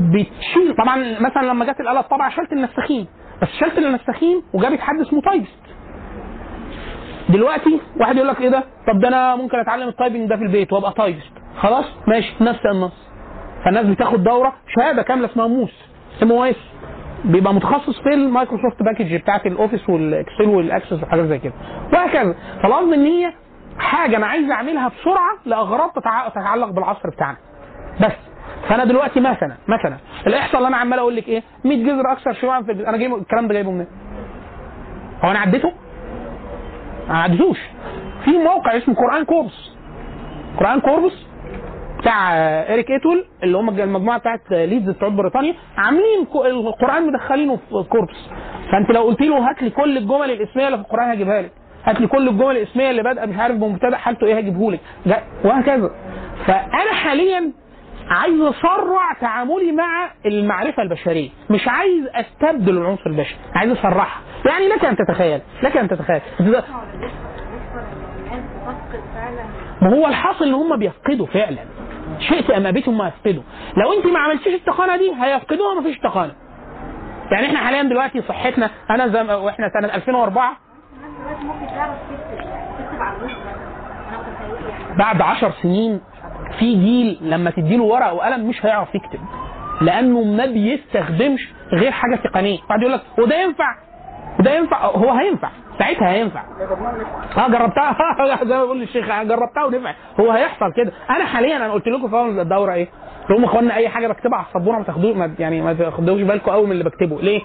بتشيل. 0.00 0.74
طبعا 0.84 0.96
مثلا 1.20 1.42
لما 1.46 1.64
جت 1.72 1.80
الاله 1.80 2.00
الطبعه 2.00 2.30
شلت 2.30 2.52
النساخين 2.52 3.06
بس 3.42 3.48
شلت 3.60 3.78
النساخين 3.78 4.42
وجابت 4.54 4.80
حد 4.80 5.00
اسمه 5.00 5.20
typist 5.20 5.62
دلوقتي 7.28 7.80
واحد 8.00 8.16
يقول 8.16 8.28
لك 8.28 8.40
إيه 8.40 8.48
ده؟ 8.48 8.64
طب 8.88 9.00
ده 9.00 9.08
أنا 9.08 9.36
ممكن 9.36 9.58
أتعلم 9.58 9.88
ال 9.88 9.94
typing 9.94 10.28
ده 10.28 10.36
في 10.36 10.42
البيت 10.42 10.72
وأبقى 10.72 10.92
typist 10.92 11.32
خلاص؟ 11.58 11.84
ماشي. 12.06 12.34
نفس 12.40 12.66
النص. 12.66 13.08
فالناس 13.64 13.86
بتاخد 13.86 14.24
دورة 14.24 14.52
شهادة 14.76 15.02
كاملة 15.02 15.26
اسمها 15.26 15.46
MOS 15.46 15.70
M 16.22 16.32
O 16.32 16.44
S 16.44 16.56
بيبقى 17.24 17.54
متخصص 17.54 18.00
في 18.02 18.14
ال 18.14 18.21
Microsoft 18.21 18.82
package 18.82 19.16
بتاعت 19.16 19.46
ال 19.46 19.52
Office 19.52 19.88
وال 19.88 20.04
Excel 20.04 20.44
وال 20.48 20.61
Access 20.61 21.02
وحاجات 21.02 21.24
زي 21.26 21.38
كده. 21.38 21.52
وهكذا. 21.92 22.34
فالقصد 22.62 22.92
إن 22.92 23.04
هي 23.06 23.32
حاجة 23.78 24.16
أنا 24.16 24.26
عايز 24.26 24.50
أعملها 24.50 24.88
بسرعة 24.88 25.32
لأغراض 25.46 25.90
تتع- 25.90 26.28
تتعلق 26.28 26.68
بالعصر 26.70 27.10
بتاعنا. 27.10 27.36
بس. 28.00 28.12
فأنا 28.68 28.84
دلوقتي 28.84 29.20
مثلا 29.20 29.56
مثلا 29.68 29.96
الإحصاء 30.26 30.56
اللي 30.56 30.68
أنا 30.68 30.76
عمال 30.76 30.98
أقول 30.98 31.16
لك 31.16 31.28
إيه 31.28 31.42
100 31.64 31.84
جذر 31.84 32.12
أكثر 32.12 32.32
شيوعا 32.32 32.62
في 32.62 32.72
أنا 32.88 32.96
جايبه 32.96 33.16
الكلام 33.16 33.48
ده 33.48 33.54
جايبه 33.54 33.70
منين؟ 33.70 33.86
هو 35.24 35.30
أنا 35.30 35.38
عديته؟ 35.38 35.72
ما 37.08 37.18
عديتوش. 37.22 37.58
في 38.24 38.30
موقع 38.30 38.76
اسمه 38.76 38.94
قرآن 38.94 39.24
corpus 39.24 39.76
قرآن 40.58 40.80
corpus 40.80 41.26
بتاع 42.02 42.32
اريك 42.72 42.90
إيتول 42.90 43.24
اللي 43.42 43.58
هم 43.58 43.68
المجموعة 43.80 44.18
بتاعت 44.18 44.40
ليدز 44.50 44.90
بتوع 44.90 45.08
بريطانيا 45.08 45.54
عاملين 45.76 46.26
القرآن 46.46 47.06
مدخلينه 47.06 47.56
في 47.56 47.84
corpus 47.88 48.30
فأنت 48.72 48.90
لو 48.90 49.02
قلت 49.02 49.20
له 49.20 49.50
هات 49.50 49.62
لي 49.62 49.70
كل 49.70 49.96
الجمل 49.98 50.30
الإسمية 50.30 50.66
اللي 50.66 50.76
في 50.78 50.82
القرآن 50.84 51.10
هجيبها 51.10 51.42
لك. 51.42 51.52
هات 51.84 52.00
لي 52.00 52.06
كل 52.06 52.28
الجمل 52.28 52.56
الإسمية 52.56 52.90
اللي 52.90 53.02
بادئة 53.02 53.26
مش 53.26 53.36
عارف 53.36 53.56
بمبتدأ 53.56 53.96
حالته 53.96 54.26
إيه 54.26 54.38
هجيبه 54.38 54.70
لك. 54.72 54.80
وهكذا. 55.44 55.90
فأنا 56.46 56.92
حاليا 56.92 57.52
عايز 58.08 58.40
أسرع 58.40 59.12
تعاملي 59.20 59.72
مع 59.72 60.10
المعرفة 60.26 60.82
البشرية. 60.82 61.30
مش 61.50 61.68
عايز 61.68 62.04
أستبدل 62.14 62.78
العنصر 62.78 63.06
البشري. 63.06 63.36
عايز 63.54 63.72
اسرعها 63.72 64.20
يعني 64.46 64.68
لك 64.68 64.84
أن 64.84 64.96
تتخيل. 64.96 65.40
لك 65.62 65.76
أن 65.76 65.88
تتخيل. 65.88 66.20
ما 69.82 69.94
هو 69.96 70.06
الحاصل 70.08 70.44
إن 70.44 70.54
هم 70.54 70.76
بيفقدوا 70.76 71.26
فعلا. 71.26 71.58
شئت 72.18 72.50
أم 72.50 72.66
أبيت 72.66 72.88
هم 72.88 73.02
يفقدوا 73.02 73.42
لو 73.76 73.92
أنت 73.92 74.06
ما 74.06 74.18
عملتيش 74.18 74.54
التقانة 74.54 74.96
دي 74.96 75.12
هيفقدوها 75.20 75.74
ما 75.74 75.82
فيش 75.82 75.98
تقانة. 75.98 76.32
يعني 77.32 77.46
إحنا 77.46 77.58
حاليا 77.58 77.82
دلوقتي 77.82 78.22
صحتنا 78.22 78.70
أنا 78.90 79.08
زي 79.08 79.22
ما 79.22 79.34
وإحنا 79.34 79.70
سنة 79.80 79.94
2004 79.94 80.56
الناس 80.96 81.18
دلوقتي 81.18 81.44
ممكن 81.44 81.66
تعرف 81.74 81.94
تكتب 82.10 82.38
تكتب 82.78 83.02
على 83.02 83.16
الوش 83.16 83.32
بس 83.32 83.38
أنا 84.08 84.18
متخيله 84.18 84.68
يعني 84.70 84.96
بعد 84.98 85.20
عشر 85.22 85.52
سنين 85.62 86.00
في 86.58 86.74
جيل 86.74 87.18
لما 87.22 87.50
تديله 87.50 87.84
ورقة 87.84 88.12
وقلم 88.14 88.48
مش 88.48 88.66
هيعرف 88.66 88.94
يكتب 88.94 89.20
لأنه 89.80 90.22
ما 90.24 90.46
بيستخدمش 90.46 91.48
غير 91.72 91.90
حاجة 91.90 92.16
تقنية. 92.16 92.58
واحد 92.70 92.80
يقول 92.80 92.92
لك 92.92 93.00
وده 93.18 93.36
ينفع؟ 93.42 93.74
وده 94.40 94.50
ينفع 94.54 94.84
هو 94.86 95.10
هينفع 95.10 95.48
ساعتها 95.78 96.08
هينفع. 96.10 96.42
آه 97.36 97.48
جربتها؟ 97.48 97.96
زي 98.44 98.54
ما 98.54 98.62
بيقول 98.62 98.82
الشيخ 98.82 99.04
أنا 99.10 99.24
جربتها 99.24 99.64
ونفع. 99.64 99.94
هو 100.20 100.30
هيحصل 100.30 100.72
كده. 100.76 100.92
أنا 101.10 101.24
حاليا 101.24 101.56
أنا 101.56 101.72
قلت 101.72 101.88
لكم 101.88 102.08
في 102.08 102.16
أول 102.16 102.40
الدورة 102.40 102.72
إيه؟ 102.72 102.88
يا 103.30 103.44
اخوانا 103.44 103.74
أي 103.76 103.88
حاجة 103.88 104.08
بكتبها 104.08 104.38
على 104.38 104.46
السبورة 104.46 104.78
ما 104.78 104.84
تاخدوش 104.84 105.16
يعني 105.38 105.60
ما 105.60 105.72
تاخدوش 105.74 106.22
بالكم 106.22 106.50
قوي 106.52 106.66
من 106.66 106.72
اللي 106.72 106.84
بكتبه. 106.84 107.20
ليه؟ 107.22 107.40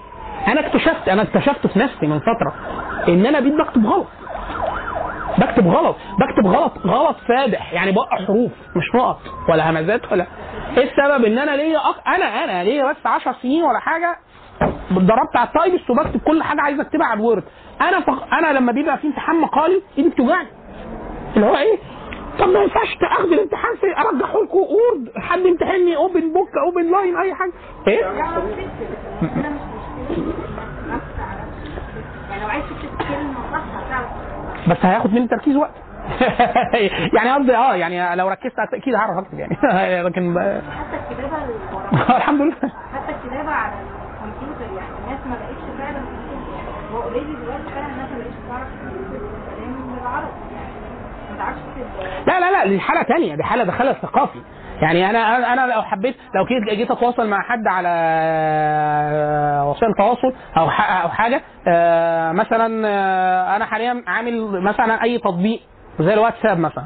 أنا 0.48 0.66
اكتشفت 0.66 1.08
أنا 1.08 1.22
اكتشفت 1.22 1.66
في 1.66 1.78
نفسي 1.78 2.06
من 2.06 2.18
فترة 2.18 2.54
إن 3.08 3.26
أنا 3.26 3.40
بقيت 3.40 3.54
بكتب 3.54 3.86
غلط. 3.86 4.06
بكتب 5.38 5.66
غلط. 5.68 5.96
بكتب 6.18 6.46
غلط 6.46 6.72
غلط 6.86 7.16
فادح. 7.28 7.72
يعني 7.72 7.92
بقى 7.92 8.06
حروف 8.26 8.50
مش 8.76 8.94
نقط 8.94 9.20
ولا 9.48 9.70
همزات 9.70 10.12
ولا 10.12 10.26
إيه 10.76 10.84
السبب 10.90 11.24
إن 11.24 11.38
أنا 11.38 11.56
ليا 11.56 11.78
أك... 11.78 11.94
أنا 12.06 12.44
أنا 12.44 12.64
ليا 12.64 12.84
بس 12.90 12.96
10 13.06 13.32
سنين 13.42 13.62
ولا 13.64 13.78
حاجة 13.78 14.16
ضربت 14.92 15.36
على 15.36 15.48
التايبس 15.48 15.90
وبكتب 15.90 16.20
كل 16.20 16.42
حاجة 16.42 16.60
عايز 16.60 16.80
أكتبها 16.80 17.06
على 17.06 17.20
الوورد. 17.20 17.42
أنا 17.80 18.00
فق... 18.00 18.34
أنا 18.34 18.52
لما 18.58 18.72
بيبقى 18.72 18.98
في 18.98 19.06
امتحان 19.06 19.40
مقالي 19.40 19.82
إيدي 19.98 20.08
بتوجعني. 20.08 20.48
اللي 21.36 21.46
هو 21.46 21.56
إيه؟ 21.56 21.78
طب 22.38 22.48
ما 22.48 22.60
ينفعش 22.60 22.96
اخد 23.02 23.32
الامتحان 23.32 23.76
في 23.76 23.86
ارجحه 23.86 24.42
لكم 24.42 24.58
وورد 24.58 25.12
حد 25.16 25.38
يمتحني 25.46 25.96
اوبن 25.96 26.32
بوك 26.32 26.48
اوبن 26.66 26.90
لاين 26.92 27.16
أي 27.16 27.34
حاجة. 27.34 27.52
إيه؟ 27.88 28.00
يعني 28.00 29.58
بس 34.68 34.76
هياخد 34.82 35.12
مني 35.14 35.28
تركيز 35.28 35.56
وقت. 35.56 35.74
يعني 37.16 37.30
قصدي 37.34 37.56
آه 37.56 37.74
يعني 37.74 38.16
لو 38.16 38.28
ركزت 38.28 38.58
أكيد 38.74 38.94
هعرف 38.94 39.18
أكتب 39.18 39.38
يعني. 39.38 39.56
لكن 40.08 40.34
حتى 40.78 41.14
الورقية 41.18 42.16
الحمد 42.16 42.40
لله. 42.40 42.54
حتى 42.94 43.12
الكتابة 43.14 43.50
على 43.50 43.72
يعني 44.78 44.92
الناس 45.04 45.20
ما 45.26 45.34
بقتش 45.36 45.62
فعلا 45.78 46.00
هو 46.92 47.02
اوريدي 47.02 47.32
دلوقتي 47.42 47.62
فعلا 47.74 47.86
الناس 47.92 48.10
ما 48.12 48.18
بقتش 48.18 48.36
تعرف 48.48 48.68
تكتب 48.68 49.22
لا 52.26 52.40
لا 52.40 52.50
لا 52.52 52.66
دي 52.68 52.80
حالة 52.80 53.02
تانية. 53.02 53.34
دي 53.34 53.42
حالة 53.42 53.64
دخلها 53.64 53.92
ثقافي 53.92 54.38
يعني 54.82 55.10
أنا 55.10 55.52
أنا 55.52 55.72
لو 55.74 55.82
حبيت 55.82 56.16
لو 56.34 56.44
جيت 56.44 56.78
جيت 56.78 56.90
أتواصل 56.90 57.28
مع 57.28 57.40
حد 57.42 57.66
على 57.66 57.88
وسائل 59.66 59.94
تواصل 59.94 60.32
أو 60.56 60.64
أو 60.68 61.08
حاجة 61.08 61.40
آه، 61.68 62.32
مثلا 62.32 62.88
آه، 62.88 63.56
أنا 63.56 63.64
حاليا 63.64 64.02
عامل 64.06 64.62
مثلا 64.62 65.02
أي 65.02 65.18
تطبيق 65.18 65.60
زي 66.00 66.14
الواتساب 66.14 66.58
مثلا. 66.58 66.84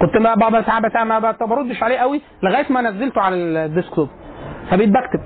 كنت 0.00 0.16
ما 0.16 0.34
ب- 0.34 0.56
بتاع 0.56 0.78
بتاع 0.78 1.04
ما 1.04 1.18
بردش 1.40 1.82
عليه 1.82 1.98
قوي 1.98 2.22
لغاية 2.42 2.66
ما 2.70 2.80
نزلته 2.80 3.20
على 3.20 3.34
الديسكتوب. 3.36 4.08
فبقيت 4.70 4.88
بكتب. 4.88 5.20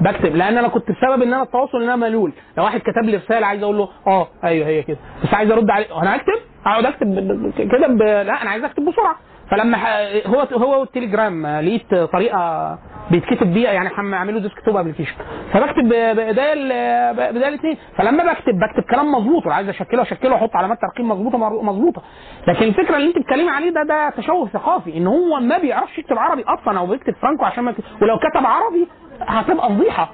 بكتب 0.00 0.36
لأن 0.36 0.58
أنا 0.58 0.68
كنت 0.68 0.84
بسبب 0.90 1.22
إن 1.22 1.32
أنا 1.34 1.42
التواصل 1.42 1.76
إن 1.82 1.82
أنا 1.90 1.96
ملول. 1.96 2.32
لو 2.58 2.64
واحد 2.64 2.80
كتب 2.80 3.04
لي 3.04 3.16
رسالة 3.16 3.46
عايز 3.46 3.62
أقول 3.62 3.78
له 3.78 3.88
آه 4.06 4.28
أيوه 4.44 4.66
هي 4.66 4.82
كده. 4.82 4.98
بس 5.24 5.34
عايز 5.34 5.50
أرد 5.50 5.70
عليه 5.70 6.02
أنا 6.02 6.14
أكتب؟ 6.14 6.32
أقعد 6.66 6.84
أكتب 6.84 7.52
كده 7.58 7.86
ب... 7.88 8.02
لا 8.02 8.42
أنا 8.42 8.50
عايز 8.50 8.64
أكتب 8.64 8.84
بسرعة. 8.84 9.16
فلما. 9.50 9.78
هو 10.26 10.40
هو 10.52 10.80
والتليجرام 10.80 11.46
لقيت 11.46 11.94
طريقة 11.94 12.78
بيتكتب 13.10 13.54
بيها 13.54 13.72
يعني 13.72 13.88
هم 13.88 14.14
عاملين 14.14 14.40
له 14.40 14.48
desktop 14.48 14.76
application. 14.76 15.14
فبكتب 15.52 15.84
ب- 15.84 16.16
بإيديا 16.16 16.52
ال- 16.52 17.16
بإيديا 17.16 17.48
الاثنين 17.48 17.76
فلما 17.96 18.32
بكتب 18.32 18.54
بكتب 18.58 18.82
كلام 18.90 19.12
مظبوط 19.12 19.46
ولا 19.46 19.54
عايز 19.54 19.68
أشكله 19.68 20.02
أشكله 20.02 20.32
واحط 20.32 20.56
علامات 20.56 20.78
ترقيم 20.80 21.08
مظبوطة 21.08 21.38
مظبوطة. 21.62 22.02
لكن 22.48 22.62
الفكرة 22.66 22.96
اللي 22.96 23.08
أنت 23.08 23.18
بتتكلمي 23.18 23.50
عليه 23.50 23.70
ده 23.70 23.82
ده 23.82 24.10
تشوه 24.10 24.48
ثقافي 24.48 24.96
إن 24.96 25.06
هو 25.06 25.40
ما 25.40 25.58
بيعرفش 25.58 25.98
يكتب 25.98 26.18
عربي 26.18 26.44
أصلا 26.48 26.78
أو 26.78 26.86
بيكتب 26.86 27.14
Franco 27.22 27.44
عشان 27.44 27.64
ما 27.64 27.74
ولو 28.02 28.18
كتب 28.18 28.46
عربي 28.46 28.88
هتبقى 29.20 29.68
فضيحة. 29.68 30.12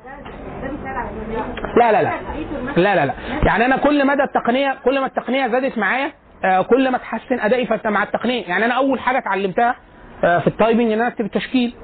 لا 1.76 1.92
لا 1.92 2.02
لا. 2.02 2.10
لا 2.76 2.94
لا 2.94 3.06
لا. 3.06 3.12
يعني 3.46 3.66
أنا 3.66 3.76
كل 3.76 4.06
مدى 4.06 4.22
التقنية 4.22 4.76
كل 4.84 5.00
ما 5.00 5.06
التقنية 5.06 5.48
زادت 5.48 5.78
معايا 5.78 6.12
آه، 6.44 6.62
كل 6.62 6.90
ما 6.90 6.98
تحسن 6.98 7.40
أدائي 7.40 7.68
مع 7.84 8.02
التقنية. 8.02 8.44
يعني 8.48 8.64
أنا 8.64 8.74
أول 8.74 9.00
حاجة 9.00 9.18
اتعلمتها 9.18 9.76
آه، 10.24 10.38
في 10.38 10.46
التايبنج 10.46 10.92
إن 10.92 11.00
أنا 11.00 11.08
أكتب 11.08 11.24
التشكيل. 11.24 11.74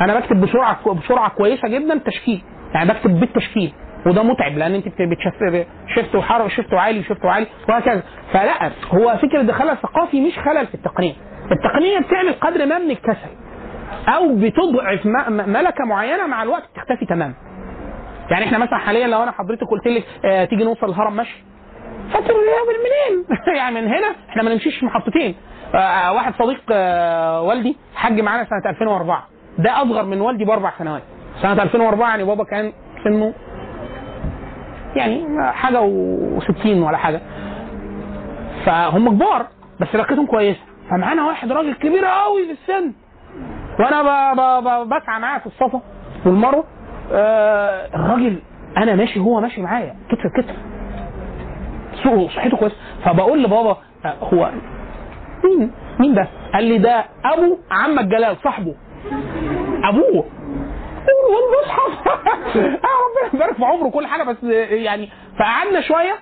أنا 0.00 0.20
بكتب 0.20 0.40
بسرعة 0.40 0.94
بسرعة 0.94 1.28
كويسة 1.30 1.68
جدا 1.68 1.98
تشكيل. 1.98 2.42
يعني 2.74 2.88
بكتب 2.88 3.20
بالتشكيل 3.20 3.72
وده 4.06 4.22
متعب 4.22 4.58
لأن 4.58 4.74
أنت 4.74 4.88
بتشفت 4.88 5.66
شفت 5.96 6.14
وحرف 6.14 6.52
شفت 6.52 6.72
وعالي 6.72 7.02
شفت 7.02 7.24
وعالي 7.24 7.46
وهكذا. 7.68 8.02
فلا 8.32 8.70
هو 8.94 9.16
فكره 9.16 9.42
ده 9.42 9.52
خلل 9.52 9.76
ثقافي 9.76 10.20
مش 10.20 10.38
خلل 10.38 10.66
في 10.66 10.74
التقنية. 10.74 11.14
التقنية 11.52 11.98
بتعمل 11.98 12.32
قدر 12.40 12.66
ما 12.66 12.78
من 12.78 12.90
الكسل. 12.90 13.47
أو 14.08 14.34
بتضعف 14.36 15.06
ملكة 15.30 15.84
معينة 15.84 16.26
مع 16.26 16.42
الوقت 16.42 16.62
تختفي 16.76 17.06
تماما. 17.06 17.34
يعني 18.30 18.44
إحنا 18.44 18.58
مثلا 18.58 18.78
حاليا 18.78 19.06
لو 19.06 19.22
أنا 19.22 19.30
حضرتك 19.30 19.66
قلت 19.68 19.86
لك 19.86 20.04
آه 20.24 20.44
تيجي 20.44 20.64
نوصل 20.64 20.88
الهرم 20.88 21.16
مشي 21.16 21.44
فاكر 22.12 22.32
من 22.34 22.78
منين؟ 22.84 23.24
يعني 23.56 23.80
من 23.80 23.86
هنا 23.86 24.14
إحنا 24.28 24.42
ما 24.42 24.52
نمشيش 24.52 24.84
محطتين. 24.84 25.34
آه 25.74 26.12
واحد 26.12 26.34
صديق 26.38 26.60
آه 26.72 27.42
والدي 27.42 27.76
حج 27.94 28.20
معانا 28.20 28.44
سنة 28.44 28.70
2004 28.70 29.26
ده 29.58 29.82
أصغر 29.82 30.02
من 30.04 30.20
والدي 30.20 30.44
بأربع 30.44 30.72
سنوات. 30.78 31.02
سنة 31.42 31.62
2004 31.62 32.08
يعني 32.08 32.24
بابا 32.24 32.44
كان 32.44 32.72
سنه 33.04 33.34
يعني 34.96 35.26
حاجة 35.52 35.78
و60 35.78 36.66
ولا 36.66 36.96
حاجة. 36.96 37.20
فهم 38.66 39.08
كبار 39.08 39.46
بس 39.80 39.94
لقيتهم 39.94 40.26
كويسه 40.26 40.60
فمعانا 40.90 41.26
واحد 41.26 41.52
راجل 41.52 41.74
كبير 41.74 42.04
قوي 42.04 42.46
في 42.46 42.52
السن. 42.52 42.92
وأنا 43.80 44.32
بسعى 44.84 45.20
معاه 45.20 45.38
في 45.38 45.46
الصفا 45.46 45.80
والمروه 46.26 46.64
آه 47.12 47.86
الراجل 47.94 48.38
أنا 48.76 48.94
ماشي 48.94 49.20
هو 49.20 49.40
ماشي 49.40 49.62
معايا. 49.62 49.94
كتف 50.10 50.26
كتف 50.36 50.54
سوء 52.02 52.28
صحته 52.28 52.56
كويس. 52.56 52.72
فبقول 53.04 53.42
لبابا 53.42 53.76
آه، 54.04 54.14
هو 54.34 54.50
مين؟ 55.44 55.70
مين 56.00 56.14
ده؟ 56.14 56.28
قال 56.54 56.64
لي 56.64 56.78
ده 56.78 57.04
ابو 57.24 57.58
عمك 57.70 58.04
جلال 58.04 58.36
صاحبه. 58.44 58.74
ابوه. 59.84 60.24
والمصحف 61.30 62.08
آه 62.56 62.98
ربنا 63.04 63.34
يبارك 63.34 63.56
في 63.56 63.64
عمره 63.64 63.88
كل 63.90 64.06
حاجة. 64.06 64.22
بس 64.22 64.36
آه، 64.44 64.74
يعني 64.74 65.08
فقعدنا 65.38 65.80
شوية. 65.80 66.14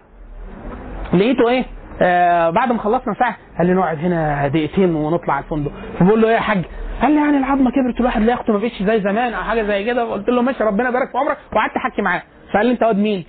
لقيته 1.14 1.48
إيه؟ 1.48 1.64
آه 2.02 2.50
بعد 2.50 2.72
ما 2.72 2.78
خلصنا 2.78 3.14
ساعة 3.14 3.36
قال 3.58 3.66
لي 3.66 3.72
نقعد 3.74 3.98
هنا 3.98 4.48
دقيقتين 4.48 4.94
ونطلع 4.94 5.38
الفندق. 5.38 5.70
فبقول 6.00 6.22
له 6.22 6.28
إيه 6.28 6.34
يا 6.34 6.40
حاج؟ 6.40 6.64
قال 7.02 7.10
لي 7.12 7.20
يعني 7.20 7.36
العظمة 7.38 7.70
كبرت 7.70 8.00
الواحد 8.00 8.22
لا 8.22 8.38
ما 8.48 8.58
بقتش 8.58 8.82
زي 8.82 9.00
زمان 9.00 9.34
أو 9.34 9.42
حاجة 9.42 9.62
زي 9.62 9.84
كده. 9.84 10.04
قلت 10.12 10.28
له 10.28 10.42
ماشي 10.42 10.64
ربنا 10.64 10.88
يبارك 10.88 11.10
في 11.12 11.18
عمرك. 11.18 11.36
وقعدت 11.52 11.76
أحكي 11.76 12.02
معاه. 12.02 12.22
فقال 12.52 12.66
لي 12.66 12.72
أنت 12.72 12.82
واد 12.82 12.98
مين؟ 12.98 13.24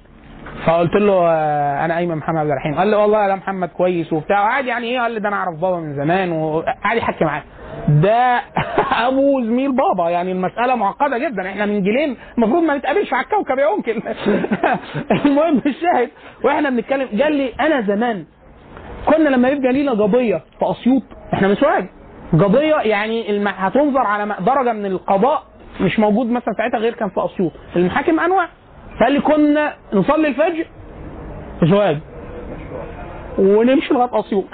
فقلت 0.65 0.95
له 0.95 1.14
آه، 1.14 1.85
أنا 1.85 1.98
أيمن 1.98 2.15
محمد 2.15 2.38
عبد 2.38 2.49
الرحيم. 2.49 2.76
قال 2.76 2.88
لي 2.88 2.95
والله 2.95 3.27
يا 3.30 3.35
محمد 3.35 3.69
كويس 3.69 4.14
وبتاع. 4.14 4.41
وقعد 4.44 4.65
يعني 4.65 4.88
إيه؟ 4.88 4.99
قال 4.99 5.11
لي 5.11 5.19
ده 5.19 5.27
أنا 5.30 5.35
أعرف 5.35 5.60
بابا 5.60 5.80
من 5.80 5.95
زمان. 5.95 6.31
وقعد 6.31 6.98
يحكي 6.98 7.26
معاه. 7.26 7.44
ده 7.88 8.41
أبو 9.07 9.41
زميل 9.41 9.72
بابا. 9.72 10.10
يعني 10.10 10.31
المسألة 10.31 10.76
معقدة 10.76 11.18
جدا. 11.18 11.49
إحنا 11.49 11.65
من 11.65 11.81
جيلين 11.84 12.18
المفروض 12.38 12.64
ما 12.64 12.77
نتقابلش 12.77 13.14
على 13.14 13.23
الكوكب 13.23 13.57
يا 13.60 13.76
ممكن. 13.76 14.02
المهم 15.26 15.61
الشاهد 15.65 16.10
وإحنا 16.44 16.69
بنتكلم. 16.69 17.22
قال 17.23 17.34
لي 17.34 17.53
أنا 17.60 17.81
زمان 17.81 18.26
كنا 19.06 19.30
لما 19.30 19.49
يبقى 19.49 19.73
لينا 19.73 19.91
قضية 19.91 20.35
في 20.60 20.72
أسيوط 20.72 21.03
إحنا 21.34 21.48
من 21.48 21.56
سوهاج. 21.56 21.85
قضية 22.34 22.76
يعني. 22.76 23.40
هتنظر 23.48 23.99
على 23.99 24.36
درجة 24.40 24.74
من 24.74 24.86
القضاء 24.86 25.44
مش 25.82 25.99
موجود 25.99 26.28
مثلا 26.32 26.54
ساعتها 26.58 26.78
غير 26.80 26.94
كان 26.94 27.10
في 27.10 27.26
أسيوط. 27.26 27.52
المحاكم 27.76 28.20
أنواع. 28.20 28.48
فقال 28.99 29.14
لي 29.14 29.20
كنا 29.22 29.74
نصلي 29.94 30.28
الفجر. 30.28 30.66
سوهاج 31.70 31.98
ونمشي 33.38 33.94
لغاية 33.94 34.20
أسيوط. 34.20 34.45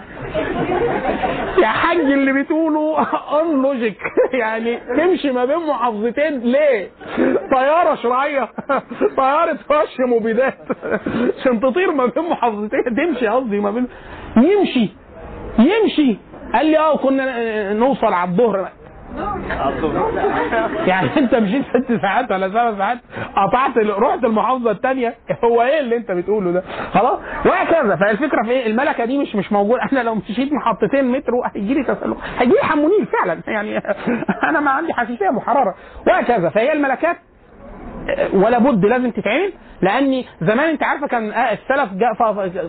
يا 1.61 1.67
حاج 1.67 1.97
اللي 1.99 2.33
بتقوله 2.43 3.01
ان 3.41 3.61
لوجيك 3.61 3.97
يعني 4.41 4.77
تمشي 4.97 5.31
ما 5.31 5.45
بين 5.45 5.57
محافظتين. 5.57 6.39
ليه؟ 6.39 6.89
طيارة 7.51 7.95
شرعية. 7.95 8.49
طيارة 9.17 9.57
رش 9.71 9.97
مبيدات. 10.09 10.57
عشان 11.39 11.59
تطير 11.61 11.91
ما 11.91 12.05
بين 12.05 12.23
محافظتين. 12.29 12.83
تمشي 12.97 13.27
قصدي 13.27 13.59
ما 13.59 13.71
بين 13.71 13.87
يمشي. 14.37 14.89
يمشي. 15.59 16.17
قال 16.53 16.65
لي 16.65 16.77
آه 16.77 16.97
كنا 16.97 17.73
نوصل 17.73 18.13
على 18.13 18.29
الظهر. 18.31 18.69
يعني 20.87 21.09
انت 21.17 21.35
مشيت 21.35 21.63
ست 21.65 22.01
ساعات 22.01 22.31
ولا 22.31 22.49
سبع 22.49 22.77
ساعات؟ 22.77 22.97
قطعت 23.35 23.77
رحت 23.77 24.23
المحافظة 24.23 24.71
الثانية 24.71 25.15
هو 25.43 25.61
إيه 25.61 25.79
اللي 25.79 25.95
انت 25.97 26.11
بتقوله 26.11 26.51
ده؟ 26.51 26.63
خلاص. 26.93 27.19
وهكذا. 27.45 27.95
فالفكرة 27.95 28.43
في 28.43 28.51
إيه؟ 28.51 28.67
الملكة 28.67 29.05
دي 29.05 29.17
مش 29.17 29.35
مش 29.35 29.51
موجودة. 29.51 29.81
أنا 29.91 29.99
لو 30.03 30.15
مشيت 30.15 30.53
محطتين 30.53 31.11
مترو 31.11 31.43
هيجي 31.55 31.73
لي 31.73 31.83
تسلق 31.83 32.17
هيجي 32.37 32.51
لي 32.53 32.59
حمونيل 32.63 33.05
فعلا. 33.05 33.41
يعني 33.47 33.77
أنا 34.49 34.59
ما 34.59 34.71
عندي 34.71 34.93
حساسية 34.93 35.29
محررة. 35.29 35.75
وهكذا. 36.07 36.49
فهي 36.49 36.73
الملكات 36.73 37.17
ولا 38.33 38.59
بد 38.59 38.85
لازم 38.85 39.11
تتعمل. 39.11 39.53
لأن 39.81 40.23
زمان 40.41 40.69
انت 40.69 40.83
عارفة 40.83 41.07
كان 41.07 41.31
آه 41.31 41.53
السلف 41.53 41.89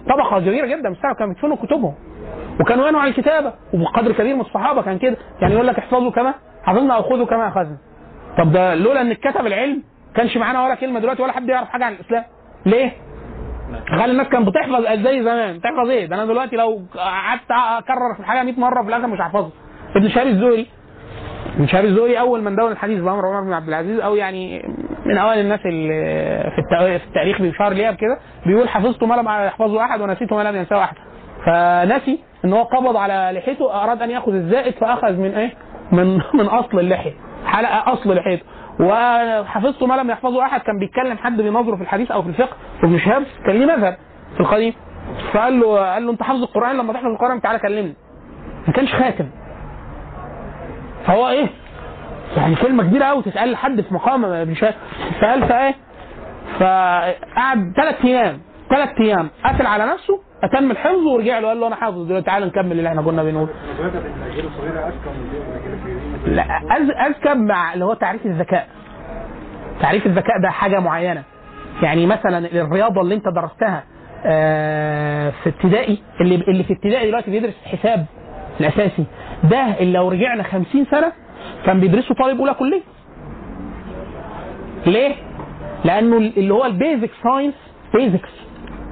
طبقة 0.09 0.41
كبيره 0.41 0.67
جدا. 0.67 0.89
السلف 0.89 1.19
كانوا 1.19 1.33
بيدفنوا 1.35 1.57
كتبهم. 1.57 1.95
وكانوا 2.61 3.01
عن 3.01 3.09
الكتابة 3.09 3.53
وبقدر 3.75 4.13
كبير 4.13 4.35
من 4.35 4.41
الصحابة 4.41 4.83
كان 4.83 4.99
كده. 4.99 5.17
يعني 5.41 5.55
يقول 5.55 5.67
لك 5.67 5.79
احفظوا 5.79 6.11
كما 6.11 6.35
حفظنا 6.65 6.95
أو 6.95 7.03
خذوا 7.03 7.27
كما 7.27 7.49
أخذنا. 7.49 7.77
طب 8.39 8.53
ده 8.53 8.75
لولا 8.75 9.01
إن 9.01 9.11
اتكتب 9.11 9.47
العلم 9.47 9.83
كانش 10.17 10.37
معانا 10.37 10.65
ولا 10.65 10.75
كلمة 10.75 11.01
دلوقتي 11.01 11.23
ولا 11.23 11.33
حد 11.33 11.49
يعرف 11.49 11.69
حاجة 11.69 11.85
عن 11.85 11.93
الإسلام. 11.93 12.25
ليه؟ 12.67 12.93
خلي 13.89 14.05
الناس 14.13 14.29
كانت 14.29 14.49
بتحفظ 14.49 14.83
زي 15.05 15.23
زمان. 15.23 15.61
تحفظ 15.61 15.89
إيه؟ 15.91 16.07
ده 16.07 16.15
أنا 16.17 16.25
دلوقتي 16.27 16.57
لو 16.57 16.83
قعدت 16.97 17.51
أكرر 17.51 18.15
في 18.15 18.21
الحاجة 18.21 18.43
100 18.43 18.61
مرة 18.61 18.83
في 18.83 18.89
الآخر 18.89 19.07
مش 19.07 19.21
هحفظها 19.21 19.51
ابن 19.97 20.09
شهاب 20.09 20.27
الزهري 20.27 20.67
ابن 21.57 21.67
شهاب 21.67 21.85
الزهري 21.85 22.21
أول 22.21 22.43
من 22.43 22.57
دون 22.57 22.73
الحديث 22.73 23.01
بأمر 23.01 23.27
عمر 23.27 23.41
بن 23.41 23.53
عبد 23.53 23.69
العزيز 23.69 24.01
أو 24.01 24.17
يعني 24.17 24.63
من 25.07 25.19
أوائل 25.19 25.41
الناس 25.41 25.61
اللي 25.67 25.89
في 27.01 27.07
التاريخ 27.09 27.41
بيشار 27.43 27.73
ليها 27.73 27.91
بكده 27.91 28.19
بيقول 28.47 28.69
حفظت 28.69 29.05
ما 29.05 29.15
لم 29.15 29.29
يحفظه 29.47 29.85
أحد 29.85 30.01
ونسيت 30.01 30.33
ما 30.33 30.43
لم 30.43 30.57
ينساه 30.57 30.85
أحد. 30.85 30.97
فنسي 31.47 32.19
إن 32.45 32.53
هو 32.53 32.63
قبض 32.63 32.97
على 32.97 33.31
لحيته 33.39 33.83
أراد 33.85 34.03
أن 34.03 34.11
يأخذ 34.11 34.35
الزائد 34.35 34.75
فأخذ 34.75 35.13
من 35.13 35.35
إيه؟ 35.35 35.53
من 35.93 36.15
من 36.35 36.47
أصل 36.47 36.79
اللحية 36.79 37.13
حلقة 37.47 37.93
أصل 37.93 38.15
لحيته. 38.17 38.43
وحفظت 38.81 39.83
ما 39.83 39.95
لم 39.95 40.11
يحفظه 40.11 40.43
أحد 40.43 40.61
كان 40.61 40.79
بيتكلم 40.79 41.19
حد 41.19 41.37
بينظره 41.41 41.77
في 41.77 41.83
الحديث 41.83 42.11
أو 42.11 42.23
في 42.23 42.29
الفقه 42.29 42.57
وابن 42.83 42.99
شهاب 42.99 43.23
كان 43.47 43.57
ليه 43.57 43.67
مذهب 43.67 43.97
في 44.35 44.41
القديم. 44.41 44.75
فقال 45.33 45.61
له 45.61 45.93
قال 45.93 46.07
له 46.07 46.13
أنت 46.13 46.23
حافظ 46.23 46.43
القرآن؟ 46.43 46.77
لما 46.77 46.93
تحفظ 46.93 47.07
القرآن 47.07 47.41
تعالى 47.41 47.59
كلمني. 47.59 47.95
ما 48.67 48.73
كانش 48.73 48.95
خاتم. 48.95 49.31
فهو 51.07 51.29
إيه؟ 51.29 51.47
يعني 52.37 52.55
كلمة 52.55 52.83
كبيرة 52.83 53.05
قوي 53.05 53.23
تتقال 53.23 53.51
لحد 53.53 53.81
في 53.81 53.95
مقام 53.95 54.25
ابن 54.25 54.55
شهاب. 54.55 54.75
فقال 55.21 55.49
فإيه؟ 55.49 55.75
فقعد 56.61 57.73
ثلاث 57.77 58.05
أيام 58.05 58.41
ثلاث 58.71 58.89
أيام 59.01 59.31
قتل 59.45 59.67
على 59.67 59.87
نفسه 59.87 60.21
أتم 60.45 60.71
الحفظ 60.71 61.07
ورجع 61.07 61.39
له 61.39 61.49
قال 61.49 61.61
له 61.61 61.67
أنا 61.67 61.77
حافظ. 61.77 62.07
دلوقتي 62.07 62.27
تعالى 62.27 62.47
نكمل 62.47 62.73
اللي 62.73 62.89
إحنا 62.89 63.03
كنا 63.03 63.23
بنقول. 63.23 63.49
لا 66.27 66.43
اذكى 67.07 67.35
مع 67.35 67.75
اللي 67.75 67.85
هو 67.85 67.95
تعريف 67.95 68.27
الذكاء. 68.27 68.69
تعريف 69.81 70.07
الذكاء 70.07 70.41
ده 70.43 70.51
حاجة 70.51 70.81
معينة. 70.81 71.23
يعني 71.83 72.07
مثلا 72.07 72.39
الرياضة 72.39 73.01
اللي 73.01 73.15
أنت 73.15 73.29
درستها 73.29 73.85
آه، 74.27 75.31
في 75.31 75.49
ابتدائي 75.49 75.99
اللي 76.21 76.35
اللي 76.35 76.65
في 76.65 76.73
ابتدائي 76.73 77.07
دلوقتي 77.07 77.31
بيدرس 77.31 77.55
الحساب 77.67 78.07
الأساسي. 78.61 79.05
ده 79.45 79.59
اللي 79.81 79.93
لو 79.99 80.09
رجعنا 80.09 80.43
50 80.43 80.85
سنة 80.91 81.13
كان 81.67 81.81
بيدرسه 81.81 82.15
طالب 82.15 82.39
أولى 82.41 82.55
كلية. 82.55 82.83
ليه؟ 84.87 85.15
لأنه 85.85 86.17
اللي 86.17 86.55
هو 86.55 86.65
ال 86.65 86.73
basic 86.73 87.11
science 87.23 87.55
basics 87.95 88.44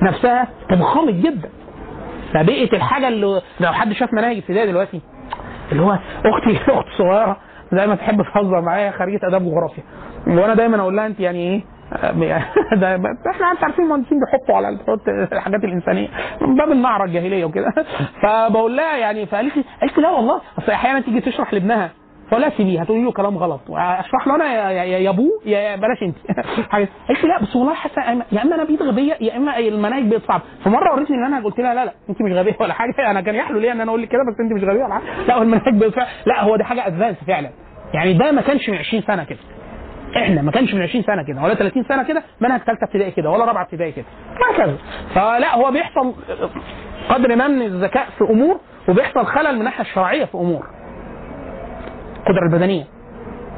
نفسها 0.03 0.49
تضخمت 0.71 1.15
جدا. 1.15 1.49
فبقت 2.35 2.75
الحاجة 2.75 3.09
اللي 3.09 3.43
لو 3.61 3.73
حد 3.73 3.93
شاف 3.93 4.13
مناهج 4.13 4.37
ابتدائي 4.37 4.67
دلوقتي 4.67 5.01
اللي 5.73 5.83
هو 5.83 5.99
أختي 6.27 6.57
اخت 6.73 6.87
صغيره 6.99 7.37
دايما 7.73 7.95
تحب 7.95 8.23
تهزر 8.35 8.61
معايا 8.61 8.91
خريجة 8.91 9.21
آداب 9.29 9.47
وجغرافيا 9.47 9.83
وأنا 10.27 10.55
دايما 10.55 10.81
أقول 10.81 10.97
لها 10.97 11.07
أنت 11.07 11.21
يعني 11.21 11.39
إيه؟ 11.39 11.65
ده 12.81 12.95
إحنا 13.31 13.53
أنت 13.53 13.65
عارفين 13.65 13.85
المهندسين 13.85 14.19
بيحطوا 14.21 14.57
على 14.57 14.69
الحاجات 15.33 15.65
الإنسانية 15.65 16.09
من 16.41 16.57
باب 16.57 16.73
النعره 16.73 17.05
الجاهليه 17.05 17.45
وكده. 17.45 17.73
فبقول 18.23 18.77
لها 18.77 18.97
يعني 18.97 19.27
فقالت 19.27 19.57
لي 19.57 19.65
قالت 19.81 19.97
لي 19.97 20.03
لا 20.03 20.11
والله 20.11 20.41
أصل 20.59 20.73
أحيانا 20.73 21.01
تيجي 21.01 21.21
تشرح 21.21 21.55
لابنها 21.55 21.91
فلا 22.33 22.51
سيبيه 22.57 22.81
هتقولي 22.81 23.03
له 23.03 23.13
كلام 23.13 23.39
غلط. 23.39 23.61
اشرح 23.71 24.27
له 24.27 24.35
أنا 24.35 24.73
يا, 24.73 25.11
أبوه 25.11 25.31
يا 25.47 25.59
يا 25.59 25.77
بلاش 25.77 26.03
أنت. 26.03 26.17
لي 27.25 27.25
لا 27.25 27.43
بس 27.43 27.57
والله 27.57 27.75
حاسة 27.75 28.03
يا 28.33 28.43
إما 28.43 28.55
أنا 28.55 28.65
بقيت 28.65 28.83
غبية 28.83 29.17
يا 29.21 29.37
إما 29.37 29.59
المناهج 29.59 30.05
بقت 30.11 30.23
صعبة. 30.29 30.43
فمرة 30.65 30.95
وريتني 30.95 31.17
المنهج 31.17 31.45
قلت 31.45 31.59
لها 31.61 31.75
لا 31.75 31.85
لا 31.85 31.93
أنت 32.11 32.23
مش 32.23 32.33
غبية 32.33 32.57
ولا 32.61 32.75
حاجة. 32.75 33.11
أنا 33.11 33.21
كان 33.21 33.35
يحلو 33.35 33.59
لي 33.59 33.73
إن 33.73 33.81
أنا 33.81 33.91
أقول 33.91 34.03
لك 34.03 34.09
كده 34.09 34.21
بس 34.33 34.41
أنت 34.41 34.53
مش 34.53 34.63
غبية 34.71 34.85
ولا 34.85 34.95
حاجة. 34.95 35.05
لا 35.29 35.35
هو 35.39 35.43
المنهج 35.43 35.75
بقت 35.75 36.09
لا 36.27 36.45
هو 36.45 36.57
دي 36.57 36.65
حاجة 36.65 36.87
ادفانس 36.87 37.17
فعلا. 37.27 37.51
يعني 37.95 38.13
ده 38.15 38.33
ما 38.33 38.41
كانش 38.43 38.71
من 38.71 38.77
20 38.77 39.03
سنة 39.03 39.25
كده. 39.25 39.39
إحنا 40.17 40.43
ما 40.43 40.51
كانش 40.51 40.75
من 40.75 40.83
20 40.83 41.05
سنة 41.05 41.23
كده. 41.23 41.43
ولا 41.43 41.55
30 41.55 41.85
سنة 41.85 42.03
كده 42.03 42.23
منهج 42.41 42.61
ثالثه 42.61 42.85
ابتدائي 42.87 43.11
كده 43.11 43.31
ولا 43.31 43.45
رابعة 43.45 43.63
ابتدائي 43.63 43.93
كده. 43.93 44.05
وهكذا. 44.41 44.77
فلا 45.15 45.55
هو 45.55 45.71
بيحصل 45.71 46.15
قدر 47.09 47.37
ما 47.37 47.49
من 47.49 47.63
الذكاء 47.63 48.07
في 48.19 48.25
أمور 48.25 48.61
وبيحصل 48.89 49.27
خلل 49.27 49.53
من 49.55 49.59
الناحية 49.59 49.81
الشرعية 49.81 50.25
في 50.25 50.35
أمور. 50.35 50.82
القدره 52.27 52.47
البدنيه 52.47 52.85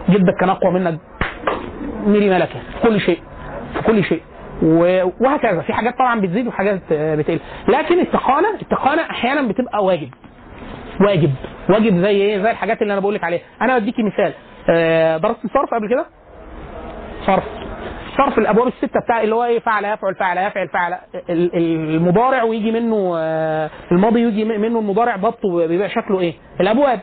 جدك 0.09 0.35
كان 0.41 0.49
أقوى 0.51 0.73
منك 0.73 0.99
ميري 2.07 2.31
ملكه 2.31 2.61
في 2.61 2.89
كل 2.89 3.01
شيء. 3.01 3.19
في 3.75 3.83
كل 3.83 4.05
شيء. 4.05 4.21
وهكذا. 5.21 5.61
في 5.61 5.73
حاجات 5.73 5.99
طبعا 5.99 6.21
بتزيد 6.21 6.47
وحاجات 6.47 6.81
آه، 6.93 7.15
بتقل. 7.15 7.41
لكن 7.69 8.01
التقانة 8.01 8.49
التقانة 8.63 9.03
أحيانا 9.03 9.43
بتبقى 9.49 9.85
واجب. 9.85 10.09
واجب. 11.01 11.31
واجب 11.69 11.97
زي 12.03 12.11
إيه؟ 12.11 12.43
زي 12.43 12.51
الحاجات 12.51 12.83
اللي 12.83 12.93
أنا 12.93 13.01
بقول 13.01 13.15
لك 13.15 13.25
عليها. 13.25 13.41
أنا 13.63 13.79
بديكي 13.79 14.03
مثال. 14.03 14.33
آه، 14.71 15.17
درست 15.17 15.39
صرف 15.55 15.75
قبل 15.75 15.89
كده؟ 15.89 16.07
صرف. 17.27 17.45
صرف 18.17 18.39
الأبواب 18.39 18.67
الستة 18.69 19.01
بتاع 19.01 19.23
اللي 19.23 19.35
هو 19.35 19.45
إيه؟ 19.45 19.59
فعل 19.59 19.85
يفعل 19.85 20.15
فعل 20.15 20.39
يفعل 20.39 20.69
فعل. 20.69 20.93
ال- 21.31 21.57
ال- 21.57 21.95
المضارع 21.97 22.43
ويجي 22.43 22.73
منه 22.73 23.15
آه، 23.19 23.71
الماضي 23.93 24.21
يجي 24.21 24.45
منه 24.45 24.79
المضارع 24.79 25.17
ضبطه 25.17 25.67
بيبقى 25.67 25.89
شكله 25.89 26.21
إيه؟ 26.21 26.35
الأبواب. 26.61 27.01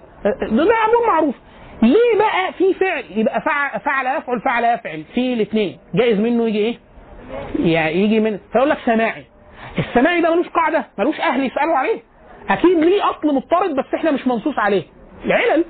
ده 0.52 0.62
أبواب 0.62 1.08
معروف. 1.08 1.36
ليه 1.82 2.18
بقى 2.18 2.54
في 2.54 2.74
فعل؟ 2.74 3.04
يبقى 3.16 3.42
فعل 3.42 3.80
فعل 3.80 4.06
يفعل 4.18 4.42
فعل 4.42 4.64
يفعل. 4.64 5.04
في 5.16 5.34
الاثنين. 5.34 5.78
جائز 5.96 6.20
منه 6.20 6.48
يجي 6.48 6.58
إيه؟ 6.58 6.78
يعني 7.60 7.96
يجي 7.96 8.20
من 8.20 8.40
فيقول 8.54 8.70
لك 8.70 8.78
سماعي. 8.86 9.26
السماعي 9.80 10.22
ده 10.22 10.34
ملوش 10.34 10.48
قاعدة 10.50 10.86
ملوش 11.00 11.20
أهل 11.20 11.46
يسألوا 11.46 11.78
عليه. 11.78 12.00
أكيد 12.50 12.78
ليه 12.80 13.10
أصل 13.10 13.36
مضطرد 13.36 13.76
بس 13.76 13.94
إحنا 13.96 14.12
مش 14.12 14.28
منصوص 14.28 14.60
عليه. 14.60 14.84
العلل. 15.26 15.66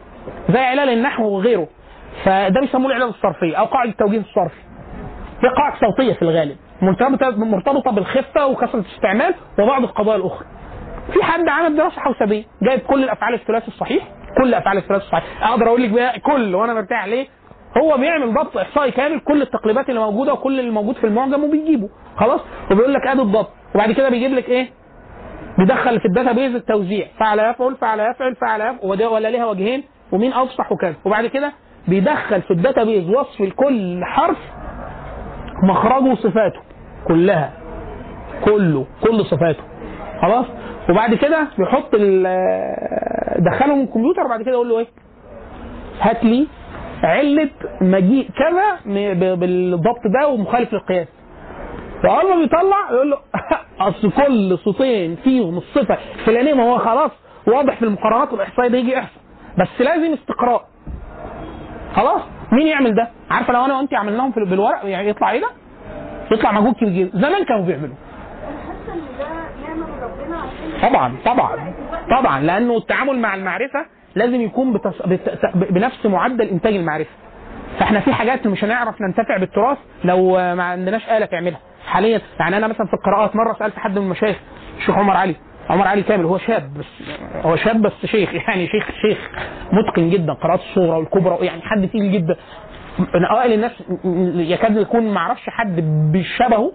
زي 0.50 0.60
علل 0.60 0.90
النحو 0.90 1.24
وغيره. 1.24 1.68
فده 2.26 2.62
بيسموه 2.62 2.88
العلل 2.92 3.10
الصرفيه 3.10 3.56
أو 3.56 3.66
قاعدة 3.66 3.92
التوجيه 3.92 4.20
الصرفي. 4.20 4.62
هي 5.44 5.50
قاعدة 5.50 5.76
صوتية 5.80 6.14
في 6.14 6.22
الغالب. 6.22 6.58
مرتبطه 6.82 7.30
مرتبطة 7.46 7.92
بالخفة 7.92 8.48
وكثرة 8.48 8.80
الاستعمال 8.80 9.34
وبعض 9.60 9.84
القضايا 9.84 10.18
الأخرى. 10.18 10.48
في 11.14 11.24
حد 11.24 11.48
عمل 11.50 11.76
دراسة 11.76 12.00
حوسبية 12.02 12.44
جايب 12.62 12.80
كل 12.80 13.04
الأفعال 13.04 13.34
الثلاثي 13.34 13.68
الصحيح؟ 13.68 14.04
كل 14.42 14.54
أفعال 14.54 14.78
الثلاثي 14.78 15.04
الصحيح 15.06 15.44
أقدر 15.44 15.68
أقول 15.68 15.84
لك 15.84 15.90
بقى 15.90 16.20
كل 16.20 16.56
وأنا 16.56 16.74
مرتاح 16.74 17.06
ليه؟ 17.06 17.28
هو 17.78 17.98
بيعمل 17.98 18.34
ضبط 18.34 18.58
إحصائي 18.58 18.92
كامل 18.92 19.20
كل 19.20 19.42
التقليبات 19.42 19.90
اللي 19.90 20.00
موجودة 20.00 20.34
وكل 20.34 20.60
اللي 20.60 20.72
موجود 20.72 20.96
في 20.96 21.04
المعجم 21.08 21.44
وبيجيبه. 21.44 21.90
خلاص؟ 22.18 22.42
وبيقول 22.72 22.94
لك 22.94 23.08
أدي 23.08 23.22
الضبط. 23.22 23.50
وبعد 23.76 23.92
كده 23.92 24.10
بيجيب 24.10 24.32
لك 24.32 24.50
إيه؟ 24.50 24.70
بيدخل 25.58 26.00
في 26.00 26.06
ال 26.06 26.32
database 26.32 26.56
التوزيع. 26.56 27.08
فعل 27.20 27.40
يفعل 27.40 27.76
فعل 27.76 28.00
يفعل 28.00 28.36
فعل 28.36 28.62
يفعل. 28.62 29.06
ولا 29.08 29.28
ليها 29.28 29.46
وجهين 29.46 29.84
ومين 30.12 30.34
افصح 30.34 30.72
وكذا. 30.72 30.96
وبعد 31.06 31.26
كده 31.26 31.52
بيدخل 31.88 32.42
في 32.42 32.52
ال 32.52 32.84
database 32.84 33.10
وصف 33.10 33.42
لكل 33.42 34.02
حرف 34.04 34.38
مخرجه 35.64 36.04
وصفاته. 36.12 36.60
كلها. 37.08 37.54
كله. 38.46 38.86
كل 39.04 39.26
صفاته. 39.26 39.64
خلاص؟ 40.22 40.46
وبعد 40.92 41.16
كده 41.16 41.48
دخله 43.40 43.76
من 43.76 43.84
الكمبيوتر 43.84 44.22
وبعد 44.26 44.42
كده 44.42 44.52
يقول 44.52 44.70
له 44.70 44.80
إيه؟ 44.80 44.88
هات 46.02 46.24
لي 46.24 46.48
علة 47.04 47.50
مجيء 47.82 48.30
كذا 48.38 48.80
بالضبط 49.36 50.08
ده 50.08 50.28
ومخالف 50.28 50.74
للقياس. 50.74 51.08
فأول 52.04 52.30
ما 52.30 52.36
بيطلع 52.36 52.92
يقول 52.92 53.10
له 53.12 53.18
أصل 53.90 54.12
كل 54.12 54.58
صوتين 54.58 55.16
فيهم 55.16 55.58
الصفة 55.58 55.98
الفلانية 56.20 56.54
ما 56.54 56.64
هو 56.64 56.78
خلاص 56.78 57.12
واضح 57.48 57.76
في 57.76 57.86
المقارنات 57.86 58.34
والإحصائية 58.34 58.70
ده 58.70 58.78
يجي 58.78 59.00
احصاء 59.00 59.22
بس 59.60 59.68
لازم 59.82 60.14
استقراء. 60.14 60.66
خلاص؟ 61.96 62.22
مين 62.52 62.68
يعمل 62.68 62.96
ده؟ 62.96 63.08
عارفة 63.32 63.54
لو 63.54 63.66
أنا 63.66 63.78
وانت 63.78 63.94
عملناهم 63.94 64.32
بالورق 64.32 64.80
يعني 64.86 65.10
يطلع 65.10 65.32
إيه 65.32 65.42
ده؟ 65.42 65.48
يطلع 66.32 66.52
مجهود 66.52 66.74
كبير 66.76 66.90
جدا. 66.90 67.20
زمان 67.20 67.44
كانوا 67.46 67.66
بيعملوا. 67.66 67.96
ده 69.20 69.28
نعمه 69.68 69.88
من 69.88 70.04
ربنا 70.04 70.38
عشان 70.38 70.71
طبعا 70.82 71.16
طبعا 71.26 71.74
طبعا 72.12 72.40
لأنه 72.42 72.78
التعامل 72.78 73.20
مع 73.20 73.36
المعرفة 73.36 73.86
لازم 74.16 74.42
يكون 74.42 74.74
بتص... 74.74 75.02
بت... 75.06 75.40
بنفس 75.56 76.06
معدل 76.06 76.48
إنتاج 76.48 76.76
المعرفة. 76.76 77.10
فإحنا 77.80 78.00
في 78.00 78.14
حاجات 78.14 78.48
مش 78.48 78.64
هنعرف 78.64 79.02
ننتفع 79.02 79.38
بالتراث 79.38 79.78
لو 80.04 80.32
ما 80.56 80.64
عندناش 80.64 81.10
آلة 81.10 81.26
تعملها. 81.26 81.60
حاليا 81.88 82.22
يعني 82.40 82.58
أنا 82.58 82.68
مثلا 82.68 82.88
في 82.88 82.94
القراءات 82.94 83.36
مرة 83.36 83.54
سألت 83.60 83.78
حد 83.80 83.92
من 83.92 83.98
المشايخ 84.06 84.38
الشيخ 84.78 84.98
عمر 84.98 85.18
علي 85.18 85.36
عمر 85.70 85.88
علي 85.88 86.04
كامل 86.04 86.26
هو 86.26 86.38
شاب 86.38 86.74
بس 86.74 86.86
هو 87.46 87.56
شاب 87.56 87.82
بس 87.82 88.06
شيخ 88.06 88.34
يعني 88.48 88.68
شيخ 88.68 88.88
شيخ 89.02 89.30
متقن 89.74 90.10
جدا 90.10 90.34
قراءات 90.34 90.60
الصغرى 90.60 90.98
والكبرى 90.98 91.46
يعني 91.46 91.62
حد 91.62 91.88
تقيل 91.88 92.12
جدا. 92.12 92.36
من 93.00 93.26
أوائل 93.26 93.54
الناس 93.54 93.72
يكاد 94.52 94.78
يكون 94.78 95.14
ما 95.14 95.18
أعرفش 95.20 95.50
حد 95.50 95.76
بشبهه 96.14 96.72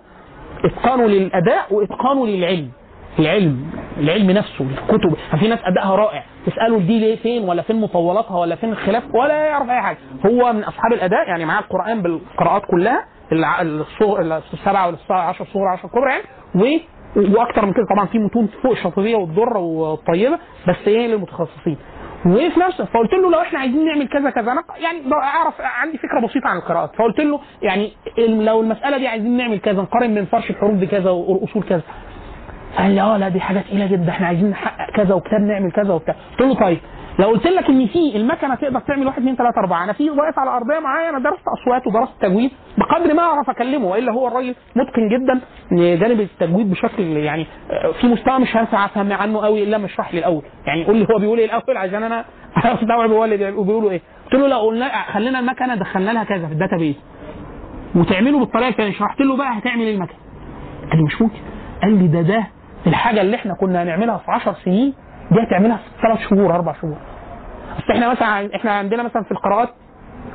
إتقانه 0.64 1.06
للأداء 1.06 1.74
وإتقانه 1.74 2.26
للعلم. 2.26 2.70
العلم 3.18 3.70
العلم 3.96 4.30
نفسه 4.30 4.64
الكتب. 4.64 5.16
في 5.40 5.48
ناس 5.48 5.58
أدائها 5.64 5.96
رائع. 5.96 6.22
تسأله 6.46 6.78
دي 6.78 6.98
ليه 6.98 7.16
فين 7.16 7.48
ولا 7.48 7.62
فين 7.62 7.80
مطولاتها 7.80 8.38
ولا 8.38 8.56
فين 8.56 8.70
الخلاف 8.72 9.02
ولا 9.14 9.34
يعرف 9.46 9.70
أي 9.70 9.80
حاجة. 9.80 9.98
هو 10.26 10.52
من 10.52 10.64
أصحاب 10.64 10.92
الأداء 10.92 11.28
يعني 11.28 11.44
معاه 11.44 11.60
القرآن 11.60 12.02
بالقراءات 12.02 12.62
كلها. 12.70 13.04
السبعه 13.32 14.86
ولا 14.86 14.94
السبعة 14.94 15.28
10 15.28 15.44
صغرى 15.44 15.68
10 15.68 15.88
كبرى 15.88 16.10
يعني. 16.10 16.22
و 16.54 16.80
وأكتر 17.16 17.66
من 17.66 17.72
كده 17.72 17.84
طبعا 17.94 18.06
في 18.06 18.18
متون 18.18 18.48
فوق 18.62 18.72
الشاطبية 18.72 19.16
والدره 19.16 19.58
والطيبة 19.58 20.38
بس 20.68 20.76
إيه 20.86 21.06
للمتخصصين. 21.06 21.76
وفي 22.26 22.60
نفس 22.60 22.82
فقلت 22.82 23.12
له 23.12 23.30
لو 23.30 23.40
إحنا 23.40 23.58
عايزين 23.58 23.84
نعمل 23.86 24.08
كذا 24.08 24.30
كذا 24.30 24.52
أنا 24.52 24.62
يعني 24.82 25.12
أعرف 25.12 25.54
عندي 25.60 25.98
فكرة 25.98 26.26
بسيطة 26.26 26.48
عن 26.48 26.56
القراءات. 26.56 26.90
فقلت 26.96 27.20
له 27.20 27.40
يعني 27.62 27.92
لو 28.18 28.60
المسألة 28.60 28.98
دي 28.98 29.08
عايزين 29.08 29.36
نعمل 29.36 29.58
كذا 29.58 29.82
نقارن 29.82 30.14
بين 30.14 30.24
فرش 30.24 30.50
الحروف 30.50 30.72
بكذا 30.74 31.10
وأصول 31.10 31.62
كذا. 31.62 31.82
قال 32.78 32.90
لي 32.94 33.00
آه 33.00 33.16
لا 33.16 33.28
دي 33.28 33.40
حاجة 33.40 33.58
تقيلة 33.60 33.86
جدا 33.86 34.08
إحنا 34.10 34.26
عايزين 34.26 34.50
نحقق 34.50 34.90
كذا 34.90 35.14
وكتاب 35.14 35.40
نعمل 35.40 35.72
كذا 35.72 35.92
وبتاع. 35.94 36.14
قلت 36.30 36.40
له 36.40 36.54
طيب 36.54 36.78
لو 37.18 37.28
قلت 37.28 37.46
لك 37.46 37.68
إن 37.68 37.86
في 37.86 38.16
المكنة 38.16 38.54
تقدر 38.54 38.80
تعمل 38.80 39.06
1 39.06 39.18
2 39.18 39.36
3 39.36 39.58
4 39.60 39.84
أنا 39.84 39.92
في 39.92 40.10
واقف 40.10 40.38
على 40.38 40.50
أرضية 40.50 40.78
معايا 40.78 41.10
أنا 41.10 41.18
درست 41.18 41.42
أصوات 41.60 41.86
ودرست 41.86 42.12
تجويد 42.22 42.50
بقدر 42.78 43.14
ما 43.14 43.22
أعرف 43.22 43.50
أكلمه 43.50 43.86
وإلا 43.86 44.12
هو 44.12 44.28
الراجل 44.28 44.54
متقن 44.76 45.08
جدا 45.08 45.40
جانب 45.72 46.20
التجويد 46.20 46.70
بشكل 46.70 47.02
يعني 47.02 47.46
آه، 47.70 47.92
في 48.00 48.06
مستوى 48.06 48.38
مش 48.38 48.56
هينفع 48.56 48.84
أفهم 48.84 49.12
عنه 49.12 49.40
قوي 49.40 49.62
إلا 49.62 49.78
ما 49.78 49.86
اشرح 49.86 50.14
لي 50.14 50.18
الأول. 50.18 50.42
يعني 50.66 50.84
قول 50.84 50.96
لي 50.96 51.06
هو 51.14 51.18
بيقول 51.18 51.38
إيه 51.38 51.46
الأول 51.46 51.76
عشان 51.76 52.02
أنا 52.02 52.24
استوعب 52.74 53.10
هو 53.10 53.24
اللي 53.24 53.36
بيقولوا 53.36 53.90
إيه. 53.90 54.00
قلت 54.24 54.34
له 54.34 54.46
لو 54.48 54.58
قلنا 54.58 54.88
خلينا 55.12 55.38
المكنة 55.38 55.74
دخلنا 55.74 56.10
لها 56.10 56.24
كذا 56.24 56.46
في 56.46 56.52
ال 56.52 56.56
database. 56.56 56.94
وتعمله 57.94 58.38
بالطريقة 58.38 58.68
الفلانيه 58.68 58.92
شرحت 58.92 59.20
له 59.20 59.36
بقى 59.36 59.58
هتعمل 59.58 59.82
إيه 59.82 59.94
المكنة. 59.94 60.16
قال 60.90 60.98
لي 60.98 61.04
مش 61.04 61.22
ممكن 61.22 61.38
قال 61.82 61.98
لي 62.02 62.08
ده 62.08 62.20
ده 62.22 62.46
الحاجة 62.86 63.20
اللي 63.20 63.36
إحنا 63.36 63.54
كنا 63.54 63.82
هنعملها 63.82 64.16
في 64.16 64.30
10 64.30 64.56
سنين 64.64 64.94
دي 65.30 65.40
هتعملها 65.42 65.76
في 65.76 66.02
ثلاث 66.02 66.18
شهور 66.30 66.54
أربع 66.54 66.72
شهور. 66.82 66.96
بس 67.78 67.90
إحنا 67.90 68.10
مثلا 68.10 68.56
إحنا 68.56 68.70
عندنا 68.72 69.02
مثلا 69.02 69.22
في 69.22 69.30
القراءات 69.32 69.68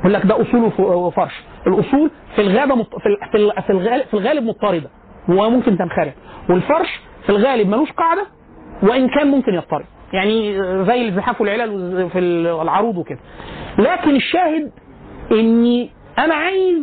يقول 0.00 0.12
لك 0.14 0.26
ده 0.26 0.42
أصول 0.42 0.64
وف- 0.64 0.80
وفرش. 0.80 1.42
الأصول 1.66 2.10
في 2.36 2.40
الغابة 2.42 2.74
مط... 2.74 2.96
في 2.98 3.06
ال- 3.06 3.18
في 3.32 3.36
ال- 3.38 3.62
في 3.62 3.70
الغالب 3.70 4.04
في 4.06 4.14
الغالب 4.14 4.42
مضطرده 4.44 4.88
وممكن 5.28 5.78
تنخرط. 5.78 6.12
والفرش 6.50 7.00
في 7.22 7.30
الغالب 7.30 7.68
ملوش 7.68 7.92
قاعدة 7.92 8.26
وإن 8.82 9.08
كان 9.08 9.26
ممكن 9.30 9.54
يضطرب. 9.54 9.84
يعني 10.12 10.54
زي 10.84 11.08
الزحاف 11.08 11.40
والعلل 11.40 12.10
في 12.10 12.18
العروض 12.18 12.96
وكده. 12.98 13.18
لكن 13.78 14.16
الشاهد 14.16 14.70
إني 15.32 15.90
أنا 16.18 16.34
عايز 16.34 16.78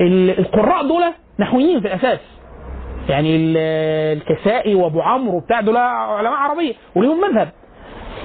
ال- 0.00 0.38
القراء 0.38 0.88
دول 0.88 1.02
نحويين 1.38 1.80
في 1.80 1.86
الأساس. 1.86 2.18
يعني 3.08 3.36
ال- 3.36 3.56
الكسائي 4.18 4.74
وابو 4.74 5.00
عمرو 5.00 5.36
وبتاع 5.36 5.60
دول 5.60 5.76
علماء 5.76 6.32
عربية 6.32 6.74
وليهم 6.94 7.20
مذهب. 7.20 7.48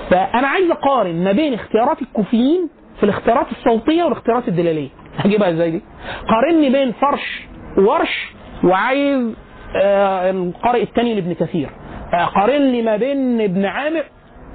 فأنا 0.09 0.47
عايز 0.47 0.71
أقارن 0.71 1.23
ما 1.23 1.31
بين 1.31 1.53
اختيارات 1.53 2.01
الكوفيين 2.01 2.69
في 2.97 3.03
الاختيارات 3.03 3.47
الصوتية 3.51 4.03
والاختيارات 4.03 4.47
الدلالية. 4.47 4.89
هجيبها 5.17 5.49
إزاي 5.49 5.71
دي؟ 5.71 5.81
قارني 6.27 6.69
بين 6.69 6.91
فرش 6.91 7.47
وورش 7.77 8.33
وعايز 8.63 9.33
آه 9.81 10.31
القارئ 10.31 10.83
الثاني 10.83 11.15
لابن 11.15 11.33
كثير. 11.33 11.69
آه 12.13 12.25
ما 12.81 12.97
بين 12.97 13.41
ابن 13.41 13.65
عامر 13.65 14.03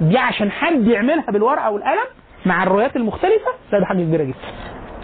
دي 0.01 0.17
عشان 0.17 0.51
حد 0.51 0.87
يعملها 0.87 1.31
بالورقة 1.31 1.71
والقلم 1.71 2.07
مع 2.45 2.63
الروايات 2.63 2.95
المختلفة؟ 2.95 3.51
لا 3.71 3.79
ده 3.79 3.85
حاجة 3.85 3.97
كبيرة 3.97 4.23
جدا. 4.23 4.35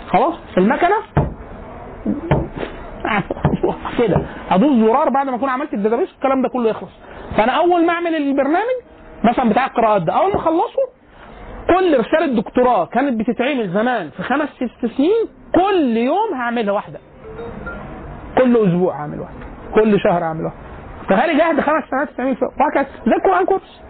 خلاص؟ 0.09 0.33
المكنة؟ 0.57 0.95
كده. 3.99 4.21
ادوس 4.51 4.71
زرار 4.87 5.09
بعد 5.09 5.29
ما 5.29 5.35
أكون 5.35 5.49
عملت 5.49 5.73
الداتابيس 5.73 6.09
الكلام 6.15 6.41
ده 6.41 6.49
كله 6.49 6.69
يخلص. 6.69 6.91
فأنا 7.37 7.51
أول 7.51 7.85
ما 7.85 7.93
أعمل 7.93 8.15
البرنامج 8.15 8.77
مثلا 9.23 9.49
بتاع 9.49 9.65
القراءات 9.65 10.01
ده 10.01 10.13
أول 10.13 10.29
ما 10.33 10.35
أخلصه 10.39 10.81
كل 11.67 11.99
رسالة 11.99 12.25
دكتوراه 12.41 12.85
كانت 12.85 13.19
بتتعمل 13.19 13.69
زمان 13.69 14.09
في 14.09 14.23
خمس 14.23 14.49
ست 14.49 14.85
سنين 14.97 15.27
كل 15.55 15.97
يوم 15.97 16.33
هعملها 16.33 16.73
واحدة. 16.73 16.99
كل 18.37 18.57
أسبوع 18.67 18.95
هعمل 19.01 19.19
واحدة. 19.19 19.45
كل 19.75 19.99
شهر 19.99 20.23
هعمل 20.23 20.43
واحدة. 20.45 20.59
فهل 21.09 21.37
جهد 21.37 21.59
خمس 21.61 21.83
سنوات 21.91 22.09
تتعمل 22.09 22.35
في 22.35 22.45
وهكذا 22.45 22.85
زي 23.05 23.11
القرآن 23.15 23.45
كورس. 23.45 23.81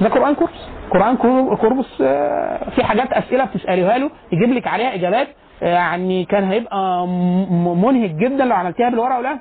ده 0.00 0.08
قران 0.08 0.34
كورس. 0.34 0.68
قرآن 0.90 1.16
كور- 1.16 1.56
كورس 1.56 1.98
آه، 2.02 2.70
في 2.70 2.84
حاجات 2.84 3.12
أسئلة 3.12 3.44
بتسأليها 3.44 3.98
له 3.98 4.10
يجيب 4.32 4.50
لك 4.52 4.66
عليها 4.66 4.94
إجابات. 4.94 5.28
يعني 5.64 6.24
كان 6.24 6.44
هيبقى 6.44 7.06
منهك 7.76 8.10
جدا 8.10 8.44
لو 8.44 8.56
عملتيها 8.56 8.90
بالورقة 8.90 9.16
والقلم. 9.18 9.40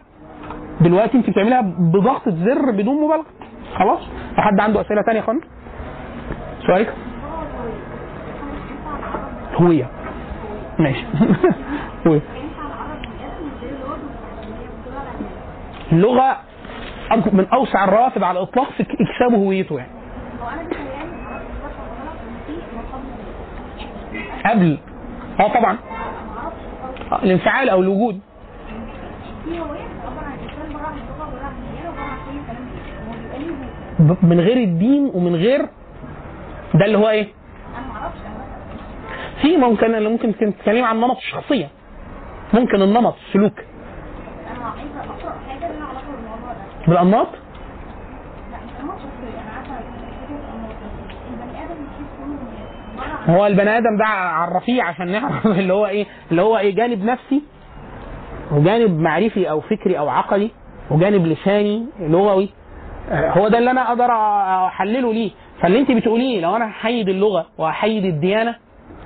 دلوقتي 0.81 1.17
انت 1.17 1.29
بتعمليها 1.29 1.61
بضغطه 1.61 2.31
زر 2.31 2.71
بدون 2.71 2.95
مبالغة. 3.01 3.25
خلاص؟ 3.75 3.99
حد 4.37 4.59
عنده 4.59 4.81
أسئلة 4.81 5.01
ثانية 5.01 5.19
يا 5.19 5.23
اخوانا 5.23 5.41
سؤالك؟ 6.67 6.93
هوية. 9.55 9.87
ماشي. 10.79 11.05
هوية. 12.07 12.21
اللغة 15.91 16.37
من 17.33 17.45
أوسع 17.53 17.83
الروافد 17.83 18.23
على 18.23 18.37
الإطلاق 18.39 18.71
في 18.71 18.83
اكساب 18.83 19.33
هويته 19.39 19.77
يعني. 19.77 19.91
قبل. 24.45 24.77
آه 25.39 25.47
طبعا. 25.59 25.77
الانفعال 27.23 27.69
أو 27.69 27.81
الوجود. 27.81 28.19
من 34.23 34.39
غير 34.39 34.57
الدين 34.57 35.11
ومن 35.13 35.35
غير 35.35 35.61
ده 36.73 36.85
اللي 36.85 36.97
هو 36.97 37.09
إيه؟ 37.09 37.27
في 39.41 39.57
ممكن 39.57 39.95
اللي 39.95 40.09
ممكن 40.09 40.35
تتكلمي 40.35 40.81
عن 40.81 40.97
نمط 40.97 41.17
الشخصيه 41.17 41.67
ممكن 42.53 42.81
النمط 42.81 43.15
السلوك 43.27 43.53
بالأنماط؟ 46.87 47.27
هو 53.29 53.45
البني 53.47 53.77
آدم 53.77 53.97
ده 53.97 54.05
عرفيه 54.05 54.83
عشان 54.83 55.11
نعرف 55.11 55.45
اللي 55.59 55.73
هو 55.73 55.85
إيه؟ 55.85 56.05
اللي 56.31 56.41
هو 56.41 56.57
إيه؟ 56.57 56.75
جانب 56.75 57.03
نفسي 57.03 57.41
وجانب 58.51 58.99
معرفي 58.99 59.49
أو 59.49 59.61
فكري 59.61 59.99
أو 59.99 60.09
عقلي 60.09 60.51
وجانب 60.91 61.25
لساني 61.27 61.85
لغوي. 61.99 62.49
آه، 63.11 63.31
هو 63.31 63.47
ده 63.47 63.57
اللي 63.57 63.71
أنا 63.71 63.87
أقدر 63.87 64.11
أحلله 64.67 65.13
ليه. 65.13 65.31
فاللي 65.61 65.79
أنت 65.79 65.91
بتقوليه 65.91 66.41
لو 66.41 66.55
أنا 66.55 66.69
هحيد 66.69 67.09
اللغة 67.09 67.45
وهحيد 67.57 68.05
الديانة 68.05 68.55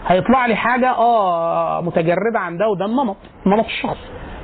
هيطلع 0.07 0.45
لي 0.45 0.55
حاجة 0.55 0.91
آه 0.91 1.81
متجردة 1.81 2.39
عن 2.39 2.57
ده 2.57 2.67
وده 2.67 2.85
النمط 2.85 3.17
نمط 3.45 3.65
الشخص. 3.65 3.97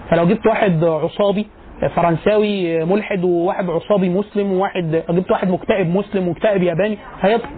فلو 0.10 0.26
جبت 0.26 0.48
واحد 0.48 0.84
عصابي 0.84 1.48
فرنساوي 1.95 2.85
ملحد 2.85 3.24
وواحد 3.24 3.69
عصابي 3.69 4.10
مسلم 4.10 4.52
وواحد 4.53 5.03
جبت 5.10 5.32
واحد 5.32 5.50
مكتئب 5.50 5.95
مسلم 5.95 6.27
ومكتئب 6.27 6.64
ياباني 6.64 6.98
هيطلع. 7.22 7.50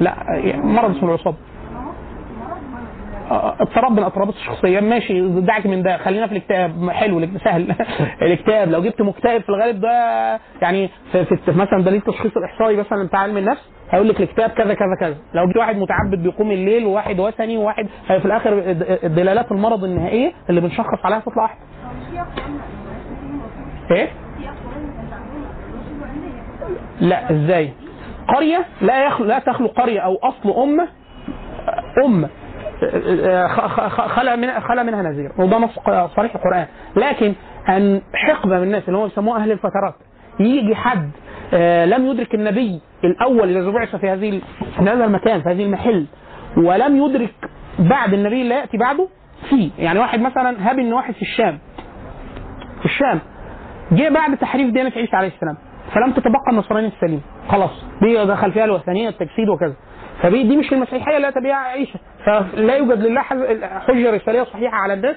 لا 0.00 0.16
مرض 0.56 0.96
اسمه 0.96 1.08
العصابة. 1.08 1.36
آه، 3.30 3.56
اضطراب 3.60 3.92
من 3.92 4.02
اضطرابات 4.02 4.34
الشخصية. 4.34 4.80
ماشي 4.80 5.28
دعك 5.40 5.66
من 5.66 5.82
ده. 5.82 5.96
خلينا 5.96 6.26
في 6.26 6.32
الاكتئاب. 6.32 6.90
حلو 6.90 7.28
سهل. 7.44 7.74
الاكتئاب. 8.22 8.70
لو 8.70 8.82
جبت 8.82 9.02
مكتئب 9.02 9.42
في 9.42 9.48
الغالب 9.48 9.80
ده 9.80 9.90
يعني 10.62 10.90
في, 11.12 11.26
مثلا 11.48 11.82
دليل 11.82 11.98
التشخيص 11.98 12.36
الإحصائي 12.36 12.76
مثلا 12.76 13.06
بتاع 13.06 13.20
علم 13.20 13.36
النفس 13.36 13.70
هيقول 13.90 14.08
لك 14.08 14.20
الاكتئاب 14.20 14.50
كذا 14.50 14.74
كذا 14.74 14.94
كذا. 15.00 15.16
لو 15.34 15.46
جبت 15.46 15.56
واحد 15.56 15.76
متعبد 15.76 16.22
بيقوم 16.22 16.50
الليل 16.50 16.84
وواحد 16.86 17.20
وثني 17.20 17.56
وواحد 17.56 17.86
في 18.06 18.24
الآخر 18.24 18.62
الدلالات 19.04 19.52
المرض 19.52 19.84
النهائية 19.84 20.32
اللي 20.50 20.60
بنشخص 20.60 20.98
عليها 21.04 21.20
تطلع 21.20 21.42
واحد 21.42 21.56
إيه؟ 23.90 24.08
لا 27.00 27.32
إزاي؟ 27.32 27.72
قرية 28.34 28.64
لا 28.80 29.06
يخلو 29.06 29.26
لا 29.26 29.38
تخلو 29.38 29.66
قرية 29.66 30.00
أو 30.00 30.16
أصل 30.22 30.62
أمة 30.62 30.88
أمة. 32.04 32.28
خ- 33.48 33.66
خ- 33.88 34.06
خلق 34.08 34.34
من 34.34 34.60
خلق 34.60 34.82
منها 34.82 35.02
نذير. 35.02 35.32
وده 35.38 35.58
نص 35.58 35.78
صريح 36.16 36.34
القرآن. 36.34 36.66
لكن 36.96 37.34
أن 37.68 38.00
حقبة 38.14 38.56
من 38.56 38.62
الناس 38.62 38.82
اللي 38.88 38.98
هم 38.98 39.04
بيسموها 39.04 39.42
أهل 39.42 39.52
الفترات 39.52 39.94
يجي 40.40 40.74
حد 40.74 41.10
آه، 41.54 41.84
لم 41.84 42.06
يدرك 42.06 42.34
النبي 42.34 42.80
الأول 43.04 43.48
الذي 43.56 43.70
بعث 43.72 43.96
في 43.96 44.10
هذه 44.10 44.40
في 44.76 44.82
هذا 44.82 45.04
المكان 45.04 45.42
في 45.42 45.48
هذه 45.48 45.62
المحل 45.64 46.06
ولم 46.56 46.96
يدرك 47.06 47.34
بعد 47.78 48.12
النبي 48.14 48.42
اللي 48.42 48.54
يأتي 48.54 48.76
بعده 48.78 49.08
في. 49.50 49.70
يعني 49.78 49.98
واحد 49.98 50.20
مثلا 50.20 50.70
هاب 50.70 50.78
ان 50.78 50.92
واحد 50.92 51.14
في 51.14 51.22
الشام. 51.22 51.58
في 52.80 52.84
الشام. 52.84 53.20
جه 53.92 54.08
بعد 54.08 54.36
تحريف 54.36 54.70
ديانة 54.72 54.92
عيسى 54.96 55.16
عليه 55.16 55.28
السلام. 55.28 55.56
فلم 55.94 56.12
تتبقى 56.12 56.50
النصرانية 56.50 56.88
السليمة. 56.88 57.20
خلاص 57.48 57.84
دي 58.02 58.24
دخل 58.24 58.52
فيها 58.52 58.64
الوثنية 58.64 59.08
التجسيد 59.08 59.48
وكذا. 59.48 59.74
فدي 60.22 60.42
دي 60.42 60.56
مش 60.56 60.72
المسيحية 60.72 61.16
اللي 61.16 61.32
بها 61.36 61.54
عيسى 61.54 61.98
فلا 62.26 62.76
يوجد 62.76 62.98
لله 62.98 63.20
حجه 63.86 64.10
رساليه 64.10 64.42
صحيحة 64.42 64.76
على 64.76 64.94
الناس 64.94 65.16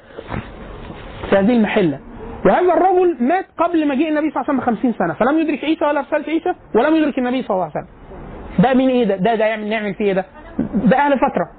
في 1.29 1.35
هذه 1.35 1.51
المحلة. 1.51 1.99
وهذا 2.45 2.73
الرجل 2.73 3.17
مات 3.19 3.45
قبل 3.57 3.87
مجيء 3.87 4.09
النبي 4.09 4.29
صلى 4.31 4.41
الله 4.41 4.45
عليه 4.49 4.61
وسلم 4.63 4.73
ب 4.73 4.77
50 4.77 4.93
سنة. 4.93 5.13
فلم 5.13 5.39
يدرك 5.39 5.63
عيسى 5.63 5.85
ولا 5.85 6.01
رساله 6.01 6.23
عيسى 6.27 6.53
ولم 6.75 6.95
يدرك 6.95 7.17
النبي 7.17 7.41
صلى 7.43 7.55
الله 7.55 7.63
عليه 7.63 7.73
وسلم. 7.73 7.87
ده 8.63 8.73
مين 8.73 8.89
إيه 8.89 9.03
ده؟ 9.05 9.15
ده, 9.15 9.35
ده 9.35 9.45
يعمل 9.45 9.69
نعمل 9.69 9.93
فيه 9.93 10.05
إيه 10.05 10.13
ده؟ 10.13 10.25
ده 10.75 10.97
أهل 10.97 11.17
فترة. 11.19 11.49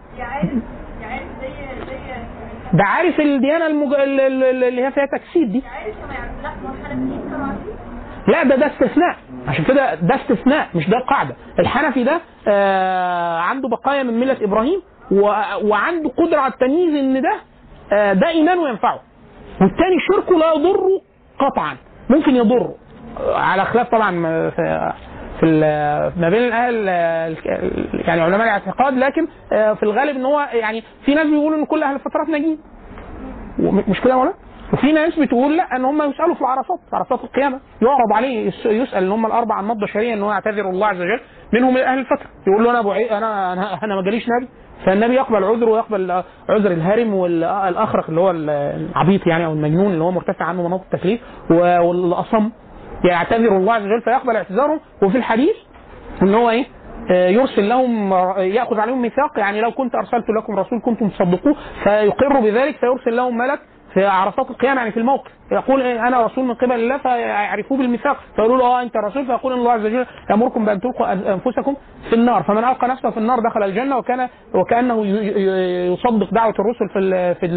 ده 2.72 2.84
عارف 2.84 3.20
الديانة 3.20 3.66
المج... 3.66 3.94
ال- 3.94 4.20
ال- 4.20 4.64
اللي 4.64 4.84
هي 4.86 4.90
فيها 4.90 5.06
تجسيد 5.06 5.52
دي. 5.52 5.62
لا 8.30 8.42
ده 8.42 8.56
ده 8.56 8.66
استثناء. 8.66 9.16
عشان 9.48 9.64
كده 9.64 9.94
ده 9.94 10.14
استثناء 10.14 10.68
مش 10.74 10.88
ده 10.88 10.96
القاعده 10.96 11.36
الحنفي 11.58 12.04
ده 12.04 12.20
آه 12.48 13.38
عنده 13.38 13.68
بقايا 13.68 14.02
من 14.02 14.20
ملة 14.20 14.36
إبراهيم. 14.42 14.82
وعنده 15.62 16.08
قدرة 16.18 16.38
على 16.40 16.52
التمييز 16.52 16.94
إن 16.94 17.22
ده 17.22 17.34
آه 17.92 18.12
ده 18.12 18.28
ايمانه 18.28 18.68
ينفعه 18.68 19.00
والتاني 19.60 19.96
شركه 20.12 20.38
لا 20.38 20.52
يضره 20.52 21.00
قطعا. 21.38 21.76
ممكن 22.10 22.36
يضره 22.36 22.74
على 23.34 23.64
خلاف 23.64 23.88
طبعا 23.88 24.10
في 24.50 24.92
في 25.40 25.46
ما 26.16 26.28
بين 26.28 26.52
أهل 26.52 26.88
ال- 26.88 27.36
يعني 28.08 28.20
علماء 28.20 28.42
الاعتقاد 28.42 28.94
لكن 28.94 29.28
آه، 29.52 29.72
في 29.72 29.82
الغالب 29.82 30.16
إن 30.16 30.24
هو 30.24 30.40
يعني 30.52 30.82
في 31.04 31.14
ناس 31.14 31.26
بيقولوا 31.26 31.58
إن 31.58 31.64
كل 31.64 31.82
أهل 31.82 31.94
الفترات 31.94 32.28
ناجين. 32.28 32.58
مش 33.88 34.00
كده 34.00 34.16
ولا 34.16 34.32
وفي 34.72 34.92
ناس 34.92 35.18
بتقول 35.18 35.56
لا 35.56 35.76
إن 35.76 35.84
هم 35.84 36.02
يسألوا 36.02 36.34
في 36.34 36.40
العرصات 36.40 36.78
في 36.90 36.96
عرصات 36.96 37.24
القيامة. 37.24 37.60
يعرض 37.82 38.12
عليه 38.12 38.48
يس- 38.48 38.66
يسأل 38.66 39.04
إن 39.04 39.12
هم 39.12 39.26
الاربع 39.26 39.54
عن 39.54 39.64
مضى 39.64 39.86
شرعيه 39.86 40.14
إن 40.14 40.22
هو 40.22 40.30
يعتذر 40.32 40.70
الله 40.70 40.86
عز 40.86 40.96
وجل 41.00 41.20
منهم 41.52 41.76
أهل 41.76 41.98
الفترة 41.98 42.26
يقول 42.48 42.64
له 42.64 42.70
أنا 42.70 42.80
أبو 42.80 42.90
عي... 42.92 43.10
أنا 43.18 43.52
أنا 43.52 43.84
أنا 43.84 43.94
ما 43.96 44.02
جاليش 44.02 44.28
نبي. 44.28 44.48
فالنبي 44.86 45.14
يقبل 45.14 45.44
عذره 45.44 45.70
ويقبل 45.70 46.10
عذر 46.48 46.70
الهرم 46.70 47.14
والاخرق 47.14 48.08
اللي 48.08 48.20
هو 48.20 48.30
العبيط 48.30 49.26
يعني 49.26 49.46
أو 49.46 49.52
المجنون 49.52 49.92
اللي 49.92 50.04
هو 50.04 50.10
مرتفع 50.10 50.44
عنه 50.44 50.68
مناط 50.68 50.80
التكليف 50.80 51.20
والأصم. 51.50 52.50
يعتذر 53.04 53.56
الله 53.56 53.72
عز 53.74 53.82
وجل 53.82 54.02
فيقبل 54.02 54.36
اعتذارهم. 54.36 54.80
وفي 55.02 55.18
الحديث 55.18 55.56
إن 56.22 56.34
هو 56.34 56.50
إيه؟ 56.50 56.64
آه، 57.12 57.28
يرسل 57.28 57.68
لهم 57.68 58.12
يأخذ 58.38 58.80
عليهم 58.80 59.02
ميثاق. 59.02 59.38
يعني 59.38 59.60
لو 59.60 59.70
كنت 59.70 59.94
أرسلت 59.94 60.24
لكم 60.38 60.56
رسول 60.58 60.80
كنتم 60.80 61.08
تصدقوه. 61.08 61.56
فيقر 61.84 62.40
بذلك 62.40 62.76
فيرسل 62.76 63.16
لهم 63.16 63.38
ملك 63.38 63.60
في 63.94 64.06
عرصات 64.06 64.50
القيامة 64.50 64.76
يعني 64.80 64.90
في 64.92 64.96
الموقف 65.00 65.30
يقول 65.52 65.82
إيه 65.82 66.08
أنا 66.08 66.22
رسول 66.26 66.44
من 66.44 66.54
قبل 66.54 66.72
الله 66.72 66.98
فيعرفوه 66.98 67.78
بالميثاق. 67.78 68.16
فيقولوا 68.36 68.56
له 68.58 68.64
آه 68.64 68.82
أنت 68.82 68.96
رسول. 68.96 69.26
فيقول 69.26 69.52
الله 69.52 69.72
عز 69.72 69.84
وجل 69.86 70.06
يأمركم 70.30 70.64
بأن 70.64 70.80
تلقوا 70.80 71.12
أنفسكم 71.12 71.76
في 72.10 72.14
النار. 72.16 72.42
فمن 72.42 72.64
ألقى 72.64 72.88
نفسه 72.88 73.10
في 73.10 73.16
النار 73.18 73.38
دخل 73.40 73.62
الجنة 73.62 73.96
وكان 74.54 74.90
ي- 74.90 75.92
يصدق 75.92 76.30
دعوة 76.34 76.54
الرسل 76.58 76.88
في 76.88 77.34
في 77.34 77.48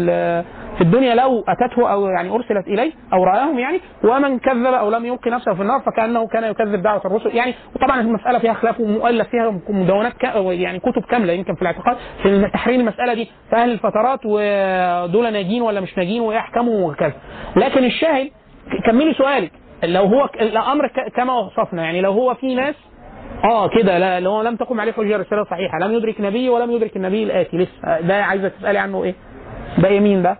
في 0.76 0.80
الدنيا 0.80 1.14
لو 1.14 1.44
أتته 1.48 1.92
أو 1.92 2.06
يعني 2.06 2.30
أرسلت 2.30 2.66
إليه 2.66 2.92
أو 3.12 3.24
رآهم 3.24 3.58
يعني. 3.58 3.80
ومن 4.04 4.38
كذب 4.38 4.66
أو 4.66 4.90
لم 4.90 5.04
يلقي 5.04 5.30
نفسه 5.30 5.54
في 5.54 5.62
النار 5.62 5.80
فكأنه 5.80 6.26
كان 6.26 6.44
يكذب 6.44 6.82
دعوة 6.82 7.02
الرسل. 7.04 7.36
يعني 7.36 7.54
وطبعا 7.76 8.00
المسألة 8.00 8.38
فيها 8.38 8.52
خلاف 8.54 8.80
ومؤلف 8.80 9.28
فيها 9.28 9.60
مدونات 9.68 10.12
يعني 10.48 10.78
كتب 10.78 11.02
كاملة 11.10 11.32
يمكن 11.32 11.54
في 11.54 11.62
الاعتقاد 11.62 11.96
في 12.22 12.48
تحرير 12.52 12.80
المسألة 12.80 13.14
دي. 13.14 13.28
في 13.50 13.56
أهل 13.56 13.70
الفترات 13.72 14.20
ودول 14.24 15.32
ناجين 15.32 15.62
ولا 15.62 15.80
مش 15.80 15.98
ناجين؟ 15.98 16.23
وايه 16.24 16.38
احكامهم 16.38 16.82
وكذا 16.82 17.12
لكن 17.56 17.84
الشاهد 17.84 18.30
كملي 18.86 19.14
سؤالك 19.14 19.52
لو 19.84 20.04
هو 20.04 20.28
الأمر 20.40 20.86
كما 21.16 21.32
وصفنا 21.38 21.82
يعني 21.84 22.00
لو 22.00 22.12
هو 22.12 22.34
في 22.34 22.54
ناس 22.54 22.74
آه 23.44 23.68
كده 23.68 23.98
لا 23.98 24.20
لو 24.20 24.42
لم 24.42 24.56
تقم 24.56 24.80
عليه 24.80 24.92
حجة 24.92 25.16
رسالة 25.16 25.44
صحيحة 25.44 25.78
لم 25.78 25.92
يدرك 25.92 26.20
نبي 26.20 26.48
ولم 26.48 26.70
يدرك 26.70 26.96
النبي 26.96 27.22
الآتي 27.22 27.56
لسه 27.56 28.00
ده 28.00 28.24
عايزه 28.24 28.48
تسألي 28.48 28.78
عنه 28.78 29.04
إيه؟ 29.04 29.14
ده 29.78 29.88
يمين 29.88 30.22
ده؟ 30.22 30.36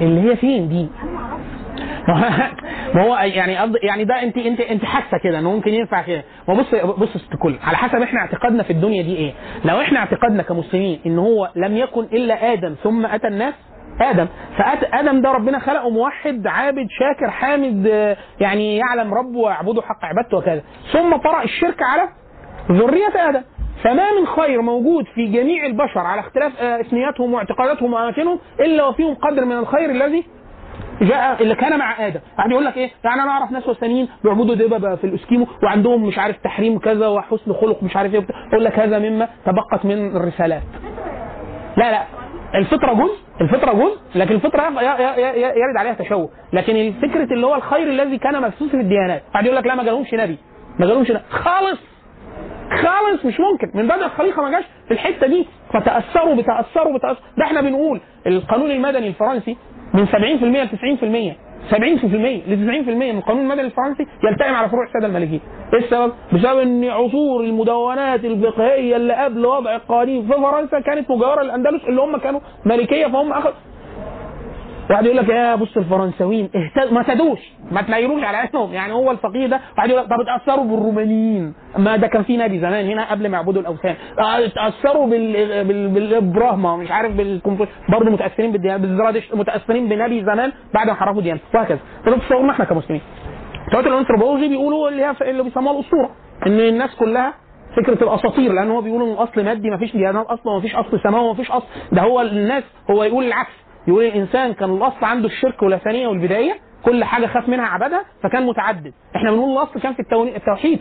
اللي 0.00 0.20
هي 0.30 0.36
فين 0.36 0.68
دي؟ 0.68 0.88
ما 2.94 3.02
هو 3.02 3.16
يعني 3.16 3.52
يعني 3.82 4.04
ده 4.04 4.22
انت 4.22 4.36
انت 4.36 4.60
انت 4.60 4.84
حاسة 4.84 5.18
كده 5.18 5.38
إنه 5.38 5.50
ممكن 5.52 5.74
ينفع 5.74 6.02
كده. 6.02 6.24
ما 6.48 6.54
بص 6.54 6.74
بص 6.74 7.16
الكل 7.32 7.56
على 7.62 7.76
حسب 7.76 8.02
إحنا 8.02 8.20
اعتقادنا 8.20 8.62
في 8.62 8.72
الدنيا 8.72 9.02
دي 9.02 9.16
إيه. 9.16 9.32
لو 9.64 9.80
إحنا 9.80 9.98
اعتقادنا 9.98 10.42
كمسلمين 10.42 11.00
إن 11.06 11.18
هو 11.18 11.50
لم 11.56 11.76
يكن 11.76 12.02
إلا 12.02 12.52
آدم 12.52 12.74
ثم 12.82 13.06
أتى 13.06 13.28
الناس 13.28 13.54
آدم 14.00 14.26
فادم 14.58 15.20
ده 15.20 15.32
ربنا 15.32 15.58
خلقه 15.58 15.90
موحد 15.90 16.46
عابد 16.46 16.86
شاكر 16.90 17.30
حامد 17.30 17.86
يعني 18.40 18.76
يعلم 18.76 19.14
ربه 19.14 19.38
ويعبده 19.38 19.82
حق 19.82 20.04
عبادته 20.04 20.36
وكذا. 20.36 20.62
ثم 20.92 21.16
طرأ 21.16 21.42
الشرك 21.42 21.82
على 21.82 22.08
ذرية 22.72 23.28
آدم. 23.28 23.42
فما 23.84 24.06
من 24.20 24.26
خير 24.26 24.62
موجود 24.62 25.04
في 25.14 25.26
جميع 25.26 25.66
البشر 25.66 26.00
على 26.00 26.20
اختلاف 26.20 26.52
آه، 26.60 26.80
إثنياتهم 26.80 27.34
واعتقاداتهم 27.34 27.92
وأماكنهم 27.92 28.38
إلا 28.60 28.84
وفيهم 28.86 29.14
قدر 29.14 29.44
من 29.44 29.58
الخير 29.58 29.90
الذي 29.90 30.24
جاء 31.00 31.42
اللي 31.42 31.54
كان 31.54 31.78
مع 31.78 32.06
آدم. 32.06 32.20
يعني 32.38 32.52
يقول 32.52 32.64
لك 32.64 32.76
إيه؟ 32.76 32.90
يعني 33.04 33.22
أنا 33.22 33.30
أعرف 33.30 33.50
ناس 33.50 33.68
وثنيين 33.68 34.08
بيعبدوا 34.24 34.54
دببه 34.54 34.94
في 34.94 35.04
الأسكيمو 35.04 35.46
وعندهم 35.62 36.04
مش 36.06 36.18
عارف 36.18 36.36
تحريم 36.36 36.78
كذا 36.78 37.06
وحسن 37.08 37.52
خلق 37.52 37.82
مش 37.82 37.96
عارف 37.96 38.14
إيه. 38.14 38.26
يقول 38.52 38.64
لك 38.64 38.78
هذا 38.78 38.98
مما 38.98 39.28
تبقت 39.46 39.84
من 39.84 40.16
الرسالات. 40.16 40.62
لا 41.76 41.90
لا. 41.90 42.02
الفطرة 42.54 42.92
جزء 42.92 43.16
الفطرة 43.40 43.72
جزء 43.72 43.98
لكن 44.14 44.34
الفطرة 44.34 44.62
يرد 45.36 45.76
عليها 45.76 45.94
تشوه. 45.94 46.28
لكن 46.52 46.76
الفكرة 46.76 47.34
اللي 47.34 47.46
هو 47.46 47.54
الخير 47.54 47.88
الذي 47.90 48.18
كان 48.18 48.42
مبثوث 48.42 48.70
في 48.70 48.76
الديانات. 48.80 49.22
بعد 49.34 49.44
يقول 49.44 49.56
لك 49.56 49.66
لا 49.66 49.74
ما 49.74 49.82
جالهمش 49.82 50.14
نبي. 50.14 50.38
ما 50.78 50.86
جالهمش 50.86 51.10
نبي. 51.10 51.20
خالص. 51.30 51.78
خالص 52.70 53.24
مش 53.24 53.40
ممكن. 53.40 53.70
من 53.78 53.86
بدء 53.88 54.04
الخليقة 54.04 54.42
ما 54.42 54.50
جاش 54.50 54.64
في 54.88 54.94
الحتة 54.94 55.26
دي. 55.26 55.46
فتأثروا 55.74 56.34
بتأثروا 56.34 56.98
بتأثروا. 56.98 57.26
ده 57.38 57.44
إحنا 57.44 57.60
بنقول 57.60 58.00
القانون 58.26 58.70
المدني 58.70 59.08
الفرنسي 59.08 59.56
من 59.98 60.06
70% 60.06 60.10
ل 60.44 60.68
90% 61.34 61.48
70% 61.70 61.74
ل 62.48 62.84
90% 62.84 62.88
من 62.88 63.18
القانون 63.18 63.42
المدني 63.42 63.60
الفرنسي 63.62 64.06
يلتئم 64.24 64.54
على 64.54 64.68
فروع 64.68 64.84
السادة 64.84 65.06
المالكيه. 65.06 65.38
إيه 65.74 65.78
السبب؟ 65.78 66.12
بسبب 66.32 66.58
إن 66.58 66.84
عصور 66.84 67.40
المدونات 67.44 68.24
الفقهية 68.24 68.96
اللي 68.96 69.14
قبل 69.14 69.46
وضع 69.46 69.76
القوانين 69.76 70.22
في 70.22 70.32
فرنسا 70.32 70.80
كانت 70.80 71.10
مجاورة 71.10 71.42
للأندلس 71.42 71.84
اللي 71.88 72.00
هم 72.00 72.16
كانوا 72.16 72.40
مالكيه 72.64 73.06
فهم 73.06 73.32
اخذ 73.32 73.50
واحد 74.90 75.04
يقول 75.04 75.16
لك 75.16 75.28
يا 75.28 75.54
بص 75.54 75.76
الفرنساويين 75.76 76.50
اهتد... 76.56 76.92
ما 76.92 77.02
سادوش 77.02 77.38
ما 77.72 77.82
تنيروش 77.82 78.22
على 78.22 78.36
عينهم 78.36 78.72
يعني 78.72 78.92
هو 78.92 79.10
الفقيه 79.10 79.46
ده 79.46 79.60
واحد 79.78 79.90
يقول 79.90 80.02
لك 80.02 80.08
طب 80.10 80.20
اتأثروا 80.20 80.64
بالرومانيين. 80.64 81.54
ما 81.78 81.96
ده 81.96 82.06
كان 82.06 82.22
في 82.22 82.36
نبي 82.36 82.58
زمان 82.60 82.86
هنا 82.86 83.10
قبل 83.10 83.28
ما 83.28 83.36
يعبدوا 83.36 83.60
الأوثان. 83.62 83.94
آه، 84.18 84.46
اتأثروا 84.46 85.06
بال... 85.06 85.64
بال... 85.64 85.88
بالابراهما 85.88 86.76
مش 86.76 86.90
عارف 86.90 87.12
بالكمبيوتر 87.12 87.72
برضه 87.88 88.10
متأثرين 88.10 88.52
بالديانة 88.52 88.76
بالزرادش 88.76 89.34
متأثرين 89.34 89.88
بنبي 89.88 90.24
زمان 90.24 90.52
بعد 90.74 90.86
ما 90.86 90.94
حرفوا 90.94 91.22
ديانة. 91.22 91.40
وهكذا. 91.54 91.78
ده 92.06 92.16
تصورنا 92.18 92.52
إحنا 92.52 92.64
كمسلمين. 92.64 93.02
بتوع 93.68 93.80
الانثروبولوجي 93.80 94.48
بيقولوا 94.48 94.88
اللي 94.88 95.02
هي 95.04 95.14
اللي 95.30 95.42
بيسموها 95.42 95.74
الأسطورة. 95.78 96.10
إن 96.46 96.60
الناس 96.60 96.94
كلها 96.94 97.34
فكرة 97.76 98.04
الأساطير 98.04 98.52
لأن 98.52 98.70
هو 98.70 98.80
بيقول 98.80 99.02
إن 99.02 99.12
الاصل 99.12 99.44
مادي 99.44 99.70
ما 99.70 99.78
فيش 99.78 99.92
ديانات 99.96 100.26
أصلا 100.26 100.54
ما 100.54 100.60
فيش 100.60 100.74
أصل 100.76 101.00
سماوي 101.02 101.28
ما 101.28 101.34
فيش 101.34 101.50
أصل. 101.50 101.66
ده 101.92 102.02
هو 102.02 102.20
الناس 102.20 102.64
هو 102.90 103.04
يقول 103.04 103.24
العكس. 103.24 103.67
يقول 103.88 104.04
الانسان 104.04 104.52
كان 104.54 104.70
الأصل 104.76 105.04
عنده 105.04 105.26
الشرك 105.28 105.62
والثانيه 105.62 106.08
والبدايه 106.08 106.52
كل 106.84 107.04
حاجة 107.04 107.26
خاف 107.26 107.48
منها 107.48 107.66
عبدها 107.66 108.04
فكان 108.22 108.46
متعدد. 108.46 108.92
إحنا 109.16 109.30
بنقول 109.30 109.52
الأصل 109.52 109.80
كان 109.80 109.92
في 109.94 110.00
التوحيد. 110.36 110.80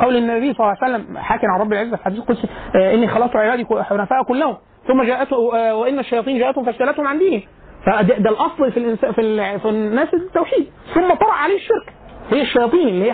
قول 0.00 0.16
النبي 0.16 0.54
صلى 0.54 0.66
الله 0.66 0.76
عليه 0.82 0.94
وسلم 0.94 1.18
حاكي 1.18 1.46
عن 1.46 1.60
رب 1.60 1.72
العزة 1.72 1.96
في 1.96 2.04
حديث 2.04 2.18
القدسي 2.18 2.48
آه، 2.76 2.94
إني 2.94 3.08
خلقت 3.08 3.36
عبادي 3.36 3.66
حنفاء 3.82 4.22
كلهم 4.28 4.56
ثم 4.88 5.02
جاءته 5.02 5.56
آه، 5.56 5.74
وإن 5.76 5.98
الشياطين 5.98 6.38
جاءتهم 6.38 6.64
فاجتالتهم 6.64 7.06
عن 7.06 7.18
دينه 7.18 7.42
فده 7.86 8.18
ده 8.18 8.30
الأصل 8.30 8.72
في 8.72 8.76
الانسان 8.76 9.12
في, 9.12 9.58
في 9.58 9.68
الناس 9.68 10.14
التوحيد. 10.14 10.66
ثم 10.94 11.14
طرأ 11.14 11.32
عليه 11.32 11.56
الشرك. 11.56 11.92
هي 12.30 12.42
الشياطين 12.42 12.88
اللي 12.88 13.04
هي 13.04 13.12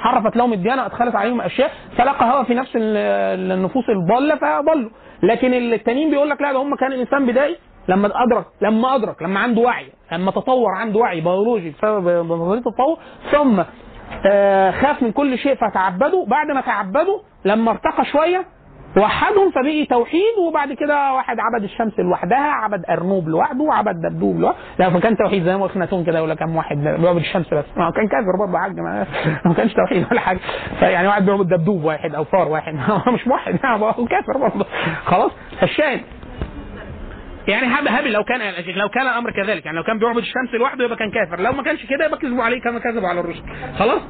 حرفت 0.00 0.36
لهم 0.36 0.52
الديانة 0.52 0.86
ادخلت 0.86 1.14
عليهم 1.14 1.40
أشياء 1.40 1.70
فلقى 1.98 2.32
هوى 2.34 2.44
في 2.44 2.54
نفس 2.54 2.70
ال- 2.76 3.52
النفوس 3.52 3.84
الضالة 3.88 4.34
فضلوا. 4.36 4.90
لكن 5.22 5.54
التانيين 5.54 6.10
بيقول 6.10 6.30
لك 6.30 6.40
لا 6.40 6.52
ده 6.52 6.58
هم 6.58 6.74
كان 6.76 6.92
الانسان 6.92 7.26
بدائي 7.26 7.56
لما 7.90 8.10
أدرك 8.22 8.46
لما 8.60 8.94
أدرك 8.94 9.22
لما 9.22 9.40
عنده 9.40 9.60
وعي 9.60 9.86
لما 10.12 10.30
تطور 10.30 10.70
عنده 10.74 10.98
وعي 10.98 11.20
بيولوجي 11.20 11.70
بسبب 11.70 12.08
نظرية 12.32 12.58
التطور 12.58 12.98
ثم 13.32 13.62
آه، 14.26 14.70
خاف 14.70 15.02
من 15.02 15.12
كل 15.12 15.38
شيء 15.38 15.54
فتعبدوا 15.54 16.26
بعد 16.26 16.46
ما 16.46 16.60
تعبدوا 16.60 17.18
لما 17.44 17.70
ارتقى 17.70 18.04
شوية 18.04 18.44
وحدهم 18.96 19.50
فبقي 19.50 19.86
توحيد 19.86 20.38
وبعد 20.48 20.72
كده 20.72 21.12
واحد 21.12 21.36
عبد 21.40 21.64
الشمس 21.64 21.98
لوحدها 21.98 22.50
عبد 22.50 22.84
أرنوب 22.90 23.28
لوحده 23.28 23.64
وعبد 23.64 24.00
دبدوب 24.00 24.40
لوحده. 24.40 24.58
لا 24.78 24.90
فكان 24.90 25.16
توحيد 25.16 25.44
زي 25.44 25.56
ما 25.56 25.66
اخناتون 25.66 26.04
كده 26.04 26.26
لك 26.26 26.38
كم 26.38 26.56
واحد 26.56 26.76
بيعبد 26.76 27.16
الشمس 27.20 27.54
بس. 27.54 27.64
ما 27.76 27.90
كان 27.90 28.08
كافر 28.08 28.36
برضه 28.38 28.58
حاج 28.58 28.80
ما, 28.80 29.06
ما 29.46 29.54
كانش 29.54 29.74
توحيد 29.74 30.06
ولا 30.10 30.20
حاجة. 30.20 30.40
يعني 30.82 31.08
واحد 31.08 31.24
بيعبد 31.24 31.48
دبدوب 31.48 31.84
واحد 31.84 32.14
أو 32.14 32.24
فار 32.24 32.48
واحد. 32.48 32.74
مش 33.14 33.26
يعني 33.26 33.82
هو 33.82 33.92
كافر 33.92 34.38
برضه. 34.38 34.66
خلاص 35.04 35.30
فالشاهد 35.60 36.00
يعني 37.50 37.66
هب 37.66 37.88
هبل 37.88 38.12
لو 38.12 38.24
كان 38.24 38.40
لو 38.76 38.88
كان 38.88 39.02
الأمر 39.02 39.30
كذلك. 39.30 39.66
يعني 39.66 39.76
لو 39.76 39.84
كان 39.84 39.98
بيعبد 39.98 40.18
الشمس 40.18 40.54
لوحده 40.54 40.84
يبقى 40.84 40.96
كان 40.96 41.10
كافر. 41.10 41.40
لو 41.42 41.52
ما 41.52 41.62
كانش 41.62 41.86
كده 41.86 42.06
يبقى 42.06 42.18
كذبوا 42.18 42.42
عليه 42.42 42.60
كما 42.60 42.78
كذبوا 42.78 43.08
على 43.08 43.20
الرسل. 43.20 43.42
خلاص؟ 43.78 44.02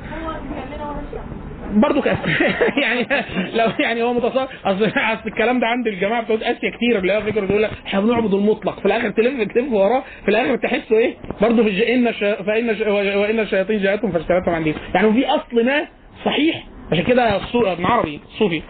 برضه 1.71 2.03
كافر. 2.03 2.29
يعني 2.83 3.07
لو 3.55 3.67
يعني 3.79 4.03
هو 4.03 4.13
متصور. 4.15 4.47
اصل 4.65 4.85
أصل 4.87 5.27
الكلام 5.27 5.61
ده 5.61 5.67
عند 5.67 5.87
الجماعة 5.87 6.23
بتوع 6.23 6.37
أسيا 6.37 6.71
كتير 6.71 6.99
اللي 6.99 7.17
هو 7.17 7.21
فكره 7.21 7.45
يقول 7.45 7.63
لك 7.63 7.71
إحنا 7.87 8.01
بنعبد 8.01 8.35
المطلق. 8.35 8.81
في 8.81 8.87
الآخر 8.87 9.11
تلف 9.11 9.53
تلف 9.53 9.73
وراه. 9.73 10.05
في 10.25 10.29
الآخر 10.29 10.57
تحسه 10.57 10.99
إيه؟ 10.99 11.15
برضه 11.41 11.65
في 11.65 11.95
إن 11.95 12.13
فإن 12.47 12.89
وإن 13.17 13.41
الشياطين 13.41 13.83
جاءتهم 13.83 14.13
فاجتالتهم 14.13 14.55
عن 14.55 14.65
دين 14.65 14.75
يعني 14.95 15.13
في 15.13 15.27
أصل 15.27 15.65
ما 15.67 15.87
صحيح. 16.25 16.67
عشان 16.93 17.05
كده 17.05 17.37
ابن 17.55 17.85
عربي 17.85 18.21
الصوفي 18.33 18.63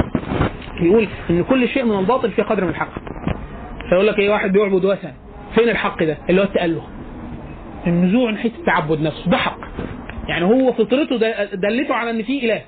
بيقول 0.80 1.08
إن 1.30 1.44
كل 1.44 1.68
شيء 1.68 1.84
من 1.84 1.98
الباطل 1.98 2.30
في 2.30 2.42
قدر 2.42 2.64
من 2.64 2.70
الحق. 2.70 2.92
فيقول 3.90 4.06
لك 4.06 4.18
إيه 4.18 4.30
واحد 4.30 4.52
بيعبد 4.52 4.84
وثن. 4.84 5.12
فين 5.54 5.68
الحق 5.68 6.02
ده؟ 6.02 6.18
اللي 6.30 6.40
هو 6.40 6.44
التأله 6.44 6.82
النزوع 7.86 8.30
ناحيه 8.30 8.50
التعبد 8.58 9.00
نفسه. 9.00 9.30
ده 9.30 9.36
حق. 9.36 9.58
يعني 10.28 10.44
هو 10.44 10.72
فطرته 10.72 11.16
دلته 11.54 11.94
على 11.94 12.10
إن 12.10 12.22
في 12.22 12.44
إله. 12.44 12.62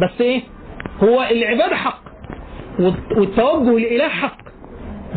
بس 0.00 0.20
إيه؟ 0.20 0.42
هو 1.02 1.22
العبادة 1.30 1.76
حق. 1.76 2.02
والت- 2.78 3.18
والتوجه 3.18 3.78
لإله 3.78 4.08
حق. 4.08 4.38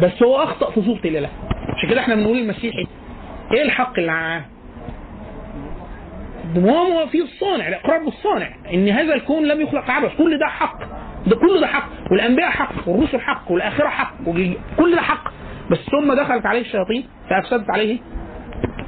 بس 0.01 0.23
هو 0.23 0.43
أخطأ 0.43 0.71
في 0.71 0.81
صورة 0.81 0.99
الإله. 1.05 1.29
عشان 1.77 1.89
كده 1.89 2.01
إحنا 2.01 2.15
بنقول 2.15 2.37
المسيحي 2.37 2.87
إيه 3.53 3.61
الحق 3.63 3.93
اللي 3.99 4.11
معاه؟ 4.11 4.41
هو 6.57 7.07
في 7.07 7.21
الصانع. 7.21 7.67
الاقرار 7.67 8.03
بالصانع 8.05 8.49
إن 8.73 8.89
هذا 8.89 9.13
الكون 9.13 9.45
لم 9.47 9.61
يخلق 9.61 9.91
عبث. 9.91 10.17
كل 10.17 10.37
ده 10.39 10.45
حق. 10.47 10.79
ده 11.27 11.35
كل 11.35 11.61
ده 11.61 11.67
حق. 11.67 11.89
والأنبياء 12.11 12.49
حق. 12.49 12.87
والرسل 12.87 13.19
حق. 13.21 13.51
والآخرة 13.51 13.87
حق. 13.87 14.13
كل 14.77 14.95
ده 14.95 15.01
حق. 15.01 15.31
بس 15.71 15.77
ثم 15.91 16.13
دخلت 16.13 16.45
عليه 16.45 16.61
الشياطين 16.61 17.07
فأفسدت 17.29 17.69
عليه 17.69 17.99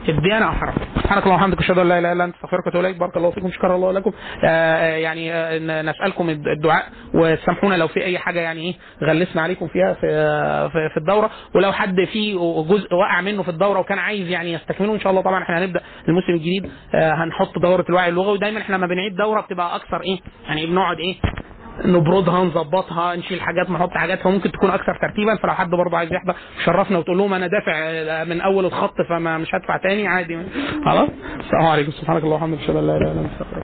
الديانة 0.10 0.48
وحرم 0.50 0.74
سبحانك 0.95 1.24
اللهم 1.24 1.36
وبحمدك 1.40 1.60
أشهد 1.60 1.78
أن 1.78 1.88
لا 1.90 2.00
إله 2.00 2.12
إلا 2.12 2.24
أنت 2.26 2.36
أستغفرك 2.36 2.66
وأتوب 2.66 2.82
إليك. 2.86 2.98
بارك 2.98 3.18
الله 3.18 3.32
فيكم 3.32 3.52
شكر 3.52 3.76
الله 3.76 3.92
لكم. 3.92 4.12
آه 4.44 4.48
آه، 4.48 4.95
يعني 4.98 5.34
آه 5.34 5.82
نسألكم 5.82 6.30
الد- 6.30 6.48
الدعاء 6.48 6.84
وتسامحونا 7.14 7.76
لو 7.76 7.88
في 7.88 8.03
أي 8.03 8.18
حاجة 8.20 8.40
يعني 8.40 8.62
إيه 8.62 8.74
غلسنا 9.03 9.42
عليكم 9.42 9.68
فيها 9.68 9.94
في 9.94 10.08
آه، 10.10 10.68
في, 10.68 10.90
في 10.94 10.98
الدورة. 10.98 11.30
ولو 11.56 11.72
حد 11.72 11.95
في 12.14 12.34
جزء 12.70 12.94
وقع 12.94 13.22
منه 13.22 13.44
في 13.44 13.50
الدورة 13.50 13.80
وكان 13.80 14.00
عايز 14.00 14.28
يعني 14.30 14.53
يستكمله 14.53 14.94
إن 14.94 15.00
شاء 15.00 15.10
الله 15.12 15.22
طبعا 15.22 15.44
إحنا 15.44 15.60
هنبدأ 15.60 15.82
الموسم 16.08 16.34
الجديد. 16.34 16.72
آه 16.95 17.14
هنحط 17.14 17.60
دورة 17.60 17.86
الوعي 17.90 18.10
اللغوي. 18.10 18.34
ودايما 18.34 18.60
إحنا 18.62 18.76
لما 18.76 18.88
بنعيد 18.88 19.16
دورة 19.16 19.42
بتبقى 19.42 19.76
أكثر 19.76 20.02
إيه 20.02 20.18
يعني 20.48 20.66
بنقعد 20.66 20.98
إيه 21.00 21.16
نبردها 21.85 22.43
نظبطها 22.43 23.16
نشيل 23.16 23.42
حاجات 23.42 23.69
نحط 23.69 23.90
حاجات 23.92 24.19
فممكن 24.22 24.52
تكون 24.52 24.69
أكثر 24.69 24.95
ترتيبا 25.02 25.35
فلو 25.35 25.53
حد 25.53 25.69
برضه 25.69 25.98
عايز 25.98 26.14
يحضر 26.14 26.35
شرفنا 26.66 26.98
وتقول 26.98 27.18
لهم 27.18 27.34
أنا 27.34 27.48
دافع 27.48 27.74
آه، 27.76 28.24
من 28.24 28.42
أول 28.42 28.66
الخط 28.66 29.02
فما 29.10 29.38
مش 29.38 29.56
هدفع 29.56 29.77
تاني 29.77 30.08
عادي. 30.08 30.38
خلاص؟ 30.85 31.10
السلام 31.40 31.66
عليكم. 31.66 31.92
سبحانك 31.92 32.24
اللهم 32.24 32.53
وبحمدك 32.53 32.64
أشهد 32.64 32.76
أن 32.76 32.88
لا 32.88 32.98
إله 32.98 33.11
إلا 33.11 33.22
أنت 33.22 33.32
استغفرك 33.32 33.64